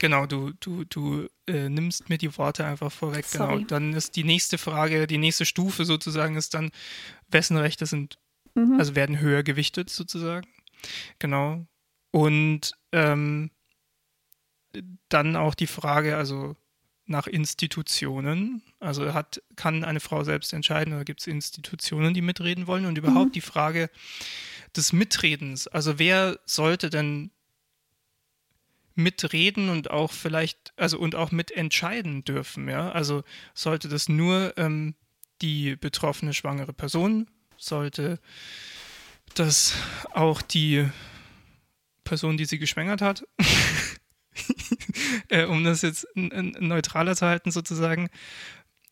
Genau, 0.00 0.26
du, 0.26 0.50
du, 0.58 0.82
du 0.84 1.28
äh, 1.46 1.68
nimmst 1.68 2.08
mir 2.08 2.18
die 2.18 2.36
Worte 2.36 2.64
einfach 2.64 2.90
vorweg. 2.90 3.24
Genau. 3.30 3.44
Sorry. 3.44 3.56
Genau. 3.58 3.68
Dann 3.68 3.92
ist 3.92 4.16
die 4.16 4.24
nächste 4.24 4.58
Frage, 4.58 5.06
die 5.06 5.18
nächste 5.18 5.44
Stufe 5.44 5.84
sozusagen 5.84 6.34
ist 6.34 6.54
dann, 6.54 6.72
wessen 7.28 7.56
Rechte 7.56 7.86
sind, 7.86 8.18
mhm. 8.54 8.80
also 8.80 8.96
werden 8.96 9.20
höher 9.20 9.44
gewichtet 9.44 9.88
sozusagen. 9.88 10.48
Genau. 11.20 11.64
Und 12.10 12.72
ähm, 12.90 13.52
dann 15.08 15.36
auch 15.36 15.54
die 15.54 15.68
Frage, 15.68 16.16
also 16.16 16.56
nach 17.06 17.26
Institutionen. 17.26 18.62
Also 18.80 19.14
hat, 19.14 19.42
kann 19.56 19.84
eine 19.84 20.00
Frau 20.00 20.24
selbst 20.24 20.52
entscheiden 20.52 20.94
oder 20.94 21.04
gibt 21.04 21.20
es 21.20 21.26
Institutionen, 21.26 22.14
die 22.14 22.22
mitreden 22.22 22.66
wollen? 22.66 22.86
Und 22.86 22.98
überhaupt 22.98 23.30
mhm. 23.30 23.32
die 23.32 23.40
Frage 23.40 23.90
des 24.76 24.92
Mitredens. 24.92 25.68
Also 25.68 25.98
wer 25.98 26.38
sollte 26.44 26.90
denn 26.90 27.30
mitreden 28.94 29.68
und 29.68 29.90
auch 29.90 30.12
vielleicht, 30.12 30.72
also 30.76 30.98
und 30.98 31.14
auch 31.14 31.30
mitentscheiden 31.30 32.24
dürfen, 32.24 32.68
ja? 32.68 32.90
Also 32.90 33.24
sollte 33.54 33.88
das 33.88 34.08
nur 34.08 34.52
ähm, 34.56 34.94
die 35.40 35.76
betroffene 35.76 36.34
schwangere 36.34 36.72
Person, 36.72 37.28
sollte 37.56 38.20
das 39.34 39.74
auch 40.12 40.42
die 40.42 40.88
Person, 42.04 42.36
die 42.36 42.44
sie 42.44 42.58
geschwängert 42.58 43.00
hat, 43.00 43.24
äh, 45.28 45.44
um 45.44 45.64
das 45.64 45.82
jetzt 45.82 46.06
neutraler 46.14 47.16
zu 47.16 47.26
halten 47.26 47.50
sozusagen. 47.50 48.08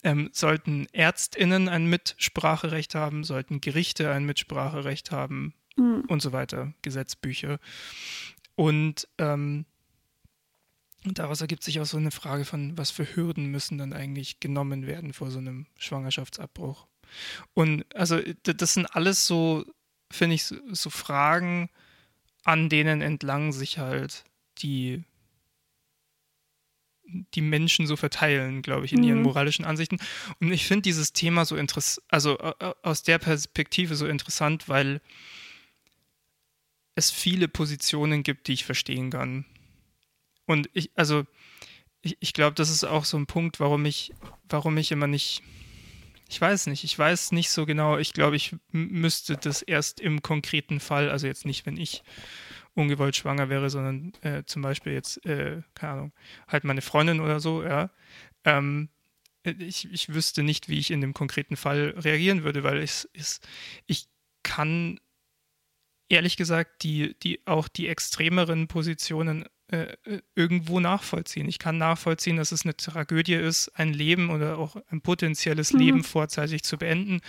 ähm, 0.03 0.31
sollten 0.33 0.87
Ärztinnen 0.93 1.69
ein 1.69 1.87
Mitspracherecht 1.87 2.95
haben, 2.95 3.25
sollten 3.25 3.61
Gerichte 3.61 4.11
ein 4.11 4.25
Mitspracherecht 4.25 5.11
haben 5.11 5.55
mhm. 5.77 6.05
und 6.09 6.23
so 6.23 6.33
weiter, 6.33 6.73
Gesetzbücher. 6.83 7.59
Und 8.55 9.09
ähm, 9.19 9.67
daraus 11.05 11.41
ergibt 11.41 11.63
sich 11.63 11.81
auch 11.81 11.87
so 11.87 11.97
eine 11.97 12.11
Frage 12.11 12.45
von, 12.45 12.77
was 12.77 12.91
für 12.91 13.17
Hürden 13.17 13.47
müssen 13.47 13.79
dann 13.79 13.93
eigentlich 13.93 14.41
genommen 14.41 14.87
werden 14.87 15.13
vor 15.13 15.31
so 15.31 15.39
einem 15.39 15.67
Schwangerschaftsabbruch. 15.79 16.87
Und 17.55 17.85
also 17.95 18.21
das 18.43 18.75
sind 18.75 18.87
alles 18.87 19.27
so, 19.27 19.65
finde 20.11 20.35
ich, 20.37 20.45
so 20.45 20.91
Fragen, 20.91 21.71
an 22.45 22.69
denen 22.69 23.01
entlang 23.03 23.53
sich 23.53 23.79
halt 23.79 24.25
die 24.59 25.05
die 27.35 27.41
Menschen 27.41 27.87
so 27.87 27.97
verteilen, 27.97 28.63
glaube 28.63 28.87
ich, 28.87 28.93
in 28.93 29.03
ihren 29.03 29.19
mhm. 29.19 29.25
moralischen 29.25 29.65
Ansichten. 29.65 29.99
Und 30.41 30.53
ich 30.53 30.67
finde 30.67 30.83
dieses 30.83 31.13
Thema 31.13 31.45
so 31.45 31.57
interessant, 31.57 32.05
also 32.09 32.39
aus 32.39 33.03
der 33.03 33.19
Perspektive 33.19 33.97
so 33.97 34.07
interessant, 34.07 34.69
weil 34.69 35.01
es 36.95 37.11
viele 37.11 37.49
Positionen 37.49 38.23
gibt, 38.23 38.49
die 38.49 38.53
ich 38.53 38.65
verstehen 38.65 39.11
kann. 39.11 39.45
Und 40.47 40.69
ich, 40.73 40.91
also, 40.95 41.25
ich, 42.03 42.17
ich 42.21 42.33
glaube, 42.33 42.55
das 42.55 42.71
ist 42.71 42.85
auch 42.85 43.05
so 43.05 43.17
ein 43.17 43.27
Punkt, 43.27 43.61
warum 43.61 43.85
ich, 43.85 44.13
warum 44.49 44.77
ich 44.77 44.93
immer 44.93 45.07
nicht, 45.07 45.43
ich 46.29 46.41
weiß 46.41 46.67
nicht, 46.67 46.85
ich 46.85 46.99
weiß 46.99 47.33
nicht 47.33 47.51
so 47.51 47.67
genau, 47.67 47.99
ich 47.99 48.13
glaube, 48.13 48.37
ich 48.37 48.57
müsste 48.73 49.37
das 49.37 49.63
erst 49.63 50.01
im 50.01 50.23
konkreten 50.23 50.81
Fall, 50.81 51.11
also 51.11 51.27
jetzt 51.27 51.47
nicht, 51.47 51.67
wenn 51.67 51.77
ich 51.77 52.03
ungewollt 52.75 53.17
schwanger 53.17 53.49
wäre, 53.49 53.71
sondern 53.71 54.13
äh, 54.23 54.45
zum 54.45 54.63
Beispiel 54.63 54.93
jetzt, 54.93 55.25
äh, 55.27 55.63
keine 55.75 55.93
Ahnung, 55.93 56.13
halt 56.49 56.65
meine 56.65 56.83
Freundin 56.83 57.21
oder 57.21 57.41
so, 57.41 57.63
ja. 57.63 57.91
Ähm, 58.45 58.89
ich, 59.43 59.91
ich 59.91 60.13
wüsste 60.13 60.43
nicht, 60.43 60.69
wie 60.69 60.79
ich 60.79 60.91
in 60.91 61.01
dem 61.01 61.15
konkreten 61.15 61.57
Fall 61.57 61.95
reagieren 61.97 62.45
würde, 62.45 62.63
weil 62.63 62.83
ich, 62.83 63.09
ich, 63.13 63.39
ich 63.87 64.09
kann 64.43 65.01
ehrlich 66.09 66.37
gesagt 66.37 66.83
die, 66.83 67.17
die 67.23 67.47
auch 67.47 67.69
die 67.69 67.89
extremeren 67.89 68.69
Positionen 68.69 69.47
äh, 69.69 69.97
irgendwo 70.35 70.81
nachvollziehen. 70.81 71.49
Ich 71.49 71.59
kann 71.59 71.79
nachvollziehen, 71.79 72.37
dass 72.37 72.53
es 72.53 72.65
eine 72.65 72.77
Tragödie 72.77 73.35
ist, 73.35 73.69
ein 73.77 73.95
Leben 73.95 74.31
oder 74.31 74.59
auch 74.59 74.77
ein 74.89 75.01
potenzielles 75.01 75.73
mhm. 75.73 75.79
Leben 75.79 76.05
vorzeitig 76.05 76.65
zu 76.65 76.77
beenden. 76.77 77.21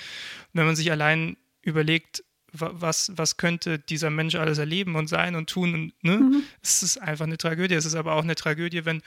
Wenn 0.52 0.66
man 0.66 0.76
sich 0.76 0.92
allein 0.92 1.38
überlegt, 1.62 2.24
was, 2.52 3.11
was 3.15 3.38
könnte 3.38 3.80
dieser 3.80 4.10
Mensch 4.10 4.36
alles 4.36 4.57
erleben 4.57 4.95
und 4.95 5.07
sein 5.07 5.36
und 5.36 5.49
tun. 5.49 5.73
Und, 5.73 6.03
ne? 6.03 6.18
Mhm. 6.18 6.44
Es 6.61 6.84
ist 6.84 6.98
einfach 6.98 7.26
eine 7.26 7.38
Tragödie. 7.38 7.76
Es 7.76 7.86
ist 7.86 7.95
aber 7.95 8.14
auch 8.14 8.23
eine 8.23 8.36
Tragödie, 8.36 8.86
wenn 8.86 9.02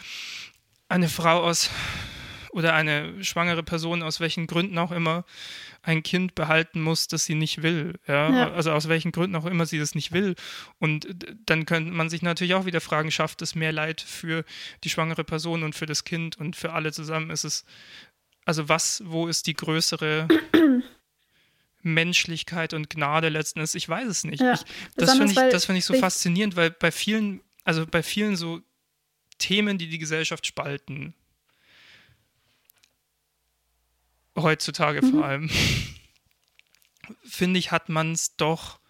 eine 0.88 1.08
Frau 1.08 1.42
aus 1.42 1.70
oder 2.54 2.74
eine 2.74 3.24
schwangere 3.24 3.64
Person 3.64 4.02
aus 4.02 4.20
welchen 4.20 4.46
Gründen 4.46 4.78
auch 4.78 4.92
immer 4.92 5.24
ein 5.82 6.04
Kind 6.04 6.36
behalten 6.36 6.80
muss, 6.80 7.08
das 7.08 7.24
sie 7.24 7.34
nicht 7.34 7.62
will. 7.62 7.94
Ja? 8.06 8.30
ja? 8.30 8.52
Also 8.52 8.70
aus 8.70 8.88
welchen 8.88 9.10
Gründen 9.10 9.34
auch 9.34 9.44
immer 9.44 9.66
sie 9.66 9.78
das 9.78 9.96
nicht 9.96 10.12
will. 10.12 10.36
Und 10.78 11.08
dann 11.46 11.66
könnte 11.66 11.90
man 11.90 12.08
sich 12.08 12.22
natürlich 12.22 12.54
auch 12.54 12.64
wieder 12.64 12.80
fragen, 12.80 13.10
schafft 13.10 13.42
es 13.42 13.56
mehr 13.56 13.72
Leid 13.72 14.00
für 14.00 14.44
die 14.84 14.88
schwangere 14.88 15.24
Person 15.24 15.64
und 15.64 15.74
für 15.74 15.86
das 15.86 16.04
Kind 16.04 16.38
und 16.38 16.54
für 16.54 16.72
alle 16.72 16.92
zusammen? 16.92 17.30
Ist 17.30 17.42
es, 17.44 17.64
also 18.44 18.68
was, 18.68 19.02
wo 19.04 19.26
ist 19.26 19.48
die 19.48 19.54
größere 19.54 20.28
Menschlichkeit 21.85 22.73
und 22.74 22.90
Gnade 22.90 23.28
letzten 23.28 23.61
Endes. 23.61 23.74
Ich 23.74 23.89
weiß 23.89 24.09
es 24.09 24.24
nicht. 24.24 24.40
Ja, 24.40 24.55
ich, 24.55 24.65
das 24.97 25.16
finde 25.16 25.32
ich, 25.32 25.52
das 25.52 25.66
find 25.66 25.78
ich 25.78 25.85
so 25.85 25.94
faszinierend, 25.94 26.56
weil 26.56 26.70
bei 26.70 26.90
vielen, 26.90 27.40
also 27.62 27.86
bei 27.86 28.02
vielen 28.02 28.36
so 28.36 28.61
Themen, 29.39 29.78
die 29.78 29.89
die 29.89 29.98
Gesellschaft 29.98 30.47
spalten, 30.47 31.15
heutzutage 34.36 35.05
mhm. 35.05 35.11
vor 35.11 35.24
allem, 35.24 35.51
finde 37.24 37.59
ich, 37.59 37.70
hat 37.70 37.89
man 37.89 38.12
es 38.12 38.36
doch, 38.36 38.81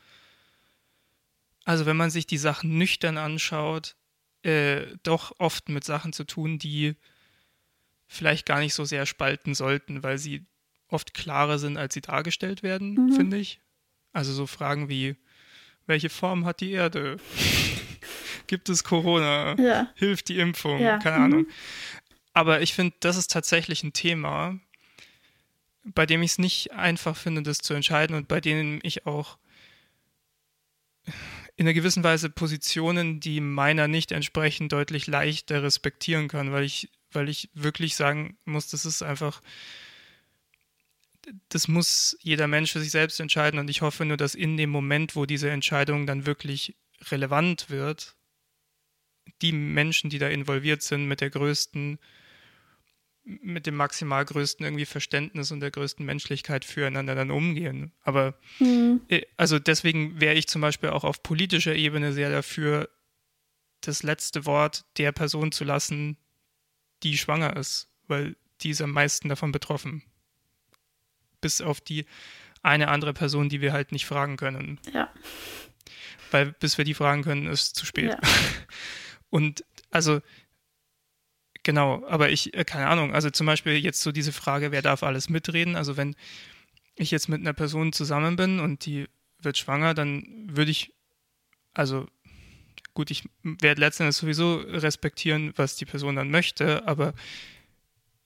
also 1.64 1.86
wenn 1.86 1.96
man 1.96 2.10
sich 2.10 2.26
die 2.26 2.38
Sachen 2.38 2.78
nüchtern 2.78 3.18
anschaut, 3.18 3.96
äh, 4.42 4.86
doch 5.02 5.34
oft 5.38 5.68
mit 5.68 5.84
Sachen 5.84 6.12
zu 6.12 6.24
tun, 6.24 6.58
die 6.58 6.96
vielleicht 8.06 8.46
gar 8.46 8.60
nicht 8.60 8.74
so 8.74 8.84
sehr 8.84 9.06
spalten 9.06 9.54
sollten, 9.54 10.02
weil 10.02 10.18
sie 10.18 10.46
oft 10.94 11.12
klarer 11.12 11.58
sind, 11.58 11.76
als 11.76 11.94
sie 11.94 12.00
dargestellt 12.00 12.62
werden, 12.62 12.94
mhm. 12.94 13.12
finde 13.12 13.36
ich. 13.36 13.60
Also 14.12 14.32
so 14.32 14.46
Fragen 14.46 14.88
wie, 14.88 15.16
welche 15.86 16.08
Form 16.08 16.46
hat 16.46 16.60
die 16.60 16.70
Erde? 16.70 17.18
Gibt 18.46 18.68
es 18.68 18.84
Corona? 18.84 19.56
Ja. 19.58 19.92
Hilft 19.96 20.28
die 20.28 20.38
Impfung? 20.38 20.80
Ja. 20.80 20.98
Keine 20.98 21.18
mhm. 21.18 21.24
Ahnung. 21.24 21.46
Aber 22.32 22.62
ich 22.62 22.74
finde, 22.74 22.94
das 23.00 23.16
ist 23.16 23.30
tatsächlich 23.30 23.82
ein 23.82 23.92
Thema, 23.92 24.58
bei 25.84 26.06
dem 26.06 26.22
ich 26.22 26.32
es 26.32 26.38
nicht 26.38 26.72
einfach 26.72 27.16
finde, 27.16 27.42
das 27.42 27.58
zu 27.58 27.74
entscheiden 27.74 28.16
und 28.16 28.28
bei 28.28 28.40
dem 28.40 28.80
ich 28.82 29.06
auch 29.06 29.38
in 31.56 31.66
einer 31.66 31.74
gewissen 31.74 32.02
Weise 32.02 32.30
Positionen, 32.30 33.20
die 33.20 33.40
meiner 33.40 33.86
nicht 33.86 34.10
entsprechen, 34.10 34.68
deutlich 34.68 35.06
leichter 35.06 35.62
respektieren 35.62 36.28
kann, 36.28 36.52
weil 36.52 36.64
ich, 36.64 36.90
weil 37.12 37.28
ich 37.28 37.50
wirklich 37.54 37.94
sagen 37.94 38.36
muss, 38.44 38.68
das 38.68 38.84
ist 38.84 39.02
einfach 39.02 39.40
das 41.48 41.68
muss 41.68 42.16
jeder 42.20 42.46
Mensch 42.46 42.72
für 42.72 42.80
sich 42.80 42.90
selbst 42.90 43.20
entscheiden 43.20 43.58
und 43.58 43.70
ich 43.70 43.82
hoffe 43.82 44.04
nur, 44.04 44.16
dass 44.16 44.34
in 44.34 44.56
dem 44.56 44.70
Moment, 44.70 45.16
wo 45.16 45.26
diese 45.26 45.50
Entscheidung 45.50 46.06
dann 46.06 46.26
wirklich 46.26 46.76
relevant 47.10 47.70
wird, 47.70 48.16
die 49.42 49.52
Menschen, 49.52 50.10
die 50.10 50.18
da 50.18 50.28
involviert 50.28 50.82
sind, 50.82 51.06
mit 51.06 51.20
der 51.20 51.30
größten, 51.30 51.98
mit 53.24 53.66
dem 53.66 53.76
maximal 53.76 54.24
größten 54.24 54.64
irgendwie 54.64 54.84
Verständnis 54.84 55.50
und 55.50 55.60
der 55.60 55.70
größten 55.70 56.04
Menschlichkeit 56.04 56.64
füreinander 56.64 57.14
dann 57.14 57.30
umgehen. 57.30 57.92
Aber 58.02 58.38
mhm. 58.58 59.00
also 59.36 59.58
deswegen 59.58 60.20
wäre 60.20 60.34
ich 60.34 60.46
zum 60.46 60.60
Beispiel 60.60 60.90
auch 60.90 61.04
auf 61.04 61.22
politischer 61.22 61.74
Ebene 61.74 62.12
sehr 62.12 62.30
dafür, 62.30 62.88
das 63.80 64.02
letzte 64.02 64.46
Wort 64.46 64.84
der 64.96 65.12
Person 65.12 65.52
zu 65.52 65.64
lassen, 65.64 66.16
die 67.02 67.18
schwanger 67.18 67.56
ist, 67.56 67.88
weil 68.06 68.36
die 68.62 68.70
ist 68.70 68.80
am 68.80 68.92
meisten 68.92 69.28
davon 69.28 69.52
betroffen 69.52 70.02
bis 71.44 71.60
auf 71.60 71.82
die 71.82 72.06
eine 72.62 72.88
andere 72.88 73.12
Person, 73.12 73.50
die 73.50 73.60
wir 73.60 73.74
halt 73.74 73.92
nicht 73.92 74.06
fragen 74.06 74.38
können. 74.38 74.80
Ja. 74.94 75.12
Weil 76.30 76.52
bis 76.52 76.78
wir 76.78 76.86
die 76.86 76.94
fragen 76.94 77.22
können, 77.22 77.46
ist 77.46 77.76
zu 77.76 77.84
spät. 77.84 78.12
Ja. 78.12 78.18
Und 79.28 79.62
also, 79.90 80.22
genau, 81.62 82.02
aber 82.08 82.30
ich, 82.30 82.54
äh, 82.54 82.64
keine 82.64 82.86
Ahnung, 82.86 83.14
also 83.14 83.28
zum 83.28 83.46
Beispiel 83.46 83.76
jetzt 83.76 84.00
so 84.00 84.10
diese 84.10 84.32
Frage, 84.32 84.72
wer 84.72 84.80
darf 84.80 85.02
alles 85.02 85.28
mitreden? 85.28 85.76
Also 85.76 85.98
wenn 85.98 86.16
ich 86.96 87.10
jetzt 87.10 87.28
mit 87.28 87.40
einer 87.40 87.52
Person 87.52 87.92
zusammen 87.92 88.36
bin 88.36 88.58
und 88.58 88.86
die 88.86 89.06
wird 89.42 89.58
schwanger, 89.58 89.92
dann 89.92 90.24
würde 90.48 90.70
ich, 90.70 90.94
also 91.74 92.06
gut, 92.94 93.10
ich 93.10 93.28
werde 93.42 93.82
letztendlich 93.82 94.16
sowieso 94.16 94.56
respektieren, 94.56 95.52
was 95.56 95.76
die 95.76 95.84
Person 95.84 96.16
dann 96.16 96.30
möchte, 96.30 96.88
aber 96.88 97.12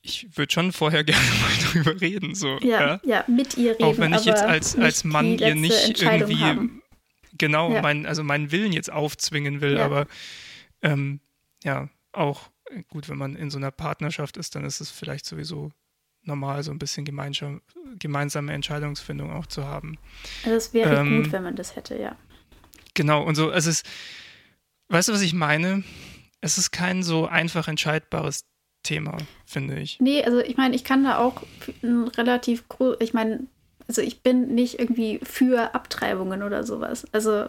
ich 0.08 0.36
würde 0.36 0.52
schon 0.52 0.72
vorher 0.72 1.04
gerne 1.04 1.20
mal 1.22 1.82
drüber 1.82 2.00
reden. 2.00 2.34
So, 2.34 2.58
ja, 2.60 2.80
ja, 2.80 3.00
ja, 3.04 3.24
mit 3.26 3.56
ihr 3.56 3.72
reden. 3.72 3.84
Auch 3.84 3.98
wenn 3.98 4.14
ich 4.14 4.24
jetzt 4.24 4.42
als, 4.42 4.76
als 4.76 5.04
Mann 5.04 5.38
ihr 5.38 5.54
nicht 5.54 6.02
irgendwie 6.02 6.40
haben. 6.40 6.82
genau 7.36 7.72
ja. 7.72 7.82
mein, 7.82 8.06
also 8.06 8.22
meinen 8.24 8.50
Willen 8.50 8.72
jetzt 8.72 8.90
aufzwingen 8.90 9.60
will, 9.60 9.76
ja. 9.76 9.84
aber 9.84 10.06
ähm, 10.82 11.20
ja, 11.64 11.88
auch 12.12 12.50
gut, 12.88 13.08
wenn 13.08 13.18
man 13.18 13.36
in 13.36 13.50
so 13.50 13.58
einer 13.58 13.70
Partnerschaft 13.70 14.36
ist, 14.36 14.54
dann 14.54 14.64
ist 14.64 14.80
es 14.80 14.90
vielleicht 14.90 15.26
sowieso 15.26 15.70
normal, 16.22 16.62
so 16.62 16.70
ein 16.70 16.78
bisschen 16.78 17.04
gemeinsame 17.04 18.52
Entscheidungsfindung 18.52 19.32
auch 19.32 19.46
zu 19.46 19.64
haben. 19.64 19.98
Also 20.44 20.56
es 20.56 20.74
wäre 20.74 20.96
ähm, 20.96 21.22
gut, 21.22 21.32
wenn 21.32 21.42
man 21.42 21.56
das 21.56 21.74
hätte, 21.76 21.98
ja. 21.98 22.16
Genau, 22.94 23.22
und 23.22 23.34
so, 23.34 23.50
es 23.50 23.66
ist, 23.66 23.86
weißt 24.88 25.08
du, 25.08 25.12
was 25.12 25.22
ich 25.22 25.32
meine? 25.32 25.84
Es 26.40 26.58
ist 26.58 26.70
kein 26.70 27.02
so 27.02 27.26
einfach 27.26 27.66
entscheidbares 27.68 28.44
Thema, 28.82 29.18
finde 29.44 29.78
ich. 29.78 29.98
Nee, 30.00 30.22
also 30.24 30.38
ich 30.40 30.56
meine, 30.56 30.74
ich 30.74 30.84
kann 30.84 31.04
da 31.04 31.18
auch 31.18 31.42
relativ, 32.16 32.64
ich 33.00 33.12
meine, 33.12 33.40
also 33.86 34.02
ich 34.02 34.22
bin 34.22 34.54
nicht 34.54 34.78
irgendwie 34.78 35.20
für 35.22 35.74
Abtreibungen 35.74 36.42
oder 36.42 36.64
sowas. 36.64 37.06
Also 37.12 37.46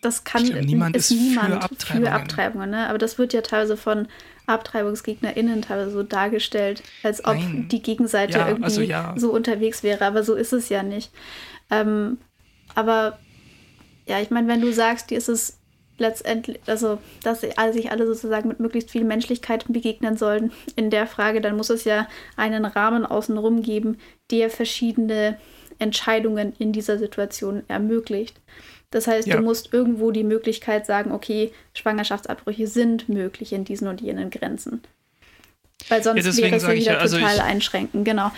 das 0.00 0.24
kann 0.24 0.44
glaub, 0.44 0.62
niemand 0.62 0.96
ist, 0.96 1.10
ist 1.10 1.20
niemand 1.20 1.48
für 1.48 1.62
Abtreibungen. 1.62 2.06
für 2.06 2.12
Abtreibungen, 2.12 2.70
ne? 2.70 2.88
Aber 2.88 2.98
das 2.98 3.18
wird 3.18 3.32
ja 3.32 3.40
teilweise 3.40 3.76
von 3.76 4.06
AbtreibungsgegnerInnen 4.46 5.62
teilweise 5.62 5.90
so 5.90 6.02
dargestellt, 6.02 6.82
als 7.02 7.24
ob 7.24 7.34
Nein. 7.34 7.68
die 7.68 7.82
Gegenseite 7.82 8.38
ja, 8.38 8.48
irgendwie 8.48 8.64
also 8.64 8.80
ja. 8.80 9.14
so 9.16 9.32
unterwegs 9.32 9.82
wäre, 9.82 10.04
aber 10.04 10.22
so 10.22 10.34
ist 10.34 10.52
es 10.52 10.68
ja 10.68 10.82
nicht. 10.82 11.10
Ähm, 11.70 12.18
aber 12.74 13.18
ja, 14.06 14.20
ich 14.20 14.30
meine, 14.30 14.48
wenn 14.48 14.60
du 14.60 14.72
sagst, 14.72 15.10
dir 15.10 15.18
ist 15.18 15.28
es 15.28 15.58
letztendlich, 15.98 16.58
also 16.66 16.98
dass 17.22 17.40
sich 17.40 17.58
alle 17.58 18.06
sozusagen 18.06 18.48
mit 18.48 18.60
möglichst 18.60 18.90
viel 18.90 19.04
Menschlichkeit 19.04 19.64
begegnen 19.68 20.16
sollen 20.16 20.52
in 20.76 20.90
der 20.90 21.06
Frage, 21.06 21.40
dann 21.40 21.56
muss 21.56 21.70
es 21.70 21.84
ja 21.84 22.08
einen 22.36 22.64
Rahmen 22.64 23.04
außenrum 23.04 23.62
geben, 23.62 23.98
der 24.30 24.50
verschiedene 24.50 25.38
Entscheidungen 25.78 26.54
in 26.58 26.72
dieser 26.72 26.98
Situation 26.98 27.62
ermöglicht. 27.68 28.40
Das 28.90 29.06
heißt, 29.06 29.28
ja. 29.28 29.36
du 29.36 29.42
musst 29.42 29.72
irgendwo 29.72 30.10
die 30.10 30.24
Möglichkeit 30.24 30.86
sagen, 30.86 31.12
okay, 31.12 31.52
Schwangerschaftsabbrüche 31.74 32.66
sind 32.66 33.08
möglich 33.08 33.52
in 33.52 33.64
diesen 33.64 33.86
und 33.86 34.00
jenen 34.00 34.30
Grenzen. 34.30 34.82
Weil 35.88 36.02
sonst 36.02 36.24
Ja, 36.24 36.44
wäre 36.44 36.56
es 36.56 36.62
ja 36.64 36.72
wieder 36.72 36.92
ja, 36.94 36.98
also 36.98 37.18
total 37.18 37.36
ich- 37.36 37.42
einschränken, 37.42 38.02
genau. 38.04 38.32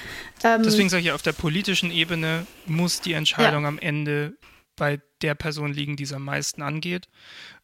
Ähm, 0.45 0.63
Deswegen 0.63 0.89
sage 0.89 1.05
ich, 1.05 1.13
auf 1.13 1.23
der 1.23 1.33
politischen 1.33 1.91
Ebene 1.91 2.47
muss 2.67 3.01
die 3.01 3.15
Entscheidung 3.15 3.65
am 3.65 3.79
Ende 3.79 4.35
bei 4.81 5.03
der 5.21 5.35
Person 5.35 5.75
liegen, 5.75 5.97
die 5.97 6.05
es 6.05 6.15
am 6.15 6.25
meisten 6.25 6.63
angeht. 6.63 7.11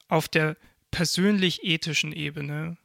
Auf 0.08 0.28
der 0.28 0.58
persönlich-ethischen 0.90 2.12
Ebene 2.12 2.76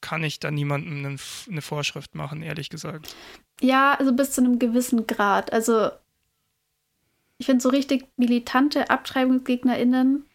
kann 0.00 0.24
ich 0.24 0.40
da 0.40 0.50
niemandem 0.50 1.16
eine, 1.48 1.62
Vorschrift 1.62 2.16
machen, 2.16 2.42
ehrlich 2.42 2.70
gesagt. 2.70 3.14
Ja, 3.60 3.94
also 3.94 4.12
bis 4.12 4.32
zu 4.32 4.40
einem 4.40 4.58
gewissen 4.58 5.06
Grad. 5.06 5.52
Also 5.52 5.90
ich 7.38 7.46
finde 7.46 7.62
so 7.62 7.68
richtig 7.68 8.08
militante 8.16 8.90
AbtreibungsgegnerInnen, 8.90 10.26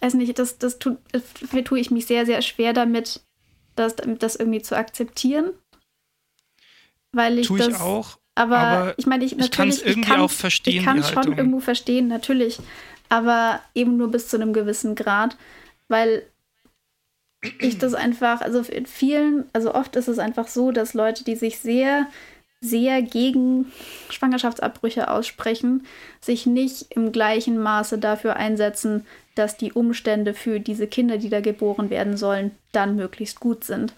weiß 0.00 0.14
nicht, 0.14 0.38
das, 0.38 0.56
das 0.56 0.78
tut, 0.78 0.96
dafür 1.12 1.62
tue 1.62 1.78
ich 1.78 1.90
mich 1.90 2.06
sehr, 2.06 2.24
sehr 2.24 2.40
schwer 2.40 2.72
damit, 2.72 3.20
das, 3.74 3.96
das 3.96 4.36
irgendwie 4.36 4.62
zu 4.62 4.78
akzeptieren. 4.78 5.52
Weil 7.12 7.38
ich 7.38 7.48
Tue 7.48 7.58
ich 7.58 7.66
das, 7.66 7.80
auch, 7.82 8.18
aber, 8.36 8.58
aber 8.58 8.94
ich 8.98 9.06
meine, 9.06 9.24
ich, 9.24 9.32
ich 9.32 9.50
kann's 9.50 9.78
natürlich, 9.78 9.96
irgendwie 9.96 10.12
auch 10.12 10.30
verstehen, 10.30 10.78
Ich 10.78 10.84
kann 10.84 10.98
es 10.98 11.10
schon 11.10 11.36
irgendwo 11.36 11.60
verstehen, 11.60 12.06
natürlich, 12.06 12.58
aber 13.08 13.60
eben 13.74 13.96
nur 13.96 14.10
bis 14.10 14.28
zu 14.28 14.36
einem 14.36 14.52
gewissen 14.52 14.94
Grad, 14.94 15.36
weil 15.88 16.22
ich 17.60 17.78
das 17.78 17.94
einfach, 17.94 18.42
also 18.42 18.60
in 18.60 18.86
vielen, 18.86 19.44
also 19.52 19.74
oft 19.74 19.96
ist 19.96 20.08
es 20.08 20.18
einfach 20.18 20.48
so, 20.48 20.70
dass 20.70 20.94
Leute, 20.94 21.24
die 21.24 21.34
sich 21.34 21.58
sehr, 21.58 22.06
sehr 22.60 23.02
gegen 23.02 23.72
Schwangerschaftsabbrüche 24.10 25.10
aussprechen, 25.10 25.86
sich 26.20 26.46
nicht 26.46 26.92
im 26.94 27.12
gleichen 27.12 27.58
Maße 27.58 27.98
dafür 27.98 28.36
einsetzen, 28.36 29.06
dass 29.34 29.56
die 29.56 29.72
Umstände 29.72 30.34
für 30.34 30.60
diese 30.60 30.86
Kinder, 30.86 31.18
die 31.18 31.30
da 31.30 31.40
geboren 31.40 31.88
werden 31.88 32.16
sollen, 32.16 32.50
dann 32.72 32.96
möglichst 32.96 33.40
gut 33.40 33.64
sind. 33.64 33.94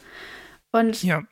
Und 0.70 1.02
ja, 1.02 1.22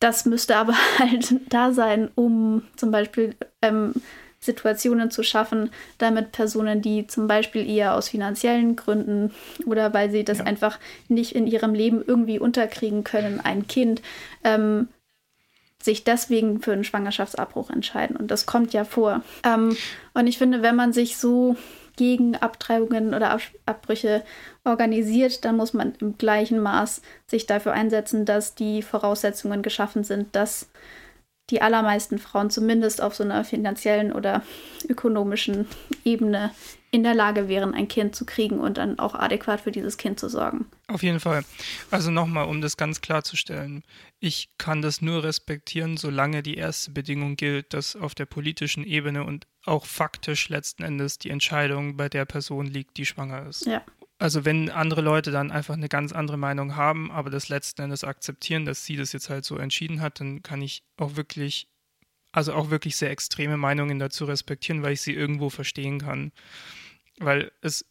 das 0.00 0.24
müsste 0.24 0.56
aber 0.56 0.74
halt 0.98 1.34
da 1.48 1.72
sein, 1.72 2.10
um 2.14 2.62
zum 2.76 2.90
Beispiel 2.90 3.34
ähm, 3.62 3.94
Situationen 4.40 5.10
zu 5.10 5.24
schaffen, 5.24 5.70
damit 5.98 6.30
Personen, 6.32 6.80
die 6.80 7.06
zum 7.08 7.26
Beispiel 7.26 7.68
eher 7.68 7.94
aus 7.94 8.08
finanziellen 8.08 8.76
Gründen 8.76 9.32
oder 9.66 9.92
weil 9.94 10.10
sie 10.10 10.22
das 10.24 10.38
Ja. 10.38 10.44
einfach 10.44 10.78
nicht 11.08 11.34
in 11.34 11.46
ihrem 11.48 11.74
Leben 11.74 12.04
irgendwie 12.06 12.38
unterkriegen 12.38 13.02
können, 13.02 13.40
ein 13.40 13.66
Kind, 13.66 14.00
ähm, 14.44 14.88
sich 15.82 16.04
deswegen 16.04 16.60
für 16.60 16.72
einen 16.72 16.84
Schwangerschaftsabbruch 16.84 17.70
entscheiden. 17.70 18.16
Und 18.16 18.30
das 18.30 18.46
kommt 18.46 18.72
ja 18.72 18.84
vor. 18.84 19.22
Ähm, 19.44 19.76
und 20.14 20.26
ich 20.26 20.38
finde, 20.38 20.62
wenn 20.62 20.76
man 20.76 20.92
sich 20.92 21.16
so 21.16 21.56
gegen 21.96 22.36
Abtreibungen 22.36 23.14
oder 23.14 23.30
Ab 23.30 23.42
Abbrüche 23.66 24.22
organisiert, 24.64 25.44
dann 25.44 25.56
muss 25.56 25.74
man 25.74 25.94
im 26.00 26.16
gleichen 26.16 26.60
Maß 26.60 27.02
sich 27.26 27.46
dafür 27.46 27.72
einsetzen, 27.72 28.24
dass 28.24 28.54
die 28.54 28.82
Voraussetzungen 28.82 29.62
geschaffen 29.62 30.04
sind, 30.04 30.34
dass 30.34 30.68
die 31.50 31.62
allermeisten 31.62 32.18
Frauen 32.18 32.50
zumindest 32.50 33.02
auf 33.02 33.14
so 33.14 33.24
einer 33.24 33.42
finanziellen 33.44 34.12
oder 34.12 34.42
ökonomischen 34.88 35.66
Ebene 36.04 36.50
in 36.90 37.02
der 37.02 37.14
Lage 37.14 37.48
wären, 37.48 37.74
ein 37.74 37.88
Kind 37.88 38.16
zu 38.16 38.24
kriegen 38.24 38.60
und 38.60 38.78
dann 38.78 38.98
auch 38.98 39.14
adäquat 39.14 39.60
für 39.60 39.72
dieses 39.72 39.98
Kind 39.98 40.18
zu 40.18 40.28
sorgen. 40.28 40.66
Auf 40.86 41.02
jeden 41.02 41.20
Fall. 41.20 41.44
Also 41.90 42.10
nochmal, 42.10 42.46
um 42.46 42.60
das 42.60 42.76
ganz 42.76 43.00
klarzustellen. 43.00 43.84
Ich 44.20 44.48
kann 44.56 44.80
das 44.80 45.02
nur 45.02 45.22
respektieren, 45.22 45.96
solange 45.98 46.42
die 46.42 46.56
erste 46.56 46.90
Bedingung 46.90 47.36
gilt, 47.36 47.74
dass 47.74 47.94
auf 47.94 48.14
der 48.14 48.26
politischen 48.26 48.84
Ebene 48.84 49.24
und 49.24 49.46
auch 49.64 49.84
faktisch 49.84 50.48
letzten 50.48 50.82
Endes 50.82 51.18
die 51.18 51.30
Entscheidung 51.30 51.96
bei 51.96 52.08
der 52.08 52.24
Person 52.24 52.66
liegt, 52.66 52.96
die 52.96 53.04
schwanger 53.04 53.46
ist. 53.46 53.66
Ja. 53.66 53.82
Also 54.18 54.44
wenn 54.44 54.68
andere 54.70 55.00
Leute 55.00 55.30
dann 55.30 55.52
einfach 55.52 55.74
eine 55.74 55.88
ganz 55.88 56.12
andere 56.12 56.38
Meinung 56.38 56.74
haben, 56.74 57.10
aber 57.12 57.30
das 57.30 57.48
letzten 57.48 57.82
Endes 57.82 58.02
akzeptieren, 58.02 58.64
dass 58.64 58.84
sie 58.84 58.96
das 58.96 59.12
jetzt 59.12 59.30
halt 59.30 59.44
so 59.44 59.58
entschieden 59.58 60.00
hat, 60.00 60.20
dann 60.20 60.42
kann 60.42 60.60
ich 60.60 60.82
auch 60.96 61.14
wirklich, 61.14 61.68
also 62.32 62.52
auch 62.52 62.70
wirklich 62.70 62.96
sehr 62.96 63.10
extreme 63.10 63.56
Meinungen 63.56 64.00
dazu 64.00 64.24
respektieren, 64.24 64.82
weil 64.82 64.94
ich 64.94 65.02
sie 65.02 65.14
irgendwo 65.14 65.50
verstehen 65.50 66.00
kann. 66.00 66.32
Weil 67.18 67.52
es 67.60 67.84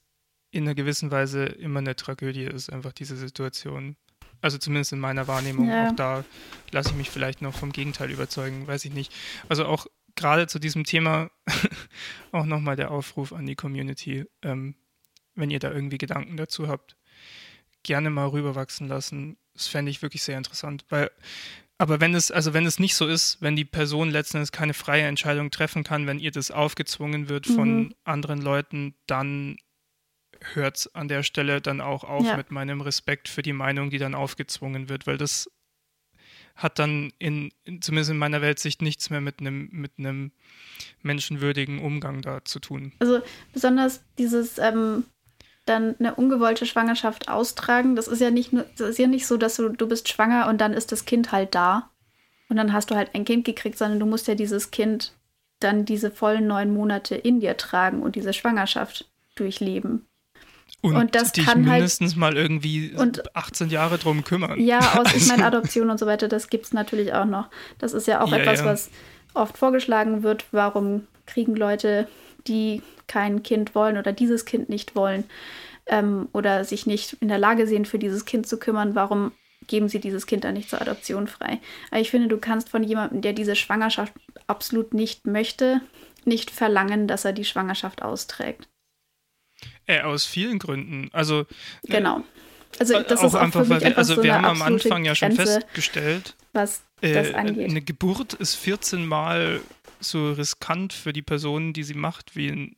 in 0.52 0.64
einer 0.64 0.76
gewissen 0.76 1.12
Weise 1.12 1.45
immer 1.45 1.80
eine 1.80 1.95
Tragödie 1.95 2.45
ist, 2.45 2.72
einfach 2.72 2.94
diese 2.94 3.18
Situation. 3.18 3.95
Also 4.41 4.58
zumindest 4.58 4.94
in 4.94 4.99
meiner 4.99 5.28
Wahrnehmung. 5.28 5.70
Ja. 5.70 5.90
Auch 5.90 5.95
da 5.95 6.26
lasse 6.72 6.91
ich 6.91 6.95
mich 6.95 7.10
vielleicht 7.10 7.41
noch 7.41 7.56
vom 7.56 7.72
Gegenteil 7.72 8.12
überzeugen, 8.12 8.68
weiß 8.68 8.86
ich 8.86 8.94
nicht. 8.94 9.14
Also 9.49 9.66
auch 9.66 9.88
gerade 10.16 10.48
zu 10.48 10.60
diesem 10.60 10.84
Thema 10.84 11.30
auch 12.32 12.45
nochmal 12.45 12.76
der 12.76 12.91
Aufruf 12.91 13.34
an 13.34 13.45
die 13.45 13.56
Community. 13.56 14.26
Ähm, 14.41 14.76
wenn 15.36 15.52
ihr 15.52 15.60
da 15.60 15.72
irgendwie 15.72 15.98
Gedanken 15.98 16.38
dazu 16.38 16.68
habt, 16.68 16.98
gerne 17.84 18.10
mal 18.10 18.28
rüberwachsen 18.28 18.88
lassen. 18.88 19.38
Das 19.54 19.68
fände 19.68 19.91
ich 19.91 20.02
wirklich 20.02 20.24
sehr 20.24 20.38
interessant. 20.38 20.86
Weil, 20.90 21.12
aber 21.78 21.99
wenn 22.02 22.16
es, 22.16 22.32
also 22.32 22.54
wenn 22.54 22.66
es 22.66 22.80
nicht 22.80 22.95
so 22.95 23.08
ist, 23.08 23.41
wenn 23.41 23.56
die 23.56 23.66
Person 23.66 24.10
letzten 24.10 24.38
Endes 24.38 24.52
keine 24.52 24.74
freie 24.74 25.04
Entscheidung 25.04 25.52
treffen 25.52 25.84
kann, 25.84 26.08
wenn 26.08 26.20
ihr 26.20 26.32
das 26.32 26.52
aufgezwungen 26.52 27.30
wird 27.30 27.45
von 27.48 27.84
Mhm. 27.84 27.94
anderen 28.04 28.41
Leuten, 28.41 28.95
dann 29.06 29.58
hört 30.54 30.78
es 30.78 30.95
an 30.95 31.08
der 31.08 31.24
Stelle 31.24 31.62
dann 31.62 31.82
auch 31.82 32.04
auf 32.04 32.26
Ja. 32.26 32.38
mit 32.38 32.52
meinem 32.52 32.82
Respekt 32.82 33.28
für 33.28 33.41
die 33.41 33.54
Meinung, 33.54 33.90
die 33.90 33.98
dann 33.98 34.16
aufgezwungen 34.16 34.90
wird, 34.90 35.08
weil 35.08 35.18
das 35.18 35.49
hat 36.56 36.80
dann 36.80 37.12
in, 37.20 37.52
in 37.66 37.82
zumindest 37.82 38.12
in 38.12 38.18
meiner 38.18 38.41
Weltsicht 38.41 38.82
nichts 38.82 39.10
mehr 39.12 39.22
mit 39.22 39.40
einem 39.40 39.70
mit 39.72 39.94
einem 39.99 40.32
menschenwürdigen 41.04 41.80
Umgang 41.80 42.22
da 42.22 42.44
zu 42.44 42.60
tun. 42.60 42.94
Also 42.99 43.22
besonders 43.54 44.04
dieses 44.18 44.58
ähm, 44.58 45.06
dann 45.69 45.95
eine 45.99 46.15
ungewollte 46.15 46.65
Schwangerschaft 46.65 47.30
austragen, 47.30 47.95
das 47.95 48.07
ist 48.07 48.22
ja 48.22 48.31
nicht 48.31 48.53
nur, 48.53 48.65
das 48.77 48.89
ist 48.89 48.99
ja 48.99 49.07
nicht 49.07 49.27
so, 49.27 49.38
dass 49.38 49.56
du, 49.57 49.69
du 49.69 49.88
bist 49.88 50.10
schwanger 50.10 50.48
und 50.48 50.60
dann 50.60 50.73
ist 50.73 50.91
das 50.91 51.06
Kind 51.06 51.31
halt 51.31 51.53
da 51.56 51.89
und 52.49 52.56
dann 52.57 52.73
hast 52.73 52.89
du 52.91 52.95
halt 52.95 53.14
ein 53.14 53.26
Kind 53.26 53.45
gekriegt, 53.45 53.77
sondern 53.77 53.99
du 53.99 54.06
musst 54.06 54.27
ja 54.27 54.35
dieses 54.35 54.72
Kind 54.72 55.14
dann 55.60 55.85
diese 55.85 56.11
vollen 56.11 56.48
neun 56.48 56.72
Monate 56.73 57.15
in 57.15 57.39
dir 57.39 57.57
tragen 57.57 58.02
und 58.02 58.15
diese 58.15 58.34
Schwangerschaft 58.34 59.10
durchleben. 59.35 60.06
Und, 60.81 60.95
Und 60.95 61.15
das 61.15 61.31
dich 61.31 61.45
kann 61.45 61.65
halt- 61.68 61.80
mindestens 61.80 62.15
mal 62.15 62.38
irgendwie 62.38 62.94
Und- 62.95 63.35
18 63.35 63.69
Jahre 63.69 63.98
drum 63.98 64.23
kümmern. 64.23 64.60
Ja, 64.60 64.80
aus, 64.99 65.07
ich 65.07 65.14
Also- 65.15 65.31
meine, 65.31 65.45
Adoption 65.45 65.89
und 65.89 65.98
so 65.98 66.06
weiter, 66.06 66.27
das 66.27 66.49
gibt 66.49 66.65
es 66.65 66.73
natürlich 66.73 67.14
auch 67.14 67.26
noch. 67.26 67.49
Das 67.80 67.94
ist 67.94 68.06
ja 68.07 68.22
auch 68.22 68.31
Ja, 68.31 68.38
etwas, 68.38 68.60
ja. 68.60 68.65
was 68.65 68.89
oft 69.34 69.57
vorgeschlagen 69.57 70.22
wird. 70.22 70.45
Warum 70.52 71.07
kriegen 71.26 71.56
Leute, 71.56 72.07
die 72.48 72.82
kein 73.07 73.44
Kind 73.44 73.76
wollen 73.76 73.98
oder 73.98 74.11
dieses 74.11 74.45
Kind 74.45 74.69
nicht 74.69 74.95
wollen 74.95 75.24
ähm, 75.88 76.30
oder 76.34 76.64
sich 76.65 76.86
nicht 76.86 77.14
in 77.19 77.28
der 77.28 77.38
Lage 77.38 77.68
sehen, 77.68 77.86
für 77.86 77.99
dieses 77.99 78.26
Kind 78.26 78.48
zu 78.48 78.57
kümmern, 78.57 78.95
warum 78.95 79.32
geben 79.68 79.90
sie 79.90 79.99
dieses 79.99 80.28
Kind 80.28 80.44
dann 80.44 80.53
nicht 80.53 80.69
zur 80.69 80.82
Adoption 80.82 81.28
frei? 81.28 81.60
Aber 81.91 81.99
ich 81.99 82.11
finde, 82.11 82.28
du 82.28 82.38
kannst 82.38 82.69
von 82.69 82.84
jemandem, 82.84 83.22
der 83.22 83.34
diese 83.34 83.56
Schwangerschaft 83.56 84.14
absolut 84.48 84.94
nicht 84.94 85.26
möchte, 85.26 85.82
nicht 86.26 86.52
verlangen, 86.52 87.07
dass 87.07 87.26
er 87.26 87.34
die 87.34 87.45
Schwangerschaft 87.45 88.02
austrägt. 88.02 88.68
Äh, 89.86 90.02
aus 90.02 90.26
vielen 90.26 90.60
Gründen. 90.60 91.10
Also 91.14 91.41
äh, 91.41 91.45
Genau. 91.88 92.24
Also 92.80 93.02
das 93.02 93.19
auch 93.19 93.26
ist 93.26 93.36
auch 93.36 93.40
einfach, 93.40 93.64
für 93.64 93.69
weil 93.69 93.76
mich 93.78 93.84
wir, 93.84 93.88
einfach 93.88 93.98
also 93.99 94.15
so 94.15 94.24
wir 94.24 94.34
haben 94.34 94.45
am 94.45 94.61
Anfang 94.61 95.06
ja 95.06 95.15
schon 95.15 95.36
Grenze, 95.36 95.61
festgestellt, 95.61 96.36
was 96.53 96.84
das 97.02 97.30
äh, 97.30 97.34
angeht. 97.34 97.69
eine 97.69 97.82
Geburt 97.82 98.34
ist 98.34 98.56
14 98.56 99.06
Mal 99.06 99.61
so 99.99 100.32
riskant 100.32 100.94
für 100.94 101.14
die 101.14 101.22
Person, 101.22 101.74
die 101.74 101.84
sie 101.84 101.94
macht, 101.94 102.36
wie 102.36 102.49
ein, 102.49 102.76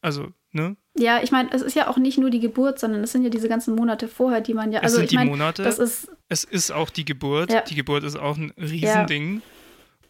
also, 0.00 0.32
ne? 0.52 0.76
Ja, 0.98 1.22
ich 1.22 1.30
meine, 1.32 1.50
es 1.52 1.62
ist 1.62 1.74
ja 1.74 1.88
auch 1.88 1.96
nicht 1.96 2.18
nur 2.18 2.28
die 2.30 2.40
Geburt, 2.40 2.78
sondern 2.78 3.02
es 3.02 3.12
sind 3.12 3.22
ja 3.24 3.30
diese 3.30 3.48
ganzen 3.48 3.74
Monate 3.74 4.08
vorher, 4.08 4.40
die 4.42 4.52
man 4.54 4.72
ja. 4.72 4.80
Es 4.80 4.84
Also 4.84 4.96
sind 4.96 5.04
ich 5.04 5.10
die 5.10 5.16
meine, 5.16 5.30
Monate. 5.30 5.62
das 5.62 5.78
ist 5.78 6.10
Es 6.28 6.44
ist 6.44 6.70
auch 6.70 6.90
die 6.90 7.04
Geburt. 7.06 7.50
Ja. 7.52 7.62
Die 7.62 7.74
Geburt 7.74 8.04
ist 8.04 8.16
auch 8.16 8.36
ein 8.36 8.50
Riesending. 8.58 9.40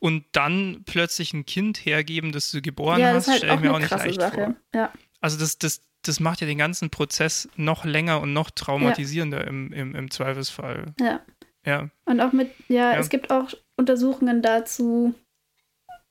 Und 0.01 0.25
dann 0.33 0.83
plötzlich 0.85 1.33
ein 1.33 1.47
Kind 1.47 1.79
hergeben, 1.87 2.33
das 2.33 2.51
du 2.51 2.61
geboren 2.61 3.01
ja, 3.01 3.13
hast, 3.13 3.29
ist 3.29 3.37
stelle 3.37 3.53
halt 3.53 3.61
ich 3.61 3.67
mir 3.71 3.75
auch 3.75 3.79
nicht 3.79 3.91
leicht 3.93 4.21
Sache. 4.21 4.35
vor. 4.35 4.55
Ja, 4.75 4.93
Also 5.21 5.39
das, 5.39 5.59
das, 5.59 5.81
das 6.03 6.19
macht 6.19 6.41
ja 6.41 6.49
den 6.49 6.59
ganzen 6.59 6.91
Prozess 6.91 7.49
noch 7.55 7.85
länger 7.85 8.21
und 8.21 8.33
noch 8.33 8.51
traumatisierender 8.51 9.47
im, 9.47 9.73
im, 9.73 9.95
im 9.95 10.11
Zweifelsfall. 10.11 10.95
ja. 11.01 11.21
Ja. 11.65 11.91
Und 12.07 12.21
auch 12.21 12.33
mit, 12.33 12.51
ja, 12.67 12.95
Ja. 12.95 12.99
es 12.99 13.09
gibt 13.09 13.31
auch 13.31 13.51
Untersuchungen 13.77 14.43
dazu, 14.43 15.15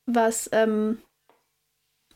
was, 0.06 0.50
ähm, 0.54 1.00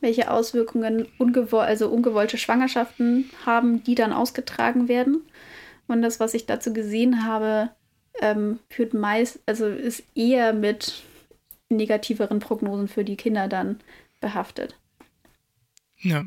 welche 0.00 0.30
Auswirkungen 0.30 1.08
ungewoll 1.18 1.64
also 1.64 1.88
ungewollte 1.88 2.38
Schwangerschaften 2.38 3.30
haben, 3.44 3.82
die 3.84 3.94
dann 3.94 4.12
ausgetragen 4.12 4.88
werden. 4.88 5.22
Und 5.86 6.02
das, 6.02 6.20
was 6.20 6.34
ich 6.34 6.46
dazu 6.46 6.72
gesehen 6.72 7.24
habe, 7.24 7.70
ähm, 8.20 8.58
führt 8.68 8.94
meist, 8.94 9.40
also 9.46 9.66
ist 9.68 10.02
eher 10.14 10.52
mit 10.52 11.02
negativeren 11.68 12.38
Prognosen 12.40 12.88
für 12.88 13.04
die 13.04 13.16
Kinder 13.16 13.48
dann 13.48 13.80
behaftet. 14.20 14.78
Ja. 15.98 16.24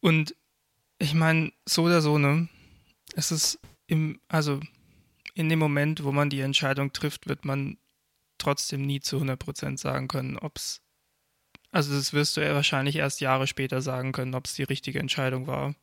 Und 0.00 0.34
ich 0.98 1.14
meine, 1.14 1.52
so 1.66 1.84
oder 1.84 2.00
so, 2.00 2.18
ne? 2.18 2.48
Es 3.14 3.32
ist 3.32 3.58
im, 3.86 4.20
also 4.28 4.60
in 5.34 5.48
dem 5.48 5.58
Moment, 5.58 6.04
wo 6.04 6.12
man 6.12 6.30
die 6.30 6.40
Entscheidung 6.40 6.92
trifft, 6.92 7.28
wird 7.28 7.44
man 7.44 7.76
trotzdem 8.38 8.82
nie 8.82 9.00
zu 9.00 9.18
100% 9.18 9.78
sagen 9.78 10.08
können, 10.08 10.38
ob 10.38 10.56
es, 10.56 10.80
also 11.70 11.94
das 11.94 12.12
wirst 12.12 12.36
du 12.36 12.40
ja 12.40 12.54
wahrscheinlich 12.54 12.96
erst 12.96 13.20
Jahre 13.20 13.46
später 13.46 13.80
sagen 13.82 14.12
können, 14.12 14.34
ob 14.34 14.46
es 14.46 14.54
die 14.54 14.64
richtige 14.64 14.98
Entscheidung 14.98 15.46
war. 15.46 15.74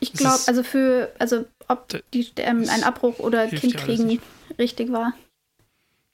Ich 0.00 0.12
glaube, 0.12 0.40
also 0.46 0.62
für, 0.62 1.12
also 1.18 1.44
ob 1.68 1.88
die, 2.14 2.26
ähm, 2.36 2.66
ein 2.70 2.84
Abbruch 2.84 3.18
oder 3.18 3.46
Kind 3.48 3.76
kriegen 3.76 4.20
richtig 4.58 4.92
war. 4.92 5.12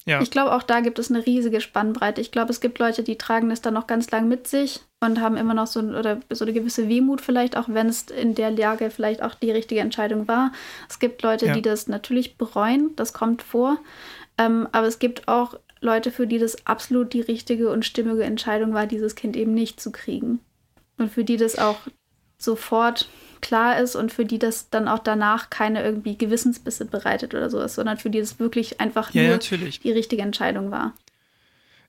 Ja. 0.07 0.21
Ich 0.21 0.31
glaube, 0.31 0.53
auch 0.53 0.63
da 0.63 0.81
gibt 0.81 0.99
es 0.99 1.11
eine 1.11 1.25
riesige 1.25 1.63
Spannbreite. 1.63 2.21
Ich 2.21 2.31
glaube, 2.31 2.53
es 2.53 2.61
gibt 2.61 2.79
Leute, 2.79 3.03
die 3.03 3.17
tragen 3.17 3.49
das 3.49 3.63
dann 3.63 3.73
noch 3.73 3.87
ganz 3.87 4.11
lang 4.11 4.29
mit 4.29 4.47
sich 4.47 4.81
und 5.01 5.19
haben 5.21 5.39
immer 5.39 5.55
noch 5.55 5.67
so, 5.67 5.81
oder 5.81 6.21
so 6.29 6.45
eine 6.45 6.53
gewisse 6.53 6.89
Wehmut 6.89 7.23
vielleicht, 7.23 7.57
auch 7.57 7.69
wenn 7.69 7.89
es 7.89 8.03
in 8.11 8.35
der 8.35 8.51
Lage 8.51 8.91
vielleicht 8.91 9.23
auch 9.23 9.35
die 9.35 9.51
richtige 9.51 9.81
Entscheidung 9.81 10.29
war. 10.29 10.53
Es 10.91 10.99
gibt 10.99 11.23
Leute, 11.23 11.47
ja. 11.47 11.55
die 11.55 11.63
das 11.63 11.89
natürlich 11.89 12.37
bereuen, 12.37 12.91
das 12.97 13.15
kommt 13.15 13.43
vor. 13.43 13.79
Ähm, 14.39 14.69
aber 14.73 14.87
es 14.87 14.99
gibt 14.99 15.29
auch 15.29 15.59
Leute, 15.81 16.11
für 16.11 16.27
die 16.27 16.39
das 16.39 16.67
absolut 16.67 17.13
die 17.13 17.21
richtige 17.21 17.71
und 17.71 17.85
stimmige 17.85 18.25
Entscheidung 18.25 18.75
war, 18.75 18.87
dieses 18.87 19.15
Kind 19.15 19.37
eben 19.37 19.55
nicht 19.55 19.81
zu 19.81 19.93
kriegen. 19.93 20.41
Und 20.97 21.13
für 21.13 21.25
die 21.25 21.37
das 21.37 21.59
auch 21.59 21.79
sofort 22.39 23.09
klar 23.41 23.79
ist 23.79 23.95
und 23.95 24.13
für 24.13 24.25
die 24.25 24.39
das 24.39 24.71
dann 24.71 24.89
auch 24.89 24.99
danach 24.99 25.51
keine 25.51 25.83
irgendwie 25.85 26.17
Gewissensbisse 26.17 26.87
bereitet 26.87 27.35
oder 27.35 27.51
sowas, 27.51 27.75
sondern 27.75 27.99
für 27.99 28.11
die 28.11 28.21
das 28.21 28.39
wirklich 28.39 28.81
einfach 28.81 29.13
ja, 29.13 29.23
nur 29.23 29.33
natürlich. 29.33 29.81
die 29.81 29.93
richtige 29.93 30.23
Entscheidung 30.23 30.71
war. 30.71 30.95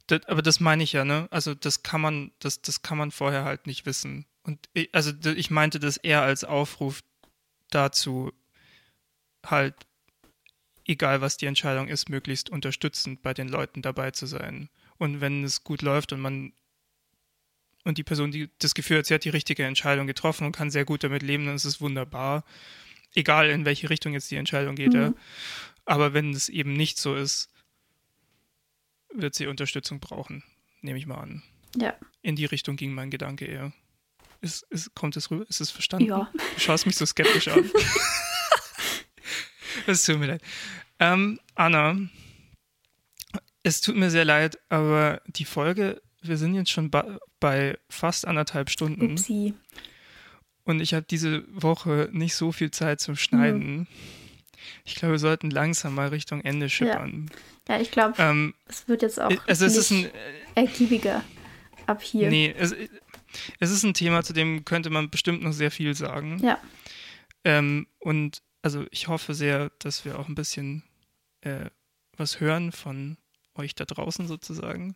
Das, 0.08 0.26
aber 0.28 0.42
das 0.42 0.60
meine 0.60 0.84
ich 0.84 0.94
ja, 0.94 1.06
ne? 1.06 1.28
Also 1.32 1.56
das 1.56 1.82
kann 1.82 2.02
man, 2.02 2.32
das, 2.40 2.62
das 2.62 2.82
kann 2.82 2.98
man 2.98 3.12
vorher 3.12 3.46
halt 3.46 3.68
nicht 3.68 3.86
wissen. 3.86 4.26
Und 4.44 4.60
ich, 4.74 4.90
also 4.94 5.12
ich 5.36 5.50
meinte 5.50 5.80
das 5.80 5.98
eher 5.98 6.22
als 6.22 6.44
Aufruf 6.44 7.02
dazu, 7.72 8.32
halt, 9.46 9.76
egal 10.86 11.22
was 11.22 11.38
die 11.38 11.48
Entscheidung 11.48 11.88
ist, 11.88 12.10
möglichst 12.10 12.50
unterstützend 12.50 13.22
bei 13.22 13.34
den 13.34 13.50
Leuten 13.50 13.82
dabei 13.82 14.12
zu 14.12 14.26
sein. 14.26 14.70
Und 14.98 15.20
wenn 15.22 15.44
es 15.44 15.64
gut 15.64 15.82
läuft 15.82 16.14
und 16.14 16.22
man 16.22 16.54
und 17.84 18.00
die 18.00 18.04
Person, 18.04 18.32
die 18.32 18.50
das 18.58 18.74
Gefühl 18.74 19.00
hat, 19.00 19.06
sie 19.06 19.14
hat 19.14 19.26
die 19.26 19.30
richtige 19.30 19.64
Entscheidung 19.64 20.08
getroffen 20.08 20.46
und 20.46 20.56
kann 20.56 20.72
sehr 20.72 20.86
gut 20.86 21.04
damit 21.04 21.22
leben, 21.22 21.46
dann 21.46 21.56
ist 21.56 21.66
es 21.66 21.82
wunderbar. 21.82 22.44
Egal 23.14 23.50
in 23.50 23.64
welche 23.64 23.90
Richtung 23.90 24.14
jetzt 24.14 24.32
die 24.32 24.38
Entscheidung 24.38 24.76
geht. 24.76 24.94
Mhm. 24.94 25.00
Ja. 25.00 25.14
Aber 25.86 26.14
wenn 26.14 26.32
es 26.32 26.50
eben 26.50 26.74
nicht 26.74 26.98
so 26.98 27.16
ist, 27.16 27.50
wird 29.14 29.36
sie 29.36 29.46
Unterstützung 29.46 30.00
brauchen, 30.00 30.44
nehme 30.82 30.98
ich 30.98 31.06
mal 31.06 31.20
an. 31.20 31.44
Ja. 31.78 31.96
In 32.22 32.36
die 32.36 32.46
Richtung 32.46 32.76
ging 32.76 32.92
mein 32.92 33.12
Gedanke 33.12 33.46
eher. 33.46 33.72
Ist, 34.42 34.64
ist, 34.72 34.96
kommt 34.96 35.16
es 35.16 35.30
rüber? 35.30 35.46
Ist 35.48 35.62
es 35.62 35.70
verstanden? 35.70 36.08
Ja. 36.08 36.32
Du 36.34 36.60
schaust 36.60 36.88
mich 36.88 36.96
so 36.96 37.06
skeptisch 37.06 37.48
an. 37.48 37.70
Es 39.88 40.06
tut 40.06 40.20
mir 40.20 40.28
leid. 40.28 40.42
Ähm, 41.00 41.40
Anna, 41.56 41.98
es 43.64 43.82
tut 43.82 43.96
mir 43.96 44.10
sehr 44.10 44.26
leid, 44.26 44.60
aber 44.70 45.22
die 45.28 45.46
Folge 45.46 46.02
wir 46.28 46.38
sind 46.38 46.56
jetzt 46.56 46.72
schon 46.72 46.92
bei 47.40 47.78
fast 47.90 48.28
anderthalb 48.28 48.70
Stunden. 48.70 49.12
Upsi. 49.12 49.54
Und 50.64 50.80
ich 50.80 50.94
habe 50.94 51.06
diese 51.08 51.44
Woche 51.50 52.10
nicht 52.12 52.36
so 52.36 52.52
viel 52.52 52.72
Zeit 52.72 53.00
zum 53.00 53.16
Schneiden. 53.16 53.78
Mhm. 53.78 53.88
Ich 54.84 54.96
glaube, 54.96 55.14
wir 55.14 55.20
sollten 55.20 55.52
langsam 55.52 55.94
mal 55.94 56.08
Richtung 56.08 56.42
Ende 56.42 56.70
schippern. 56.70 57.30
Ja, 57.68 57.76
ja 57.76 57.82
ich 57.82 57.92
glaube, 57.92 58.16
ähm, 58.18 58.56
es 58.68 58.88
wird 58.88 59.04
jetzt 59.04 59.22
auch 59.22 59.32
also 59.46 59.66
es 59.66 59.78
ist 59.78 59.92
ein, 59.92 60.10
ergiebiger 60.56 61.24
ab 61.86 62.02
hier. 62.02 62.30
Nee, 62.30 62.54
es, 62.58 62.76
es 63.60 63.72
ist 63.72 63.84
ein 63.84 63.94
Thema, 63.94 64.24
zu 64.24 64.34
dem 64.34 64.66
könnte 64.66 64.90
man 64.90 65.12
bestimmt 65.12 65.44
noch 65.44 65.54
sehr 65.54 65.70
viel 65.70 65.94
sagen. 65.94 66.40
Ja. 66.44 66.60
Ähm, 67.44 67.86
und 68.00 68.42
also 68.66 68.84
ich 68.90 69.08
hoffe 69.08 69.36
sehr, 69.36 69.70
dass 69.78 70.06
wir 70.06 70.18
auch 70.18 70.28
ein 70.28 70.34
bisschen 70.34 70.82
äh, 71.42 71.70
was 72.18 72.40
hören 72.40 72.72
von 72.72 73.16
euch 73.54 73.76
da 73.76 73.86
draußen 73.86 74.28
sozusagen 74.28 74.96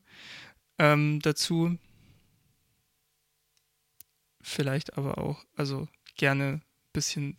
ähm, 0.79 1.19
dazu. 1.21 1.77
Vielleicht 4.41 4.97
aber 4.97 5.19
auch, 5.19 5.45
also 5.55 5.87
gerne 6.15 6.45
ein 6.45 6.63
bisschen 6.93 7.37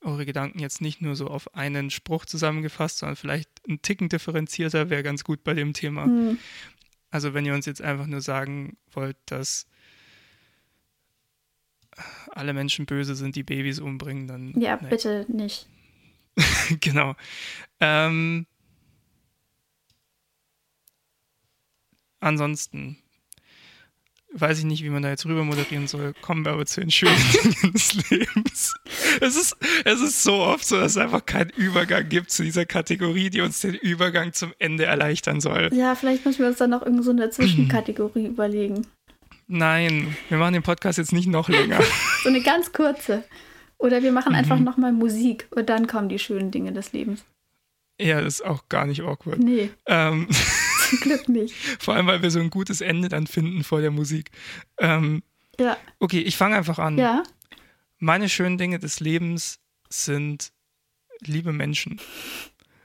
eure 0.00 0.24
Gedanken 0.24 0.60
jetzt 0.60 0.80
nicht 0.80 1.02
nur 1.02 1.14
so 1.14 1.26
auf 1.26 1.54
einen 1.54 1.90
Spruch 1.90 2.24
zusammengefasst, 2.24 2.96
sondern 2.96 3.16
vielleicht 3.16 3.50
ein 3.68 3.82
Ticken 3.82 4.08
differenzierter 4.08 4.88
wäre 4.88 5.02
ganz 5.02 5.24
gut 5.24 5.44
bei 5.44 5.52
dem 5.52 5.74
Thema. 5.74 6.06
Mhm. 6.06 6.38
Also 7.10 7.34
wenn 7.34 7.44
ihr 7.44 7.52
uns 7.52 7.66
jetzt 7.66 7.82
einfach 7.82 8.06
nur 8.06 8.22
sagen 8.22 8.78
wollt, 8.92 9.18
dass 9.26 9.66
alle 12.30 12.52
Menschen 12.52 12.86
böse 12.86 13.14
sind, 13.14 13.36
die 13.36 13.42
Babys 13.42 13.80
umbringen, 13.80 14.26
dann. 14.26 14.52
Ja, 14.60 14.78
nee. 14.80 14.88
bitte 14.88 15.26
nicht. 15.28 15.68
genau. 16.80 17.14
Ähm, 17.80 18.46
Ansonsten 22.20 22.96
weiß 24.32 24.58
ich 24.58 24.64
nicht, 24.64 24.82
wie 24.82 24.90
man 24.90 25.02
da 25.02 25.08
jetzt 25.10 25.26
rüber 25.26 25.44
moderieren 25.44 25.86
soll. 25.86 26.12
Kommen 26.20 26.44
wir 26.44 26.52
aber 26.52 26.66
zu 26.66 26.80
den 26.80 26.90
schönen 26.90 27.14
Dingen 27.32 27.72
des 27.72 28.10
Lebens. 28.10 28.74
Es 29.20 29.36
ist, 29.36 29.56
es 29.84 30.00
ist 30.00 30.22
so 30.22 30.34
oft 30.34 30.66
so, 30.66 30.76
dass 30.76 30.92
es 30.92 30.98
einfach 30.98 31.24
keinen 31.24 31.50
Übergang 31.50 32.08
gibt 32.08 32.30
zu 32.30 32.42
dieser 32.42 32.66
Kategorie, 32.66 33.30
die 33.30 33.40
uns 33.40 33.60
den 33.60 33.74
Übergang 33.74 34.32
zum 34.32 34.52
Ende 34.58 34.84
erleichtern 34.84 35.40
soll. 35.40 35.70
Ja, 35.72 35.94
vielleicht 35.94 36.26
müssen 36.26 36.40
wir 36.40 36.48
uns 36.48 36.58
dann 36.58 36.70
noch 36.70 36.82
irgend 36.82 37.04
so 37.04 37.12
eine 37.12 37.30
Zwischenkategorie 37.30 38.26
überlegen. 38.26 38.86
Nein, 39.46 40.16
wir 40.28 40.38
machen 40.38 40.54
den 40.54 40.62
Podcast 40.62 40.98
jetzt 40.98 41.12
nicht 41.12 41.28
noch 41.28 41.48
länger. 41.48 41.80
so 42.22 42.28
eine 42.28 42.42
ganz 42.42 42.72
kurze. 42.72 43.24
Oder 43.78 44.02
wir 44.02 44.12
machen 44.12 44.34
einfach 44.34 44.58
mhm. 44.58 44.64
nochmal 44.64 44.92
Musik 44.92 45.46
und 45.50 45.68
dann 45.68 45.86
kommen 45.86 46.08
die 46.08 46.18
schönen 46.18 46.50
Dinge 46.50 46.72
des 46.72 46.92
Lebens. 46.92 47.24
Ja, 48.00 48.20
das 48.20 48.34
ist 48.34 48.44
auch 48.44 48.68
gar 48.68 48.86
nicht 48.86 49.02
awkward. 49.02 49.38
Nee. 49.38 49.70
Ähm. 49.86 50.28
Zum 50.88 51.00
Glück 51.00 51.28
nicht. 51.28 51.54
Vor 51.80 51.94
allem, 51.94 52.06
weil 52.06 52.22
wir 52.22 52.30
so 52.30 52.38
ein 52.38 52.50
gutes 52.50 52.80
Ende 52.80 53.08
dann 53.08 53.26
finden 53.26 53.64
vor 53.64 53.80
der 53.80 53.90
Musik. 53.90 54.30
Ähm, 54.78 55.24
ja. 55.58 55.76
Okay, 55.98 56.20
ich 56.20 56.36
fange 56.36 56.56
einfach 56.56 56.78
an. 56.78 56.96
Ja. 56.96 57.24
Meine 57.98 58.28
schönen 58.28 58.56
Dinge 58.56 58.78
des 58.78 59.00
Lebens 59.00 59.58
sind 59.88 60.52
liebe 61.20 61.52
Menschen. 61.52 62.00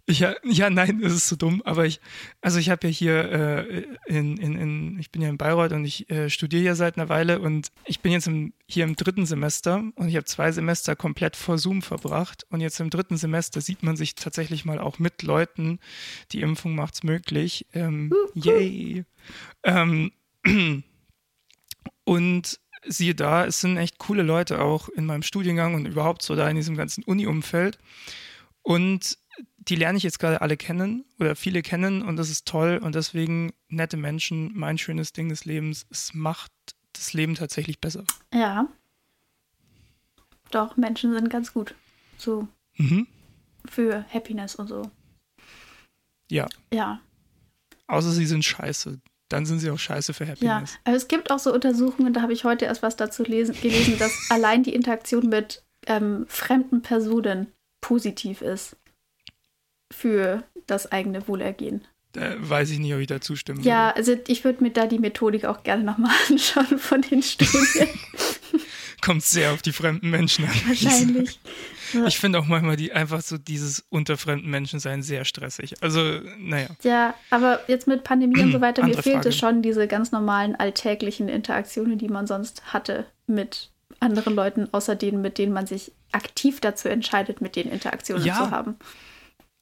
Ich, 0.08 0.20
ja, 0.20 0.70
nein, 0.70 1.00
das 1.02 1.14
ist 1.14 1.28
so 1.28 1.36
dumm, 1.36 1.62
aber 1.64 1.86
ich, 1.86 2.02
also 2.42 2.60
ich 2.60 2.70
habe 2.70 2.88
ja 2.88 2.94
hier 2.94 3.32
äh, 3.32 3.86
in, 4.08 4.38
in, 4.38 4.58
in, 4.58 5.00
ich 5.00 5.12
bin 5.12 5.22
ja 5.22 5.30
in 5.30 5.38
Bayreuth 5.38 5.72
und 5.74 5.86
ich 5.86 6.10
äh, 6.10 6.30
studiere 6.30 6.64
ja 6.64 6.76
seit 6.76 6.98
einer 6.98 7.08
Weile 7.08 7.40
und 7.40 7.72
ich 7.86 8.02
bin 8.02 8.12
jetzt 8.12 8.28
im, 8.28 8.54
hier 8.68 8.84
im 8.84 8.96
dritten 8.96 9.26
Semester 9.26 9.84
und 9.96 10.10
ich 10.10 10.16
habe 10.16 10.26
zwei 10.26 10.52
Semester 10.52 10.96
komplett 10.96 11.36
vor 11.36 11.58
Zoom 11.58 11.82
verbracht 11.82 12.46
und 12.50 12.62
jetzt 12.62 12.80
im 12.80 12.90
dritten 12.90 13.16
Semester 13.16 13.62
sieht 13.62 13.84
man 13.84 13.96
sich 13.96 14.16
tatsächlich 14.16 14.66
mal 14.66 14.80
auch 14.80 14.98
mit 15.00 15.22
Leuten. 15.24 15.80
Die 16.32 16.42
Impfung 16.42 16.76
macht's 16.76 17.04
möglich. 17.04 17.68
Ähm, 17.74 18.12
yay! 18.34 19.06
Ähm, 19.64 20.12
und 22.04 22.60
siehe 22.88 23.16
da, 23.16 23.46
es 23.46 23.62
sind 23.62 23.78
echt 23.78 24.00
coole 24.00 24.24
Leute 24.24 24.62
auch 24.62 24.90
in 24.90 25.06
meinem 25.06 25.24
Studiengang 25.24 25.76
und 25.76 25.86
überhaupt 25.86 26.24
so 26.24 26.36
da 26.36 26.50
in 26.50 26.56
diesem 26.56 26.76
ganzen 26.76 27.04
Uni-Umfeld. 27.04 27.78
Und 28.64 29.18
die 29.58 29.76
lerne 29.76 29.98
ich 29.98 30.04
jetzt 30.04 30.20
gerade 30.20 30.42
alle 30.42 30.58
kennen 30.58 31.06
oder 31.20 31.36
viele 31.36 31.62
kennen 31.62 32.02
und 32.02 32.18
das 32.18 32.30
ist 32.30 32.48
toll 32.48 32.80
und 32.82 32.96
deswegen 32.96 33.54
nette 33.70 33.98
Menschen, 33.98 34.52
mein 34.56 34.78
schönes 34.78 35.14
Ding 35.14 35.30
des 35.30 35.46
Lebens. 35.46 35.86
Es 35.90 36.14
macht 36.14 36.52
das 36.94 37.14
Leben 37.14 37.36
tatsächlich 37.36 37.80
besser. 37.80 38.04
Ja. 38.34 38.68
Doch, 40.50 40.78
Menschen 40.78 41.14
sind 41.14 41.30
ganz 41.30 41.54
gut. 41.54 41.76
So. 42.18 42.48
Mhm. 42.78 43.08
Für 43.66 44.06
Happiness 44.12 44.56
und 44.56 44.68
so. 44.68 44.90
Ja. 46.30 46.48
Ja. 46.74 47.00
Außer 47.88 48.12
sie 48.12 48.26
sind 48.26 48.44
scheiße. 48.44 49.00
Dann 49.30 49.46
sind 49.46 49.60
sie 49.60 49.70
auch 49.70 49.80
scheiße 49.80 50.14
für 50.14 50.28
Happiness. 50.28 50.74
Ja, 50.74 50.80
aber 50.84 50.96
es 50.96 51.08
gibt 51.08 51.32
auch 51.32 51.40
so 51.40 51.54
Untersuchungen, 51.54 52.14
da 52.14 52.22
habe 52.22 52.34
ich 52.34 52.44
heute 52.44 52.66
erst 52.66 52.82
was 52.82 52.98
dazu 52.98 53.24
lesen, 53.24 53.56
gelesen, 53.62 53.98
dass 53.98 54.12
allein 54.30 54.64
die 54.64 54.74
Interaktion 54.74 55.30
mit 55.30 55.64
ähm, 55.88 56.26
fremden 56.28 56.82
Personen 56.82 57.48
positiv 57.80 58.42
ist 58.42 58.76
für 59.92 60.44
das 60.68 60.92
eigene 60.92 61.28
Wohlergehen. 61.28 61.86
Da 62.14 62.34
weiß 62.38 62.72
ich 62.72 62.80
nicht, 62.80 62.94
ob 62.94 63.00
ich 63.00 63.08
da 63.08 63.22
zustimmen 63.22 63.64
Ja, 63.64 63.88
würde. 63.88 63.96
also 63.96 64.16
ich 64.28 64.44
würde 64.44 64.64
mir 64.64 64.72
da 64.72 64.86
die 64.86 65.00
Methodik 65.00 65.46
auch 65.46 65.64
gerne 65.64 65.84
nochmal 65.84 66.12
anschauen 66.30 66.78
von 66.78 67.02
den 67.02 67.24
Studien. 67.24 67.88
Kommt 69.02 69.24
sehr 69.24 69.52
auf 69.52 69.62
die 69.62 69.72
fremden 69.72 70.10
Menschen 70.10 70.46
an. 70.46 70.54
Wahrscheinlich. 70.68 71.40
Ich 72.08 72.20
finde 72.20 72.40
auch 72.40 72.46
manchmal 72.46 72.78
die 72.78 72.94
einfach 72.94 73.20
so 73.20 73.38
dieses 73.38 73.84
unter 73.90 74.16
fremden 74.16 74.50
Menschen 74.50 74.80
sein 74.80 75.04
sehr 75.04 75.26
stressig. 75.26 75.74
Also, 75.82 76.22
naja. 76.40 76.68
Ja, 76.84 77.16
aber 77.32 77.60
jetzt 77.68 77.86
mit 77.86 78.06
Pandemie 78.06 78.42
und 78.42 78.54
so 78.54 78.62
weiter, 78.62 78.86
mir 78.86 78.98
fehlt 78.98 79.26
es 79.26 79.36
schon 79.36 79.62
diese 79.62 79.90
ganz 79.90 80.14
normalen 80.14 80.56
alltäglichen 80.56 81.28
Interaktionen, 81.28 81.98
die 81.98 82.08
man 82.08 82.28
sonst 82.28 82.72
hatte 82.72 83.08
mit 83.28 83.72
anderen 84.00 84.36
Leuten, 84.36 84.70
außer 84.72 84.96
denen, 84.96 85.22
mit 85.22 85.38
denen 85.38 85.52
man 85.52 85.68
sich 85.68 85.92
aktiv 86.14 86.62
dazu 86.62 86.88
entscheidet, 86.88 87.42
mit 87.42 87.58
denen 87.58 87.74
Interaktionen 87.74 88.24
ja. 88.24 88.38
zu 88.38 88.52
haben 88.52 88.78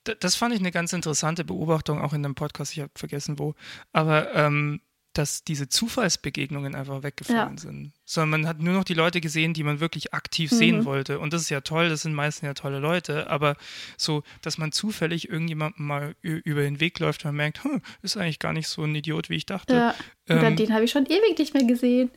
das 0.04 0.36
fand 0.36 0.54
ich 0.54 0.60
eine 0.60 0.72
ganz 0.72 0.94
interessante 0.94 1.44
Beobachtung, 1.44 2.02
auch 2.02 2.14
in 2.14 2.24
dem 2.24 2.36
Podcast, 2.36 2.74
ich 2.74 2.80
habe 2.80 2.92
vergessen 2.96 3.40
wo, 3.40 3.56
aber 3.92 4.34
ähm, 4.36 4.82
dass 5.14 5.44
diese 5.44 5.68
Zufallsbegegnungen 5.68 6.76
einfach 6.76 7.02
weggefallen 7.04 7.56
ja. 7.56 7.62
sind. 7.62 7.92
Sondern 8.06 8.42
man 8.42 8.48
hat 8.48 8.60
nur 8.60 8.74
noch 8.74 8.84
die 8.84 8.94
Leute 8.94 9.22
gesehen, 9.22 9.54
die 9.54 9.64
man 9.64 9.80
wirklich 9.80 10.14
aktiv 10.14 10.52
mhm. 10.52 10.56
sehen 10.56 10.86
wollte. 10.86 11.20
Und 11.20 11.34
das 11.34 11.42
ist 11.42 11.50
ja 11.50 11.62
toll, 11.62 11.90
das 11.90 12.04
sind 12.04 12.14
meistens 12.14 12.46
ja 12.48 12.54
tolle 12.54 12.80
Leute, 12.80 13.30
aber 13.30 13.56
so, 13.98 14.24
dass 14.42 14.58
man 14.58 14.72
zufällig 14.72 15.28
irgendjemandem 15.28 15.86
mal 15.86 16.16
über 16.22 16.62
den 16.62 16.80
Weg 16.80 17.00
läuft 17.00 17.26
und 17.26 17.30
man 17.30 17.38
merkt, 17.38 17.64
hm, 17.64 17.82
ist 18.02 18.18
eigentlich 18.18 18.40
gar 18.40 18.54
nicht 18.54 18.68
so 18.68 18.84
ein 18.84 18.94
Idiot, 18.94 19.30
wie 19.30 19.36
ich 19.36 19.46
dachte. 19.46 19.74
Ja. 19.74 19.96
Oder 20.30 20.44
ähm, 20.44 20.56
den 20.56 20.74
habe 20.74 20.86
ich 20.86 20.92
schon 20.92 21.06
ewig 21.06 21.38
nicht 21.38 21.54
mehr 21.54 21.66
gesehen. 21.66 22.12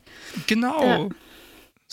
Genau. 0.47 0.83
Ja. 0.83 1.09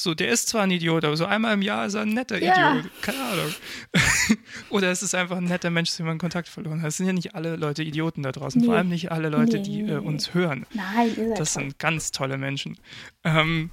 So, 0.03 0.15
der 0.15 0.29
ist 0.31 0.49
zwar 0.49 0.63
ein 0.63 0.71
Idiot, 0.71 1.05
aber 1.05 1.17
so 1.17 1.27
einmal 1.27 1.53
im 1.55 1.63
Jahr 1.63 1.85
ist 1.87 1.95
er 1.95 2.03
ein 2.03 2.09
netter 2.15 2.43
Ja. 2.43 2.77
Idiot. 2.77 2.91
Keine 3.03 3.19
Ahnung. 3.23 3.55
Oder 4.71 4.91
es 4.91 5.03
ist 5.03 5.15
einfach 5.15 5.37
ein 5.37 5.45
netter 5.45 5.69
Mensch, 5.71 5.91
zu 5.91 5.99
dem 5.99 6.07
man 6.07 6.19
Kontakt 6.19 6.49
verloren 6.49 6.81
hat. 6.81 6.89
Es 6.89 6.97
sind 6.97 7.07
ja 7.07 7.13
nicht 7.13 7.35
alle 7.35 7.57
Leute 7.57 7.83
Idioten 7.83 8.23
da 8.23 8.33
draußen. 8.33 8.63
Vor 8.63 8.73
Nee. 8.73 8.79
allem 8.79 8.89
nicht 8.89 9.13
alle 9.13 9.29
Leute, 9.29 9.59
Nee, 9.59 9.63
die 9.63 9.83
nee, 9.83 9.93
äh, 9.93 9.97
uns 9.99 10.33
hören. 10.33 10.65
Nein, 10.73 11.15
ihr 11.17 11.35
Das 11.35 11.53
sind 11.53 11.79
ganz 11.79 12.13
tolle 12.13 12.39
Menschen. 12.39 12.79
Ähm, 13.25 13.71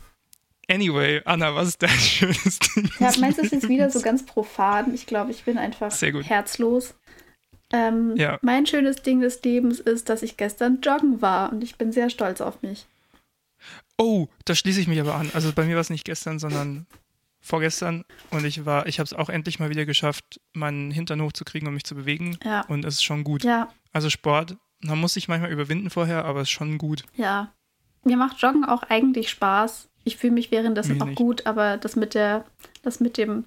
anyway, 0.70 1.22
Anna, 1.26 1.56
was 1.56 1.70
ist 1.70 1.82
dein 1.84 1.90
schönes 1.98 2.60
Ding? 2.60 2.90
Ja, 3.00 3.12
meins 3.20 3.38
ist 3.38 3.52
jetzt 3.54 3.70
wieder 3.70 3.90
so 3.90 4.02
ganz 4.02 4.26
profan. 4.26 4.94
Ich 4.94 5.06
glaube, 5.06 5.32
ich 5.32 5.44
bin 5.46 5.58
einfach 5.58 5.92
Sehr 5.92 6.12
gut. 6.12 6.26
herzlos. 6.26 6.94
Ähm, 7.72 8.16
Ja. 8.18 8.38
Mein 8.42 8.66
schönes 8.66 9.02
Ding 9.02 9.22
des 9.22 9.42
Lebens 9.44 9.80
ist, 9.80 10.10
dass 10.10 10.24
ich 10.24 10.36
gestern 10.38 10.80
joggen 10.82 11.22
war 11.22 11.52
und 11.54 11.64
ich 11.64 11.78
bin 11.78 11.92
sehr 11.92 12.10
stolz 12.10 12.42
auf 12.42 12.62
mich. 12.62 12.86
Oh, 13.98 14.28
da 14.46 14.56
schließe 14.56 14.80
ich 14.82 14.88
mich 14.88 15.00
aber 15.00 15.16
an. 15.16 15.30
Also 15.34 15.52
bei 15.54 15.66
mir 15.66 15.76
war 15.76 15.82
es 15.82 15.90
nicht 15.90 16.06
gestern, 16.06 16.40
sondern 16.40 16.86
vorgestern. 17.42 18.04
Und 18.32 18.46
ich 18.46 18.66
war, 18.66 18.88
ich 18.88 19.00
habe 19.00 19.06
es 19.06 19.14
auch 19.14 19.30
endlich 19.30 19.60
mal 19.60 19.70
wieder 19.70 19.86
geschafft, 19.86 20.40
meinen 20.54 20.92
Hintern 20.92 21.22
hochzukriegen 21.22 21.68
und 21.68 21.74
mich 21.74 21.84
zu 21.86 21.96
bewegen. 21.96 22.38
Ja. 22.44 22.62
Und 22.68 22.86
es 22.86 22.96
ist 22.96 23.04
schon 23.04 23.24
gut. 23.24 23.44
Ja, 23.44 23.74
Also 23.94 24.10
Sport, 24.10 24.58
man 24.82 25.00
muss 25.00 25.14
sich 25.14 25.28
manchmal 25.28 25.52
überwinden 25.52 25.90
vorher, 25.90 26.26
aber 26.26 26.42
es 26.42 26.48
ist 26.50 26.52
schon 26.54 26.78
gut. 26.78 27.04
ja. 27.16 27.52
Mir 28.04 28.16
macht 28.16 28.40
Joggen 28.42 28.64
auch 28.64 28.84
eigentlich 28.84 29.30
Spaß. 29.30 29.90
Ich 30.06 30.16
fühle 30.16 30.32
mich 30.32 30.50
währenddessen 30.50 30.96
Mir 30.98 31.02
auch 31.04 31.08
nicht. 31.08 31.18
gut, 31.18 31.46
aber 31.46 31.76
das 31.76 31.98
mit 31.98 32.14
der, 32.14 32.46
das 32.84 33.02
mit 33.02 33.18
dem 33.18 33.44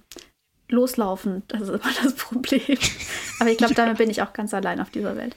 Loslaufen, 0.69 1.41
das 1.47 1.61
ist 1.61 1.69
immer 1.69 1.93
das 2.03 2.13
Problem. 2.15 2.77
aber 3.39 3.49
ich 3.49 3.57
glaube, 3.57 3.73
damit 3.73 3.97
bin 3.97 4.09
ich 4.11 4.21
auch 4.21 4.33
ganz 4.33 4.53
allein 4.53 4.79
auf 4.79 4.91
dieser 4.91 5.15
Welt. 5.15 5.35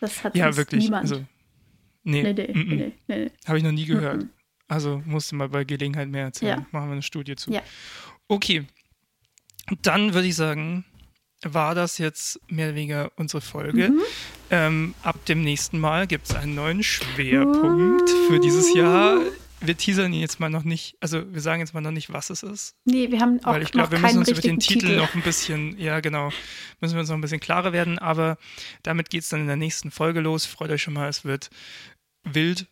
Das 0.00 0.22
hat 0.22 0.36
Ja, 0.36 0.54
wirklich. 0.56 0.84
niemand. 0.84 1.10
Also, 1.10 1.24
nee, 2.06 2.22
nee, 2.22 2.32
nee, 2.32 2.52
mm, 2.52 2.58
mm. 2.58 2.76
nee, 2.76 2.92
nee, 3.08 3.30
habe 3.46 3.58
ich 3.58 3.64
noch 3.64 3.72
nie 3.72 3.84
gehört. 3.86 4.22
Mhm. 4.22 4.30
Also 4.68 5.02
musste 5.04 5.36
mal 5.36 5.48
bei 5.48 5.64
Gelegenheit 5.64 6.08
mehr 6.08 6.24
erzählen. 6.24 6.60
Ja. 6.60 6.66
Machen 6.72 6.88
wir 6.88 6.92
eine 6.92 7.02
Studie 7.02 7.36
zu. 7.36 7.52
Ja. 7.52 7.62
Okay, 8.28 8.64
dann 9.82 10.14
würde 10.14 10.26
ich 10.26 10.34
sagen, 10.34 10.84
war 11.42 11.74
das 11.74 11.98
jetzt 11.98 12.40
mehr 12.48 12.68
oder 12.68 12.76
weniger 12.76 13.12
unsere 13.16 13.40
Folge. 13.40 13.90
Mhm. 13.90 14.02
Ähm, 14.50 14.94
ab 15.02 15.24
dem 15.26 15.42
nächsten 15.42 15.78
Mal 15.78 16.06
gibt 16.06 16.28
es 16.28 16.34
einen 16.34 16.54
neuen 16.54 16.82
Schwerpunkt 16.82 18.08
für 18.28 18.40
dieses 18.40 18.74
Jahr. 18.74 19.20
Wir 19.60 19.76
teasern 19.76 20.12
ihn 20.12 20.20
jetzt 20.20 20.38
mal 20.38 20.50
noch 20.50 20.64
nicht, 20.64 20.96
also 21.00 21.32
wir 21.32 21.40
sagen 21.40 21.60
jetzt 21.60 21.72
mal 21.72 21.80
noch 21.80 21.90
nicht, 21.90 22.12
was 22.12 22.28
es 22.28 22.42
ist, 22.42 22.76
Nee, 22.84 23.10
wir 23.10 23.20
haben 23.20 23.42
auch 23.42 23.54
weil 23.54 23.62
ich 23.62 23.72
glaube, 23.72 23.92
wir 23.92 23.98
müssen 23.98 24.18
uns 24.18 24.28
über 24.28 24.40
den 24.40 24.56
richtigen 24.56 24.80
Titel, 24.80 24.96
noch 24.96 25.14
ein 25.14 25.22
bisschen, 25.22 25.78
ja 25.78 26.00
genau, 26.00 26.30
müssen 26.80 26.94
wir 26.94 27.00
uns 27.00 27.08
noch 27.08 27.16
ein 27.16 27.22
bisschen 27.22 27.40
klarer 27.40 27.72
werden, 27.72 27.98
aber 27.98 28.36
damit 28.82 29.08
geht 29.08 29.22
es 29.22 29.30
dann 29.30 29.40
in 29.40 29.46
der 29.46 29.56
nächsten 29.56 29.90
Folge 29.90 30.20
los. 30.20 30.44
Freut 30.44 30.70
euch 30.70 30.82
schon 30.82 30.92
mal, 30.92 31.08
es 31.08 31.24
wird 31.24 31.48
wild. 32.26 32.66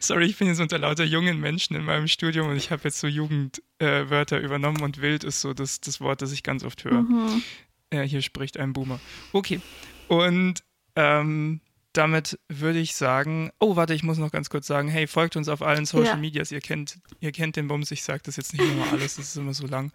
Sorry, 0.00 0.26
ich 0.26 0.36
bin 0.36 0.48
jetzt 0.48 0.60
unter 0.60 0.78
lauter 0.78 1.04
jungen 1.04 1.40
Menschen 1.40 1.74
in 1.76 1.84
meinem 1.84 2.08
Studium 2.08 2.48
und 2.48 2.56
ich 2.56 2.70
habe 2.70 2.82
jetzt 2.84 3.00
so 3.00 3.06
Jugendwörter 3.06 4.38
äh, 4.40 4.44
übernommen 4.44 4.82
und 4.82 5.00
wild 5.00 5.24
ist 5.24 5.40
so 5.40 5.54
das, 5.54 5.80
das 5.80 6.00
Wort, 6.00 6.22
das 6.22 6.32
ich 6.32 6.42
ganz 6.42 6.64
oft 6.64 6.84
höre. 6.84 7.02
Mhm. 7.02 7.42
Äh, 7.90 8.02
hier 8.02 8.22
spricht 8.22 8.58
ein 8.58 8.72
Boomer. 8.72 9.00
Okay. 9.32 9.60
Und 10.08 10.62
ähm, 10.96 11.60
damit 11.92 12.38
würde 12.48 12.80
ich 12.80 12.94
sagen, 12.94 13.50
oh, 13.60 13.76
warte, 13.76 13.94
ich 13.94 14.02
muss 14.02 14.18
noch 14.18 14.32
ganz 14.32 14.50
kurz 14.50 14.66
sagen, 14.66 14.88
hey, 14.88 15.06
folgt 15.06 15.36
uns 15.36 15.48
auf 15.48 15.62
allen 15.62 15.86
Social 15.86 16.06
Ja. 16.06 16.16
Medias. 16.16 16.50
Ihr 16.50 16.60
kennt, 16.60 16.98
ihr 17.20 17.32
kennt 17.32 17.56
den 17.56 17.68
Bums, 17.68 17.90
ich 17.90 18.02
sage 18.02 18.22
das 18.24 18.36
jetzt 18.36 18.52
nicht 18.52 18.66
nochmal 18.66 18.88
alles, 18.90 19.16
das 19.16 19.28
ist 19.28 19.36
immer 19.36 19.54
so 19.54 19.66
lang. 19.66 19.92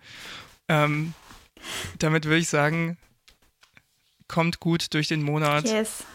Ähm, 0.70 1.14
damit 1.98 2.26
würde 2.26 2.38
ich 2.38 2.48
sagen, 2.48 2.98
kommt 4.30 4.62
gut 4.62 4.94
durch 4.94 5.10
den 5.10 5.22
Monat. 5.24 5.66
Yes, 5.66 6.06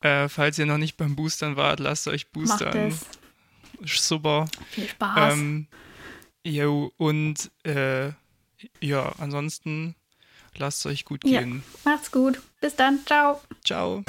Äh, 0.00 0.28
falls 0.28 0.58
ihr 0.58 0.66
noch 0.66 0.78
nicht 0.78 0.96
beim 0.96 1.16
Boostern 1.16 1.56
wart, 1.56 1.80
lasst 1.80 2.06
euch 2.06 2.26
macht 2.26 2.32
boostern. 2.34 2.88
es. 2.88 3.06
Super. 4.06 4.46
Viel 4.70 4.88
Spaß. 4.88 5.32
Ähm, 5.34 5.66
jo, 6.44 6.92
und 6.98 7.50
äh, 7.64 8.10
ja, 8.80 9.12
ansonsten 9.18 9.94
lasst 10.56 10.80
es 10.80 10.86
euch 10.86 11.04
gut 11.04 11.24
Ja. 11.24 11.40
gehen. 11.40 11.62
Macht's 11.84 12.10
gut. 12.12 12.40
Bis 12.60 12.76
dann. 12.76 13.00
Ciao. 13.06 13.40
Ciao. 13.64 14.04